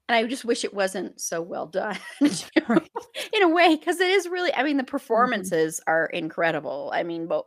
and 0.08 0.16
i 0.16 0.26
just 0.26 0.46
wish 0.46 0.64
it 0.64 0.74
wasn't 0.74 1.20
so 1.20 1.42
well 1.42 1.68
done 1.68 1.98
in 2.22 3.44
a 3.44 3.50
way 3.50 3.76
because 3.76 4.00
it 4.00 4.10
is 4.10 4.28
really 4.28 4.54
i 4.56 4.64
mean 4.64 4.78
the 4.78 4.84
mm-hmm. 4.84 4.90
performances 4.90 5.80
mm-hmm. 5.80 5.92
are 5.92 6.06
incredible 6.08 6.92
i 6.96 7.04
mean 7.04 7.28
both 7.28 7.46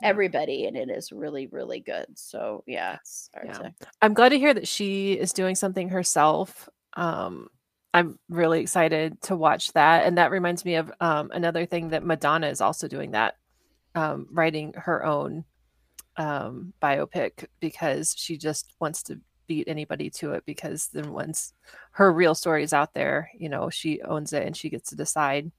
everybody 0.00 0.66
and 0.66 0.76
it 0.76 0.88
is 0.90 1.10
really 1.10 1.48
really 1.48 1.80
good 1.80 2.06
so 2.14 2.62
yeah, 2.68 2.98
yeah. 3.44 3.52
To... 3.52 3.72
i'm 4.00 4.14
glad 4.14 4.28
to 4.28 4.38
hear 4.38 4.54
that 4.54 4.68
she 4.68 5.14
is 5.14 5.32
doing 5.32 5.56
something 5.56 5.88
herself 5.88 6.68
um 6.96 7.48
I'm 7.94 8.18
really 8.28 8.60
excited 8.60 9.20
to 9.22 9.36
watch 9.36 9.72
that. 9.72 10.06
And 10.06 10.18
that 10.18 10.30
reminds 10.30 10.64
me 10.64 10.74
of 10.76 10.92
um, 11.00 11.30
another 11.32 11.66
thing 11.66 11.90
that 11.90 12.04
Madonna 12.04 12.48
is 12.48 12.60
also 12.60 12.86
doing 12.86 13.12
that, 13.12 13.36
um, 13.94 14.26
writing 14.30 14.74
her 14.76 15.04
own 15.04 15.44
um, 16.16 16.74
biopic 16.82 17.46
because 17.60 18.14
she 18.16 18.36
just 18.36 18.74
wants 18.80 19.02
to 19.04 19.20
beat 19.46 19.68
anybody 19.68 20.10
to 20.10 20.32
it 20.32 20.44
because 20.44 20.88
then 20.88 21.12
once 21.12 21.54
her 21.92 22.12
real 22.12 22.34
story 22.34 22.62
is 22.62 22.72
out 22.72 22.92
there, 22.92 23.30
you 23.36 23.48
know, 23.48 23.70
she 23.70 24.02
owns 24.02 24.32
it 24.32 24.46
and 24.46 24.56
she 24.56 24.68
gets 24.68 24.90
to 24.90 24.96
decide 24.96 25.50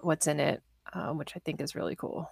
what's 0.00 0.26
in 0.26 0.38
it, 0.38 0.62
um, 0.92 1.16
which 1.16 1.32
I 1.34 1.38
think 1.40 1.60
is 1.60 1.74
really 1.74 1.96
cool. 1.96 2.30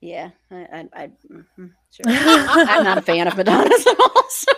Yeah, 0.00 0.30
I, 0.50 0.56
I, 0.72 0.88
I 0.94 1.06
mm-hmm, 1.30 1.66
sure. 1.90 2.04
I'm 2.06 2.84
not 2.84 2.98
a 2.98 3.02
fan 3.02 3.26
of 3.26 3.36
Madonna's 3.36 3.86
at 3.86 4.00
all. 4.00 4.24
So. 4.30 4.52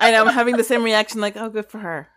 I 0.00 0.10
know 0.10 0.24
I'm 0.24 0.32
having 0.34 0.56
the 0.56 0.64
same 0.64 0.82
reaction, 0.82 1.20
like, 1.20 1.36
oh, 1.36 1.48
good 1.48 1.66
for 1.66 1.78
her. 1.78 2.08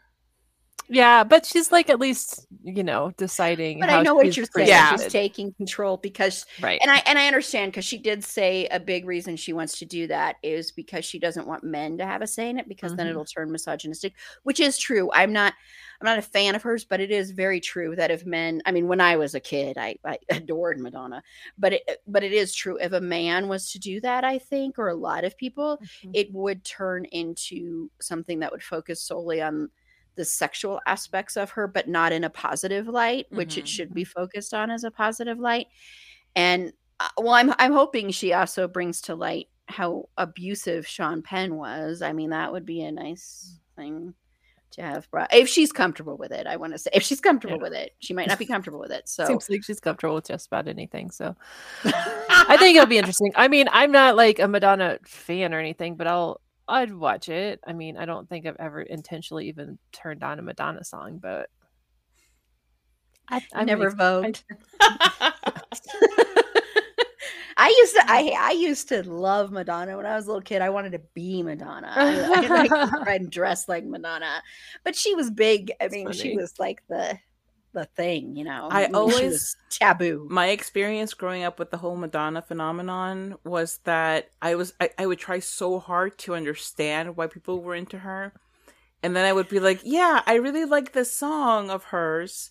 Yeah, 0.87 1.23
but 1.23 1.45
she's 1.45 1.71
like 1.71 1.89
at 1.89 1.99
least 1.99 2.45
you 2.63 2.83
know 2.83 3.11
deciding. 3.17 3.79
But 3.79 3.89
I 3.89 4.01
know 4.01 4.15
what 4.15 4.35
you're 4.35 4.45
saying. 4.55 4.67
Yeah. 4.67 4.95
She's 4.95 5.07
taking 5.07 5.53
control 5.53 5.97
because 5.97 6.45
right, 6.61 6.79
and 6.81 6.91
I 6.91 7.01
and 7.05 7.17
I 7.17 7.27
understand 7.27 7.71
because 7.71 7.85
she 7.85 7.97
did 7.97 8.23
say 8.23 8.67
a 8.67 8.79
big 8.79 9.05
reason 9.05 9.35
she 9.35 9.53
wants 9.53 9.79
to 9.79 9.85
do 9.85 10.07
that 10.07 10.37
is 10.43 10.71
because 10.71 11.05
she 11.05 11.19
doesn't 11.19 11.47
want 11.47 11.63
men 11.63 11.97
to 11.97 12.05
have 12.05 12.21
a 12.21 12.27
say 12.27 12.49
in 12.49 12.59
it 12.59 12.67
because 12.67 12.91
mm-hmm. 12.91 12.97
then 12.97 13.07
it'll 13.07 13.25
turn 13.25 13.51
misogynistic, 13.51 14.13
which 14.43 14.59
is 14.59 14.77
true. 14.77 15.09
I'm 15.13 15.33
not 15.33 15.53
I'm 16.01 16.05
not 16.05 16.19
a 16.19 16.23
fan 16.23 16.55
of 16.55 16.63
hers, 16.63 16.85
but 16.85 16.99
it 16.99 17.11
is 17.11 17.31
very 17.31 17.59
true 17.59 17.95
that 17.95 18.11
if 18.11 18.25
men, 18.25 18.61
I 18.65 18.71
mean, 18.71 18.87
when 18.87 19.01
I 19.01 19.15
was 19.15 19.33
a 19.33 19.39
kid, 19.39 19.77
I, 19.77 19.95
I 20.05 20.17
adored 20.29 20.79
Madonna, 20.79 21.23
but 21.57 21.73
it 21.73 22.01
but 22.07 22.23
it 22.23 22.33
is 22.33 22.53
true 22.53 22.77
if 22.77 22.91
a 22.91 23.01
man 23.01 23.47
was 23.47 23.71
to 23.71 23.79
do 23.79 24.01
that, 24.01 24.23
I 24.23 24.37
think, 24.37 24.77
or 24.77 24.89
a 24.89 24.95
lot 24.95 25.23
of 25.23 25.37
people, 25.37 25.77
mm-hmm. 25.77 26.11
it 26.13 26.33
would 26.33 26.63
turn 26.63 27.05
into 27.05 27.89
something 28.01 28.39
that 28.39 28.51
would 28.51 28.63
focus 28.63 29.01
solely 29.01 29.41
on 29.41 29.69
the 30.15 30.25
sexual 30.25 30.79
aspects 30.85 31.37
of 31.37 31.51
her, 31.51 31.67
but 31.67 31.87
not 31.87 32.11
in 32.11 32.23
a 32.23 32.29
positive 32.29 32.87
light, 32.87 33.27
which 33.29 33.51
mm-hmm. 33.51 33.59
it 33.59 33.67
should 33.67 33.93
be 33.93 34.03
mm-hmm. 34.03 34.19
focused 34.19 34.53
on 34.53 34.69
as 34.69 34.83
a 34.83 34.91
positive 34.91 35.39
light. 35.39 35.67
And 36.35 36.73
uh, 36.99 37.09
well, 37.17 37.33
I'm 37.33 37.53
I'm 37.59 37.73
hoping 37.73 38.11
she 38.11 38.33
also 38.33 38.67
brings 38.67 39.01
to 39.01 39.15
light 39.15 39.47
how 39.67 40.09
abusive 40.17 40.87
Sean 40.87 41.21
Penn 41.21 41.55
was. 41.55 42.01
I 42.01 42.13
mean, 42.13 42.29
that 42.29 42.51
would 42.51 42.65
be 42.65 42.81
a 42.83 42.91
nice 42.91 43.59
thing 43.75 44.13
to 44.71 44.81
have 44.81 45.09
brought 45.09 45.33
if 45.33 45.47
she's 45.47 45.71
comfortable 45.71 46.17
with 46.17 46.31
it. 46.31 46.47
I 46.47 46.57
want 46.57 46.73
to 46.73 46.79
say 46.79 46.91
if 46.93 47.03
she's 47.03 47.21
comfortable 47.21 47.57
yeah. 47.57 47.63
with 47.63 47.73
it, 47.73 47.91
she 47.99 48.13
might 48.13 48.27
not 48.27 48.39
be 48.39 48.45
comfortable 48.45 48.79
with 48.79 48.91
it. 48.91 49.07
So 49.07 49.25
seems 49.25 49.49
like 49.49 49.63
she's 49.63 49.79
comfortable 49.79 50.15
with 50.15 50.27
just 50.27 50.47
about 50.47 50.67
anything. 50.67 51.11
So 51.11 51.35
I 51.85 52.57
think 52.59 52.75
it'll 52.75 52.87
be 52.87 52.97
interesting. 52.97 53.31
I 53.35 53.47
mean, 53.47 53.67
I'm 53.71 53.91
not 53.91 54.15
like 54.15 54.39
a 54.39 54.47
Madonna 54.47 54.99
fan 55.05 55.53
or 55.53 55.59
anything, 55.59 55.95
but 55.95 56.07
I'll 56.07 56.41
I'd 56.67 56.93
watch 56.93 57.29
it. 57.29 57.59
I 57.65 57.73
mean, 57.73 57.97
I 57.97 58.05
don't 58.05 58.27
think 58.27 58.45
I've 58.45 58.55
ever 58.59 58.81
intentionally 58.81 59.47
even 59.47 59.77
turned 59.91 60.23
on 60.23 60.39
a 60.39 60.41
Madonna 60.41 60.83
song, 60.83 61.19
but 61.21 61.49
I, 63.29 63.63
never 63.63 63.89
vote. 63.91 64.43
I 67.57 67.69
used 67.69 67.95
to 67.95 68.03
I 68.05 68.35
I 68.39 68.51
used 68.51 68.89
to 68.89 69.03
love 69.09 69.51
Madonna 69.51 69.97
when 69.97 70.05
I 70.05 70.15
was 70.15 70.25
a 70.25 70.27
little 70.27 70.41
kid. 70.41 70.61
I 70.61 70.69
wanted 70.69 70.91
to 70.93 71.01
be 71.13 71.41
Madonna. 71.43 71.91
I, 71.95 72.21
I 72.21 72.47
like 72.67 73.07
and 73.07 73.31
dress 73.31 73.67
like 73.67 73.85
Madonna. 73.85 74.41
But 74.83 74.95
she 74.95 75.15
was 75.15 75.31
big. 75.31 75.71
I 75.81 75.87
mean, 75.87 76.11
she 76.11 76.35
was 76.35 76.53
like 76.59 76.81
the 76.87 77.17
the 77.75 77.85
thing, 77.85 78.35
you 78.35 78.43
know. 78.43 78.69
I, 78.71 78.85
always 78.93 79.55
taboo. 79.69 80.27
My 80.31 80.47
experience 80.47 81.13
growing 81.13 81.43
up 81.43 81.59
with 81.59 81.69
the 81.69 81.77
whole 81.77 81.95
Madonna 81.95 82.41
phenomenon 82.41 83.35
was 83.43 83.79
that 83.83 84.31
I 84.41 84.55
was 84.55 84.73
I, 84.79 84.89
I 84.97 85.05
would 85.05 85.19
try 85.19 85.37
so 85.37 85.79
hard 85.79 86.17
to 86.19 86.33
understand 86.33 87.15
why 87.15 87.27
people 87.27 87.61
were 87.61 87.75
into 87.75 87.99
her. 87.99 88.33
And 89.03 89.15
then 89.15 89.25
I 89.25 89.33
would 89.33 89.49
be 89.49 89.59
like, 89.59 89.81
Yeah, 89.83 90.23
I 90.25 90.35
really 90.35 90.65
like 90.65 90.93
this 90.93 91.13
song 91.13 91.69
of 91.69 91.83
hers. 91.85 92.49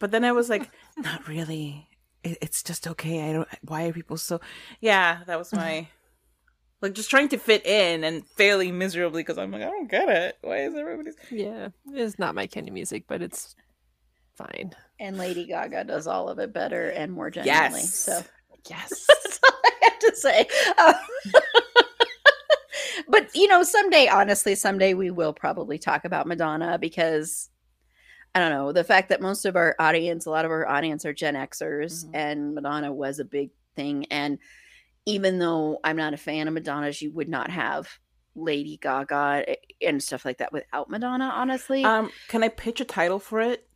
But 0.00 0.10
then 0.10 0.24
I 0.24 0.32
was 0.32 0.50
like, 0.50 0.68
not 0.96 1.28
really 1.28 1.88
it's 2.24 2.62
just 2.62 2.86
okay. 2.88 3.28
I 3.28 3.32
don't. 3.32 3.48
Why 3.62 3.86
are 3.86 3.92
people 3.92 4.16
so? 4.16 4.40
Yeah, 4.80 5.20
that 5.26 5.38
was 5.38 5.52
my 5.52 5.88
like 6.80 6.94
just 6.94 7.10
trying 7.10 7.28
to 7.28 7.38
fit 7.38 7.64
in 7.66 8.04
and 8.04 8.26
failing 8.26 8.78
miserably 8.78 9.22
because 9.22 9.38
I'm 9.38 9.50
like 9.50 9.62
I 9.62 9.66
don't 9.66 9.90
get 9.90 10.08
it. 10.08 10.38
Why 10.40 10.58
is 10.58 10.74
everybody? 10.74 11.10
Yeah, 11.30 11.68
it's 11.92 12.18
not 12.18 12.34
my 12.34 12.46
kind 12.46 12.66
of 12.66 12.74
music, 12.74 13.04
but 13.06 13.22
it's 13.22 13.54
fine. 14.36 14.74
And 15.00 15.16
Lady 15.18 15.46
Gaga 15.46 15.84
does 15.84 16.06
all 16.06 16.28
of 16.28 16.38
it 16.38 16.52
better 16.52 16.90
and 16.90 17.12
more 17.12 17.30
genuinely. 17.30 17.80
Yes. 17.80 17.94
So 17.94 18.22
yes, 18.68 19.06
that's 19.08 19.40
all 19.44 19.58
I 19.64 19.72
have 19.82 19.98
to 19.98 20.16
say. 20.16 20.46
Um, 20.78 20.94
but 23.08 23.34
you 23.34 23.48
know, 23.48 23.62
someday, 23.62 24.08
honestly, 24.08 24.54
someday 24.54 24.94
we 24.94 25.10
will 25.10 25.32
probably 25.32 25.78
talk 25.78 26.04
about 26.04 26.26
Madonna 26.26 26.78
because 26.78 27.50
I 28.34 28.40
don't 28.40 28.50
know, 28.50 28.72
the 28.72 28.84
fact 28.84 29.10
that 29.10 29.20
most 29.20 29.44
of 29.44 29.54
our 29.54 29.76
audience, 29.78 30.26
a 30.26 30.30
lot 30.30 30.44
of 30.44 30.50
our 30.50 30.66
audience 30.66 31.04
are 31.04 31.12
Gen 31.12 31.34
Xers, 31.34 32.04
mm-hmm. 32.04 32.14
and 32.14 32.54
Madonna 32.54 32.92
was 32.92 33.20
a 33.20 33.24
big 33.24 33.50
thing. 33.76 34.06
And 34.10 34.38
even 35.06 35.38
though 35.38 35.78
I'm 35.84 35.96
not 35.96 36.14
a 36.14 36.18
fan 36.18 36.48
of 36.48 36.54
Madonna's, 36.54 37.00
you 37.00 37.12
would 37.12 37.28
not 37.28 37.50
have 37.50 37.88
Lady 38.34 38.78
Gaga 38.82 39.44
eh, 39.46 39.54
and 39.82 40.02
stuff 40.02 40.24
like 40.24 40.38
that 40.38 40.52
without 40.52 40.90
Madonna, 40.90 41.26
honestly. 41.26 41.84
Um, 41.84 42.10
can 42.26 42.42
I 42.42 42.48
pitch 42.48 42.80
a 42.80 42.84
title 42.84 43.20
for 43.20 43.40
it? 43.40 43.68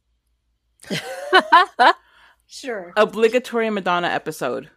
Sure. 2.47 2.93
Obligatory 2.97 3.71
Madonna 3.71 4.09
episode. 4.09 4.71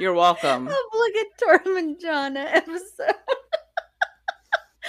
You're 0.00 0.14
welcome. 0.14 0.68
Obligatory 0.68 1.82
Madonna 1.82 2.46
episode 2.50 3.14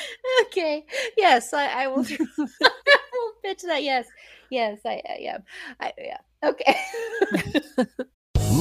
okay. 0.44 0.86
Yes, 1.18 1.54
I, 1.54 1.84
I 1.84 1.88
will. 1.88 2.06
I 2.40 3.10
will 3.14 3.34
pitch 3.44 3.62
that. 3.64 3.84
Yes, 3.84 4.08
yes, 4.50 4.80
I, 4.86 5.02
I 5.08 5.34
am. 5.34 5.44
I, 5.80 5.94
yeah. 5.98 6.18
Okay. 6.44 6.76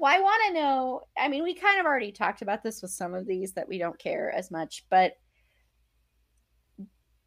Well, 0.00 0.14
I 0.14 0.20
want 0.20 0.42
to 0.46 0.60
know. 0.60 1.02
I 1.18 1.28
mean, 1.28 1.42
we 1.42 1.54
kind 1.54 1.80
of 1.80 1.86
already 1.86 2.12
talked 2.12 2.42
about 2.42 2.62
this 2.62 2.82
with 2.82 2.90
some 2.90 3.14
of 3.14 3.26
these 3.26 3.52
that 3.54 3.68
we 3.68 3.78
don't 3.78 3.98
care 3.98 4.32
as 4.32 4.50
much, 4.50 4.84
but 4.90 5.14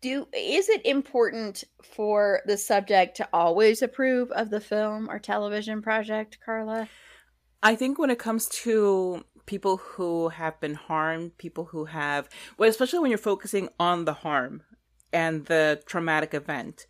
do 0.02 0.27
is 0.34 0.68
it 0.68 0.85
important 0.85 1.64
for 1.84 2.41
the 2.45 2.57
subject 2.57 3.18
to 3.18 3.30
always 3.31 3.81
approve 3.81 4.31
of 4.31 4.49
the 4.49 4.60
film 4.60 5.10
or 5.10 5.19
television 5.19 5.81
project, 5.81 6.39
Carla? 6.43 6.89
I 7.61 7.76
think 7.76 7.99
when 7.99 8.10
it 8.10 8.18
comes 8.18 8.48
to 8.64 9.23
people 9.45 9.77
who 9.77 10.30
have 10.30 10.60
been 10.60 10.73
harmed, 10.73 11.38
people 11.38 11.65
who 11.65 11.85
have, 11.85 12.30
well, 12.57 12.69
especially 12.69 12.99
when 12.99 13.11
you're 13.11 13.18
focusing 13.18 13.69
on 13.80 14.06
the 14.06 14.14
harm 14.14 14.64
and 15.14 15.45
the 15.45 15.81
traumatic 15.85 16.34
event, 16.34 16.88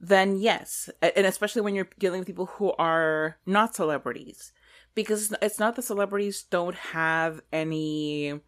then 0.00 0.38
yes. 0.38 0.88
And 1.02 1.26
especially 1.26 1.62
when 1.62 1.74
you're 1.74 1.88
dealing 1.98 2.20
with 2.20 2.26
people 2.26 2.46
who 2.46 2.72
are 2.78 3.36
not 3.44 3.74
celebrities, 3.74 4.52
because 4.94 5.34
it's 5.42 5.58
not 5.58 5.76
the 5.76 5.82
celebrities 5.82 6.42
don't 6.42 6.74
have 6.74 7.40
any, 7.52 8.40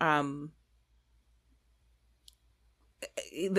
um, 0.00 0.52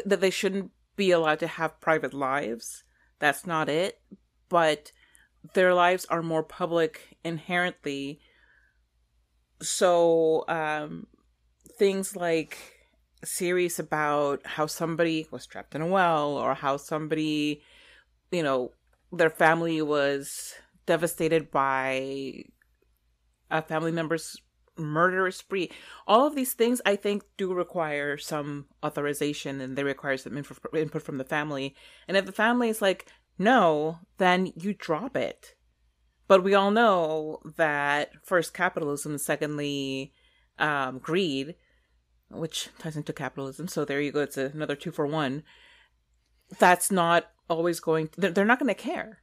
that 0.04 0.22
they 0.22 0.30
shouldn't 0.30 0.72
be 0.96 1.12
allowed 1.12 1.40
to 1.40 1.48
have 1.48 1.82
private 1.82 2.14
lives. 2.14 2.84
That's 3.20 3.46
not 3.46 3.70
it. 3.70 4.00
But 4.50 4.92
their 5.54 5.74
lives 5.74 6.06
are 6.06 6.22
more 6.22 6.44
public 6.44 7.18
inherently. 7.24 8.20
So, 9.62 10.46
um, 10.48 11.08
things 11.78 12.16
like 12.16 12.58
series 13.24 13.80
about 13.80 14.46
how 14.46 14.66
somebody 14.68 15.28
was 15.32 15.46
trapped 15.46 15.76
in 15.76 15.82
a 15.82 15.88
well 15.88 16.38
or 16.38 16.54
how 16.54 16.78
somebody, 16.78 17.62
you 18.32 18.44
know, 18.44 18.72
their 19.12 19.30
family 19.30 19.82
was 19.82 20.54
devastated 20.86 21.52
by 21.52 22.44
a 23.52 23.62
family 23.62 23.92
member's 23.92 24.38
murder 24.78 25.30
spree. 25.32 25.72
All 26.08 26.26
of 26.26 26.36
these 26.36 26.54
things, 26.54 26.82
I 26.86 26.96
think, 26.96 27.24
do 27.38 27.54
require 27.54 28.18
some 28.18 28.66
authorization 28.84 29.62
and 29.62 29.76
they 29.76 29.84
require 29.84 30.18
some 30.18 30.38
input 30.38 31.02
from 31.02 31.18
the 31.18 31.24
family. 31.24 31.76
And 32.08 32.18
if 32.18 32.26
the 32.26 32.32
family 32.32 32.70
is 32.70 32.82
like, 32.82 33.08
no, 33.38 34.00
then 34.18 34.52
you 34.56 34.74
drop 34.74 35.16
it. 35.16 35.56
But 36.28 36.44
we 36.44 36.56
all 36.56 36.72
know 36.72 37.40
that 37.58 38.12
first 38.24 38.54
capitalism, 38.54 39.18
secondly, 39.18 40.12
um, 40.58 41.00
greed, 41.00 41.56
which 42.30 42.70
ties 42.80 42.98
into 42.98 43.14
capitalism. 43.14 43.68
So 43.68 43.86
there 43.86 44.02
you 44.02 44.12
go. 44.12 44.22
It's 44.22 44.38
another 44.38 44.76
two 44.76 44.92
for 44.92 45.06
one. 45.06 45.44
That's 46.58 46.92
not 46.92 47.26
always 47.50 47.80
going. 47.80 48.08
To, 48.10 48.32
they're 48.32 48.46
not 48.46 48.60
going 48.60 48.74
to 48.74 48.82
care 48.82 49.22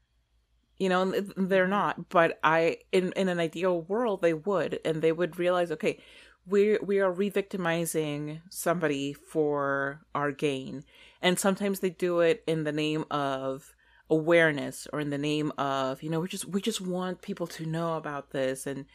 you 0.78 0.88
know 0.88 1.12
they're 1.36 1.68
not 1.68 2.08
but 2.08 2.38
i 2.42 2.76
in 2.90 3.12
in 3.12 3.28
an 3.28 3.38
ideal 3.38 3.82
world 3.82 4.22
they 4.22 4.34
would 4.34 4.80
and 4.84 5.02
they 5.02 5.12
would 5.12 5.38
realize 5.38 5.70
okay 5.70 5.98
we 6.46 6.78
we 6.82 6.98
are 6.98 7.10
re-victimizing 7.10 8.42
somebody 8.50 9.12
for 9.12 10.02
our 10.14 10.32
gain. 10.32 10.84
And 11.20 11.38
sometimes 11.38 11.80
they 11.80 11.90
do 11.90 12.20
it 12.20 12.42
in 12.46 12.64
the 12.64 12.72
name 12.72 13.04
of 13.10 13.74
awareness 14.10 14.86
or 14.92 15.00
in 15.00 15.10
the 15.10 15.18
name 15.18 15.52
of 15.56 16.02
you 16.02 16.10
know 16.10 16.20
we 16.20 16.28
just 16.28 16.46
we 16.46 16.60
just 16.60 16.80
want 16.80 17.22
people 17.22 17.46
to 17.48 17.66
know 17.66 17.96
about 17.96 18.30
this. 18.30 18.66
And 18.66 18.86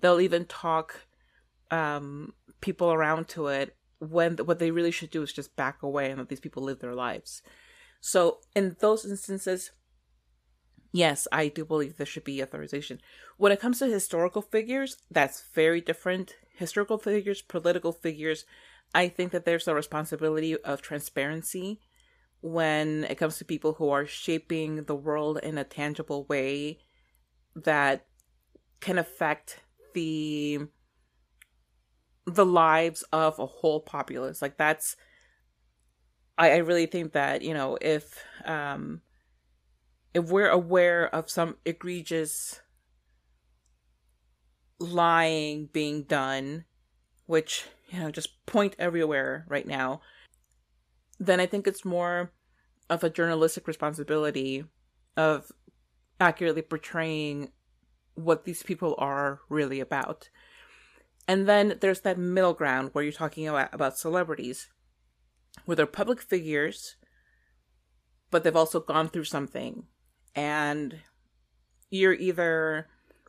they'll 0.00 0.20
even 0.20 0.46
talk 0.46 1.06
um 1.70 2.32
people 2.60 2.92
around 2.92 3.28
to 3.28 3.48
it 3.48 3.76
when 3.98 4.36
what 4.38 4.58
they 4.58 4.70
really 4.70 4.90
should 4.90 5.10
do 5.10 5.22
is 5.22 5.32
just 5.32 5.56
back 5.56 5.82
away 5.82 6.10
and 6.10 6.18
let 6.18 6.28
these 6.28 6.40
people 6.40 6.62
live 6.62 6.80
their 6.80 6.94
lives. 6.94 7.42
So 8.00 8.38
in 8.54 8.76
those 8.80 9.04
instances 9.04 9.70
yes, 10.94 11.26
I 11.32 11.48
do 11.48 11.64
believe 11.64 11.96
there 11.96 12.06
should 12.06 12.24
be 12.24 12.40
authorization. 12.40 13.00
When 13.36 13.50
it 13.50 13.60
comes 13.60 13.80
to 13.80 13.86
historical 13.86 14.40
figures, 14.40 14.96
that's 15.10 15.42
very 15.52 15.80
different. 15.80 16.36
Historical 16.56 16.98
figures, 16.98 17.42
political 17.42 17.90
figures, 17.92 18.44
I 18.94 19.08
think 19.08 19.32
that 19.32 19.44
there's 19.44 19.66
a 19.66 19.74
responsibility 19.74 20.56
of 20.56 20.80
transparency 20.80 21.80
when 22.40 23.04
it 23.04 23.16
comes 23.16 23.38
to 23.38 23.44
people 23.44 23.74
who 23.74 23.90
are 23.90 24.06
shaping 24.06 24.84
the 24.84 24.94
world 24.94 25.40
in 25.42 25.58
a 25.58 25.64
tangible 25.64 26.26
way 26.26 26.78
that 27.56 28.06
can 28.80 28.98
affect 28.98 29.60
the 29.94 30.60
the 32.26 32.46
lives 32.46 33.02
of 33.12 33.38
a 33.38 33.46
whole 33.46 33.80
populace 33.80 34.42
like 34.42 34.56
that's 34.56 34.96
I, 36.36 36.52
I 36.52 36.56
really 36.58 36.86
think 36.86 37.12
that 37.12 37.42
you 37.42 37.54
know 37.54 37.78
if 37.80 38.18
um 38.44 39.00
if 40.14 40.30
we're 40.30 40.48
aware 40.48 41.12
of 41.14 41.28
some 41.28 41.56
egregious 41.64 42.60
lying 44.78 45.68
being 45.72 46.04
done 46.04 46.64
which, 47.26 47.64
you 47.88 48.00
know, 48.00 48.10
just 48.10 48.44
point 48.46 48.76
everywhere 48.78 49.44
right 49.48 49.66
now, 49.66 50.00
then 51.18 51.40
I 51.40 51.46
think 51.46 51.66
it's 51.66 51.84
more 51.84 52.32
of 52.90 53.02
a 53.02 53.10
journalistic 53.10 53.66
responsibility 53.66 54.64
of 55.16 55.50
accurately 56.20 56.62
portraying 56.62 57.50
what 58.14 58.44
these 58.44 58.62
people 58.62 58.94
are 58.98 59.40
really 59.48 59.80
about. 59.80 60.28
And 61.26 61.48
then 61.48 61.78
there's 61.80 62.00
that 62.00 62.18
middle 62.18 62.52
ground 62.52 62.90
where 62.92 63.02
you're 63.02 63.12
talking 63.12 63.48
about, 63.48 63.74
about 63.74 63.96
celebrities, 63.96 64.68
where 65.64 65.76
they're 65.76 65.86
public 65.86 66.20
figures, 66.20 66.96
but 68.30 68.44
they've 68.44 68.54
also 68.54 68.80
gone 68.80 69.08
through 69.08 69.24
something. 69.24 69.84
And 70.34 70.98
you're 71.90 72.14
either 72.14 72.88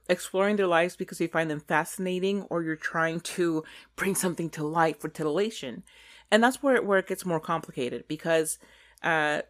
exploring 0.10 0.56
their 0.56 0.68
lives 0.68 0.95
because 0.95 1.19
you 1.19 1.27
find 1.27 1.49
them 1.49 1.60
fascinating 1.60 2.44
or 2.44 2.64
you're 2.64 2.76
trying 2.76 3.19
to 3.19 3.64
bring 3.95 4.15
something 4.15 4.49
to 4.52 4.64
light 4.64 4.99
for 4.99 5.10
titillation. 5.10 5.84
And 6.32 6.44
that's 6.44 6.61
where, 6.61 6.82
where 6.82 6.99
it 6.99 7.07
gets 7.07 7.26
more 7.26 7.40
complicated 7.40 8.06
because, 8.07 8.57
uh, 9.03 9.41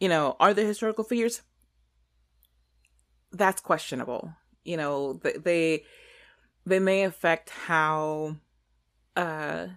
you 0.00 0.08
know, 0.08 0.36
are 0.40 0.54
they 0.54 0.64
historical 0.64 1.04
figures? 1.04 1.42
That's 3.32 3.60
questionable. 3.60 4.34
You 4.64 4.76
know, 4.76 5.14
they 5.14 5.84
they 6.66 6.78
may 6.78 7.04
affect 7.04 7.50
how 7.50 8.36
uh 9.16 9.68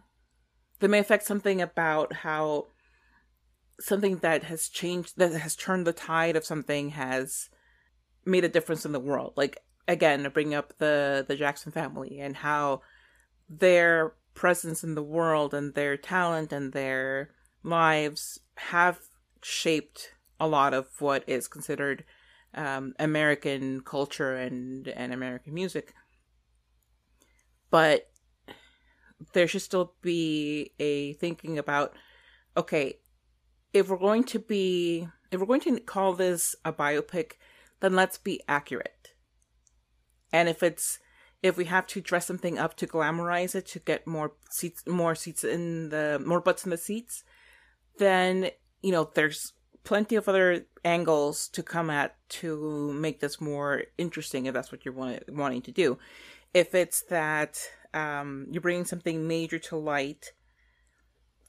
they 0.80 0.88
may 0.88 1.00
affect 1.00 1.24
something 1.24 1.62
about 1.62 2.14
how 2.14 2.68
something 3.84 4.18
that 4.18 4.44
has 4.44 4.70
changed 4.70 5.18
that 5.18 5.34
has 5.34 5.56
turned 5.56 5.86
the 5.86 5.94
tide 5.94 6.36
of 6.36 6.46
something 6.46 6.90
has 6.92 7.50
made 8.26 8.46
a 8.46 8.50
difference 8.50 8.86
in 8.86 8.94
the 8.94 9.00
world. 9.00 9.34
Like 9.36 9.60
again 9.88 10.26
bring 10.34 10.54
up 10.54 10.78
the 10.78 11.26
the 11.28 11.36
jackson 11.36 11.70
family 11.70 12.18
and 12.22 12.38
how 12.38 12.82
their 13.50 14.14
presence 14.34 14.82
in 14.82 14.96
the 14.96 15.04
world 15.04 15.54
and 15.54 15.74
their 15.74 15.98
talent 15.98 16.54
and 16.54 16.72
their 16.72 17.32
lives 17.62 18.40
have 18.56 19.00
shaped 19.42 20.14
a 20.40 20.48
lot 20.48 20.74
of 20.74 20.88
what 21.00 21.24
is 21.28 21.50
considered 21.50 22.06
um, 22.56 22.94
American 23.00 23.82
culture 23.82 24.36
and 24.36 24.88
and 24.88 25.14
American 25.14 25.54
music. 25.54 25.94
But 27.70 28.10
there 29.34 29.48
should 29.48 29.62
still 29.62 29.94
be 30.02 30.72
a 30.80 31.14
thinking 31.14 31.58
about 31.58 31.94
okay 32.56 33.00
if 33.74 33.90
we're 33.90 33.98
going 33.98 34.24
to 34.24 34.40
be 34.40 35.08
if 35.32 35.40
we're 35.40 35.46
going 35.46 35.62
to 35.62 35.80
call 35.80 36.14
this 36.14 36.56
a 36.64 36.72
biopic 36.72 37.34
then 37.80 37.96
let's 37.96 38.18
be 38.18 38.40
accurate. 38.48 39.10
And 40.32 40.48
if 40.48 40.64
it's 40.64 41.00
if 41.42 41.58
we 41.58 41.66
have 41.66 41.86
to 41.88 42.00
dress 42.00 42.26
something 42.26 42.58
up 42.58 42.78
to 42.78 42.88
glamorize 42.88 43.56
it 43.56 43.66
to 43.68 43.80
get 43.80 44.08
more 44.08 44.34
seats 44.50 44.84
more 44.88 45.16
seats 45.16 45.44
in 45.44 45.90
the 45.90 46.22
more 46.26 46.40
butts 46.40 46.64
in 46.64 46.70
the 46.70 46.78
seats 46.78 47.24
then 47.98 48.50
you 48.82 48.92
know 48.92 49.10
there's 49.14 49.54
plenty 49.84 50.16
of 50.16 50.28
other 50.28 50.66
angles 50.86 51.48
to 51.50 51.64
come 51.64 51.90
at 51.90 52.16
to 52.30 52.92
make 52.94 53.20
this 53.20 53.40
more 53.40 53.84
interesting 53.98 54.46
if 54.46 54.54
that's 54.54 54.72
what 54.72 54.86
you're 54.86 54.94
want- 54.94 55.24
wanting 55.30 55.62
to 55.62 55.72
do. 55.72 55.98
If 56.54 56.76
it's 56.76 57.02
that 57.04 57.60
um, 57.94 58.48
you're 58.52 58.62
bringing 58.62 58.86
something 58.86 59.28
major 59.28 59.60
to 59.60 59.76
light, 59.76 60.34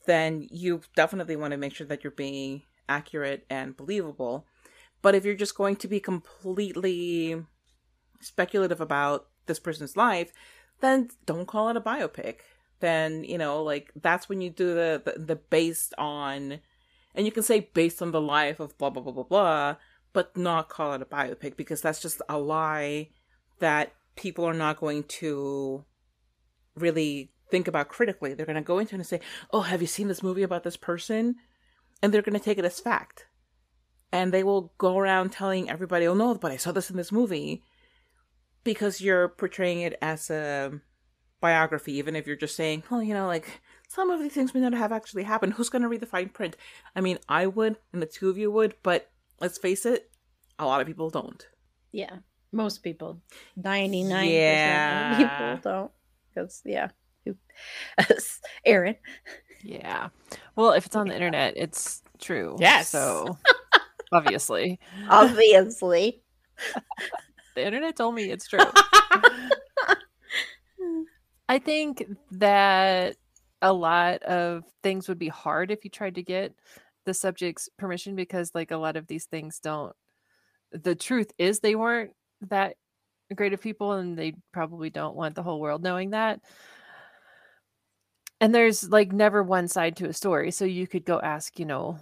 then 0.07 0.47
you 0.51 0.83
definitely 0.95 1.37
want 1.37 1.53
to 1.53 1.57
make 1.57 1.75
sure 1.75 1.87
that 1.87 2.05
you're 2.05 2.11
being 2.11 2.63
accurate 2.89 3.47
and 3.49 3.77
believable. 3.77 4.47
But 5.03 5.15
if 5.15 5.25
you're 5.25 5.35
just 5.35 5.55
going 5.55 5.77
to 5.77 5.89
be 5.89 6.01
completely 6.01 7.45
speculative 8.21 8.81
about 8.81 9.27
this 9.47 9.59
person's 9.59 9.97
life, 9.97 10.33
then 10.81 11.11
don't 11.27 11.47
call 11.47 11.69
it 11.69 11.77
a 11.77 11.81
biopic. 11.81 12.37
Then, 12.81 13.25
you 13.25 13.39
know, 13.39 13.63
like 13.63 13.93
that's 14.01 14.29
when 14.29 14.41
you 14.41 14.51
do 14.51 14.75
the, 14.75 15.03
the, 15.05 15.19
the 15.19 15.37
based 15.37 15.95
on, 15.99 16.61
and 17.15 17.27
you 17.27 17.33
can 17.33 17.43
say 17.43 17.71
based 17.75 18.03
on 18.03 18.13
the 18.13 18.21
life 18.21 18.61
of 18.61 18.77
blah, 18.79 18.91
blah, 18.91 19.03
blah, 19.03 19.13
blah, 19.13 19.23
blah, 19.25 19.77
but 20.13 20.37
not 20.37 20.69
call 20.69 20.95
it 20.95 21.03
a 21.03 21.07
biopic 21.07 21.57
because 21.57 21.81
that's 21.81 22.01
just 22.01 22.21
a 22.29 22.39
lie 22.39 23.09
that 23.59 23.93
people 24.17 24.45
are 24.45 24.55
not 24.55 24.81
going 24.81 25.03
to 25.05 25.85
really 26.77 27.31
think 27.51 27.69
about 27.69 27.89
critically. 27.89 28.35
They're 28.35 28.47
going 28.47 28.57
to 28.57 28.63
go 28.63 28.79
into 28.79 28.95
it 28.95 28.99
and 28.99 29.07
say, 29.07 29.21
"Oh, 29.53 29.63
have 29.63 29.81
you 29.81 29.87
seen 29.87 30.09
this 30.09 30.23
movie 30.23 30.43
about 30.43 30.65
this 30.65 30.77
person?" 30.77 31.37
And 32.03 32.13
they're 32.13 32.23
going 32.23 32.39
to 32.39 32.45
take 32.45 32.59
it 32.59 32.65
as 32.65 32.81
fact. 32.81 33.27
And 34.13 34.33
they 34.33 34.45
will 34.45 34.73
go 34.79 34.99
around 34.99 35.31
telling 35.33 35.71
everybody, 35.71 36.07
"Oh 36.07 36.15
no, 36.15 36.35
but 36.35 36.53
I 36.53 36.57
saw 36.57 36.73
this 36.73 36.91
in 36.91 36.97
this 36.97 37.13
movie." 37.13 37.63
Because 38.63 39.01
you're 39.01 39.29
portraying 39.29 39.81
it 39.83 39.99
as 40.01 40.31
a 40.31 40.81
biography, 41.41 41.93
even 41.95 42.17
if 42.17 42.27
you're 42.27 42.37
just 42.37 42.57
saying, 42.57 42.85
"Oh, 42.91 43.01
you 43.01 43.13
know, 43.13 43.27
like 43.27 43.61
some 43.89 44.11
of 44.11 44.21
these 44.21 44.33
things 44.33 44.55
may 44.55 44.61
not 44.61 44.73
have 44.73 44.93
actually 44.93 45.25
happened. 45.25 45.53
Who's 45.55 45.69
going 45.69 45.83
to 45.83 45.89
read 45.89 46.01
the 46.01 46.07
fine 46.07 46.31
print?" 46.31 46.57
I 46.97 47.01
mean, 47.01 47.19
I 47.29 47.47
would, 47.47 47.77
and 47.93 48.01
the 48.01 48.07
two 48.07 48.31
of 48.31 48.39
you 48.39 48.51
would, 48.51 48.75
but 48.83 49.11
let's 49.41 49.59
face 49.59 49.85
it, 49.85 50.11
a 50.59 50.65
lot 50.65 50.81
of 50.81 50.87
people 50.87 51.11
don't. 51.11 51.47
Yeah. 51.93 52.17
Most 52.53 52.85
people, 52.85 53.21
ninety 53.57 54.05
nine 54.05 54.29
percent 54.29 55.13
of 55.13 55.19
people 55.19 55.73
don't. 55.73 55.91
Because 56.29 56.63
yeah, 56.65 56.91
Aaron. 58.65 58.97
Yeah. 59.63 60.09
Well, 60.57 60.73
if 60.73 60.87
it's 60.87 60.97
on 60.97 61.09
the 61.09 61.15
internet, 61.15 61.55
it's 61.57 62.03
true. 62.21 62.57
Yes. 62.59 62.91
So 62.91 63.39
obviously, 64.13 64.79
obviously, 65.09 66.23
the 67.55 67.65
internet 67.65 67.97
told 67.97 68.15
me 68.15 68.31
it's 68.31 68.47
true. 68.47 68.61
I 71.49 71.59
think 71.59 72.05
that 72.33 73.17
a 73.61 73.73
lot 73.73 74.23
of 74.23 74.65
things 74.83 75.09
would 75.09 75.19
be 75.19 75.29
hard 75.29 75.71
if 75.71 75.85
you 75.85 75.91
tried 75.91 76.17
to 76.17 76.23
get 76.23 76.55
the 77.05 77.15
subject's 77.15 77.69
permission 77.79 78.15
because 78.15 78.55
like 78.55 78.71
a 78.71 78.77
lot 78.77 78.97
of 78.97 79.07
these 79.07 79.27
things 79.27 79.61
don't 79.61 79.95
the 80.73 80.95
truth 80.95 81.31
is 81.39 81.61
they 81.61 81.75
weren't 81.75 82.13
that 82.49 82.77
great 83.35 83.53
of 83.53 83.61
people 83.61 83.93
and 83.93 84.19
they 84.19 84.35
probably 84.53 84.91
don't 84.91 85.17
want 85.17 85.35
the 85.35 85.43
whole 85.43 85.61
world 85.61 85.83
knowing 85.83 86.11
that 86.11 86.41
and 88.45 88.55
there's 88.55 88.91
like 88.91 89.11
never 89.11 89.43
one 89.43 89.67
side 89.67 89.97
to 89.97 90.07
a 90.07 90.13
story 90.13 90.51
so 90.51 90.67
you 90.67 90.87
could 90.87 91.07
go 91.07 91.19
ask 91.19 91.59
you 91.59 91.65
know 91.65 91.99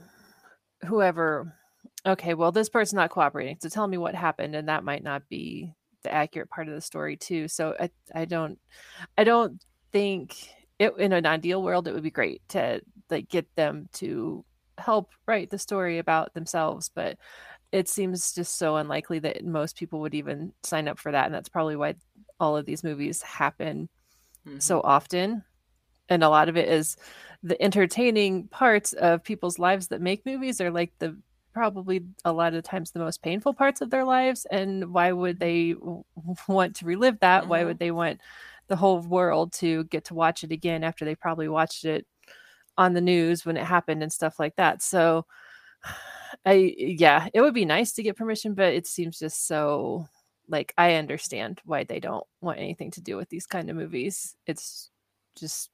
whoever 0.86 1.54
okay 2.04 2.34
well 2.34 2.50
this 2.50 2.68
person's 2.68 2.96
not 2.96 3.10
cooperating 3.10 3.56
so 3.60 3.68
tell 3.68 3.86
me 3.86 3.96
what 3.96 4.16
happened 4.16 4.56
and 4.56 4.68
that 4.68 4.82
might 4.82 5.04
not 5.04 5.22
be 5.28 5.72
the 6.02 6.12
accurate 6.12 6.50
part 6.50 6.66
of 6.66 6.74
the 6.74 6.80
story 6.80 7.16
too 7.16 7.46
so 7.46 7.76
i 7.78 7.88
i 8.12 8.24
don't 8.24 8.58
i 9.16 9.22
don't 9.22 9.64
think 9.92 10.48
it 10.80 10.92
in 10.98 11.12
an 11.12 11.26
ideal 11.26 11.62
world 11.62 11.86
it 11.86 11.94
would 11.94 12.02
be 12.02 12.10
great 12.10 12.42
to 12.48 12.80
like 13.08 13.28
get 13.28 13.46
them 13.54 13.88
to 13.92 14.44
help 14.78 15.10
write 15.28 15.48
the 15.48 15.58
story 15.58 15.98
about 15.98 16.34
themselves 16.34 16.90
but 16.92 17.16
it 17.70 17.88
seems 17.88 18.32
just 18.32 18.58
so 18.58 18.74
unlikely 18.74 19.20
that 19.20 19.44
most 19.44 19.76
people 19.76 20.00
would 20.00 20.14
even 20.14 20.52
sign 20.64 20.88
up 20.88 20.98
for 20.98 21.12
that 21.12 21.26
and 21.26 21.34
that's 21.34 21.48
probably 21.48 21.76
why 21.76 21.94
all 22.40 22.56
of 22.56 22.66
these 22.66 22.82
movies 22.82 23.22
happen 23.22 23.88
mm-hmm. 24.44 24.58
so 24.58 24.80
often 24.80 25.44
and 26.08 26.22
a 26.22 26.28
lot 26.28 26.48
of 26.48 26.56
it 26.56 26.68
is 26.68 26.96
the 27.42 27.60
entertaining 27.60 28.48
parts 28.48 28.92
of 28.94 29.24
people's 29.24 29.58
lives 29.58 29.88
that 29.88 30.00
make 30.00 30.24
movies 30.26 30.60
are 30.60 30.70
like 30.70 30.92
the 30.98 31.16
probably 31.52 32.02
a 32.24 32.32
lot 32.32 32.54
of 32.54 32.62
times 32.64 32.90
the 32.90 32.98
most 32.98 33.22
painful 33.22 33.52
parts 33.52 33.82
of 33.82 33.90
their 33.90 34.04
lives 34.04 34.46
and 34.50 34.92
why 34.92 35.12
would 35.12 35.38
they 35.38 35.74
want 36.48 36.76
to 36.76 36.86
relive 36.86 37.18
that 37.20 37.42
mm-hmm. 37.42 37.50
why 37.50 37.64
would 37.64 37.78
they 37.78 37.90
want 37.90 38.20
the 38.68 38.76
whole 38.76 39.00
world 39.00 39.52
to 39.52 39.84
get 39.84 40.04
to 40.04 40.14
watch 40.14 40.44
it 40.44 40.52
again 40.52 40.82
after 40.82 41.04
they 41.04 41.14
probably 41.14 41.48
watched 41.48 41.84
it 41.84 42.06
on 42.78 42.94
the 42.94 43.00
news 43.00 43.44
when 43.44 43.56
it 43.56 43.64
happened 43.64 44.02
and 44.02 44.12
stuff 44.12 44.38
like 44.38 44.56
that 44.56 44.82
so 44.82 45.26
I 46.44 46.74
yeah, 46.76 47.28
it 47.34 47.40
would 47.40 47.54
be 47.54 47.64
nice 47.64 47.92
to 47.92 48.02
get 48.02 48.16
permission, 48.16 48.54
but 48.54 48.72
it 48.72 48.86
seems 48.86 49.18
just 49.18 49.46
so 49.46 50.08
like 50.48 50.72
I 50.76 50.94
understand 50.94 51.60
why 51.64 51.84
they 51.84 52.00
don't 52.00 52.26
want 52.40 52.58
anything 52.58 52.90
to 52.92 53.00
do 53.00 53.16
with 53.16 53.28
these 53.28 53.46
kind 53.46 53.70
of 53.70 53.76
movies. 53.76 54.36
It's 54.46 54.90
just 55.38 55.70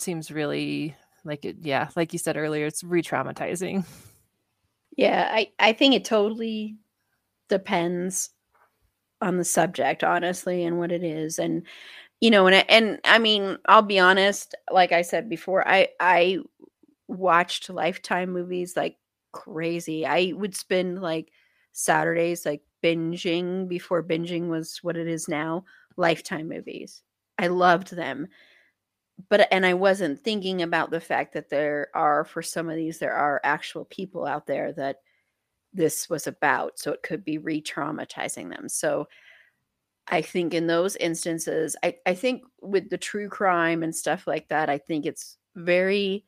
seems 0.00 0.30
really 0.30 0.96
like 1.24 1.44
it 1.44 1.56
yeah, 1.62 1.88
like 1.96 2.12
you 2.12 2.18
said 2.18 2.36
earlier, 2.36 2.66
it's 2.66 2.84
re-traumatizing. 2.84 3.84
Yeah, 4.96 5.28
I 5.32 5.50
I 5.58 5.72
think 5.72 5.94
it 5.94 6.04
totally 6.04 6.76
depends 7.48 8.30
on 9.20 9.36
the 9.38 9.44
subject 9.44 10.04
honestly 10.04 10.64
and 10.64 10.78
what 10.78 10.92
it 10.92 11.04
is 11.04 11.38
and 11.38 11.64
you 12.20 12.30
know 12.30 12.46
and 12.48 12.64
and 12.70 13.00
I 13.04 13.18
mean, 13.18 13.58
I'll 13.66 13.82
be 13.82 13.98
honest, 13.98 14.54
like 14.72 14.92
I 14.92 15.02
said 15.02 15.28
before, 15.28 15.66
I 15.68 15.88
I 16.00 16.38
watched 17.08 17.70
lifetime 17.70 18.30
movies 18.32 18.76
like 18.76 18.96
crazy. 19.32 20.06
I 20.06 20.32
would 20.34 20.54
spend 20.56 21.02
like 21.02 21.30
Saturdays 21.72 22.46
like 22.46 22.62
binging 22.82 23.68
before 23.68 24.02
binging 24.02 24.48
was 24.48 24.78
what 24.82 24.96
it 24.96 25.08
is 25.08 25.28
now, 25.28 25.64
lifetime 25.96 26.48
movies. 26.48 27.02
I 27.38 27.48
loved 27.48 27.94
them. 27.94 28.28
But 29.28 29.48
and 29.52 29.64
I 29.64 29.74
wasn't 29.74 30.20
thinking 30.20 30.62
about 30.62 30.90
the 30.90 31.00
fact 31.00 31.34
that 31.34 31.48
there 31.48 31.88
are 31.94 32.24
for 32.24 32.42
some 32.42 32.68
of 32.68 32.76
these 32.76 32.98
there 32.98 33.14
are 33.14 33.40
actual 33.44 33.84
people 33.86 34.26
out 34.26 34.46
there 34.46 34.72
that 34.72 34.96
this 35.72 36.08
was 36.08 36.26
about 36.26 36.78
so 36.78 36.92
it 36.92 37.02
could 37.02 37.24
be 37.24 37.38
re-traumatizing 37.38 38.48
them. 38.48 38.68
So 38.68 39.08
I 40.08 40.22
think 40.22 40.54
in 40.54 40.66
those 40.66 40.96
instances, 40.96 41.76
I, 41.82 41.96
I 42.06 42.14
think 42.14 42.42
with 42.60 42.90
the 42.90 42.98
true 42.98 43.28
crime 43.28 43.82
and 43.82 43.94
stuff 43.94 44.26
like 44.26 44.48
that, 44.48 44.68
I 44.68 44.78
think 44.78 45.06
it's 45.06 45.38
very 45.56 46.24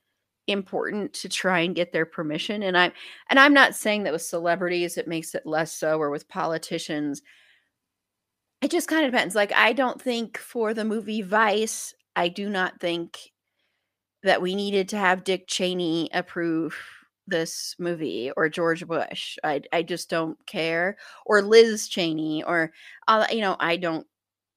important 0.46 1.12
to 1.12 1.28
try 1.28 1.60
and 1.60 1.74
get 1.74 1.92
their 1.92 2.06
permission. 2.06 2.62
And 2.62 2.78
I'm 2.78 2.92
and 3.28 3.38
I'm 3.38 3.52
not 3.52 3.74
saying 3.74 4.04
that 4.04 4.12
with 4.12 4.22
celebrities 4.22 4.96
it 4.96 5.08
makes 5.08 5.34
it 5.34 5.46
less 5.46 5.72
so 5.72 5.98
or 5.98 6.10
with 6.10 6.28
politicians. 6.28 7.22
It 8.62 8.70
just 8.70 8.88
kind 8.88 9.04
of 9.04 9.12
depends. 9.12 9.34
Like 9.34 9.52
I 9.52 9.72
don't 9.72 10.00
think 10.00 10.38
for 10.38 10.72
the 10.72 10.84
movie 10.84 11.22
Vice, 11.22 11.94
I 12.16 12.28
do 12.28 12.48
not 12.50 12.80
think 12.80 13.32
that 14.22 14.42
we 14.42 14.54
needed 14.54 14.88
to 14.90 14.96
have 14.96 15.24
Dick 15.24 15.46
Cheney 15.46 16.08
approve 16.12 16.76
this 17.26 17.74
movie 17.78 18.30
or 18.36 18.48
George 18.48 18.86
Bush. 18.86 19.36
I 19.44 19.62
I 19.72 19.82
just 19.82 20.08
don't 20.10 20.38
care 20.46 20.96
or 21.26 21.42
Liz 21.42 21.88
Cheney 21.88 22.42
or 22.44 22.72
uh, 23.08 23.26
you 23.30 23.40
know 23.40 23.56
I 23.60 23.76
don't 23.76 24.06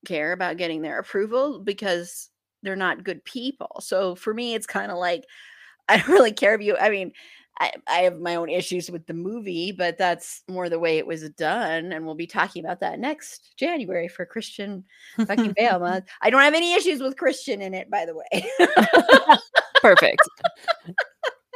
care 0.08 0.34
about 0.34 0.58
getting 0.58 0.82
their 0.82 1.00
approval 1.00 1.60
because 1.60 2.30
they're 2.64 2.76
not 2.76 3.04
good 3.04 3.24
people. 3.26 3.80
So 3.82 4.16
for 4.16 4.34
me 4.34 4.56
it's 4.56 4.68
kind 4.68 4.92
of 4.92 4.98
like 5.00 5.26
I 5.90 5.98
don't 5.98 6.10
really 6.10 6.34
care 6.34 6.56
if 6.56 6.62
you 6.62 6.78
I 6.78 6.90
mean 6.90 7.14
I, 7.60 7.74
I 7.88 7.98
have 8.00 8.20
my 8.20 8.36
own 8.36 8.50
issues 8.50 8.90
with 8.90 9.06
the 9.06 9.14
movie, 9.14 9.72
but 9.72 9.98
that's 9.98 10.44
more 10.48 10.70
the 10.70 10.80
way 10.80 10.98
it 10.98 11.08
was 11.08 11.30
done. 11.32 11.92
And 11.92 12.06
we'll 12.06 12.16
be 12.16 12.28
talking 12.28 12.64
about 12.64 12.80
that 12.80 13.00
next 13.00 13.54
January 13.58 14.08
for 14.08 14.26
Christian 14.26 14.86
fucking 15.18 15.54
Bale 15.58 15.80
month. 15.80 16.06
I 16.22 16.30
don't 16.30 16.42
have 16.42 16.54
any 16.54 16.74
issues 16.74 17.02
with 17.02 17.18
Christian 17.18 17.62
in 17.62 17.74
it, 17.74 17.90
by 17.90 18.06
the 18.06 18.16
way. 18.16 18.50
Perfect 19.82 20.22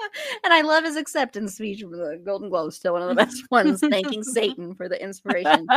and 0.43 0.53
I 0.53 0.61
love 0.61 0.83
his 0.83 0.95
acceptance 0.95 1.55
speech 1.55 1.81
from 1.81 1.91
the 1.91 2.21
Golden 2.23 2.49
Globes. 2.49 2.75
Still 2.75 2.93
one 2.93 3.01
of 3.01 3.09
the 3.09 3.15
best 3.15 3.43
ones, 3.51 3.79
thanking 3.79 4.23
Satan 4.23 4.75
for 4.75 4.89
the 4.89 5.01
inspiration. 5.01 5.67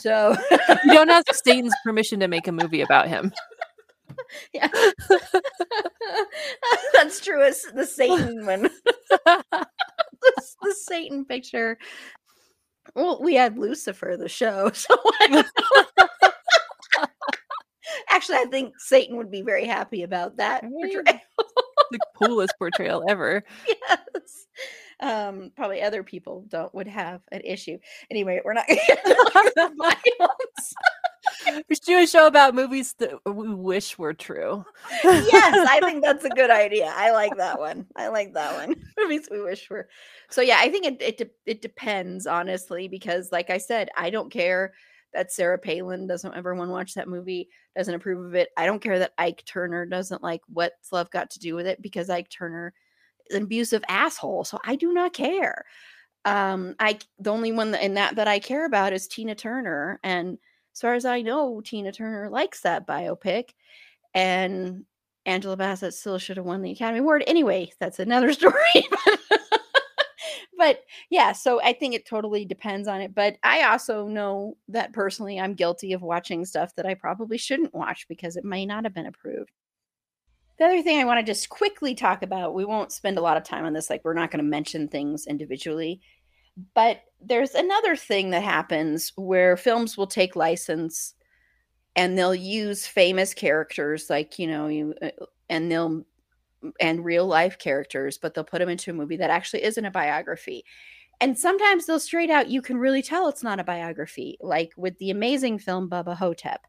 So 0.00 0.36
you 0.84 0.92
don't 0.92 1.10
ask 1.10 1.32
Satan's 1.44 1.74
permission 1.84 2.20
to 2.20 2.28
make 2.28 2.46
a 2.46 2.52
movie 2.52 2.80
about 2.80 3.08
him. 3.08 3.32
Yeah, 4.52 4.68
that's 6.92 7.20
true. 7.20 7.42
It's 7.42 7.70
the 7.72 7.86
Satan 7.86 8.46
one, 8.46 8.62
the, 9.10 9.66
the 10.62 10.74
Satan 10.74 11.24
picture. 11.24 11.78
Well, 12.94 13.20
we 13.22 13.34
had 13.34 13.58
Lucifer, 13.58 14.16
the 14.18 14.28
show, 14.28 14.70
so. 14.72 14.94
Actually, 18.08 18.38
I 18.38 18.46
think 18.50 18.74
Satan 18.78 19.16
would 19.16 19.30
be 19.30 19.42
very 19.42 19.66
happy 19.66 20.02
about 20.02 20.36
that 20.36 20.62
portrayal 20.62 21.20
the 21.90 21.98
coolest 22.16 22.54
portrayal 22.58 23.04
ever. 23.08 23.42
Yes. 23.66 24.46
Um, 25.00 25.50
probably 25.56 25.82
other 25.82 26.02
people 26.02 26.44
don't 26.48 26.74
would 26.74 26.88
have 26.88 27.22
an 27.32 27.40
issue. 27.44 27.78
Anyway, 28.10 28.40
we're 28.44 28.54
not 28.54 28.68
we 31.68 31.74
should 31.74 31.84
do 31.84 31.98
a 31.98 32.06
show 32.06 32.26
about 32.26 32.54
movies 32.54 32.94
that 32.98 33.12
we 33.26 33.54
wish 33.54 33.98
were 33.98 34.14
true. 34.14 34.64
yes, 35.02 35.68
I 35.68 35.80
think 35.80 36.04
that's 36.04 36.24
a 36.24 36.30
good 36.30 36.50
idea. 36.50 36.92
I 36.94 37.12
like 37.12 37.36
that 37.36 37.58
one. 37.58 37.86
I 37.96 38.08
like 38.08 38.34
that 38.34 38.56
one. 38.56 38.74
Movies 38.98 39.28
we 39.30 39.40
wish 39.40 39.68
were. 39.70 39.88
So 40.30 40.40
yeah, 40.40 40.58
I 40.60 40.70
think 40.70 40.86
it 40.86 41.02
it 41.02 41.18
de- 41.18 41.30
it 41.46 41.62
depends 41.62 42.26
honestly 42.26 42.88
because 42.88 43.32
like 43.32 43.50
I 43.50 43.58
said, 43.58 43.88
I 43.96 44.10
don't 44.10 44.32
care 44.32 44.74
that 45.12 45.32
Sarah 45.32 45.58
Palin 45.58 46.06
doesn't 46.06 46.34
ever 46.34 46.54
want 46.54 46.68
to 46.68 46.72
watch 46.72 46.94
that 46.94 47.08
movie, 47.08 47.48
doesn't 47.76 47.94
approve 47.94 48.26
of 48.26 48.34
it. 48.34 48.48
I 48.56 48.66
don't 48.66 48.82
care 48.82 48.98
that 48.98 49.12
Ike 49.16 49.44
Turner 49.46 49.86
doesn't 49.86 50.22
like 50.22 50.42
what's 50.48 50.92
love 50.92 51.10
got 51.10 51.30
to 51.30 51.38
do 51.38 51.54
with 51.54 51.66
it 51.66 51.80
because 51.80 52.10
Ike 52.10 52.28
Turner 52.28 52.74
an 53.30 53.42
abusive 53.42 53.84
asshole. 53.88 54.44
So 54.44 54.58
I 54.64 54.76
do 54.76 54.92
not 54.92 55.12
care. 55.12 55.64
Um, 56.24 56.74
I 56.78 56.98
the 57.18 57.30
only 57.30 57.52
one 57.52 57.74
in 57.74 57.94
that 57.94 58.16
that 58.16 58.28
I 58.28 58.38
care 58.38 58.66
about 58.66 58.92
is 58.92 59.06
Tina 59.06 59.34
Turner, 59.34 60.00
and 60.02 60.38
as 60.74 60.80
far 60.80 60.94
as 60.94 61.04
I 61.04 61.22
know, 61.22 61.60
Tina 61.60 61.92
Turner 61.92 62.30
likes 62.30 62.60
that 62.62 62.86
biopic, 62.86 63.50
and 64.14 64.84
Angela 65.26 65.56
Bassett 65.56 65.94
still 65.94 66.18
should 66.18 66.38
have 66.38 66.46
won 66.46 66.62
the 66.62 66.72
Academy 66.72 67.00
Award. 67.00 67.24
Anyway, 67.26 67.70
that's 67.78 67.98
another 67.98 68.32
story 68.34 68.86
but 70.56 70.80
yeah, 71.10 71.32
so 71.32 71.60
I 71.62 71.72
think 71.72 71.94
it 71.94 72.06
totally 72.06 72.44
depends 72.44 72.88
on 72.88 73.00
it. 73.00 73.14
But 73.14 73.36
I 73.42 73.64
also 73.64 74.06
know 74.08 74.56
that 74.68 74.92
personally, 74.92 75.38
I'm 75.38 75.54
guilty 75.54 75.92
of 75.92 76.02
watching 76.02 76.44
stuff 76.44 76.74
that 76.76 76.86
I 76.86 76.94
probably 76.94 77.38
shouldn't 77.38 77.74
watch 77.74 78.06
because 78.08 78.36
it 78.36 78.44
may 78.44 78.66
not 78.66 78.84
have 78.84 78.94
been 78.94 79.06
approved. 79.06 79.50
The 80.58 80.66
other 80.66 80.82
thing 80.82 81.00
I 81.00 81.04
want 81.04 81.18
to 81.18 81.32
just 81.32 81.48
quickly 81.48 81.94
talk 81.94 82.22
about, 82.22 82.54
we 82.54 82.64
won't 82.64 82.92
spend 82.92 83.18
a 83.18 83.22
lot 83.22 83.36
of 83.36 83.44
time 83.44 83.64
on 83.64 83.72
this, 83.72 83.90
like, 83.90 84.04
we're 84.04 84.14
not 84.14 84.30
going 84.30 84.44
to 84.44 84.48
mention 84.48 84.88
things 84.88 85.26
individually. 85.26 86.00
But 86.74 87.00
there's 87.20 87.54
another 87.54 87.96
thing 87.96 88.30
that 88.30 88.44
happens 88.44 89.12
where 89.16 89.56
films 89.56 89.96
will 89.96 90.06
take 90.06 90.36
license 90.36 91.14
and 91.96 92.16
they'll 92.16 92.34
use 92.34 92.86
famous 92.86 93.34
characters, 93.34 94.08
like, 94.08 94.38
you 94.38 94.46
know, 94.46 94.68
you, 94.68 94.94
uh, 95.02 95.10
and 95.48 95.70
they'll 95.70 96.04
and 96.80 97.04
real 97.04 97.26
life 97.26 97.58
characters, 97.58 98.16
but 98.16 98.34
they'll 98.34 98.44
put 98.44 98.60
them 98.60 98.68
into 98.68 98.90
a 98.90 98.94
movie 98.94 99.16
that 99.16 99.30
actually 99.30 99.64
isn't 99.64 99.84
a 99.84 99.90
biography. 99.90 100.64
And 101.20 101.38
sometimes 101.38 101.86
they'll 101.86 102.00
straight 102.00 102.30
out, 102.30 102.48
you 102.48 102.62
can 102.62 102.78
really 102.78 103.02
tell 103.02 103.28
it's 103.28 103.42
not 103.42 103.60
a 103.60 103.64
biography, 103.64 104.38
like 104.40 104.72
with 104.76 104.96
the 104.98 105.10
amazing 105.10 105.58
film 105.58 105.90
Bubba 105.90 106.16
Ho-Tep, 106.16 106.66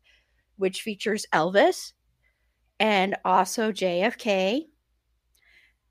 which 0.58 0.82
features 0.82 1.26
Elvis 1.34 1.94
and 2.80 3.16
also 3.26 3.72
JFK. 3.72 4.66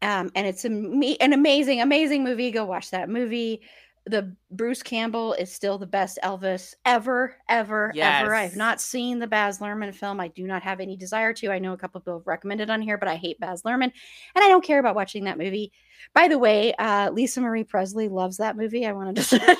Um, 0.02 0.30
and 0.34 0.46
it's 0.46 0.64
a, 0.64 0.68
an 0.68 1.32
amazing, 1.32 1.80
amazing 1.80 2.24
movie. 2.24 2.50
Go 2.50 2.64
watch 2.64 2.90
that 2.90 3.08
movie 3.08 3.62
the 4.06 4.36
Bruce 4.50 4.82
Campbell 4.82 5.32
is 5.32 5.52
still 5.52 5.78
the 5.78 5.86
best 5.86 6.18
Elvis 6.22 6.74
ever, 6.84 7.36
ever, 7.48 7.90
yes. 7.94 8.22
ever. 8.22 8.34
I've 8.34 8.56
not 8.56 8.80
seen 8.80 9.18
the 9.18 9.26
Baz 9.26 9.60
Luhrmann 9.60 9.94
film. 9.94 10.20
I 10.20 10.28
do 10.28 10.46
not 10.46 10.62
have 10.62 10.80
any 10.80 10.96
desire 10.96 11.32
to. 11.34 11.50
I 11.50 11.58
know 11.58 11.72
a 11.72 11.76
couple 11.76 12.00
people 12.00 12.18
have 12.18 12.26
recommended 12.26 12.68
on 12.68 12.82
here, 12.82 12.98
but 12.98 13.08
I 13.08 13.16
hate 13.16 13.40
Baz 13.40 13.62
Luhrmann, 13.62 13.92
and 14.34 14.44
I 14.44 14.48
don't 14.48 14.64
care 14.64 14.78
about 14.78 14.94
watching 14.94 15.24
that 15.24 15.38
movie. 15.38 15.72
By 16.14 16.28
the 16.28 16.38
way, 16.38 16.74
uh, 16.74 17.10
Lisa 17.12 17.40
Marie 17.40 17.64
Presley 17.64 18.08
loves 18.08 18.36
that 18.36 18.56
movie. 18.56 18.84
I 18.86 18.92
wanted 18.92 19.16
to 19.16 19.22
say 19.22 19.38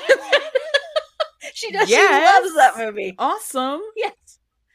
she 1.54 1.72
does. 1.72 1.88
Yes. 1.88 2.10
She 2.10 2.42
loves 2.42 2.56
that 2.56 2.76
movie. 2.76 3.14
Awesome. 3.18 3.80
Yes. 3.96 4.12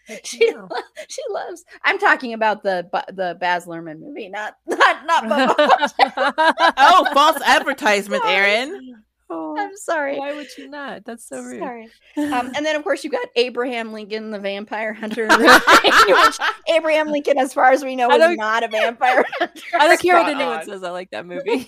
She 0.23 0.51
lo- 0.53 0.67
she 1.07 1.21
loves. 1.29 1.63
I'm 1.83 1.99
talking 1.99 2.33
about 2.33 2.63
the 2.63 2.87
the 3.13 3.37
Baz 3.39 3.65
Luhrmann 3.65 3.99
movie, 3.99 4.29
not 4.29 4.55
not 4.67 5.05
not. 5.27 5.55
oh, 6.77 7.07
false 7.13 7.41
advertisement, 7.45 8.23
Erin. 8.25 9.03
Oh, 9.31 9.55
I'm 9.59 9.75
sorry. 9.77 10.17
Why 10.17 10.33
would 10.33 10.47
you 10.57 10.67
not? 10.67 11.05
That's 11.05 11.27
so 11.27 11.39
rude. 11.39 11.59
Sorry. 11.59 11.87
Um, 12.17 12.51
and 12.55 12.65
then, 12.65 12.75
of 12.75 12.83
course, 12.83 13.03
you 13.03 13.11
got 13.11 13.27
Abraham 13.35 13.93
Lincoln, 13.93 14.31
the 14.31 14.39
vampire 14.39 14.91
hunter. 14.91 15.27
Abraham 16.67 17.09
Lincoln, 17.09 17.37
as 17.37 17.53
far 17.53 17.71
as 17.71 17.83
we 17.83 17.95
know, 17.95 18.09
is 18.09 18.37
not 18.37 18.63
a 18.63 18.67
vampire 18.67 19.23
hunter. 19.37 19.61
I 19.75 19.87
don't 19.87 20.01
care 20.01 20.15
what 20.15 20.29
anyone 20.29 20.65
says. 20.65 20.83
I 20.83 20.89
like 20.89 21.11
that 21.11 21.27
movie. 21.27 21.63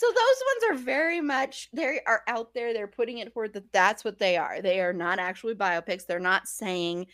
So 0.00 0.06
those 0.06 0.16
ones 0.16 0.80
are 0.80 0.82
very 0.82 1.20
much 1.20 1.68
they 1.74 2.00
are 2.06 2.22
out 2.26 2.54
there. 2.54 2.72
They're 2.72 2.86
putting 2.86 3.18
it 3.18 3.34
forward 3.34 3.52
that 3.52 3.70
that's 3.70 4.02
what 4.02 4.18
they 4.18 4.38
are. 4.38 4.62
They 4.62 4.80
are 4.80 4.94
not 4.94 5.18
actually 5.18 5.54
biopics. 5.54 6.06
They're 6.06 6.18
not 6.18 6.48
saying 6.48 7.06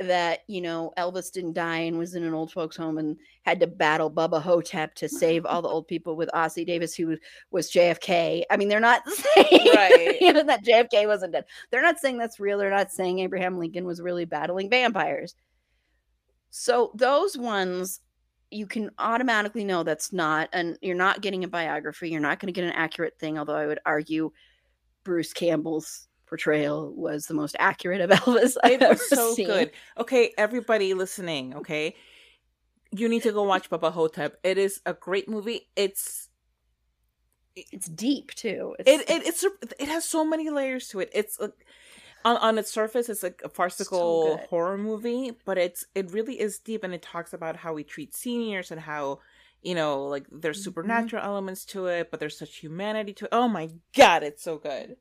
that 0.00 0.40
you 0.48 0.60
know 0.60 0.92
Elvis 0.98 1.30
didn't 1.30 1.52
die 1.52 1.78
and 1.78 1.96
was 1.96 2.16
in 2.16 2.24
an 2.24 2.34
old 2.34 2.50
folks 2.50 2.76
home 2.76 2.98
and 2.98 3.16
had 3.42 3.60
to 3.60 3.68
battle 3.68 4.10
Bubba 4.10 4.42
Ho-Tep 4.42 4.96
to 4.96 5.08
save 5.08 5.46
all 5.46 5.62
the 5.62 5.68
old 5.68 5.86
people 5.86 6.16
with 6.16 6.28
Ossie 6.34 6.66
Davis 6.66 6.92
who 6.92 7.16
was 7.52 7.70
JFK. 7.70 8.42
I 8.50 8.56
mean, 8.56 8.66
they're 8.66 8.80
not 8.80 9.08
saying 9.08 9.70
right. 9.76 10.16
you 10.20 10.32
know, 10.32 10.42
that 10.42 10.64
JFK 10.64 11.06
wasn't 11.06 11.34
dead. 11.34 11.44
They're 11.70 11.82
not 11.82 12.00
saying 12.00 12.18
that's 12.18 12.40
real. 12.40 12.58
They're 12.58 12.68
not 12.68 12.90
saying 12.90 13.20
Abraham 13.20 13.60
Lincoln 13.60 13.86
was 13.86 14.00
really 14.00 14.24
battling 14.24 14.68
vampires. 14.68 15.36
So 16.50 16.90
those 16.96 17.38
ones 17.38 18.00
you 18.50 18.66
can 18.66 18.90
automatically 18.98 19.64
know 19.64 19.82
that's 19.82 20.12
not 20.12 20.48
and 20.52 20.78
you're 20.80 20.96
not 20.96 21.20
getting 21.20 21.44
a 21.44 21.48
biography. 21.48 22.10
You're 22.10 22.20
not 22.20 22.40
going 22.40 22.52
to 22.52 22.58
get 22.58 22.64
an 22.64 22.72
accurate 22.72 23.18
thing, 23.18 23.38
although 23.38 23.56
I 23.56 23.66
would 23.66 23.80
argue 23.84 24.32
Bruce 25.04 25.32
Campbell's 25.32 26.08
portrayal 26.26 26.92
was 26.94 27.26
the 27.26 27.34
most 27.34 27.56
accurate 27.58 28.00
of 28.00 28.10
Elvis 28.20 28.56
I've 28.62 28.80
was 28.80 29.08
so 29.08 29.34
seen. 29.34 29.46
good. 29.46 29.70
Okay, 29.96 30.32
everybody 30.36 30.94
listening, 30.94 31.54
okay, 31.56 31.94
you 32.90 33.08
need 33.08 33.22
to 33.22 33.32
go 33.32 33.42
watch 33.42 33.68
Bubba 33.68 33.92
Ho-Tep. 33.92 34.38
It 34.42 34.58
is 34.58 34.80
a 34.86 34.94
great 34.94 35.28
movie. 35.28 35.68
It's 35.76 36.28
it's 37.54 37.88
deep 37.88 38.34
too. 38.34 38.76
It's, 38.78 38.88
it, 38.88 39.10
it 39.10 39.26
it's 39.26 39.44
it 39.78 39.88
has 39.88 40.04
so 40.04 40.24
many 40.24 40.48
layers 40.48 40.88
to 40.88 41.00
it. 41.00 41.10
It's 41.12 41.40
like 41.40 41.66
on, 42.24 42.36
on 42.38 42.58
its 42.58 42.70
surface, 42.70 43.08
it's 43.08 43.22
like 43.22 43.40
a 43.44 43.48
farcical 43.48 44.38
so 44.38 44.46
horror 44.48 44.78
movie, 44.78 45.32
but 45.44 45.58
it's 45.58 45.84
it 45.94 46.12
really 46.12 46.40
is 46.40 46.58
deep, 46.58 46.84
and 46.84 46.94
it 46.94 47.02
talks 47.02 47.32
about 47.32 47.56
how 47.56 47.72
we 47.72 47.84
treat 47.84 48.14
seniors 48.14 48.70
and 48.70 48.80
how 48.80 49.20
you 49.62 49.74
know 49.74 50.04
like 50.04 50.26
there's 50.30 50.58
mm-hmm. 50.58 50.64
supernatural 50.64 51.20
mm-hmm. 51.20 51.30
elements 51.30 51.64
to 51.66 51.86
it, 51.86 52.10
but 52.10 52.20
there's 52.20 52.38
such 52.38 52.56
humanity 52.56 53.12
to 53.14 53.24
it. 53.26 53.30
Oh 53.32 53.48
my 53.48 53.70
god, 53.96 54.22
it's 54.22 54.42
so 54.42 54.58
good. 54.58 54.96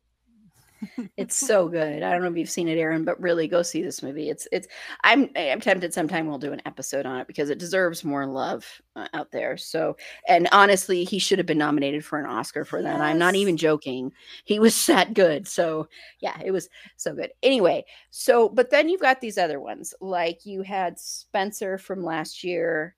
It's 1.17 1.37
so 1.37 1.67
good. 1.67 2.03
I 2.03 2.11
don't 2.11 2.21
know 2.21 2.29
if 2.29 2.37
you've 2.37 2.49
seen 2.49 2.67
it, 2.67 2.77
Aaron, 2.77 3.05
but 3.05 3.19
really 3.21 3.47
go 3.47 3.61
see 3.61 3.81
this 3.81 4.03
movie. 4.03 4.29
It's 4.29 4.47
it's. 4.51 4.67
I'm 5.03 5.29
I'm 5.35 5.61
tempted. 5.61 5.93
Sometime 5.93 6.27
we'll 6.27 6.37
do 6.37 6.53
an 6.53 6.61
episode 6.65 7.05
on 7.05 7.19
it 7.19 7.27
because 7.27 7.49
it 7.49 7.59
deserves 7.59 8.03
more 8.03 8.25
love 8.25 8.65
uh, 8.95 9.07
out 9.13 9.31
there. 9.31 9.57
So, 9.57 9.95
and 10.27 10.49
honestly, 10.51 11.03
he 11.03 11.19
should 11.19 11.39
have 11.39 11.45
been 11.45 11.57
nominated 11.57 12.03
for 12.03 12.19
an 12.19 12.25
Oscar 12.25 12.65
for 12.65 12.81
that. 12.81 12.93
Yes. 12.95 13.01
I'm 13.01 13.17
not 13.17 13.35
even 13.35 13.57
joking. 13.57 14.11
He 14.43 14.59
was 14.59 14.85
that 14.87 15.13
good. 15.13 15.47
So 15.47 15.87
yeah, 16.19 16.37
it 16.43 16.51
was 16.51 16.69
so 16.97 17.13
good. 17.13 17.31
Anyway, 17.41 17.85
so 18.09 18.49
but 18.49 18.69
then 18.69 18.89
you've 18.89 19.01
got 19.01 19.21
these 19.21 19.37
other 19.37 19.59
ones 19.59 19.93
like 20.01 20.45
you 20.45 20.61
had 20.61 20.99
Spencer 20.99 21.77
from 21.77 22.03
last 22.03 22.43
year 22.43 22.96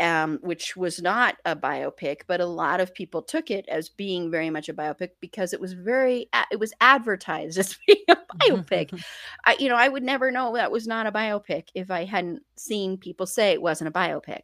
um, 0.00 0.38
which 0.40 0.76
was 0.76 1.02
not 1.02 1.36
a 1.44 1.54
biopic, 1.54 2.22
but 2.26 2.40
a 2.40 2.46
lot 2.46 2.80
of 2.80 2.94
people 2.94 3.22
took 3.22 3.50
it 3.50 3.68
as 3.68 3.90
being 3.90 4.30
very 4.30 4.48
much 4.48 4.70
a 4.70 4.74
biopic 4.74 5.10
because 5.20 5.52
it 5.52 5.60
was 5.60 5.74
very 5.74 6.28
it 6.50 6.58
was 6.58 6.72
advertised 6.80 7.58
as 7.58 7.78
being 7.86 8.04
a 8.08 8.16
biopic. 8.38 9.02
I, 9.44 9.56
you 9.58 9.68
know, 9.68 9.76
I 9.76 9.88
would 9.88 10.02
never 10.02 10.30
know 10.30 10.54
that 10.54 10.72
was 10.72 10.86
not 10.86 11.06
a 11.06 11.12
biopic 11.12 11.68
if 11.74 11.90
I 11.90 12.04
hadn't 12.04 12.42
seen 12.56 12.96
people 12.96 13.26
say 13.26 13.52
it 13.52 13.62
wasn't 13.62 13.88
a 13.88 13.92
biopic. 13.92 14.40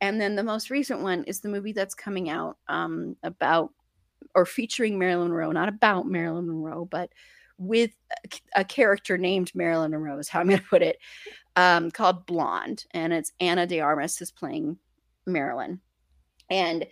And 0.00 0.20
then 0.20 0.36
the 0.36 0.44
most 0.44 0.70
recent 0.70 1.00
one 1.00 1.24
is 1.24 1.40
the 1.40 1.48
movie 1.48 1.72
that's 1.72 1.94
coming 1.94 2.30
out 2.30 2.58
um, 2.68 3.16
about 3.22 3.72
or 4.34 4.46
featuring 4.46 4.98
Marilyn 4.98 5.28
Monroe, 5.28 5.52
not 5.52 5.68
about 5.68 6.06
Marilyn 6.06 6.46
Monroe, 6.46 6.84
but 6.84 7.10
with 7.58 7.90
a, 8.24 8.60
a 8.60 8.64
character 8.64 9.18
named 9.18 9.52
Marilyn 9.54 9.90
Monroe 9.90 10.18
is 10.18 10.28
how 10.28 10.40
I'm 10.40 10.48
going 10.48 10.58
to 10.58 10.64
put 10.66 10.82
it, 10.82 10.98
um, 11.56 11.90
called 11.90 12.26
Blonde, 12.26 12.86
and 12.92 13.12
it's 13.12 13.32
Ana 13.40 13.66
de 13.66 13.80
Armas 13.80 14.20
is 14.22 14.30
playing 14.30 14.78
Marilyn. 15.26 15.80
And 16.50 16.86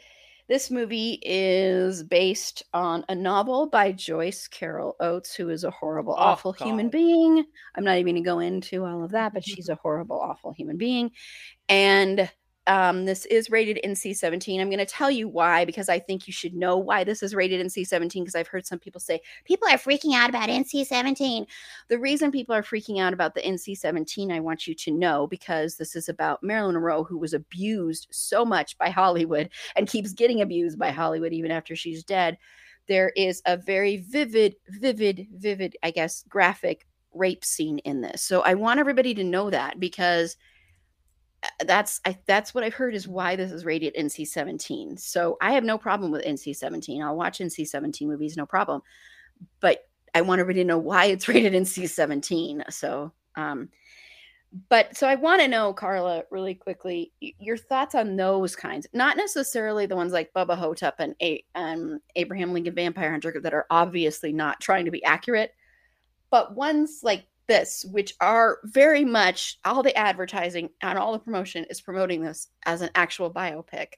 this 0.48 0.69
movie 0.69 1.20
is 1.23 2.02
based 2.02 2.65
on 2.74 3.05
a 3.09 3.15
novel 3.15 3.69
by 3.69 3.93
Joyce 3.93 4.48
Carol 4.48 4.97
Oates, 4.98 5.32
who 5.32 5.48
is 5.48 5.62
a 5.62 5.70
horrible, 5.70 6.15
oh, 6.19 6.23
awful 6.23 6.52
God. 6.52 6.65
human 6.65 6.89
being. 6.89 7.44
I'm 7.77 7.85
not 7.85 7.98
even 7.98 8.15
going 8.15 8.23
to 8.23 8.28
go 8.28 8.39
into 8.40 8.85
all 8.85 9.05
of 9.05 9.12
that, 9.12 9.32
but 9.32 9.44
she's 9.44 9.69
a 9.69 9.77
horrible, 9.77 10.19
awful 10.20 10.52
human 10.52 10.77
being. 10.77 11.12
And 11.69 12.28
um, 12.71 13.05
this 13.05 13.27
is 13.27 13.51
rated 13.51 13.81
NC 13.85 14.15
17. 14.17 14.61
I'm 14.61 14.69
going 14.69 14.79
to 14.79 14.87
tell 14.87 15.11
you 15.11 15.27
why 15.27 15.65
because 15.65 15.89
I 15.89 15.99
think 15.99 16.29
you 16.29 16.33
should 16.33 16.55
know 16.55 16.79
why 16.79 17.03
this 17.03 17.21
is 17.21 17.35
rated 17.35 17.67
NC 17.67 17.85
17 17.85 18.23
because 18.23 18.37
I've 18.37 18.47
heard 18.47 18.65
some 18.65 18.79
people 18.79 19.01
say 19.01 19.21
people 19.45 19.67
are 19.67 19.77
freaking 19.77 20.15
out 20.15 20.31
about 20.31 20.49
NC 20.49 20.87
17. 20.87 21.49
The 21.89 21.99
reason 21.99 22.31
people 22.31 22.55
are 22.55 22.63
freaking 22.63 23.01
out 23.01 23.13
about 23.13 23.35
the 23.35 23.41
NC 23.41 23.77
17, 23.77 24.31
I 24.31 24.39
want 24.39 24.69
you 24.69 24.75
to 24.77 24.93
know 24.93 25.27
because 25.27 25.79
this 25.79 25.97
is 25.97 26.09
about 26.09 26.45
Marilyn 26.45 26.77
Monroe, 26.77 27.03
who 27.03 27.19
was 27.19 27.35
abused 27.35 28.07
so 28.13 28.45
much 28.45 28.79
by 28.79 28.89
Hollywood 28.89 29.51
and 29.75 29.89
keeps 29.89 30.13
getting 30.13 30.41
abused 30.41 30.79
by 30.79 30.93
Hollywood 30.93 31.33
even 31.33 31.51
after 31.51 31.75
she's 31.75 32.05
dead. 32.05 32.39
There 32.87 33.11
is 33.17 33.43
a 33.47 33.57
very 33.57 33.97
vivid, 33.97 34.55
vivid, 34.69 35.27
vivid, 35.35 35.77
I 35.83 35.91
guess, 35.91 36.23
graphic 36.29 36.87
rape 37.13 37.45
scene 37.45 37.79
in 37.79 38.01
this. 38.01 38.23
So 38.23 38.43
I 38.43 38.55
want 38.55 38.79
everybody 38.79 39.13
to 39.15 39.25
know 39.25 39.51
that 39.51 39.81
because 39.81 40.37
that's 41.65 42.01
I, 42.05 42.19
that's 42.27 42.55
what 42.55 42.65
I've 42.65 42.75
heard 42.75 42.95
is 42.95 43.09
why 43.09 43.37
this 43.37 43.53
is 43.53 43.65
rated 43.65 43.95
NC-17. 43.95 44.99
So 44.99 45.39
I 45.41 45.53
have 45.53 45.65
no 45.65 45.79
problem 45.79 46.11
with 46.11 46.25
NC-17. 46.25 47.03
I'll 47.03 47.17
watch 47.17 47.39
NC-17 47.39 48.07
movies, 48.07 48.37
no 48.37 48.47
problem. 48.47 48.83
But 49.61 49.89
I 50.15 50.21
want 50.21 50.41
everybody 50.41 50.62
to 50.65 50.69
know 50.69 50.79
why 50.79 51.07
it's 51.07 51.29
rated 51.29 51.55
NC-17. 51.55 52.71
So, 52.73 53.12
um, 53.37 53.71
but 54.69 54.97
so 54.97 55.07
I 55.07 55.15
want 55.15 55.41
to 55.41 55.49
know, 55.49 55.73
Carla, 55.73 56.25
really 56.31 56.55
quickly, 56.55 57.12
your 57.21 57.57
thoughts 57.57 57.95
on 57.95 58.17
those 58.17 58.57
kinds, 58.57 58.87
not 58.93 59.17
necessarily 59.17 59.87
the 59.87 59.97
ones 59.97 60.12
like 60.12 60.33
Bubba 60.35 60.57
Ho-Tep 60.59 60.97
and 60.99 61.15
A- 61.23 61.45
um, 61.55 62.01
Abraham 62.17 62.53
Lincoln 62.53 62.75
Vampire 62.75 63.12
Hunter 63.12 63.41
that 63.43 63.55
are 63.55 63.67
obviously 63.71 64.33
not 64.33 64.61
trying 64.61 64.87
to 64.87 64.91
be 64.91 65.05
accurate, 65.05 65.55
but 66.31 66.57
ones 66.57 67.01
like 67.05 67.27
this, 67.51 67.85
which 67.90 68.14
are 68.20 68.60
very 68.62 69.05
much 69.05 69.59
all 69.64 69.82
the 69.82 69.97
advertising 69.97 70.70
and 70.82 70.97
all 70.97 71.12
the 71.12 71.18
promotion 71.18 71.66
is 71.68 71.81
promoting 71.81 72.22
this 72.22 72.47
as 72.64 72.81
an 72.81 72.90
actual 72.94 73.28
biopic. 73.28 73.94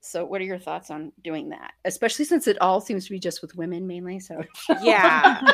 So, 0.00 0.24
what 0.24 0.40
are 0.40 0.44
your 0.44 0.58
thoughts 0.58 0.90
on 0.90 1.12
doing 1.22 1.50
that? 1.50 1.74
Especially 1.84 2.24
since 2.24 2.48
it 2.48 2.60
all 2.60 2.80
seems 2.80 3.04
to 3.04 3.12
be 3.12 3.20
just 3.20 3.42
with 3.42 3.54
women 3.54 3.86
mainly. 3.86 4.18
So, 4.18 4.42
yeah. 4.82 5.40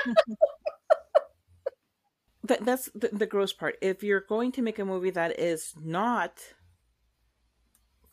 that, 2.45 2.65
that's 2.65 2.89
the, 2.95 3.11
the 3.13 3.27
gross 3.27 3.53
part. 3.53 3.77
If 3.83 4.03
you're 4.03 4.25
going 4.27 4.53
to 4.53 4.63
make 4.63 4.79
a 4.79 4.85
movie 4.85 5.11
that 5.11 5.39
is 5.39 5.75
not 5.83 6.41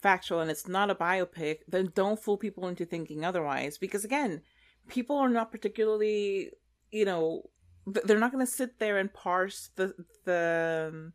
factual 0.01 0.41
and 0.41 0.51
it's 0.51 0.67
not 0.67 0.89
a 0.89 0.95
biopic, 0.95 1.59
then 1.67 1.93
don't 1.95 2.19
fool 2.19 2.37
people 2.37 2.67
into 2.67 2.85
thinking 2.85 3.23
otherwise. 3.23 3.77
Because 3.77 4.03
again, 4.03 4.41
people 4.89 5.15
are 5.15 5.29
not 5.29 5.49
particularly, 5.49 6.51
you 6.91 7.05
know, 7.05 7.43
they're 7.85 8.19
not 8.19 8.31
going 8.31 8.45
to 8.45 8.51
sit 8.51 8.79
there 8.79 8.97
and 8.97 9.13
parse 9.13 9.69
the 9.75 9.93
the 10.25 10.89
um, 10.91 11.13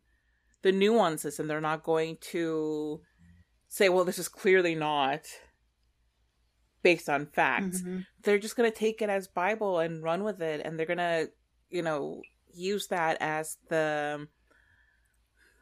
the 0.61 0.71
nuances 0.71 1.39
and 1.39 1.49
they're 1.49 1.61
not 1.61 1.83
going 1.83 2.17
to 2.19 3.01
say 3.67 3.89
well 3.89 4.05
this 4.05 4.19
is 4.19 4.27
clearly 4.27 4.75
not 4.75 5.21
based 6.83 7.09
on 7.09 7.25
facts. 7.25 7.81
Mm-hmm. 7.81 7.99
they're 8.23 8.37
just 8.37 8.55
going 8.55 8.69
to 8.69 8.77
take 8.77 9.01
it 9.01 9.09
as 9.09 9.27
bible 9.27 9.79
and 9.79 10.03
run 10.03 10.23
with 10.23 10.41
it 10.41 10.61
and 10.63 10.77
they're 10.77 10.85
going 10.85 10.97
to 10.97 11.29
you 11.69 11.81
know 11.81 12.21
use 12.53 12.87
that 12.87 13.17
as 13.21 13.57
the 13.69 14.15
um, 14.15 14.27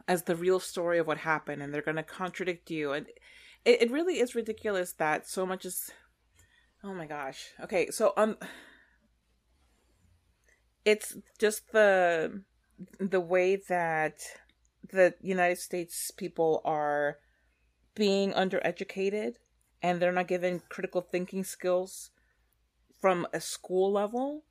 as 0.08 0.24
the 0.24 0.36
real 0.36 0.60
story 0.60 1.00
of 1.00 1.08
what 1.08 1.18
happened 1.18 1.62
and 1.62 1.74
they're 1.74 1.82
going 1.82 1.96
to 1.96 2.04
contradict 2.04 2.70
you. 2.70 2.92
And 2.94 3.08
it, 3.66 3.84
it 3.84 3.92
really 3.92 4.20
is 4.20 4.36
ridiculous 4.36 4.94
that 4.94 5.28
so 5.28 5.46
much 5.46 5.66
is 5.66 5.92
oh 6.84 6.94
my 6.94 7.06
gosh. 7.06 7.50
Okay 7.64 7.90
so 7.90 8.14
um 8.18 8.38
it's 10.86 11.18
just 11.40 11.72
the 11.72 12.44
the 13.00 13.20
way 13.20 13.56
that 13.56 14.22
the 14.92 15.16
United 15.22 15.58
States 15.58 16.12
people 16.12 16.62
are 16.64 17.18
being 17.96 18.32
undereducated 18.34 19.36
and 19.82 20.00
they're 20.00 20.12
not 20.12 20.28
given 20.28 20.62
critical 20.70 21.02
thinking 21.02 21.44
skills 21.44 22.12
from 23.02 23.28
a 23.34 23.42
school 23.42 23.92
level 23.92 24.44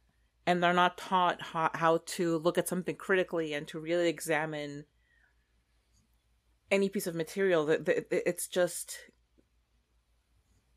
and 0.46 0.62
they're 0.62 0.72
not 0.72 0.98
taught 0.98 1.40
how, 1.40 1.70
how 1.74 2.00
to 2.04 2.38
look 2.38 2.58
at 2.58 2.68
something 2.68 2.96
critically 2.96 3.54
and 3.54 3.66
to 3.68 3.78
really 3.78 4.08
examine 4.08 4.84
any 6.70 6.88
piece 6.88 7.06
of 7.06 7.14
material 7.14 7.64
that 7.66 8.06
it's 8.10 8.46
just 8.46 8.98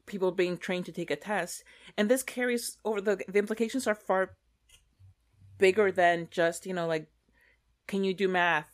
people 0.06 0.32
being 0.32 0.58
trained 0.58 0.86
to 0.86 0.92
take 0.92 1.12
a 1.12 1.16
test. 1.16 1.64
And 1.98 2.10
this 2.10 2.24
carries 2.24 2.78
over 2.86 3.02
the 3.02 3.24
the 3.28 3.40
implications 3.40 3.88
are 3.88 3.96
far 3.96 4.36
bigger 5.58 5.92
than 5.92 6.28
just, 6.32 6.66
you 6.66 6.74
know, 6.74 6.88
like, 6.88 7.08
can 7.88 8.04
you 8.04 8.14
do 8.14 8.28
math? 8.28 8.70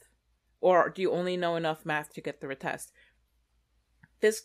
Or 0.61 0.89
do 0.89 1.01
you 1.01 1.11
only 1.11 1.37
know 1.37 1.55
enough 1.55 1.85
math 1.85 2.13
to 2.13 2.21
get 2.21 2.39
through 2.39 2.51
a 2.51 2.55
test? 2.55 2.91
This 4.21 4.43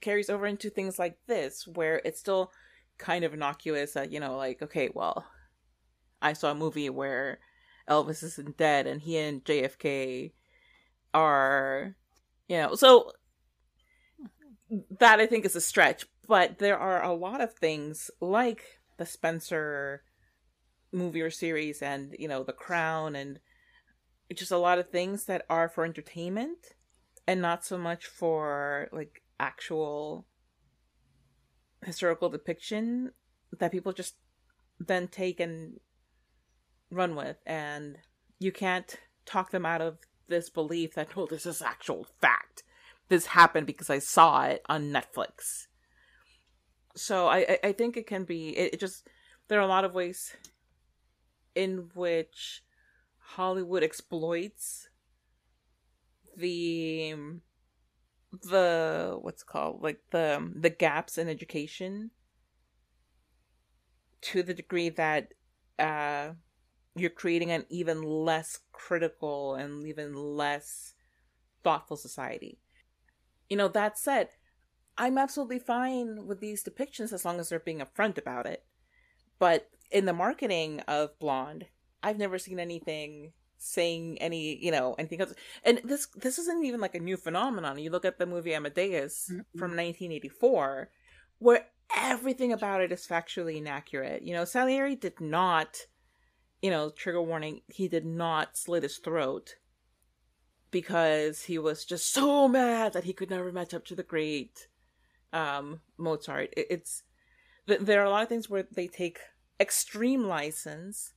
carries 0.00 0.30
over 0.30 0.46
into 0.46 0.70
things 0.70 0.98
like 0.98 1.18
this, 1.26 1.66
where 1.66 2.00
it's 2.04 2.20
still 2.20 2.52
kind 2.98 3.24
of 3.24 3.34
innocuous 3.34 3.92
that, 3.92 4.12
you 4.12 4.20
know, 4.20 4.36
like, 4.36 4.62
okay, 4.62 4.90
well, 4.94 5.26
I 6.22 6.32
saw 6.32 6.52
a 6.52 6.54
movie 6.54 6.88
where 6.88 7.40
Elvis 7.88 8.22
isn't 8.22 8.56
dead 8.56 8.86
and 8.86 9.00
he 9.00 9.16
and 9.18 9.44
JFK 9.44 10.32
are, 11.12 11.96
you 12.48 12.58
know, 12.58 12.74
so 12.74 13.12
that 14.98 15.20
I 15.20 15.26
think 15.26 15.44
is 15.44 15.56
a 15.56 15.60
stretch. 15.60 16.06
But 16.28 16.58
there 16.58 16.78
are 16.78 17.02
a 17.02 17.14
lot 17.14 17.40
of 17.40 17.54
things 17.54 18.10
like 18.20 18.80
the 18.96 19.06
Spencer 19.06 20.02
movie 20.92 21.20
or 21.20 21.30
series 21.30 21.82
and 21.82 22.14
you 22.18 22.28
know 22.28 22.42
the 22.42 22.52
crown 22.52 23.14
and 23.16 23.40
just 24.34 24.50
a 24.50 24.58
lot 24.58 24.78
of 24.78 24.90
things 24.90 25.24
that 25.26 25.44
are 25.48 25.68
for 25.68 25.84
entertainment 25.84 26.74
and 27.26 27.40
not 27.40 27.64
so 27.64 27.76
much 27.76 28.06
for 28.06 28.88
like 28.92 29.22
actual 29.38 30.26
historical 31.84 32.28
depiction 32.28 33.12
that 33.58 33.72
people 33.72 33.92
just 33.92 34.14
then 34.78 35.08
take 35.08 35.40
and 35.40 35.80
run 36.90 37.14
with. 37.14 37.36
And 37.46 37.98
you 38.38 38.52
can't 38.52 38.96
talk 39.24 39.50
them 39.50 39.66
out 39.66 39.80
of 39.80 39.98
this 40.28 40.50
belief 40.50 40.94
that 40.94 41.08
oh 41.16 41.26
this 41.26 41.46
is 41.46 41.62
actual 41.62 42.06
fact. 42.20 42.62
This 43.08 43.26
happened 43.26 43.66
because 43.66 43.90
i 43.90 44.00
saw 44.00 44.44
it 44.44 44.62
on 44.68 44.90
netflix. 44.90 45.66
So 46.96 47.28
i 47.28 47.58
i 47.62 47.72
think 47.72 47.96
it 47.96 48.06
can 48.06 48.24
be 48.24 48.56
it, 48.56 48.74
it 48.74 48.80
just 48.80 49.06
there 49.48 49.58
are 49.58 49.64
a 49.64 49.68
lot 49.68 49.84
of 49.84 49.94
ways 49.94 50.36
in 51.56 51.88
which 51.94 52.62
Hollywood 53.18 53.82
exploits 53.82 54.88
the 56.36 57.16
the 58.42 59.16
what's 59.20 59.42
called 59.42 59.82
like 59.82 60.00
the 60.10 60.52
the 60.54 60.68
gaps 60.68 61.16
in 61.16 61.28
education 61.28 62.10
to 64.20 64.42
the 64.42 64.52
degree 64.52 64.90
that 64.90 65.32
uh 65.78 66.30
you're 66.94 67.10
creating 67.10 67.50
an 67.50 67.64
even 67.70 68.02
less 68.02 68.60
critical 68.72 69.54
and 69.54 69.86
even 69.86 70.14
less 70.14 70.94
thoughtful 71.62 71.96
society. 71.96 72.58
You 73.50 73.58
know, 73.58 73.68
that 73.68 73.98
said, 73.98 74.30
I'm 74.96 75.18
absolutely 75.18 75.58
fine 75.58 76.26
with 76.26 76.40
these 76.40 76.64
depictions 76.64 77.12
as 77.12 77.22
long 77.26 77.38
as 77.38 77.50
they're 77.50 77.58
being 77.60 77.80
upfront 77.80 78.16
about 78.16 78.46
it 78.46 78.64
but 79.38 79.68
in 79.90 80.04
the 80.04 80.12
marketing 80.12 80.80
of 80.88 81.18
Blonde, 81.18 81.66
I've 82.02 82.18
never 82.18 82.38
seen 82.38 82.58
anything 82.58 83.32
saying 83.58 84.18
any, 84.18 84.56
you 84.62 84.70
know, 84.70 84.94
anything 84.98 85.20
else. 85.20 85.34
And 85.64 85.80
this 85.84 86.06
this 86.16 86.38
isn't 86.38 86.64
even 86.64 86.80
like 86.80 86.94
a 86.94 87.00
new 87.00 87.16
phenomenon. 87.16 87.78
You 87.78 87.90
look 87.90 88.04
at 88.04 88.18
the 88.18 88.26
movie 88.26 88.54
Amadeus 88.54 89.28
mm-hmm. 89.30 89.58
from 89.58 89.70
1984, 89.72 90.90
where 91.38 91.66
everything 91.94 92.52
about 92.52 92.80
it 92.80 92.92
is 92.92 93.06
factually 93.06 93.56
inaccurate. 93.56 94.22
You 94.22 94.34
know, 94.34 94.44
Salieri 94.44 94.96
did 94.96 95.20
not, 95.20 95.86
you 96.62 96.70
know, 96.70 96.90
trigger 96.90 97.22
warning, 97.22 97.62
he 97.68 97.88
did 97.88 98.04
not 98.04 98.56
slit 98.56 98.82
his 98.82 98.98
throat 98.98 99.56
because 100.70 101.44
he 101.44 101.58
was 101.58 101.84
just 101.84 102.12
so 102.12 102.48
mad 102.48 102.92
that 102.92 103.04
he 103.04 103.12
could 103.12 103.30
never 103.30 103.52
match 103.52 103.72
up 103.72 103.84
to 103.86 103.94
the 103.94 104.02
great 104.02 104.68
um 105.32 105.80
Mozart. 105.98 106.52
It, 106.56 106.66
it's 106.70 107.02
there 107.66 108.00
are 108.00 108.04
a 108.04 108.10
lot 108.10 108.22
of 108.22 108.28
things 108.28 108.48
where 108.48 108.64
they 108.70 108.86
take 108.86 109.18
extreme 109.60 110.24
license 110.24 111.12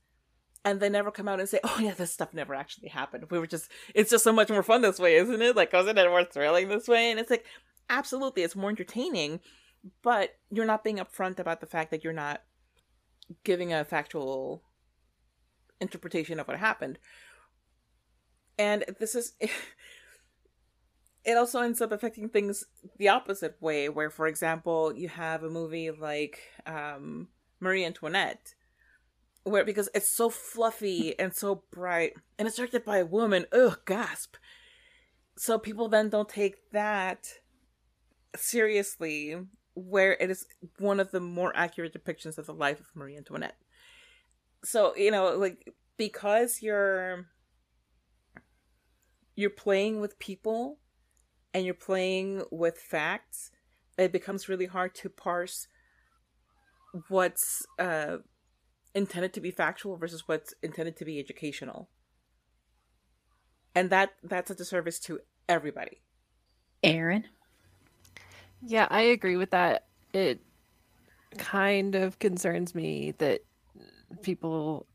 and 0.65 0.79
they 0.79 0.89
never 0.89 1.11
come 1.11 1.27
out 1.27 1.39
and 1.39 1.47
say, 1.47 1.59
"Oh 1.63 1.77
yeah, 1.79 1.93
this 1.93 2.11
stuff 2.11 2.33
never 2.33 2.53
actually 2.53 2.89
happened. 2.89 3.31
We 3.31 3.39
were 3.39 3.47
just 3.47 3.71
it's 3.95 4.11
just 4.11 4.23
so 4.23 4.33
much 4.33 4.49
more 4.49 4.63
fun 4.63 4.81
this 4.81 4.99
way, 4.99 5.15
isn't 5.15 5.41
it? 5.41 5.55
Like, 5.55 5.73
wasn't 5.73 5.99
it 5.99 6.09
more 6.09 6.23
thrilling 6.23 6.67
this 6.69 6.87
way?" 6.87 7.11
And 7.11 7.19
it's 7.19 7.29
like, 7.29 7.45
absolutely, 7.89 8.43
it's 8.43 8.55
more 8.55 8.69
entertaining, 8.69 9.39
but 10.03 10.35
you're 10.51 10.65
not 10.65 10.83
being 10.83 10.97
upfront 10.97 11.39
about 11.39 11.61
the 11.61 11.67
fact 11.67 11.91
that 11.91 12.03
you're 12.03 12.13
not 12.13 12.41
giving 13.43 13.73
a 13.73 13.85
factual 13.85 14.63
interpretation 15.79 16.39
of 16.39 16.47
what 16.47 16.57
happened. 16.57 16.99
And 18.57 18.83
this 18.99 19.15
is 19.15 19.33
it 21.25 21.37
also 21.37 21.61
ends 21.61 21.81
up 21.81 21.91
affecting 21.91 22.29
things 22.29 22.65
the 22.97 23.09
opposite 23.09 23.55
way 23.61 23.87
where 23.87 24.09
for 24.09 24.27
example, 24.27 24.93
you 24.93 25.07
have 25.07 25.43
a 25.43 25.49
movie 25.49 25.89
like 25.91 26.39
um 26.65 27.29
Marie 27.59 27.85
Antoinette 27.85 28.55
where 29.43 29.65
because 29.65 29.89
it's 29.93 30.09
so 30.09 30.29
fluffy 30.29 31.17
and 31.17 31.33
so 31.33 31.63
bright 31.71 32.13
and 32.37 32.47
it's 32.47 32.57
directed 32.57 32.85
by 32.85 32.97
a 32.97 33.05
woman. 33.05 33.45
Ugh 33.51 33.79
gasp. 33.85 34.35
So 35.37 35.57
people 35.57 35.87
then 35.87 36.09
don't 36.09 36.29
take 36.29 36.71
that 36.71 37.27
seriously 38.35 39.37
where 39.73 40.13
it 40.13 40.29
is 40.29 40.45
one 40.77 40.99
of 40.99 41.11
the 41.11 41.19
more 41.19 41.55
accurate 41.55 41.93
depictions 41.93 42.37
of 42.37 42.45
the 42.45 42.53
life 42.53 42.79
of 42.79 42.87
marie 42.95 43.17
antoinette. 43.17 43.57
So 44.63 44.95
you 44.95 45.11
know 45.11 45.35
like 45.37 45.73
because 45.97 46.61
you're 46.61 47.25
you're 49.35 49.49
playing 49.49 50.01
with 50.01 50.19
people 50.19 50.79
and 51.53 51.65
you're 51.65 51.73
playing 51.73 52.43
with 52.51 52.77
facts 52.77 53.51
it 53.97 54.11
becomes 54.11 54.47
really 54.47 54.65
hard 54.65 54.95
to 54.95 55.09
parse 55.09 55.67
what's 57.07 57.65
uh 57.77 58.17
intended 58.95 59.33
to 59.33 59.41
be 59.41 59.51
factual 59.51 59.97
versus 59.97 60.27
what's 60.27 60.53
intended 60.63 60.97
to 60.97 61.05
be 61.05 61.19
educational. 61.19 61.89
And 63.75 63.89
that 63.91 64.11
that's 64.23 64.49
a 64.49 64.55
disservice 64.55 64.99
to 65.01 65.19
everybody. 65.47 66.01
Aaron? 66.83 67.25
Yeah 68.61 68.87
i 68.89 69.01
agree 69.01 69.37
with 69.37 69.51
that. 69.51 69.85
It 70.13 70.41
kind 71.37 71.95
of 71.95 72.17
concerns 72.17 72.73
me 72.73 73.13
that 73.19 73.41
people 74.23 74.87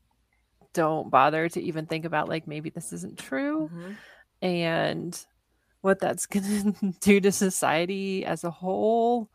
don't 0.73 1.09
bother 1.09 1.47
to 1.47 1.61
even 1.61 1.85
think 1.85 2.03
about 2.03 2.27
like 2.27 2.47
maybe 2.47 2.69
this 2.69 2.91
isn't 2.91 3.17
true. 3.17 3.69
Mm-hmm. 3.73 3.91
and 4.41 5.25
what 5.81 5.99
that's 5.99 6.25
going 6.25 6.73
to 6.73 6.93
do 6.99 7.21
to 7.21 7.31
society 7.31 8.25
as 8.25 8.43
a 8.43 8.51
whole. 8.51 9.29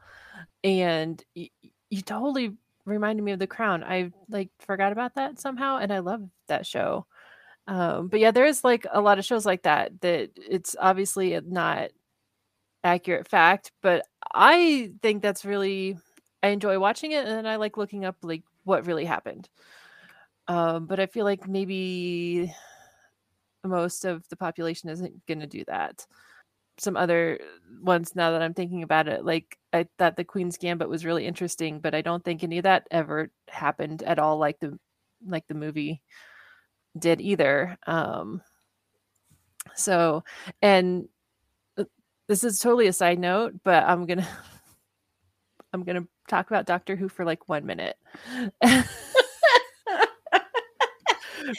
And 0.65 1.23
y- 1.35 1.51
you 1.91 2.03
totally 2.03 2.57
reminded 2.85 3.23
me 3.23 3.33
of 3.33 3.39
The 3.39 3.47
Crown. 3.47 3.85
I 3.85 4.11
like 4.29 4.51
forgot 4.59 4.93
about 4.93 5.15
that 5.17 5.41
somehow, 5.41 5.79
and 5.79 5.93
I 5.93 5.99
love 5.99 6.23
that 6.49 6.67
show. 6.67 7.07
Um, 7.67 8.09
but 8.09 8.21
yeah, 8.21 8.31
there's 8.31 8.65
like 8.65 8.87
a 8.91 9.01
lot 9.01 9.19
of 9.19 9.25
shows 9.25 9.47
like 9.47 9.63
that 9.63 10.01
that 10.01 10.31
it's 10.37 10.75
obviously 10.81 11.39
not 11.47 11.91
accurate 12.85 13.29
fact, 13.29 13.73
but 13.83 14.07
I 14.35 14.93
think 15.03 15.23
that's 15.23 15.45
really 15.45 15.99
I 16.43 16.49
enjoy 16.49 16.79
watching 16.79 17.13
it, 17.13 17.27
and 17.27 17.49
I 17.49 17.57
like 17.57 17.77
looking 17.77 18.05
up 18.05 18.17
like 18.23 18.43
what 18.65 18.87
really 18.87 19.05
happened. 19.05 19.49
Um, 20.49 20.87
but 20.87 20.99
I 20.99 21.07
feel 21.07 21.25
like 21.25 21.47
maybe 21.47 22.53
most 23.65 24.05
of 24.05 24.27
the 24.31 24.37
population 24.37 24.89
isn't 24.89 25.27
going 25.27 25.41
to 25.41 25.47
do 25.47 25.65
that 25.67 26.07
some 26.81 26.97
other 26.97 27.39
ones 27.83 28.17
now 28.17 28.31
that 28.31 28.41
I'm 28.41 28.55
thinking 28.55 28.83
about 28.83 29.07
it. 29.07 29.23
Like 29.25 29.59
I 29.73 29.87
thought 29.99 30.17
the 30.17 30.25
Queen's 30.25 30.57
Gambit 30.57 30.89
was 30.89 31.05
really 31.05 31.27
interesting, 31.27 31.79
but 31.79 31.95
I 31.95 32.01
don't 32.01 32.25
think 32.25 32.43
any 32.43 32.59
of 32.59 32.65
that 32.65 32.87
ever 32.91 33.31
happened 33.49 34.03
at 34.03 34.19
all 34.19 34.39
like 34.39 34.59
the 34.61 34.79
like 35.27 35.47
the 35.47 35.55
movie 35.55 36.01
did 36.99 37.21
either. 37.21 37.77
Um 37.87 38.41
so 39.75 40.25
and 40.63 41.07
uh, 41.77 41.85
this 42.29 42.45
is 42.45 42.59
totally 42.59 42.87
a 42.87 42.95
side 42.95 43.19
note, 43.19 43.55
but 43.63 43.85
I'm 43.85 44.07
to 44.07 44.29
I'm 45.73 45.85
to 45.85 46.09
talk 46.29 46.51
about 46.51 46.67
Doctor 46.67 46.97
Who 46.97 47.09
for 47.09 47.25
like 47.27 47.49
1 47.49 47.67
minute. 47.67 47.97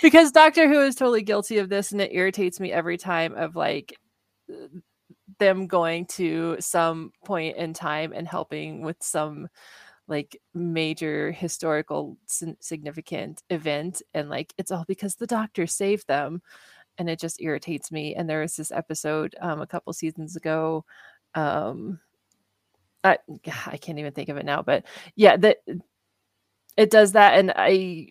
because 0.02 0.32
Doctor 0.32 0.68
Who 0.68 0.82
is 0.82 0.96
totally 0.96 1.22
guilty 1.22 1.60
of 1.60 1.70
this 1.70 1.92
and 1.92 2.02
it 2.02 2.12
irritates 2.12 2.60
me 2.60 2.72
every 2.72 2.98
time 2.98 3.36
of 3.36 3.56
like 3.56 3.96
them 5.42 5.66
going 5.66 6.06
to 6.06 6.56
some 6.60 7.12
point 7.26 7.58
in 7.58 7.74
time 7.74 8.14
and 8.14 8.28
helping 8.28 8.84
with 8.84 8.98
some 9.02 9.48
like 10.08 10.40
major 10.54 11.32
historical 11.32 12.16
significant 12.60 13.42
event 13.50 14.04
and 14.14 14.30
like 14.30 14.54
it's 14.60 14.70
all 14.72 14.86
because 14.88 15.16
the 15.16 15.26
doctor 15.26 15.66
saved 15.66 16.08
them 16.08 16.44
and 17.00 17.10
it 17.10 17.20
just 17.20 17.42
irritates 17.42 17.92
me 17.92 18.14
and 18.14 18.30
there 18.30 18.42
was 18.42 18.56
this 18.56 18.72
episode 18.72 19.36
um, 19.42 19.62
a 19.62 19.68
couple 19.68 19.92
seasons 19.94 20.36
ago 20.36 20.86
um 21.34 22.00
I, 23.04 23.18
I 23.66 23.78
can't 23.78 23.98
even 23.98 24.14
think 24.14 24.30
of 24.30 24.38
it 24.38 24.46
now 24.46 24.62
but 24.62 24.86
yeah 25.16 25.38
that 25.38 25.58
it 26.78 26.90
does 26.90 27.12
that 27.12 27.38
and 27.38 27.52
i 27.56 28.08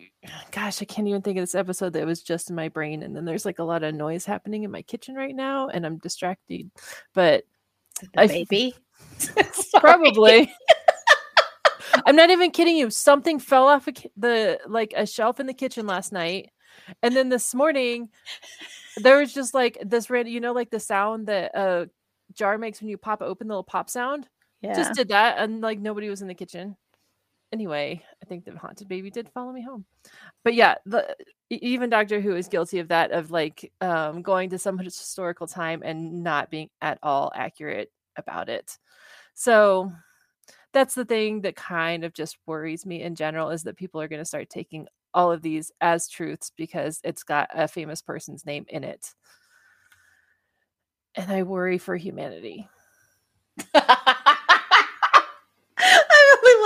gosh 0.51 0.81
i 0.81 0.85
can't 0.85 1.07
even 1.07 1.21
think 1.21 1.37
of 1.37 1.41
this 1.41 1.55
episode 1.55 1.93
that 1.93 2.05
was 2.05 2.21
just 2.21 2.49
in 2.49 2.55
my 2.55 2.69
brain 2.69 3.01
and 3.03 3.15
then 3.15 3.25
there's 3.25 3.45
like 3.45 3.59
a 3.59 3.63
lot 3.63 3.83
of 3.83 3.95
noise 3.95 4.25
happening 4.25 4.63
in 4.63 4.71
my 4.71 4.81
kitchen 4.83 5.15
right 5.15 5.35
now 5.35 5.67
and 5.67 5.85
i'm 5.85 5.97
distracted 5.97 6.69
but 7.13 7.43
the 8.01 8.27
baby? 8.27 8.75
Probably. 9.79 10.51
I'm 12.05 12.15
not 12.15 12.29
even 12.29 12.51
kidding 12.51 12.77
you 12.77 12.89
something 12.89 13.39
fell 13.39 13.67
off 13.67 13.87
a, 13.87 13.93
the 14.15 14.59
like 14.67 14.93
a 14.95 15.05
shelf 15.05 15.39
in 15.39 15.45
the 15.45 15.53
kitchen 15.53 15.85
last 15.85 16.11
night 16.11 16.49
and 17.03 17.15
then 17.15 17.29
this 17.29 17.53
morning 17.53 18.09
there 18.97 19.17
was 19.17 19.33
just 19.33 19.53
like 19.53 19.77
this 19.83 20.09
random 20.09 20.33
you 20.33 20.39
know 20.39 20.53
like 20.53 20.69
the 20.69 20.79
sound 20.79 21.27
that 21.27 21.51
a 21.53 21.89
jar 22.33 22.57
makes 22.57 22.79
when 22.81 22.89
you 22.89 22.97
pop 22.97 23.21
open 23.21 23.47
the 23.47 23.53
little 23.53 23.63
pop 23.63 23.89
sound? 23.89 24.27
Yeah. 24.61 24.75
just 24.75 24.93
did 24.93 25.09
that 25.09 25.39
and 25.39 25.61
like 25.61 25.79
nobody 25.79 26.09
was 26.09 26.21
in 26.21 26.27
the 26.27 26.35
kitchen 26.35 26.77
anyway, 27.51 28.03
I 28.21 28.25
think 28.25 28.45
the 28.45 28.57
haunted 28.57 28.87
baby 28.87 29.09
did 29.11 29.29
follow 29.29 29.51
me 29.51 29.61
home. 29.61 29.85
But 30.43 30.53
yeah, 30.53 30.75
the 30.85 31.15
even 31.49 31.89
Doctor 31.89 32.21
Who 32.21 32.35
is 32.35 32.47
guilty 32.47 32.79
of 32.79 32.87
that 32.89 33.11
of 33.11 33.31
like 33.31 33.71
um, 33.81 34.21
going 34.21 34.49
to 34.51 34.57
some 34.57 34.77
historical 34.77 35.47
time 35.47 35.81
and 35.83 36.23
not 36.23 36.49
being 36.49 36.69
at 36.81 36.99
all 37.03 37.31
accurate 37.35 37.91
about 38.15 38.49
it. 38.49 38.77
So 39.33 39.91
that's 40.73 40.95
the 40.95 41.05
thing 41.05 41.41
that 41.41 41.55
kind 41.55 42.03
of 42.03 42.13
just 42.13 42.37
worries 42.45 42.85
me 42.85 43.01
in 43.01 43.15
general 43.15 43.49
is 43.49 43.63
that 43.63 43.77
people 43.77 44.01
are 44.01 44.07
going 44.07 44.21
to 44.21 44.25
start 44.25 44.49
taking 44.49 44.87
all 45.13 45.31
of 45.31 45.41
these 45.41 45.71
as 45.81 46.07
truths 46.07 46.51
because 46.55 47.01
it's 47.03 47.23
got 47.23 47.49
a 47.53 47.67
famous 47.67 48.01
person's 48.01 48.45
name 48.45 48.65
in 48.69 48.83
it. 48.83 49.13
And 51.15 51.29
I 51.29 51.43
worry 51.43 51.77
for 51.77 51.97
humanity. 51.97 52.69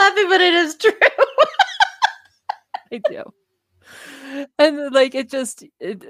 laughing, 0.05 0.29
but 0.29 0.41
it 0.41 0.53
is 0.53 0.75
true. 0.75 0.91
I 2.91 3.01
do. 3.09 3.23
And 4.59 4.93
like 4.93 5.15
it 5.15 5.29
just 5.29 5.63
it, 5.79 6.05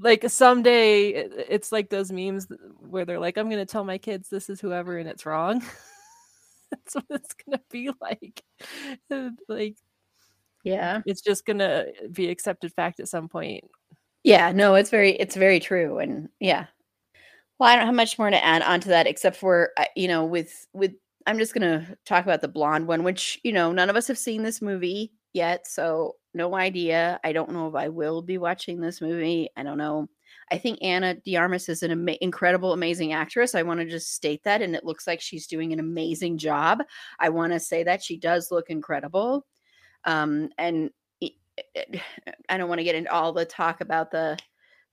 like 0.00 0.28
someday 0.28 1.10
it's 1.10 1.72
like 1.72 1.90
those 1.90 2.10
memes 2.10 2.46
where 2.78 3.04
they're 3.04 3.20
like, 3.20 3.36
I'm 3.36 3.50
gonna 3.50 3.66
tell 3.66 3.84
my 3.84 3.98
kids 3.98 4.28
this 4.28 4.48
is 4.48 4.60
whoever 4.60 4.98
and 4.98 5.08
it's 5.08 5.26
wrong. 5.26 5.60
That's 6.70 6.94
what 6.94 7.04
it's 7.10 7.34
gonna 7.34 7.60
be 7.70 7.90
like. 8.00 8.42
like 9.48 9.76
yeah. 10.64 11.02
It's 11.06 11.20
just 11.20 11.44
gonna 11.44 11.86
be 12.12 12.28
accepted 12.28 12.72
fact 12.72 13.00
at 13.00 13.08
some 13.08 13.28
point. 13.28 13.64
Yeah, 14.22 14.52
no, 14.52 14.74
it's 14.74 14.90
very 14.90 15.12
it's 15.12 15.36
very 15.36 15.60
true. 15.60 15.98
And 15.98 16.28
yeah. 16.40 16.66
Well, 17.58 17.68
I 17.68 17.76
don't 17.76 17.86
have 17.86 17.94
much 17.94 18.18
more 18.18 18.30
to 18.30 18.44
add 18.44 18.62
on 18.62 18.80
to 18.80 18.88
that 18.88 19.06
except 19.06 19.36
for 19.36 19.70
uh, 19.76 19.84
you 19.94 20.08
know, 20.08 20.24
with 20.24 20.66
with 20.72 20.94
I'm 21.26 21.38
just 21.38 21.54
gonna 21.54 21.96
talk 22.04 22.24
about 22.24 22.40
the 22.40 22.48
blonde 22.48 22.86
one, 22.86 23.04
which 23.04 23.40
you 23.42 23.52
know 23.52 23.72
none 23.72 23.90
of 23.90 23.96
us 23.96 24.08
have 24.08 24.18
seen 24.18 24.42
this 24.42 24.60
movie 24.60 25.12
yet, 25.32 25.66
so 25.66 26.16
no 26.34 26.54
idea. 26.54 27.20
I 27.24 27.32
don't 27.32 27.52
know 27.52 27.68
if 27.68 27.74
I 27.74 27.88
will 27.88 28.22
be 28.22 28.38
watching 28.38 28.80
this 28.80 29.00
movie. 29.00 29.48
I 29.56 29.62
don't 29.62 29.78
know. 29.78 30.08
I 30.50 30.58
think 30.58 30.78
Ana 30.82 31.14
de 31.14 31.36
Armas 31.36 31.68
is 31.68 31.82
an 31.82 31.90
ama- 31.90 32.18
incredible, 32.20 32.72
amazing 32.72 33.12
actress. 33.12 33.54
I 33.54 33.62
want 33.62 33.80
to 33.80 33.86
just 33.86 34.12
state 34.12 34.42
that, 34.44 34.62
and 34.62 34.74
it 34.74 34.84
looks 34.84 35.06
like 35.06 35.20
she's 35.20 35.46
doing 35.46 35.72
an 35.72 35.80
amazing 35.80 36.38
job. 36.38 36.82
I 37.18 37.30
want 37.30 37.52
to 37.52 37.60
say 37.60 37.82
that 37.84 38.02
she 38.02 38.18
does 38.18 38.50
look 38.50 38.68
incredible. 38.68 39.46
Um, 40.04 40.50
and 40.58 40.90
I 42.48 42.58
don't 42.58 42.68
want 42.68 42.80
to 42.80 42.84
get 42.84 42.96
into 42.96 43.12
all 43.12 43.32
the 43.32 43.44
talk 43.44 43.80
about 43.80 44.10
the 44.10 44.38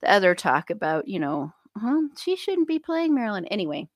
the 0.02 0.12
other 0.12 0.34
talk 0.34 0.70
about 0.70 1.08
you 1.08 1.20
know 1.20 1.53
huh, 1.78 2.02
she 2.18 2.36
shouldn't 2.36 2.68
be 2.68 2.80
playing 2.80 3.14
Marilyn 3.14 3.45
anyway. 3.48 3.88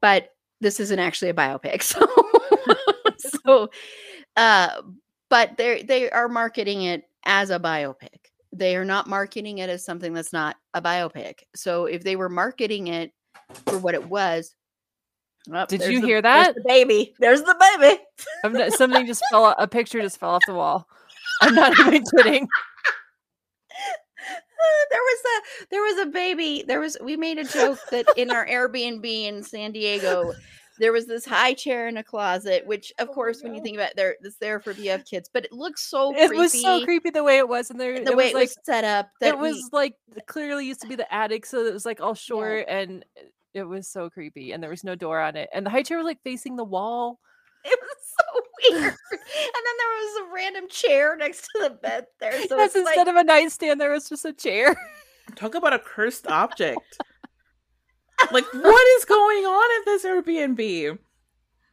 But 0.00 0.30
this 0.60 0.80
isn't 0.80 0.98
actually 0.98 1.30
a 1.30 1.34
biopic, 1.34 1.82
so 1.82 2.06
so 3.44 3.70
uh, 4.36 4.82
but 5.28 5.56
they 5.56 5.82
they 5.82 6.10
are 6.10 6.28
marketing 6.28 6.82
it 6.82 7.08
as 7.24 7.50
a 7.50 7.58
biopic. 7.58 8.08
They 8.52 8.76
are 8.76 8.84
not 8.84 9.06
marketing 9.06 9.58
it 9.58 9.70
as 9.70 9.84
something 9.84 10.12
that's 10.12 10.32
not 10.32 10.56
a 10.74 10.82
biopic. 10.82 11.40
So 11.54 11.86
if 11.86 12.02
they 12.02 12.16
were 12.16 12.28
marketing 12.28 12.88
it 12.88 13.12
for 13.66 13.78
what 13.78 13.94
it 13.94 14.08
was, 14.08 14.54
oh, 15.52 15.66
did 15.66 15.82
you 15.82 16.00
the, 16.00 16.06
hear 16.06 16.22
that? 16.22 16.54
The 16.54 16.64
baby, 16.66 17.14
there's 17.20 17.42
the 17.42 17.76
baby. 17.78 18.02
Not, 18.44 18.72
something 18.72 19.06
just 19.06 19.22
fell. 19.30 19.54
A 19.56 19.68
picture 19.68 20.00
just 20.00 20.18
fell 20.18 20.30
off 20.30 20.42
the 20.46 20.54
wall. 20.54 20.88
I'm 21.42 21.54
not 21.54 21.78
even 21.86 22.02
kidding. 22.16 22.48
there 24.90 25.00
was 25.00 25.20
a 25.24 25.66
there 25.70 25.82
was 25.82 25.98
a 25.98 26.06
baby. 26.06 26.64
There 26.66 26.80
was 26.80 26.96
we 27.02 27.16
made 27.16 27.38
a 27.38 27.44
joke 27.44 27.78
that 27.90 28.06
in 28.16 28.30
our 28.30 28.46
Airbnb 28.48 29.04
in 29.04 29.42
San 29.42 29.72
Diego, 29.72 30.32
there 30.80 30.92
was 30.92 31.06
this 31.06 31.26
high 31.26 31.52
chair 31.52 31.88
in 31.88 31.98
a 31.98 32.02
closet, 32.02 32.66
which 32.66 32.92
of 32.98 33.10
oh, 33.10 33.12
course, 33.12 33.42
when 33.42 33.54
you 33.54 33.62
think 33.62 33.76
about 33.76 33.90
it, 33.90 33.96
there, 33.96 34.16
it's 34.22 34.36
there 34.36 34.60
for 34.60 34.72
BF 34.72 35.04
kids, 35.08 35.28
but 35.32 35.44
it 35.44 35.52
looks 35.52 35.82
so 35.82 36.12
it 36.16 36.28
creepy. 36.28 36.36
was 36.36 36.60
so 36.60 36.84
creepy 36.84 37.10
the 37.10 37.22
way 37.22 37.38
it 37.38 37.48
was, 37.48 37.70
and 37.70 37.78
there 37.78 38.02
the 38.02 38.16
way 38.16 38.24
was 38.24 38.30
it 38.32 38.34
like, 38.34 38.48
was 38.48 38.56
set 38.64 38.84
up. 38.84 39.10
That 39.20 39.34
it 39.34 39.38
was 39.38 39.56
we, 39.56 39.68
like 39.72 39.94
clearly 40.26 40.66
used 40.66 40.80
to 40.80 40.88
be 40.88 40.96
the 40.96 41.12
attic, 41.12 41.44
so 41.44 41.64
it 41.66 41.72
was 41.72 41.84
like 41.84 42.00
all 42.00 42.14
short, 42.14 42.64
yeah. 42.66 42.78
and 42.78 43.04
it 43.52 43.64
was 43.64 43.88
so 43.88 44.08
creepy, 44.08 44.52
and 44.52 44.62
there 44.62 44.70
was 44.70 44.82
no 44.82 44.94
door 44.94 45.20
on 45.20 45.36
it, 45.36 45.50
and 45.52 45.66
the 45.66 45.70
high 45.70 45.82
chair 45.82 45.98
was 45.98 46.06
like 46.06 46.22
facing 46.24 46.56
the 46.56 46.64
wall. 46.64 47.20
It 47.64 47.78
was 47.80 48.14
so 48.18 48.42
weird. 48.70 48.84
and 48.84 48.92
then 49.12 49.76
there 49.78 49.88
was 49.88 50.20
a 50.20 50.34
random 50.34 50.68
chair 50.68 51.16
next 51.16 51.42
to 51.42 51.62
the 51.62 51.70
bed 51.70 52.06
there. 52.20 52.32
So 52.46 52.56
yes, 52.56 52.74
instead 52.74 52.98
like... 52.98 53.08
of 53.08 53.16
a 53.16 53.24
nightstand, 53.24 53.80
there 53.80 53.90
was 53.90 54.08
just 54.08 54.24
a 54.24 54.32
chair. 54.32 54.76
Talk 55.36 55.54
about 55.54 55.72
a 55.72 55.78
cursed 55.78 56.26
object. 56.26 56.98
like, 58.32 58.44
what 58.52 58.86
is 58.98 59.04
going 59.04 59.44
on 59.44 59.80
at 59.80 59.84
this 59.84 60.04
Airbnb? 60.04 60.98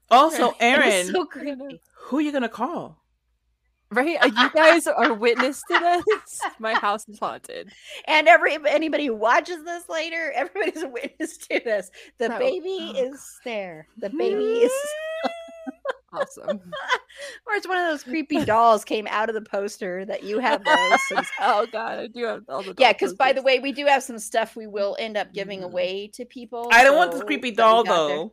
Also, 0.09 0.53
Aaron, 0.59 1.07
so 1.07 1.27
who 1.95 2.17
are 2.17 2.21
you 2.21 2.31
gonna 2.31 2.47
call? 2.47 3.03
Right, 3.89 4.17
uh, 4.21 4.27
you 4.27 4.49
guys 4.51 4.85
are 4.85 5.13
witness 5.13 5.61
to 5.69 5.79
this. 5.79 6.41
My 6.59 6.73
house 6.73 7.07
is 7.07 7.19
haunted, 7.19 7.71
and 8.05 8.27
every 8.27 8.57
anybody 8.67 9.07
who 9.07 9.15
watches 9.15 9.63
this 9.63 9.87
later, 9.87 10.31
everybody's 10.35 10.83
a 10.83 10.89
witness 10.89 11.37
to 11.37 11.61
this. 11.63 11.89
The 12.17 12.33
oh. 12.35 12.39
baby 12.39 12.97
is 12.97 13.39
there. 13.45 13.87
The 13.97 14.09
baby 14.09 14.43
is 14.43 14.71
awesome. 16.13 16.47
or 17.45 17.53
it's 17.53 17.67
one 17.67 17.77
of 17.77 17.89
those 17.89 18.03
creepy 18.03 18.43
dolls 18.43 18.85
came 18.85 19.07
out 19.09 19.29
of 19.29 19.35
the 19.35 19.41
poster 19.41 20.05
that 20.05 20.23
you 20.23 20.39
have 20.39 20.63
those. 20.63 20.99
oh 21.41 21.67
god, 21.71 21.99
I 21.99 22.07
do 22.07 22.25
have 22.25 22.43
all 22.49 22.63
the 22.63 22.75
Yeah, 22.77 22.93
because 22.93 23.13
by 23.13 23.33
the 23.33 23.41
way, 23.41 23.59
we 23.59 23.71
do 23.71 23.85
have 23.85 24.03
some 24.03 24.19
stuff 24.19 24.55
we 24.55 24.67
will 24.67 24.95
end 24.99 25.17
up 25.17 25.33
giving 25.33 25.59
mm-hmm. 25.59 25.71
away 25.71 26.07
to 26.13 26.25
people. 26.25 26.69
I 26.71 26.83
don't 26.83 26.93
so 26.93 26.97
want 26.97 27.11
the 27.13 27.25
creepy 27.25 27.51
doll 27.51 27.83
though. 27.83 28.07
There. 28.07 28.29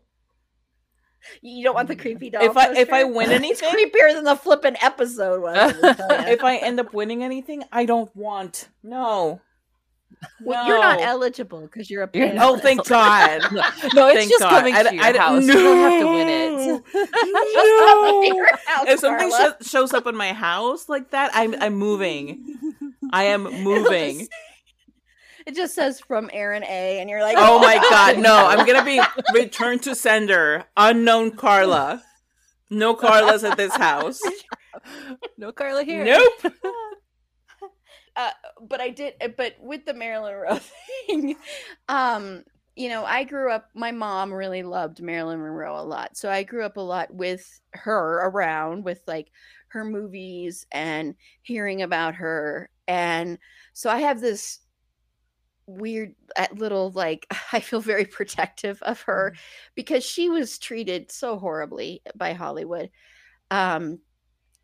You 1.41 1.65
don't 1.65 1.75
want 1.75 1.89
the 1.89 1.97
creepy 1.97 2.31
doll. 2.31 2.43
If 2.43 2.57
I 2.57 2.75
if 2.75 2.93
I 2.93 3.05
win 3.05 3.31
anything, 3.31 3.51
it's 3.51 3.63
creepier 3.63 4.15
than 4.15 4.25
the 4.25 4.37
flipping 4.37 4.77
episode 4.83 5.41
was. 5.41 5.75
if 5.83 6.45
I 6.45 6.57
end 6.57 6.81
up 6.81 6.93
winning 6.93 7.25
anything, 7.25 7.65
I 7.73 7.87
don't 7.87 8.15
want. 8.15 8.69
No. 8.83 9.41
Well, 10.41 10.65
no. 10.65 10.69
you're 10.69 10.81
not 10.81 11.01
eligible 11.01 11.63
because 11.63 11.91
you're 11.91 12.03
a 12.03 12.11
you're, 12.13 12.33
Oh, 12.39 12.59
thank 12.63 12.87
God! 12.89 13.53
no, 13.53 13.61
no 13.95 14.09
it's 14.09 14.17
thank 14.19 14.31
just 14.31 14.41
God. 14.41 14.51
coming 14.51 14.75
I, 14.75 14.83
to 14.83 14.95
your 14.95 15.05
I, 15.05 15.19
house. 15.19 15.45
No. 15.45 15.55
You 15.55 15.63
don't 15.63 15.91
have 15.91 16.01
to 16.01 16.07
win 16.07 16.29
it. 16.29 16.53
no. 16.67 16.83
if 18.87 19.01
something 19.01 19.31
sh- 19.31 19.69
shows 19.69 19.93
up 19.93 20.07
in 20.07 20.17
my 20.17 20.33
house 20.33 20.89
like 20.89 21.11
that, 21.11 21.31
I'm 21.35 21.55
I'm 21.61 21.75
moving. 21.75 22.57
I 23.13 23.25
am 23.25 23.45
moving. 23.63 24.29
It 25.47 25.55
just 25.55 25.75
says 25.75 26.01
from 26.01 26.31
Aaron 26.33 26.65
A, 26.65 27.01
and 27.01 27.11
you're 27.11 27.21
like, 27.21 27.37
oh 27.39 27.59
my 27.59 27.77
god, 27.77 28.19
no! 28.19 28.47
I'm 28.47 28.67
gonna 28.67 28.85
be 28.85 29.01
returned 29.35 29.83
to 29.83 29.95
sender, 29.95 30.65
unknown 30.77 31.33
Carla. 31.33 32.03
No 32.71 32.95
Carla's 32.95 33.45
at 33.45 33.57
this 33.57 33.75
house. 33.77 34.21
No 35.37 35.53
Carla 35.53 35.85
here. 35.85 36.05
Nope. 36.05 36.55
Ah. 36.65 36.94
Uh, 38.17 38.31
but 38.61 38.81
I 38.81 38.91
did, 38.91 39.15
uh, 39.21 39.29
but 39.37 39.55
with 39.61 39.85
the 39.85 39.95
Marilyn 39.95 40.35
Monroe 40.35 40.61
thing, 41.07 41.37
um, 41.89 42.45
you 42.77 42.89
know, 42.89 43.05
I 43.05 43.25
grew 43.25 43.51
up. 43.51 43.69
My 43.75 43.93
mom 43.93 44.33
really 44.33 44.63
loved 44.63 45.03
Marilyn 45.03 45.41
Monroe 45.41 45.81
a 45.81 45.83
lot, 45.83 46.17
so 46.17 46.31
I 46.31 46.43
grew 46.43 46.65
up 46.65 46.77
a 46.77 46.81
lot 46.81 47.13
with 47.13 47.61
her 47.73 48.27
around, 48.29 48.85
with 48.85 49.01
like 49.07 49.31
her 49.69 49.85
movies 49.85 50.67
and 50.73 51.15
hearing 51.43 51.83
about 51.83 52.17
her, 52.17 52.71
and 52.87 53.39
so 53.73 53.91
I 53.91 53.99
have 54.01 54.21
this 54.21 54.61
weird 55.67 56.15
uh, 56.37 56.47
little 56.55 56.91
like 56.91 57.27
I 57.53 57.61
feel 57.61 57.81
very 57.81 58.05
protective 58.05 58.81
of 58.83 59.01
her 59.03 59.33
mm-hmm. 59.33 59.73
because 59.75 60.05
she 60.05 60.29
was 60.29 60.59
treated 60.59 61.11
so 61.11 61.39
horribly 61.39 62.03
by 62.15 62.33
Hollywood. 62.33 62.91
Um 63.51 64.01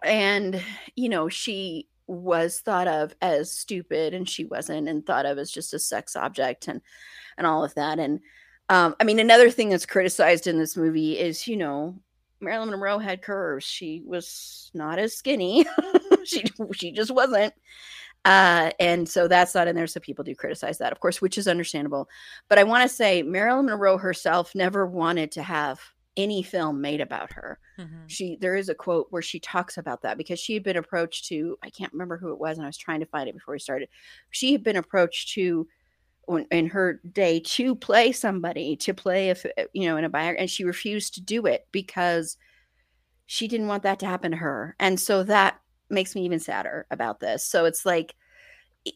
and 0.02 0.62
you 0.96 1.08
know, 1.08 1.28
she 1.28 1.88
was 2.10 2.60
thought 2.60 2.88
of 2.88 3.14
as 3.22 3.52
stupid 3.52 4.14
and 4.14 4.28
she 4.28 4.44
wasn't 4.44 4.88
and 4.88 5.06
thought 5.06 5.26
of 5.26 5.38
as 5.38 5.50
just 5.50 5.74
a 5.74 5.78
sex 5.78 6.16
object 6.16 6.68
and 6.68 6.80
and 7.38 7.46
all 7.46 7.62
of 7.62 7.74
that 7.74 7.98
and 7.98 8.20
um 8.68 8.96
i 9.00 9.04
mean 9.04 9.20
another 9.20 9.50
thing 9.50 9.68
that's 9.68 9.86
criticized 9.86 10.46
in 10.46 10.58
this 10.58 10.76
movie 10.76 11.18
is 11.18 11.46
you 11.46 11.56
know 11.56 11.94
marilyn 12.40 12.70
monroe 12.70 12.98
had 12.98 13.22
curves. 13.22 13.64
She 13.64 14.02
was 14.04 14.70
not 14.74 14.98
as 14.98 15.14
skinny. 15.14 15.66
She 16.22 16.44
she 16.74 16.92
just 16.92 17.10
wasn't. 17.10 17.54
Uh 18.26 18.72
and 18.78 19.08
so 19.08 19.26
that's 19.26 19.54
not 19.54 19.68
in 19.68 19.74
there 19.74 19.86
so 19.86 20.00
people 20.00 20.22
do 20.22 20.34
criticize 20.34 20.76
that 20.78 20.92
of 20.92 21.00
course 21.00 21.22
which 21.22 21.38
is 21.38 21.48
understandable. 21.48 22.10
But 22.48 22.58
i 22.58 22.64
want 22.64 22.88
to 22.88 22.94
say 22.94 23.22
marilyn 23.22 23.66
monroe 23.66 23.96
herself 23.96 24.54
never 24.54 24.86
wanted 24.86 25.32
to 25.32 25.42
have 25.42 25.80
any 26.16 26.42
film 26.42 26.82
made 26.82 27.00
about 27.00 27.32
her. 27.32 27.58
Mm-hmm. 27.80 28.06
She 28.06 28.36
there 28.40 28.56
is 28.56 28.68
a 28.68 28.74
quote 28.74 29.06
where 29.10 29.22
she 29.22 29.40
talks 29.40 29.78
about 29.78 30.02
that 30.02 30.18
because 30.18 30.38
she 30.38 30.54
had 30.54 30.62
been 30.62 30.76
approached 30.76 31.26
to 31.26 31.56
I 31.62 31.70
can't 31.70 31.92
remember 31.92 32.18
who 32.18 32.32
it 32.32 32.38
was 32.38 32.58
and 32.58 32.64
I 32.64 32.68
was 32.68 32.76
trying 32.76 33.00
to 33.00 33.06
find 33.06 33.28
it 33.28 33.34
before 33.34 33.54
we 33.54 33.58
started. 33.58 33.88
She 34.30 34.52
had 34.52 34.62
been 34.62 34.76
approached 34.76 35.32
to 35.34 35.66
in 36.50 36.66
her 36.68 37.00
day 37.10 37.40
to 37.40 37.74
play 37.74 38.12
somebody 38.12 38.76
to 38.76 38.94
play 38.94 39.30
if 39.30 39.44
you 39.72 39.88
know 39.88 39.96
in 39.96 40.04
a 40.04 40.08
bio 40.08 40.32
and 40.34 40.48
she 40.48 40.62
refused 40.62 41.14
to 41.14 41.20
do 41.20 41.46
it 41.46 41.66
because 41.72 42.36
she 43.26 43.48
didn't 43.48 43.66
want 43.66 43.82
that 43.84 43.98
to 44.00 44.06
happen 44.06 44.32
to 44.32 44.36
her. 44.36 44.76
And 44.78 45.00
so 45.00 45.22
that 45.24 45.60
makes 45.88 46.14
me 46.14 46.24
even 46.24 46.38
sadder 46.38 46.86
about 46.90 47.20
this. 47.20 47.44
So 47.44 47.64
it's 47.64 47.84
like 47.86 48.14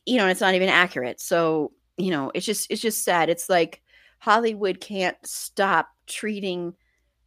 you 0.06 0.16
know, 0.16 0.28
it's 0.28 0.40
not 0.40 0.54
even 0.54 0.68
accurate. 0.68 1.20
So, 1.20 1.72
you 1.96 2.10
know, 2.10 2.30
it's 2.34 2.46
just 2.46 2.70
it's 2.70 2.80
just 2.80 3.04
sad. 3.04 3.28
It's 3.28 3.48
like 3.48 3.82
Hollywood 4.18 4.80
can't 4.80 5.16
stop 5.24 5.88
treating 6.06 6.74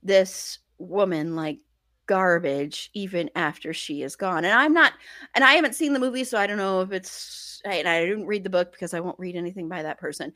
this 0.03 0.59
woman 0.77 1.35
like 1.35 1.59
garbage 2.05 2.89
even 2.93 3.29
after 3.35 3.73
she 3.73 4.01
is 4.01 4.15
gone. 4.15 4.45
And 4.45 4.53
I'm 4.53 4.73
not, 4.73 4.93
and 5.35 5.43
I 5.43 5.53
haven't 5.53 5.75
seen 5.75 5.93
the 5.93 5.99
movie, 5.99 6.23
so 6.23 6.37
I 6.37 6.47
don't 6.47 6.57
know 6.57 6.81
if 6.81 6.91
it's, 6.91 7.61
and 7.65 7.87
I 7.87 8.05
didn't 8.05 8.27
read 8.27 8.43
the 8.43 8.49
book 8.49 8.71
because 8.71 8.93
I 8.93 8.99
won't 8.99 9.19
read 9.19 9.35
anything 9.35 9.67
by 9.67 9.83
that 9.83 9.99
person. 9.99 10.33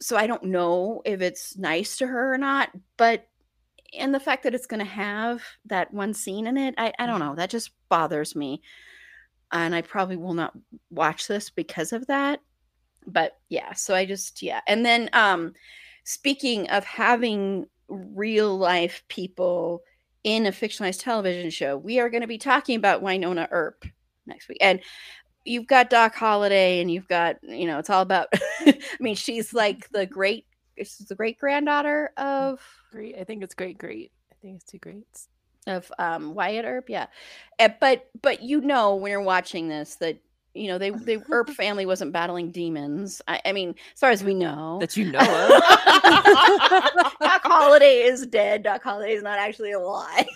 So 0.00 0.16
I 0.16 0.26
don't 0.26 0.44
know 0.44 1.02
if 1.04 1.20
it's 1.20 1.56
nice 1.56 1.96
to 1.98 2.06
her 2.06 2.34
or 2.34 2.38
not, 2.38 2.70
but 2.96 3.26
and 3.98 4.14
the 4.14 4.20
fact 4.20 4.44
that 4.44 4.54
it's 4.54 4.66
going 4.66 4.84
to 4.84 4.90
have 4.90 5.42
that 5.66 5.92
one 5.92 6.14
scene 6.14 6.46
in 6.46 6.56
it, 6.56 6.74
I, 6.78 6.92
I 6.98 7.06
don't 7.06 7.18
know. 7.20 7.34
That 7.34 7.50
just 7.50 7.70
bothers 7.88 8.36
me. 8.36 8.62
And 9.52 9.74
I 9.74 9.82
probably 9.82 10.16
will 10.16 10.34
not 10.34 10.56
watch 10.90 11.26
this 11.26 11.50
because 11.50 11.92
of 11.92 12.06
that. 12.06 12.40
But 13.06 13.38
yeah, 13.48 13.72
so 13.72 13.94
I 13.94 14.04
just, 14.04 14.42
yeah. 14.42 14.60
And 14.68 14.86
then, 14.86 15.10
um, 15.12 15.54
speaking 16.04 16.70
of 16.70 16.84
having 16.84 17.66
real 17.90 18.56
life 18.56 19.02
people 19.08 19.82
in 20.24 20.46
a 20.46 20.52
fictionalized 20.52 21.02
television 21.02 21.50
show. 21.50 21.76
We 21.76 21.98
are 21.98 22.10
going 22.10 22.20
to 22.22 22.26
be 22.26 22.38
talking 22.38 22.76
about 22.76 23.02
Wynonna 23.02 23.48
Earp 23.50 23.84
next 24.26 24.48
week. 24.48 24.58
And 24.60 24.80
you've 25.44 25.66
got 25.66 25.90
Doc 25.90 26.14
Holliday 26.14 26.80
and 26.80 26.90
you've 26.90 27.08
got, 27.08 27.36
you 27.42 27.66
know, 27.66 27.78
it's 27.78 27.90
all 27.90 28.02
about 28.02 28.28
I 28.60 28.78
mean, 29.00 29.16
she's 29.16 29.52
like 29.52 29.88
the 29.90 30.06
great 30.06 30.46
she's 30.76 30.98
the 31.08 31.14
great 31.14 31.38
granddaughter 31.38 32.12
of 32.16 32.60
great. 32.92 33.16
I 33.18 33.24
think 33.24 33.42
it's 33.42 33.54
great 33.54 33.78
great. 33.78 34.12
I 34.32 34.36
think 34.40 34.56
it's 34.56 34.70
two 34.70 34.78
greats. 34.78 35.28
Of 35.66 35.92
um 35.98 36.34
Wyatt 36.34 36.64
Earp, 36.64 36.88
yeah. 36.88 37.06
Uh, 37.58 37.68
but 37.80 38.08
but 38.22 38.42
you 38.42 38.60
know 38.60 38.96
when 38.96 39.10
you're 39.10 39.20
watching 39.20 39.68
this 39.68 39.96
that 39.96 40.18
you 40.54 40.68
know, 40.68 40.78
they 40.78 40.90
the 40.90 41.22
Earp 41.30 41.50
family 41.50 41.86
wasn't 41.86 42.12
battling 42.12 42.50
demons. 42.50 43.22
I, 43.28 43.40
I, 43.44 43.52
mean, 43.52 43.74
as 43.94 44.00
far 44.00 44.10
as 44.10 44.24
we 44.24 44.34
know, 44.34 44.78
that 44.80 44.96
you 44.96 45.04
know 45.12 45.18
of. 45.20 45.26
Doc 47.20 47.42
Holliday 47.44 48.02
is 48.02 48.26
dead. 48.26 48.62
Doc 48.62 48.82
Holiday 48.82 49.12
is 49.12 49.22
not 49.22 49.38
actually 49.38 49.72
alive. 49.72 50.26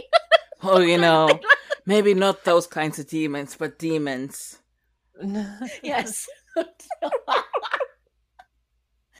oh, 0.62 0.80
you 0.80 0.98
know, 0.98 1.40
maybe 1.86 2.14
not 2.14 2.44
those 2.44 2.66
kinds 2.66 2.98
of 2.98 3.06
demons, 3.08 3.56
but 3.56 3.78
demons. 3.78 4.58
yes. 5.82 6.26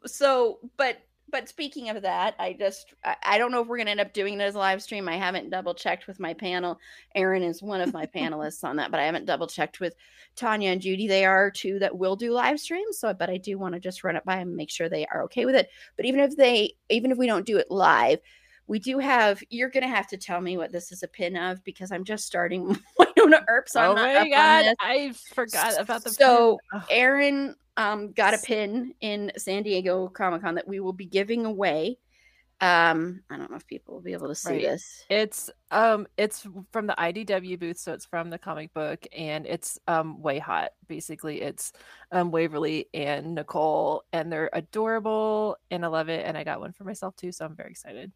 so, 0.07 0.59
but 0.77 0.99
but 1.35 1.49
speaking 1.49 1.89
of 1.89 2.01
that, 2.03 2.37
I 2.39 2.53
just 2.53 2.95
I, 3.25 3.39
don't 3.39 3.51
know 3.51 3.61
if 3.61 3.67
we're 3.67 3.79
gonna 3.79 3.91
end 3.91 3.99
up 3.99 4.13
doing 4.13 4.35
it 4.35 4.41
as 4.41 4.55
a 4.55 4.59
live 4.59 4.81
stream. 4.81 5.09
I 5.09 5.17
haven't 5.17 5.51
double 5.51 5.75
checked 5.75 6.07
with 6.07 6.21
my 6.21 6.33
panel. 6.33 6.79
Aaron 7.17 7.43
is 7.43 7.61
one 7.61 7.81
of 7.81 7.93
my 7.93 8.07
panelists 8.07 8.63
on 8.63 8.77
that, 8.77 8.93
but 8.93 9.01
I 9.01 9.07
haven't 9.07 9.25
double 9.25 9.49
checked 9.49 9.81
with 9.81 9.97
Tanya 10.37 10.71
and 10.71 10.81
Judy. 10.81 11.09
They 11.09 11.25
are 11.25 11.51
two 11.51 11.81
that 11.81 11.99
will 11.99 12.15
do 12.15 12.31
live 12.31 12.61
streams. 12.61 13.01
So, 13.01 13.13
but 13.13 13.31
I 13.31 13.39
do 13.39 13.59
want 13.59 13.75
to 13.75 13.81
just 13.81 14.05
run 14.05 14.15
it 14.15 14.25
by 14.25 14.37
and 14.37 14.55
make 14.55 14.71
sure 14.71 14.89
they 14.89 15.07
are 15.07 15.25
okay 15.25 15.45
with 15.45 15.57
it. 15.57 15.71
But 15.97 16.07
even 16.07 16.21
if 16.21 16.37
they, 16.37 16.77
even 16.89 17.11
if 17.11 17.19
we 17.19 17.27
don't 17.27 17.45
do 17.45 17.59
it 17.59 17.69
live, 17.69 18.21
we 18.67 18.79
do 18.79 18.99
have. 18.99 19.43
You're 19.51 19.69
gonna 19.69 19.89
have 19.89 20.07
to 20.09 20.17
tell 20.17 20.41
me 20.41 20.57
what 20.57 20.73
this 20.73 20.93
is 20.93 21.03
a 21.03 21.09
pin 21.09 21.37
of 21.37 21.63
because 21.65 21.93
I'm 21.93 22.05
just 22.05 22.27
starting 22.27 22.77
Wynonna 22.99 23.45
Earp. 23.49 23.69
So 23.69 23.93
oh 23.93 23.95
my 23.95 24.29
god, 24.29 24.75
I 24.81 25.13
forgot 25.13 25.81
about 25.81 26.05
the. 26.05 26.11
So 26.11 26.59
pin. 26.73 26.83
Aaron 26.91 27.55
um, 27.77 28.13
got 28.13 28.35
a 28.35 28.39
pin 28.39 28.95
in 29.01 29.33
San 29.37 29.63
Diego 29.63 30.09
Comic 30.09 30.43
Con 30.43 30.55
that 30.55 30.69
we 30.69 30.81
will 30.81 30.93
be 30.93 31.07
giving 31.07 31.45
away. 31.45 31.99
Um, 32.61 33.21
I 33.29 33.37
don't 33.37 33.51
know 33.51 33.57
if 33.57 33.67
people 33.67 33.95
will 33.95 34.01
be 34.01 34.13
able 34.13 34.29
to 34.29 34.35
see 34.35 34.53
right. 34.53 34.63
this. 34.63 35.05
It's 35.11 35.51
um, 35.71 36.07
it's 36.17 36.47
from 36.73 36.87
the 36.87 36.95
IDW 36.97 37.59
booth, 37.59 37.79
so 37.79 37.93
it's 37.93 38.07
from 38.07 38.31
the 38.31 38.39
comic 38.39 38.73
book, 38.73 39.07
and 39.15 39.45
it's 39.45 39.79
um, 39.89 40.19
WayHaught. 40.23 40.69
Basically, 40.87 41.43
it's 41.43 41.73
um, 42.13 42.31
Waverly 42.31 42.89
and 42.95 43.35
Nicole, 43.35 44.05
and 44.13 44.33
they're 44.33 44.51
adorable, 44.53 45.57
and 45.71 45.85
I 45.85 45.89
love 45.89 46.09
it. 46.09 46.25
And 46.25 46.39
I 46.39 46.45
got 46.45 46.61
one 46.61 46.73
for 46.73 46.85
myself 46.85 47.17
too, 47.17 47.33
so 47.33 47.45
I'm 47.45 47.57
very 47.57 47.71
excited. 47.71 48.13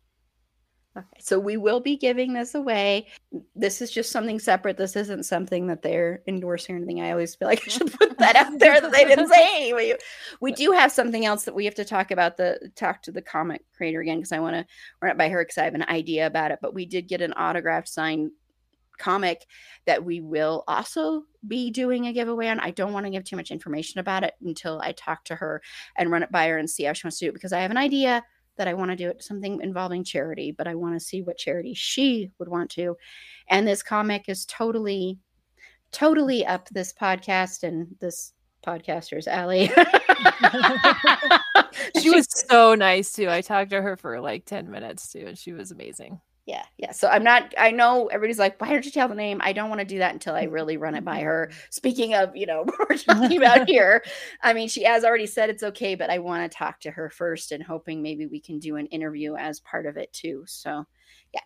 Okay, 0.99 1.21
so 1.21 1.39
we 1.39 1.57
will 1.57 1.79
be 1.79 1.97
giving 1.97 2.33
this 2.33 2.57
away. 2.57 3.07
This 3.55 3.81
is 3.81 3.93
just 3.93 4.11
something 4.11 4.41
separate. 4.41 4.77
This 4.77 4.97
isn't 4.97 5.25
something 5.25 5.69
that 5.69 5.83
they're 5.83 6.23
endorsing 6.27 6.75
or 6.75 6.79
anything. 6.79 7.01
I 7.01 7.13
always 7.13 7.37
feel 7.37 7.47
like 7.47 7.63
I 7.65 7.71
should 7.71 7.93
put 7.93 8.19
that 8.19 8.35
out 8.35 8.59
there 8.59 8.81
that 8.81 8.91
they 8.91 9.05
didn't 9.05 9.29
say. 9.29 9.73
We, 9.79 9.95
we 10.41 10.53
do 10.53 10.73
have 10.73 10.91
something 10.91 11.25
else 11.25 11.45
that 11.45 11.55
we 11.55 11.65
have 11.65 11.75
to 11.77 11.85
talk 11.85 12.11
about 12.11 12.37
the 12.37 12.71
talk 12.75 13.03
to 13.03 13.13
the 13.13 13.23
comic 13.23 13.63
creator 13.77 14.01
again 14.01 14.17
because 14.17 14.33
I 14.33 14.41
want 14.41 14.57
to 14.57 14.67
run 15.01 15.13
it 15.13 15.19
by 15.19 15.29
her 15.29 15.45
because 15.45 15.59
I 15.59 15.65
have 15.65 15.75
an 15.75 15.85
idea 15.89 16.27
about 16.27 16.51
it. 16.51 16.59
But 16.61 16.75
we 16.75 16.85
did 16.85 17.07
get 17.07 17.21
an 17.21 17.33
autographed 17.35 17.89
signed 17.89 18.31
comic 18.99 19.47
that 19.87 20.05
we 20.05 20.21
will 20.21 20.65
also 20.67 21.23
be 21.47 21.71
doing 21.71 22.07
a 22.07 22.13
giveaway 22.13 22.49
on. 22.49 22.59
I 22.59 22.73
don't 22.73 22.93
want 22.93 23.07
to 23.07 23.11
give 23.11 23.25
too 23.25 23.37
much 23.37 23.51
information 23.51 24.01
about 24.01 24.25
it 24.25 24.35
until 24.45 24.81
I 24.83 24.93
talk 24.93 25.25
to 25.27 25.37
her 25.37 25.63
and 25.97 26.11
run 26.11 26.23
it 26.23 26.33
by 26.33 26.49
her 26.49 26.59
and 26.59 26.69
see 26.69 26.85
how 26.85 26.93
she 26.93 27.07
wants 27.07 27.19
to 27.19 27.27
do 27.27 27.29
it 27.31 27.35
because 27.35 27.53
I 27.53 27.61
have 27.61 27.71
an 27.71 27.77
idea 27.77 28.25
that 28.59 28.69
I 28.69 28.75
want 28.75 28.91
to 28.91 28.97
do 28.97 29.09
it 29.09 29.23
something 29.23 29.61
involving 29.63 30.05
charity, 30.05 30.53
but 30.53 30.69
I 30.69 30.75
want 30.75 30.95
to 30.95 31.01
see 31.01 31.23
what 31.23 31.39
charity 31.39 31.75
she 31.75 32.31
would 32.39 32.49
want 32.49 32.71
to. 32.73 32.97
And 33.49 33.67
this 33.67 33.83
comic 33.83 34.29
is 34.29 34.45
totally, 34.45 35.19
totally 35.91 36.45
up 36.45 36.69
this 36.69 36.93
podcast 36.93 37.63
and 37.63 37.89
this 38.01 38.35
podcaster's 38.67 39.27
alley. 39.27 39.71
she 42.01 42.11
was 42.11 42.27
so 42.31 42.75
nice 42.75 43.13
too. 43.13 43.31
I 43.31 43.41
talked 43.41 43.71
to 43.71 43.81
her 43.81 43.97
for 43.97 44.21
like 44.21 44.45
10 44.45 44.71
minutes 44.71 45.11
too, 45.13 45.25
and 45.27 45.39
she 45.39 45.53
was 45.53 45.71
amazing 45.71 46.21
yeah 46.49 46.65
yeah. 46.79 46.93
So 46.93 47.09
i'm 47.09 47.23
not 47.23 47.55
i 47.59 47.71
know 47.71 48.07
everybody's 48.07 48.39
like 48.39 48.59
why 48.61 48.71
don't 48.71 48.85
you 48.85 48.91
tell 48.91 49.07
the 49.07 49.15
name? 49.15 49.39
I 49.45 49.53
don't 49.53 49.69
want 49.69 49.81
to 49.81 49.85
do 49.85 49.99
that 49.99 50.15
until 50.15 50.35
i 50.35 50.45
really 50.45 50.79
run 50.79 50.95
it 50.95 51.05
by 51.05 51.21
her. 51.21 51.49
Mm-hmm. 51.51 51.59
Speaking 51.71 52.15
of 52.15 52.35
you 52.35 52.47
know 52.47 52.65
we're 52.79 52.97
talking 52.97 53.37
about 53.37 53.69
here 53.69 54.03
i 54.43 54.53
mean 54.53 54.69
she 54.69 54.83
has 54.83 55.05
already 55.05 55.27
said 55.27 55.51
it's 55.51 55.63
okay 55.63 55.95
but 55.95 56.11
i 56.11 56.19
want 56.19 56.51
to 56.51 56.57
talk 56.57 56.81
to 56.81 56.91
her 56.91 57.11
first 57.11 57.53
and 57.53 57.63
hoping 57.63 58.03
maybe 58.03 58.27
we 58.27 58.41
can 58.41 58.59
do 58.59 58.77
an 58.77 58.87
interview 58.87 59.37
as 59.37 59.61
part 59.61 59.85
of 59.85 59.97
it 59.97 60.13
too 60.13 60.43
so 60.47 60.85
yeah. 61.35 61.41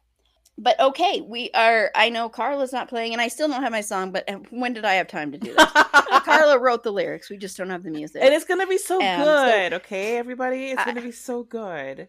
But 0.56 0.78
okay 0.78 1.20
we 1.20 1.50
are 1.54 1.90
i 1.96 2.08
know 2.08 2.28
carla's 2.28 2.72
not 2.72 2.88
playing 2.88 3.12
and 3.12 3.20
i 3.20 3.26
still 3.26 3.48
don't 3.48 3.62
have 3.62 3.72
my 3.72 3.80
song 3.80 4.12
but 4.12 4.28
um, 4.30 4.44
when 4.50 4.72
did 4.72 4.84
i 4.84 4.94
have 4.94 5.08
time 5.08 5.32
to 5.32 5.38
do 5.38 5.52
this? 5.52 5.70
Uh, 5.74 6.20
Carla 6.24 6.58
wrote 6.60 6.84
the 6.84 6.92
lyrics 6.92 7.28
we 7.28 7.36
just 7.36 7.56
don't 7.56 7.70
have 7.70 7.82
the 7.82 7.90
music. 7.90 8.22
And 8.22 8.32
it's 8.32 8.44
gonna 8.44 8.66
be 8.68 8.78
so 8.78 9.02
um, 9.02 9.24
good 9.24 9.72
so, 9.72 9.76
okay 9.76 10.16
everybody? 10.16 10.70
It's 10.70 10.84
gonna 10.84 11.02
be 11.02 11.10
so 11.10 11.42
good 11.42 12.08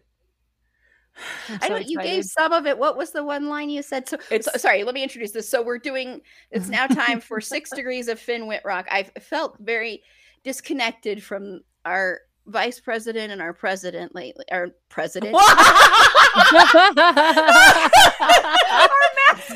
I 1.60 1.68
know 1.68 1.76
you 1.76 2.00
gave 2.00 2.24
some 2.24 2.52
of 2.52 2.66
it. 2.66 2.78
What 2.78 2.96
was 2.96 3.10
the 3.10 3.24
one 3.24 3.48
line 3.48 3.70
you 3.70 3.82
said? 3.82 4.08
So, 4.08 4.18
so, 4.40 4.50
sorry, 4.56 4.84
let 4.84 4.94
me 4.94 5.02
introduce 5.02 5.32
this. 5.32 5.48
So 5.48 5.62
we're 5.62 5.78
doing. 5.78 6.20
It's 6.50 6.68
now 6.68 6.86
time 6.86 7.20
for 7.20 7.40
six 7.40 7.70
degrees 7.70 8.08
of 8.08 8.18
Finn 8.18 8.46
Wittrock. 8.46 8.86
I've 8.90 9.10
felt 9.20 9.56
very 9.60 10.02
disconnected 10.42 11.22
from 11.22 11.60
our 11.84 12.20
vice 12.46 12.80
president 12.80 13.32
and 13.32 13.40
our 13.40 13.52
president 13.52 14.14
lately. 14.14 14.44
Our 14.50 14.68
president. 14.88 15.36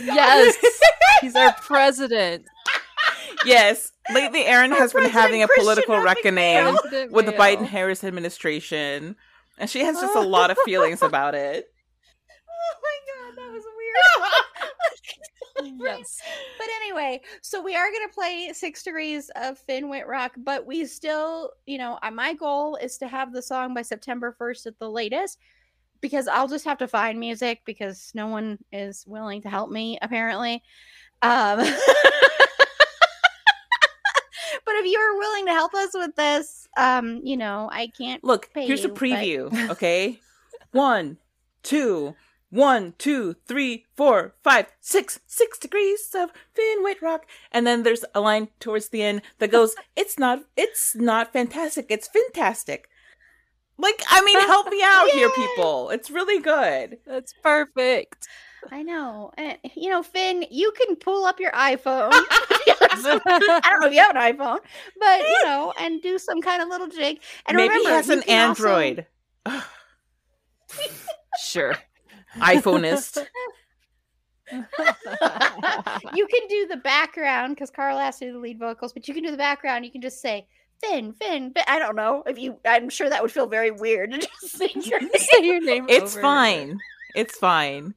yes, 0.05 0.57
he's 1.21 1.37
our 1.37 1.53
president. 1.55 2.47
Yes, 3.45 3.93
lately 4.13 4.45
Aaron 4.45 4.73
has 4.73 4.93
been 4.93 5.11
having 5.11 5.43
a 5.43 5.49
political 5.57 5.99
reckoning 5.99 6.77
with 7.11 7.27
the 7.27 7.33
Biden 7.33 7.67
Harris 7.67 8.03
administration 8.05 9.17
and 9.59 9.69
she 9.69 9.81
has 9.81 10.01
just 10.01 10.17
a 10.17 10.21
lot 10.21 10.51
of 10.51 10.59
feelings 10.65 11.03
about 11.03 11.35
it. 11.35 11.67
Oh 12.61 12.75
my 12.83 12.99
god, 13.15 13.37
that 13.37 13.53
was 13.53 13.63
weird. 13.77 13.99
yes. 15.85 16.21
But 16.59 16.67
anyway, 16.83 17.21
so 17.41 17.63
we 17.63 17.77
are 17.77 17.91
going 17.91 18.09
to 18.09 18.15
play 18.15 18.51
Six 18.53 18.83
Degrees 18.83 19.31
of 19.37 19.59
Finn 19.59 19.89
Wittrock, 19.89 20.33
but 20.39 20.67
we 20.67 20.87
still, 20.87 21.53
you 21.67 21.79
know, 21.79 21.99
uh, 22.03 22.11
my 22.11 22.35
goal 22.35 22.77
is 22.77 22.99
to 22.99 23.09
have 23.09 23.33
the 23.33 23.43
song 23.43 23.75
by 23.75 23.83
September 23.83 24.37
1st 24.41 24.67
at 24.67 24.79
the 24.79 24.91
latest 24.91 25.39
because 26.01 26.29
I'll 26.29 26.49
just 26.49 26.65
have 26.65 26.79
to 26.79 26.89
find 26.89 27.19
music 27.19 27.63
because 27.65 28.11
no 28.15 28.27
one 28.27 28.59
is 28.73 29.05
willing 29.07 29.43
to 29.43 29.49
help 29.49 29.71
me, 29.71 29.99
apparently. 30.03 30.63
Um, 31.23 31.59
but 31.59 31.77
if 34.77 34.87
you 34.87 34.99
are 34.99 35.19
willing 35.19 35.47
to 35.47 35.53
help 35.53 35.75
us 35.75 35.91
with 35.95 36.15
this, 36.17 36.58
um, 36.77 37.21
you 37.25 37.37
know, 37.37 37.69
I 37.73 37.89
can't 37.89 38.23
look. 38.23 38.49
here's 38.55 38.85
you, 38.85 38.91
a 38.91 38.93
preview. 38.93 39.51
But... 39.51 39.71
okay, 39.71 40.21
one, 40.73 41.19
two, 41.63 42.15
one, 42.51 42.95
two, 42.99 43.37
three, 43.47 43.87
four, 43.97 44.35
five, 44.43 44.67
six, 44.81 45.21
six 45.27 45.59
degrees 45.59 46.11
of 46.15 46.31
Finn 46.55 46.85
rock, 47.03 47.27
and 47.53 47.67
then 47.67 47.83
there's 47.83 48.05
a 48.15 48.21
line 48.21 48.49
towards 48.61 48.89
the 48.89 49.03
end 49.03 49.23
that 49.39 49.51
goes, 49.51 49.75
"It's 49.97 50.19
not, 50.19 50.45
it's 50.57 50.95
not 50.95 51.33
fantastic. 51.33 51.87
It's 51.89 52.09
fantastic." 52.09 52.89
Like, 53.81 54.03
I 54.11 54.25
mean, 54.25 54.41
help 54.41 54.69
me 54.69 54.83
out 54.83 55.09
here, 55.11 55.31
people. 55.31 55.91
It's 55.91 56.11
really 56.11 56.41
good. 56.43 56.99
That's 57.07 57.33
perfect. 57.33 58.27
I 58.71 58.83
know. 58.83 59.31
And, 59.37 59.59
you 59.75 59.91
know, 59.91 60.03
Finn, 60.03 60.45
you 60.51 60.73
can 60.73 60.97
pull 60.97 61.25
up 61.25 61.41
your 61.41 61.53
iPhone. 61.53 62.11
I 62.91 63.61
don't 63.65 63.81
know 63.81 63.87
if 63.87 63.93
you 63.93 64.01
have 64.01 64.17
an 64.17 64.37
iPhone, 64.37 64.59
but 64.99 65.21
you 65.21 65.41
know, 65.45 65.73
and 65.79 66.03
do 66.03 66.19
some 66.19 66.41
kind 66.41 66.63
of 66.63 66.69
little 66.69 66.89
jig. 66.89 67.21
And 67.47 67.57
maybe 67.57 67.69
remember, 67.69 67.91
he 67.91 67.95
has 67.95 68.09
an 68.09 68.23
Android. 68.25 69.07
Also... 69.47 69.63
sure, 71.43 71.77
iPhoneist. 72.37 73.25
you 74.51 76.27
can 76.27 76.49
do 76.49 76.67
the 76.67 76.81
background 76.83 77.55
because 77.55 77.71
Carl 77.71 77.99
has 77.99 78.19
to 78.19 78.27
do 78.27 78.33
the 78.33 78.39
lead 78.39 78.59
vocals, 78.59 78.93
but 78.93 79.07
you 79.07 79.15
can 79.15 79.23
do 79.23 79.31
the 79.31 79.37
background. 79.37 79.85
You 79.85 79.93
can 79.93 80.03
just 80.03 80.21
say 80.21 80.47
Finn, 80.83 81.13
Finn, 81.13 81.53
Finn. 81.53 81.65
I 81.67 81.79
don't 81.79 81.97
know 81.97 82.23
if 82.27 82.39
you. 82.39 82.59
I'm 82.67 82.89
sure 82.89 83.09
that 83.09 83.23
would 83.23 83.33
feel 83.33 83.47
very 83.47 83.71
weird 83.71 84.13
to 84.13 84.19
just 84.19 84.57
say 84.57 84.71
your 84.75 85.01
name. 85.01 85.11
say 85.15 85.45
your 85.45 85.61
name. 85.61 85.87
It's 85.89 86.17
fine. 86.17 86.79
It's 87.15 87.37
fine. 87.37 87.95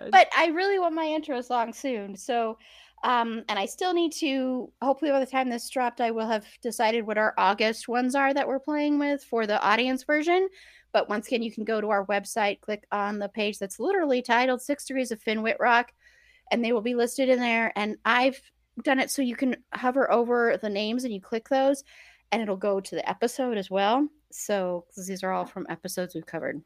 Oh 0.00 0.08
but 0.10 0.28
I 0.36 0.48
really 0.48 0.78
want 0.78 0.94
my 0.94 1.04
intro 1.06 1.40
song 1.40 1.72
soon. 1.72 2.16
So, 2.16 2.58
um, 3.02 3.44
and 3.48 3.58
I 3.58 3.66
still 3.66 3.94
need 3.94 4.12
to. 4.14 4.70
Hopefully, 4.82 5.10
by 5.10 5.20
the 5.20 5.26
time 5.26 5.48
this 5.48 5.68
dropped, 5.70 6.00
I 6.00 6.10
will 6.10 6.26
have 6.26 6.46
decided 6.62 7.06
what 7.06 7.18
our 7.18 7.34
August 7.38 7.88
ones 7.88 8.14
are 8.14 8.34
that 8.34 8.46
we're 8.46 8.58
playing 8.58 8.98
with 8.98 9.22
for 9.24 9.46
the 9.46 9.60
audience 9.62 10.04
version. 10.04 10.48
But 10.92 11.08
once 11.08 11.28
again, 11.28 11.42
you 11.42 11.52
can 11.52 11.64
go 11.64 11.80
to 11.80 11.90
our 11.90 12.04
website, 12.06 12.60
click 12.60 12.84
on 12.90 13.18
the 13.18 13.28
page 13.28 13.58
that's 13.58 13.78
literally 13.78 14.22
titled 14.22 14.60
Six 14.60 14.84
Degrees 14.86 15.12
of 15.12 15.20
Finn 15.20 15.42
Wittrock, 15.42 15.92
and 16.50 16.64
they 16.64 16.72
will 16.72 16.80
be 16.80 16.94
listed 16.94 17.28
in 17.28 17.38
there. 17.38 17.72
And 17.76 17.96
I've 18.04 18.40
done 18.82 18.98
it 18.98 19.10
so 19.10 19.22
you 19.22 19.36
can 19.36 19.56
hover 19.72 20.10
over 20.10 20.58
the 20.60 20.70
names 20.70 21.04
and 21.04 21.14
you 21.14 21.20
click 21.20 21.48
those, 21.48 21.84
and 22.32 22.42
it'll 22.42 22.56
go 22.56 22.80
to 22.80 22.94
the 22.94 23.08
episode 23.08 23.56
as 23.56 23.70
well. 23.70 24.08
So, 24.32 24.84
these 24.96 25.22
are 25.22 25.32
all 25.32 25.46
from 25.46 25.66
episodes 25.68 26.14
we've 26.14 26.26
covered. 26.26 26.60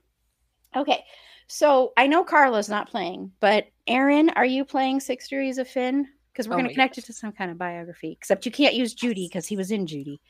Okay, 0.76 1.04
so 1.46 1.92
I 1.96 2.06
know 2.06 2.24
Carla's 2.24 2.68
not 2.68 2.90
playing, 2.90 3.32
but 3.40 3.66
Aaron, 3.86 4.30
are 4.30 4.44
you 4.44 4.64
playing 4.64 5.00
Six 5.00 5.28
Degrees 5.28 5.58
of 5.58 5.68
Finn? 5.68 6.08
Because 6.32 6.48
we're 6.48 6.54
oh 6.54 6.58
going 6.58 6.68
to 6.68 6.74
connect 6.74 6.96
gosh. 6.96 7.04
it 7.04 7.06
to 7.06 7.12
some 7.12 7.32
kind 7.32 7.50
of 7.50 7.58
biography. 7.58 8.12
Except 8.12 8.44
you 8.44 8.52
can't 8.52 8.74
use 8.74 8.94
Judy 8.94 9.28
because 9.28 9.46
he 9.46 9.56
was 9.56 9.70
in 9.70 9.86
Judy. 9.86 10.20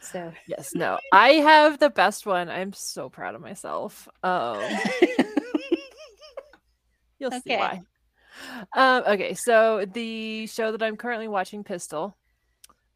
So 0.00 0.32
yes, 0.48 0.74
no, 0.74 0.98
I 1.12 1.34
have 1.34 1.78
the 1.78 1.90
best 1.90 2.26
one. 2.26 2.48
I'm 2.48 2.72
so 2.72 3.08
proud 3.08 3.36
of 3.36 3.40
myself. 3.40 4.08
Um, 4.24 4.60
you'll 7.18 7.32
okay. 7.32 7.40
see 7.46 7.56
why. 7.56 7.82
Um, 8.74 9.04
okay, 9.06 9.34
so 9.34 9.84
the 9.84 10.48
show 10.48 10.72
that 10.72 10.82
I'm 10.82 10.96
currently 10.96 11.28
watching, 11.28 11.62
Pistol, 11.62 12.16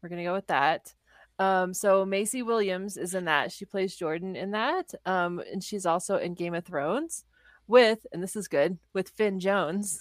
we're 0.01 0.09
gonna 0.09 0.25
go 0.25 0.33
with 0.33 0.47
that. 0.47 0.93
Um, 1.39 1.73
so 1.73 2.05
Maisie 2.05 2.43
Williams 2.43 2.97
is 2.97 3.13
in 3.13 3.25
that. 3.25 3.53
She 3.53 3.63
plays 3.63 3.95
Jordan 3.95 4.35
in 4.35 4.51
that. 4.51 4.93
Um, 5.05 5.41
and 5.51 5.63
she's 5.63 5.85
also 5.85 6.17
in 6.17 6.33
Game 6.33 6.55
of 6.55 6.65
Thrones 6.65 7.23
with, 7.67 8.05
and 8.11 8.21
this 8.23 8.35
is 8.35 8.47
good, 8.47 8.77
with 8.93 9.09
Finn 9.09 9.39
Jones. 9.39 9.99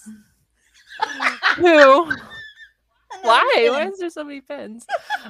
who 1.57 2.11
why? 3.23 3.69
Why 3.71 3.89
is 3.89 3.99
there 3.99 4.11
so 4.11 4.25
many 4.25 4.41
Finns? 4.41 4.87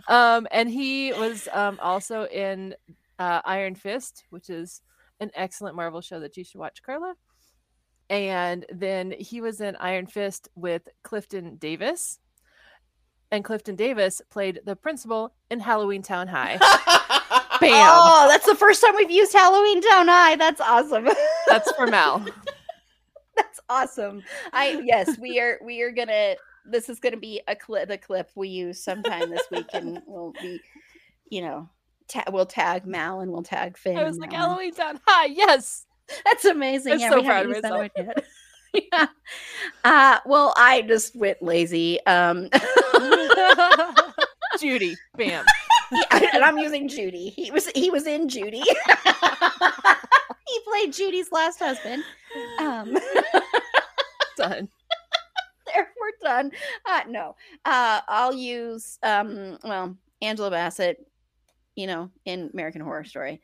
um, 0.09 0.47
and 0.51 0.69
he 0.71 1.13
was 1.13 1.49
um 1.53 1.79
also 1.83 2.27
in 2.27 2.75
uh, 3.19 3.41
Iron 3.45 3.75
Fist, 3.75 4.25
which 4.31 4.51
is 4.51 4.83
an 5.21 5.31
excellent 5.35 5.77
Marvel 5.77 6.01
show 6.01 6.21
that 6.21 6.37
you 6.37 6.45
should 6.45 6.59
watch, 6.59 6.83
Carla. 6.83 7.15
And 8.09 8.67
then 8.71 9.13
he 9.19 9.41
was 9.41 9.61
in 9.61 9.77
Iron 9.77 10.07
Fist 10.07 10.49
with 10.55 10.89
Clifton 11.03 11.57
Davis. 11.57 12.19
And 13.33 13.43
Clifton 13.43 13.75
Davis 13.75 14.23
played 14.31 14.61
the 14.65 14.77
principal 14.77 15.35
in 15.51 15.59
Halloween 15.59 16.03
Town 16.03 16.29
High. 16.29 16.59
Oh, 17.63 18.27
that's 18.29 18.47
the 18.47 18.55
first 18.55 18.81
time 18.81 18.95
we've 18.97 19.11
used 19.11 19.33
Halloween 19.33 19.83
Town 19.83 20.09
High. 20.09 20.37
That's 20.37 20.61
awesome. 20.61 21.09
that's 21.47 21.71
for 21.73 21.87
Mal. 21.87 22.25
that's 23.37 23.61
awesome. 23.69 24.23
I 24.53 24.83
yes, 24.85 25.19
we 25.19 25.41
are 25.41 25.59
we 25.63 25.83
are 25.83 25.91
gonna 25.91 26.37
this 26.65 26.89
is 26.89 26.99
gonna 26.99 27.17
be 27.17 27.41
a 27.49 27.55
clip 27.55 27.89
the 27.89 27.99
clip 27.99 28.31
we 28.35 28.49
use 28.49 28.83
sometime 28.83 29.31
this 29.31 29.47
week 29.51 29.67
and 29.73 30.03
we'll 30.07 30.33
be 30.41 30.61
you 31.31 31.43
know 31.43 31.69
ta- 32.09 32.25
we'll 32.31 32.47
tag 32.47 32.87
Mal 32.87 33.21
and 33.21 33.31
we'll 33.31 33.43
tag 33.43 33.77
Finn. 33.77 33.97
I 33.97 34.05
was 34.05 34.19
like 34.19 34.33
Halloween 34.33 34.75
Town 34.75 35.01
High, 35.07 35.27
yes. 35.27 35.87
That's 36.25 36.45
amazing. 36.45 36.95
I'm 36.95 37.01
yeah, 37.01 37.11
so 37.11 37.23
proud 37.23 37.47
of 37.47 37.53
myself. 37.53 37.91
yeah. 38.93 39.07
Uh, 39.85 40.19
well, 40.25 40.55
I 40.57 40.83
just 40.83 41.17
went 41.17 41.43
lazy. 41.43 42.05
Um, 42.07 42.49
Judy, 44.61 44.97
bam. 45.17 45.45
Yeah, 45.93 46.31
and 46.35 46.45
I'm 46.45 46.59
using 46.59 46.89
Judy. 46.89 47.31
He 47.31 47.51
was 47.51 47.69
he 47.69 47.91
was 47.91 48.07
in 48.07 48.29
Judy. 48.29 48.63
he 50.49 50.61
played 50.65 50.93
Judy's 50.93 51.31
last 51.33 51.59
husband. 51.59 52.03
Um, 52.59 52.97
done. 54.37 54.69
There, 55.75 55.89
we're 56.01 56.13
done. 56.23 56.53
Uh, 56.89 57.01
no, 57.09 57.35
uh, 57.65 58.01
I'll 58.07 58.33
use 58.33 59.01
um, 59.03 59.59
well 59.65 59.97
Angela 60.23 60.51
Bassett. 60.51 61.05
You 61.75 61.89
know, 61.89 62.11
in 62.25 62.51
American 62.55 62.81
Horror 62.81 63.05
Story 63.05 63.43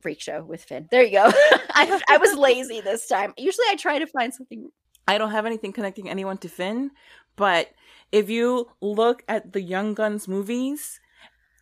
freak 0.00 0.20
show 0.20 0.42
with 0.42 0.62
Finn. 0.64 0.88
There 0.90 1.02
you 1.02 1.12
go. 1.12 1.30
I, 1.70 2.00
I 2.08 2.18
was 2.18 2.36
lazy 2.36 2.80
this 2.80 3.06
time. 3.06 3.34
Usually 3.36 3.66
I 3.70 3.76
try 3.76 3.98
to 3.98 4.06
find 4.06 4.34
something. 4.34 4.70
I 5.06 5.16
don't 5.18 5.30
have 5.30 5.46
anything 5.46 5.72
connecting 5.72 6.08
anyone 6.08 6.38
to 6.38 6.48
Finn, 6.48 6.90
but 7.36 7.70
if 8.12 8.28
you 8.28 8.68
look 8.80 9.22
at 9.28 9.52
the 9.52 9.62
Young 9.62 9.94
Guns 9.94 10.28
movies 10.28 11.00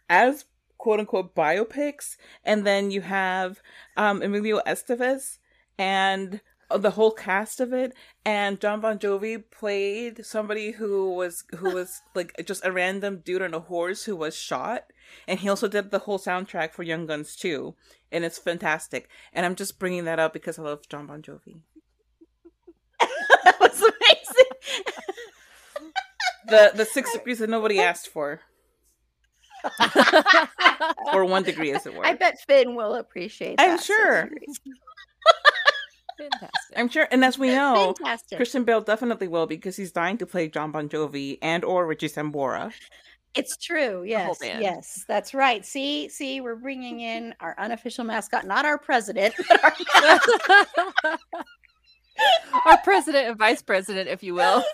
as 0.08 0.44
quote 0.78 1.00
unquote 1.00 1.34
biopics, 1.34 2.16
and 2.44 2.66
then 2.66 2.90
you 2.90 3.00
have 3.02 3.60
um, 3.96 4.22
Emilio 4.22 4.60
Estevez 4.66 5.38
and 5.78 6.40
the 6.74 6.92
whole 6.92 7.12
cast 7.12 7.60
of 7.60 7.72
it 7.72 7.94
and 8.24 8.60
John 8.60 8.80
Bon 8.80 8.98
Jovi 8.98 9.42
played 9.50 10.26
somebody 10.26 10.72
who 10.72 11.12
was 11.12 11.44
who 11.56 11.72
was 11.72 12.02
like 12.14 12.34
just 12.44 12.64
a 12.64 12.72
random 12.72 13.22
dude 13.24 13.42
on 13.42 13.54
a 13.54 13.60
horse 13.60 14.04
who 14.04 14.16
was 14.16 14.36
shot 14.36 14.84
and 15.28 15.38
he 15.38 15.48
also 15.48 15.68
did 15.68 15.90
the 15.90 16.00
whole 16.00 16.18
soundtrack 16.18 16.72
for 16.72 16.82
Young 16.82 17.06
Guns 17.06 17.36
too 17.36 17.76
and 18.10 18.24
it's 18.24 18.38
fantastic 18.38 19.08
and 19.32 19.46
I'm 19.46 19.54
just 19.54 19.78
bringing 19.78 20.04
that 20.06 20.18
up 20.18 20.32
because 20.32 20.58
I 20.58 20.62
love 20.62 20.88
John 20.88 21.06
Bon 21.06 21.22
Jovi. 21.22 21.60
that 23.44 23.60
was 23.60 23.80
amazing. 23.80 25.12
the 26.48 26.72
the 26.74 26.84
6 26.84 27.12
degrees 27.12 27.38
that 27.38 27.50
nobody 27.50 27.78
asked 27.78 28.08
for. 28.08 28.40
or 31.12 31.24
1 31.24 31.42
degree 31.42 31.72
as 31.72 31.86
it 31.86 31.94
were. 31.94 32.06
I 32.06 32.14
bet 32.14 32.38
Finn 32.46 32.74
will 32.74 32.94
appreciate 32.94 33.60
I'm 33.60 33.78
sure. 33.78 34.30
Fantastic. 36.18 36.50
I'm 36.76 36.88
sure, 36.88 37.06
and 37.10 37.24
as 37.24 37.38
we 37.38 37.48
know, 37.48 37.94
Fantastic. 37.98 38.36
Christian 38.36 38.64
Bale 38.64 38.80
definitely 38.80 39.28
will 39.28 39.46
because 39.46 39.76
he's 39.76 39.92
dying 39.92 40.16
to 40.18 40.26
play 40.26 40.48
John 40.48 40.72
Bon 40.72 40.88
Jovi 40.88 41.38
and 41.42 41.62
or 41.62 41.86
Richie 41.86 42.08
Sambora. 42.08 42.72
It's 43.34 43.58
true. 43.58 44.02
Yes. 44.02 44.38
Yes. 44.40 45.04
That's 45.06 45.34
right. 45.34 45.64
See, 45.64 46.08
see, 46.08 46.40
we're 46.40 46.56
bringing 46.56 47.00
in 47.00 47.34
our 47.40 47.54
unofficial 47.58 48.04
mascot, 48.04 48.46
not 48.46 48.64
our 48.64 48.78
president, 48.78 49.34
but 49.46 49.62
our 51.04 51.18
Our 52.64 52.78
president 52.82 53.28
and 53.28 53.38
vice 53.38 53.62
president, 53.62 54.08
if 54.08 54.22
you 54.22 54.34
will. 54.34 54.64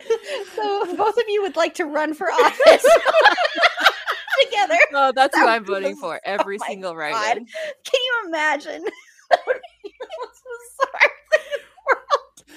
so 0.56 0.96
both 0.96 1.16
of 1.16 1.24
you 1.28 1.42
would 1.42 1.56
like 1.56 1.74
to 1.74 1.84
run 1.84 2.14
for 2.14 2.30
office 2.30 2.84
together. 4.44 4.78
Oh, 4.96 5.12
that's 5.14 5.36
who 5.36 5.46
I'm 5.46 5.64
voting 5.64 5.92
was- 5.92 6.00
for 6.00 6.20
every 6.24 6.58
oh 6.60 6.64
single 6.66 6.94
right. 6.96 7.34
Can 7.36 7.44
you 7.92 8.22
imagine? 8.28 8.84
That 9.30 9.40
would 9.46 9.60
be 9.82 9.92
the 10.00 10.06
most 10.20 10.42
bizarre 10.80 11.10
thing 11.32 11.42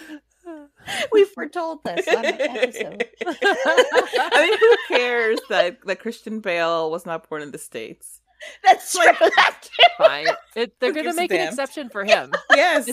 in 0.10 0.20
the 0.46 0.52
world. 0.52 0.70
We 1.12 1.26
foretold 1.26 1.84
this 1.84 2.08
on 2.08 2.24
an 2.26 2.40
episode. 2.40 3.06
I 3.26 4.42
mean, 4.42 4.58
who 4.60 4.76
cares 4.98 5.40
that 5.50 5.84
that 5.86 6.00
Christian 6.00 6.40
Bale 6.40 6.90
was 6.92 7.06
not 7.06 7.28
born 7.30 7.42
in 7.42 7.52
the 7.52 7.58
states? 7.58 8.22
That's 8.64 8.94
true. 8.94 9.06
That's. 9.36 9.70
Fine. 9.98 10.28
It, 10.56 10.80
they're 10.80 10.94
going 10.94 11.08
to 11.08 11.14
make 11.14 11.32
an 11.32 11.38
damn? 11.38 11.48
exception 11.50 11.90
for 11.90 12.06
him. 12.06 12.32
Yes, 12.56 12.88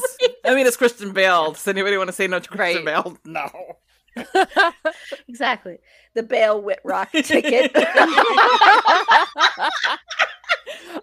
I 0.45 0.55
mean 0.55 0.66
it's 0.66 0.77
Christian 0.77 1.12
Bale. 1.12 1.53
Does 1.53 1.69
anybody 1.69 1.97
want 1.99 2.09
to 2.09 2.12
say 2.15 2.27
no 2.27 2.39
to 2.39 2.49
Christian 2.49 2.85
Right. 2.85 3.05
Bale? 3.05 3.19
No. 3.25 3.77
Exactly. 5.28 5.78
The 6.15 6.23
Bale 6.23 6.62
Wittrock 6.62 7.11
ticket. 7.12 7.73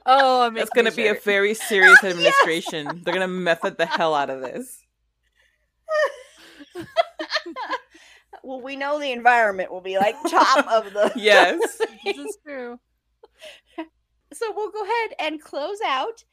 oh, 0.05 0.43
I'm 0.43 0.53
That's 0.53 0.69
going 0.69 0.85
to 0.85 0.95
be 0.95 1.07
a 1.07 1.15
very 1.15 1.53
serious 1.53 2.03
administration. 2.03 3.01
They're 3.03 3.13
going 3.13 3.19
to 3.21 3.27
method 3.27 3.77
the 3.77 3.85
hell 3.85 4.15
out 4.15 4.29
of 4.29 4.41
this. 4.41 4.85
well, 8.43 8.61
we 8.61 8.75
know 8.75 8.99
the 8.99 9.11
environment 9.11 9.71
will 9.71 9.81
be 9.81 9.97
like 9.97 10.15
top 10.29 10.67
of 10.67 10.93
the. 10.93 11.11
Yes. 11.15 11.59
This 12.05 12.17
is 12.17 12.37
true. 12.45 12.79
So 14.33 14.53
we'll 14.55 14.71
go 14.71 14.83
ahead 14.83 15.15
and 15.19 15.41
close 15.41 15.79
out, 15.85 16.23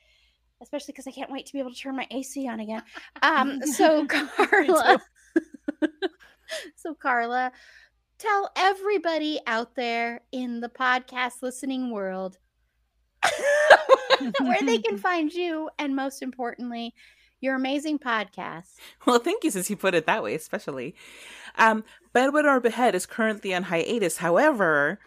especially 0.63 0.93
because 0.93 1.07
I 1.09 1.11
can't 1.11 1.33
wait 1.33 1.47
to 1.47 1.53
be 1.53 1.59
able 1.59 1.73
to 1.73 1.77
turn 1.77 1.97
my 1.97 2.07
AC 2.11 2.49
on 2.49 2.61
again. 2.61 2.83
Um, 3.23 3.61
so 3.63 4.07
Carla, 4.07 5.01
so 6.77 6.95
Carla, 6.95 7.53
tell 8.19 8.51
everybody 8.57 9.41
out 9.47 9.75
there 9.75 10.23
in 10.33 10.61
the 10.61 10.69
podcast 10.69 11.43
listening 11.43 11.91
world 11.91 12.39
where 14.41 14.63
they 14.63 14.79
can 14.79 14.99
find 14.99 15.33
you, 15.33 15.71
and 15.79 15.95
most 15.95 16.23
importantly, 16.23 16.95
your 17.41 17.55
amazing 17.55 17.99
podcast. 17.99 18.75
Well, 19.07 19.19
thank 19.19 19.45
you 19.45 19.51
since 19.51 19.71
you 19.71 19.77
put 19.77 19.95
it 19.95 20.07
that 20.07 20.23
way, 20.23 20.35
especially. 20.35 20.95
Um, 21.57 21.85
Bedwet 22.15 22.45
or 22.45 22.61
Behead 22.61 22.95
is 22.95 23.07
currently 23.07 23.55
on 23.55 23.65
hiatus. 23.65 24.19
However, 24.19 24.99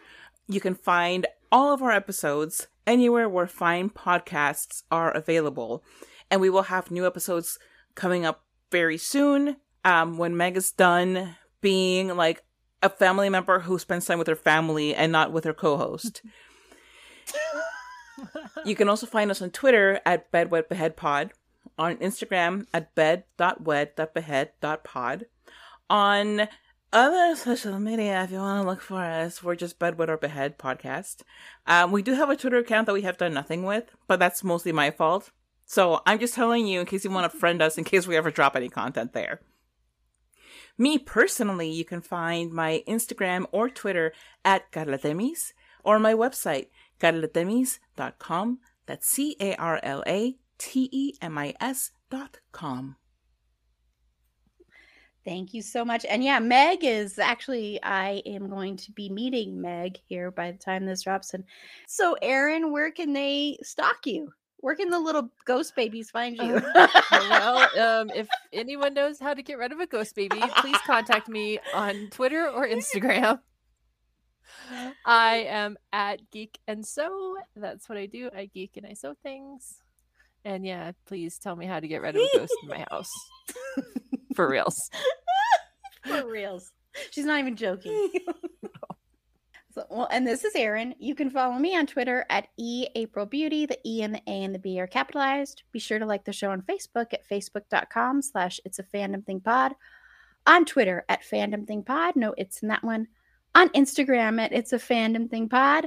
you 0.48 0.60
can 0.60 0.74
find 0.74 1.26
all 1.50 1.74
of 1.74 1.82
our 1.82 1.92
episodes 1.92 2.68
anywhere 2.86 3.28
where 3.28 3.46
fine 3.46 3.90
podcasts 3.90 4.82
are 4.90 5.10
available. 5.10 5.84
And 6.30 6.40
we 6.40 6.50
will 6.50 6.64
have 6.64 6.90
new 6.90 7.06
episodes 7.06 7.58
coming 7.94 8.24
up 8.24 8.44
very 8.70 8.96
soon 8.96 9.56
um, 9.84 10.18
when 10.18 10.36
Meg 10.36 10.56
is 10.56 10.72
done 10.72 11.36
being 11.60 12.16
like 12.16 12.42
a 12.82 12.90
family 12.90 13.28
member 13.28 13.60
who 13.60 13.78
spends 13.78 14.06
time 14.06 14.18
with 14.18 14.26
her 14.26 14.36
family 14.36 14.94
and 14.94 15.12
not 15.12 15.32
with 15.32 15.44
her 15.44 15.54
co 15.54 15.76
host. 15.76 16.22
you 18.64 18.74
can 18.74 18.88
also 18.88 19.06
find 19.06 19.30
us 19.30 19.40
on 19.40 19.50
Twitter 19.50 20.00
at 20.04 20.32
bedwetbeheadpod 20.32 21.30
on 21.78 21.96
Instagram 21.96 22.66
at 22.74 22.94
bed.wed.behead.pod. 22.94 25.26
On 25.90 26.48
other 26.92 27.36
social 27.36 27.78
media, 27.78 28.22
if 28.22 28.30
you 28.30 28.38
want 28.38 28.62
to 28.62 28.68
look 28.68 28.80
for 28.80 29.02
us, 29.02 29.42
we're 29.42 29.54
just 29.54 29.78
Bedwet 29.78 30.08
or 30.08 30.18
Behead 30.18 30.58
podcast. 30.58 31.22
Um, 31.66 31.90
we 31.90 32.02
do 32.02 32.14
have 32.14 32.28
a 32.28 32.36
Twitter 32.36 32.58
account 32.58 32.86
that 32.86 32.92
we 32.92 33.02
have 33.02 33.16
done 33.16 33.32
nothing 33.32 33.64
with, 33.64 33.84
but 34.06 34.18
that's 34.18 34.44
mostly 34.44 34.72
my 34.72 34.90
fault. 34.90 35.30
So 35.64 36.02
I'm 36.04 36.18
just 36.18 36.34
telling 36.34 36.66
you 36.66 36.80
in 36.80 36.86
case 36.86 37.04
you 37.04 37.10
want 37.10 37.32
to 37.32 37.38
friend 37.38 37.62
us, 37.62 37.78
in 37.78 37.84
case 37.84 38.06
we 38.06 38.16
ever 38.16 38.30
drop 38.30 38.56
any 38.56 38.68
content 38.68 39.14
there. 39.14 39.40
Me 40.82 40.98
personally, 40.98 41.70
you 41.70 41.84
can 41.84 42.00
find 42.00 42.52
my 42.52 42.82
Instagram 42.88 43.46
or 43.52 43.70
Twitter 43.70 44.12
at 44.44 44.72
Carlatemis 44.72 45.52
or 45.84 46.00
my 46.00 46.12
website, 46.12 46.70
carlatemis.com. 46.98 48.58
That's 48.86 49.06
C 49.06 49.36
A 49.38 49.54
R 49.54 49.78
L 49.84 50.02
A 50.08 50.36
T 50.58 50.88
E 50.90 51.14
M 51.22 51.38
I 51.38 51.54
S 51.60 51.92
dot 52.10 52.40
com. 52.50 52.96
Thank 55.24 55.54
you 55.54 55.62
so 55.62 55.84
much. 55.84 56.04
And 56.04 56.24
yeah, 56.24 56.40
Meg 56.40 56.82
is 56.82 57.16
actually, 57.16 57.78
I 57.84 58.20
am 58.26 58.50
going 58.50 58.76
to 58.78 58.90
be 58.90 59.08
meeting 59.08 59.60
Meg 59.60 60.00
here 60.08 60.32
by 60.32 60.50
the 60.50 60.58
time 60.58 60.84
this 60.84 61.02
drops. 61.02 61.32
And 61.32 61.44
so, 61.86 62.16
Aaron, 62.20 62.72
where 62.72 62.90
can 62.90 63.12
they 63.12 63.56
stalk 63.62 64.04
you? 64.04 64.32
Where 64.62 64.76
can 64.76 64.90
the 64.90 65.00
little 65.00 65.28
ghost 65.44 65.74
babies 65.74 66.10
find 66.10 66.36
you? 66.36 66.62
well, 67.10 68.00
um, 68.00 68.10
if 68.14 68.28
anyone 68.52 68.94
knows 68.94 69.18
how 69.18 69.34
to 69.34 69.42
get 69.42 69.58
rid 69.58 69.72
of 69.72 69.80
a 69.80 69.88
ghost 69.88 70.14
baby, 70.14 70.40
please 70.58 70.78
contact 70.86 71.28
me 71.28 71.58
on 71.74 72.08
Twitter 72.12 72.48
or 72.48 72.64
Instagram. 72.66 73.40
I 75.04 75.46
am 75.48 75.76
at 75.92 76.30
Geek 76.30 76.60
and 76.68 76.86
Sew. 76.86 77.36
That's 77.56 77.88
what 77.88 77.98
I 77.98 78.06
do. 78.06 78.30
I 78.34 78.46
geek 78.46 78.76
and 78.76 78.86
I 78.86 78.94
sew 78.94 79.14
things. 79.20 79.78
And 80.44 80.64
yeah, 80.64 80.92
please 81.06 81.38
tell 81.38 81.56
me 81.56 81.66
how 81.66 81.80
to 81.80 81.88
get 81.88 82.00
rid 82.00 82.14
of 82.14 82.22
a 82.22 82.38
ghost 82.38 82.54
in 82.62 82.68
my 82.68 82.86
house. 82.88 83.10
For 84.36 84.48
reals. 84.48 84.76
For 86.06 86.24
reals. 86.24 86.70
She's 87.10 87.24
not 87.24 87.40
even 87.40 87.56
joking. 87.56 88.12
So, 89.74 89.86
well, 89.88 90.08
and 90.10 90.26
this 90.26 90.44
is 90.44 90.54
Erin. 90.54 90.94
You 90.98 91.14
can 91.14 91.30
follow 91.30 91.54
me 91.54 91.74
on 91.74 91.86
Twitter 91.86 92.26
at 92.28 92.48
e 92.58 92.88
April 92.94 93.24
Beauty. 93.24 93.64
The 93.64 93.78
E 93.86 94.02
and 94.02 94.14
the 94.14 94.20
A 94.26 94.44
and 94.44 94.54
the 94.54 94.58
B 94.58 94.78
are 94.78 94.86
capitalized. 94.86 95.62
Be 95.72 95.78
sure 95.78 95.98
to 95.98 96.04
like 96.04 96.24
the 96.24 96.32
show 96.32 96.50
on 96.50 96.60
Facebook 96.62 97.14
at 97.14 97.26
facebook.com 97.26 98.20
slash 98.20 98.60
it's 98.66 98.78
a 98.78 98.82
fandom 98.82 99.24
thing 99.24 99.40
pod. 99.40 99.72
On 100.46 100.66
Twitter 100.66 101.06
at 101.08 101.22
fandom 101.22 101.66
thing 101.66 101.84
pod. 101.84 102.16
No, 102.16 102.34
it's 102.36 102.62
in 102.62 102.68
that 102.68 102.84
one. 102.84 103.08
On 103.54 103.70
Instagram 103.70 104.38
at 104.40 104.52
it's 104.52 104.74
a 104.74 104.78
fandom 104.78 105.30
thing 105.30 105.48
pod. 105.48 105.86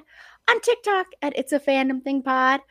On 0.49 0.61
TikTok 0.61 1.07
at 1.21 1.37
it's 1.37 1.53
a 1.53 1.59
fandom 1.59 2.03
thing 2.03 2.23
pod. 2.23 2.61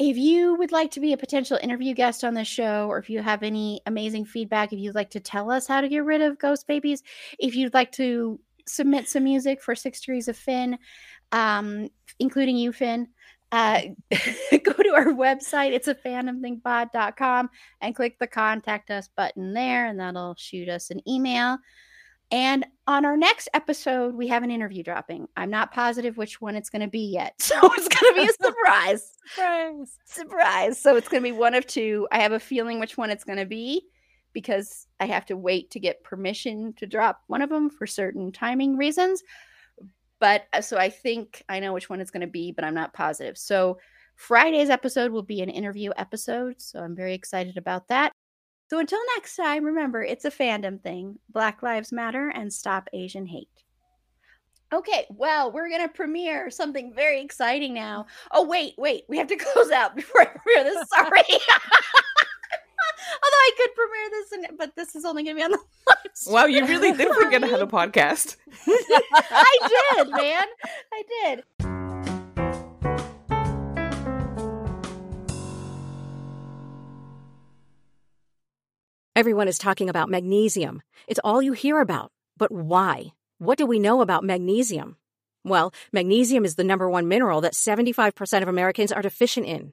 If 0.00 0.16
you 0.16 0.54
would 0.56 0.72
like 0.72 0.90
to 0.92 1.00
be 1.00 1.12
a 1.12 1.18
potential 1.18 1.58
interview 1.62 1.94
guest 1.94 2.24
on 2.24 2.34
this 2.34 2.48
show, 2.48 2.88
or 2.88 2.98
if 2.98 3.10
you 3.10 3.20
have 3.20 3.44
any 3.44 3.80
amazing 3.86 4.24
feedback, 4.24 4.72
if 4.72 4.78
you'd 4.80 4.94
like 4.94 5.10
to 5.10 5.20
tell 5.20 5.50
us 5.50 5.68
how 5.68 5.80
to 5.80 5.88
get 5.88 6.04
rid 6.04 6.20
of 6.20 6.38
ghost 6.38 6.66
babies, 6.66 7.02
if 7.38 7.54
you'd 7.54 7.74
like 7.74 7.92
to 7.92 8.40
submit 8.68 9.08
some 9.08 9.24
music 9.24 9.62
for 9.62 9.74
Six 9.74 10.00
Degrees 10.00 10.28
of 10.28 10.36
Finn, 10.36 10.78
um, 11.32 11.88
including 12.18 12.56
you, 12.56 12.72
Finn. 12.72 13.08
Uh, 13.50 13.80
go 14.10 14.72
to 14.72 14.92
our 14.94 15.06
website. 15.06 15.72
It's 15.72 15.88
a 15.88 15.94
fandomthingpod.com 15.94 17.50
and 17.80 17.96
click 17.96 18.18
the 18.18 18.26
contact 18.26 18.90
us 18.90 19.08
button 19.16 19.54
there, 19.54 19.86
and 19.86 19.98
that'll 19.98 20.34
shoot 20.36 20.68
us 20.68 20.90
an 20.90 21.00
email. 21.08 21.58
And 22.30 22.66
on 22.86 23.06
our 23.06 23.16
next 23.16 23.48
episode, 23.54 24.14
we 24.14 24.28
have 24.28 24.42
an 24.42 24.50
interview 24.50 24.82
dropping. 24.82 25.28
I'm 25.36 25.48
not 25.48 25.72
positive 25.72 26.18
which 26.18 26.42
one 26.42 26.56
it's 26.56 26.68
going 26.68 26.82
to 26.82 26.88
be 26.88 27.10
yet. 27.10 27.34
So 27.48 27.58
it's 27.62 27.88
going 27.88 28.14
to 28.14 28.20
be 28.20 28.28
a 28.28 28.46
surprise. 28.46 29.12
surprise. 29.34 29.98
Surprise. 30.04 30.80
So 30.80 30.96
it's 30.96 31.08
going 31.08 31.22
to 31.22 31.26
be 31.26 31.36
one 31.36 31.54
of 31.54 31.66
two. 31.66 32.06
I 32.12 32.18
have 32.20 32.32
a 32.32 32.40
feeling 32.40 32.78
which 32.78 32.98
one 32.98 33.10
it's 33.10 33.24
going 33.24 33.38
to 33.38 33.46
be 33.46 33.86
because 34.32 34.86
I 35.00 35.06
have 35.06 35.26
to 35.26 35.36
wait 35.36 35.70
to 35.72 35.80
get 35.80 36.04
permission 36.04 36.72
to 36.74 36.86
drop 36.86 37.22
one 37.26 37.42
of 37.42 37.50
them 37.50 37.70
for 37.70 37.86
certain 37.86 38.32
timing 38.32 38.76
reasons. 38.76 39.22
But 40.20 40.46
uh, 40.52 40.60
so 40.60 40.76
I 40.78 40.90
think 40.90 41.42
I 41.48 41.60
know 41.60 41.72
which 41.72 41.88
one 41.88 42.00
it's 42.00 42.10
going 42.10 42.22
to 42.22 42.26
be, 42.26 42.52
but 42.52 42.64
I'm 42.64 42.74
not 42.74 42.92
positive. 42.92 43.38
So 43.38 43.78
Friday's 44.16 44.70
episode 44.70 45.12
will 45.12 45.22
be 45.22 45.42
an 45.42 45.48
interview 45.48 45.90
episode. 45.96 46.60
So 46.60 46.80
I'm 46.80 46.96
very 46.96 47.14
excited 47.14 47.56
about 47.56 47.88
that. 47.88 48.12
So 48.70 48.78
until 48.78 49.00
next 49.16 49.36
time, 49.36 49.64
remember 49.64 50.02
it's 50.02 50.24
a 50.24 50.30
fandom 50.30 50.80
thing. 50.82 51.18
Black 51.30 51.62
Lives 51.62 51.92
Matter 51.92 52.28
and 52.28 52.52
stop 52.52 52.88
Asian 52.92 53.26
hate. 53.26 53.48
Okay, 54.70 55.06
well, 55.08 55.50
we're 55.50 55.70
going 55.70 55.80
to 55.80 55.88
premiere 55.88 56.50
something 56.50 56.92
very 56.92 57.22
exciting 57.22 57.72
now. 57.72 58.04
Oh, 58.30 58.46
wait, 58.46 58.74
wait. 58.76 59.04
We 59.08 59.16
have 59.16 59.28
to 59.28 59.36
close 59.52 59.70
out 59.70 59.96
before 59.96 60.22
I 60.22 60.26
premiere 60.26 60.64
this. 60.64 60.88
Sorry. 60.90 61.22
Although 63.08 63.36
I 63.36 63.50
could 63.56 63.74
premiere 63.74 64.10
this, 64.10 64.32
in, 64.32 64.56
but 64.56 64.76
this 64.76 64.94
is 64.94 65.04
only 65.04 65.24
going 65.24 65.36
to 65.36 65.40
be 65.40 65.44
on 65.44 65.50
the 65.52 65.58
live 65.86 65.96
stream. 66.14 66.34
Wow, 66.34 66.46
you 66.46 66.66
really 66.66 66.92
did 66.92 67.08
forget 67.14 67.42
how 67.42 67.48
to 67.48 67.52
have 67.52 67.60
a 67.60 67.66
podcast. 67.78 68.36
I 68.66 69.94
did, 69.96 70.10
man. 70.10 70.46
I 70.92 71.02
did. 71.24 71.44
Everyone 79.16 79.48
is 79.48 79.58
talking 79.58 79.88
about 79.88 80.08
magnesium. 80.08 80.80
It's 81.08 81.18
all 81.24 81.42
you 81.42 81.52
hear 81.52 81.80
about. 81.80 82.12
But 82.36 82.52
why? 82.52 83.14
What 83.38 83.58
do 83.58 83.66
we 83.66 83.80
know 83.80 84.00
about 84.00 84.22
magnesium? 84.22 84.96
Well, 85.44 85.72
magnesium 85.92 86.44
is 86.44 86.54
the 86.54 86.62
number 86.62 86.88
one 86.88 87.08
mineral 87.08 87.40
that 87.40 87.54
75% 87.54 88.42
of 88.42 88.48
Americans 88.48 88.92
are 88.92 89.02
deficient 89.02 89.46
in. 89.46 89.72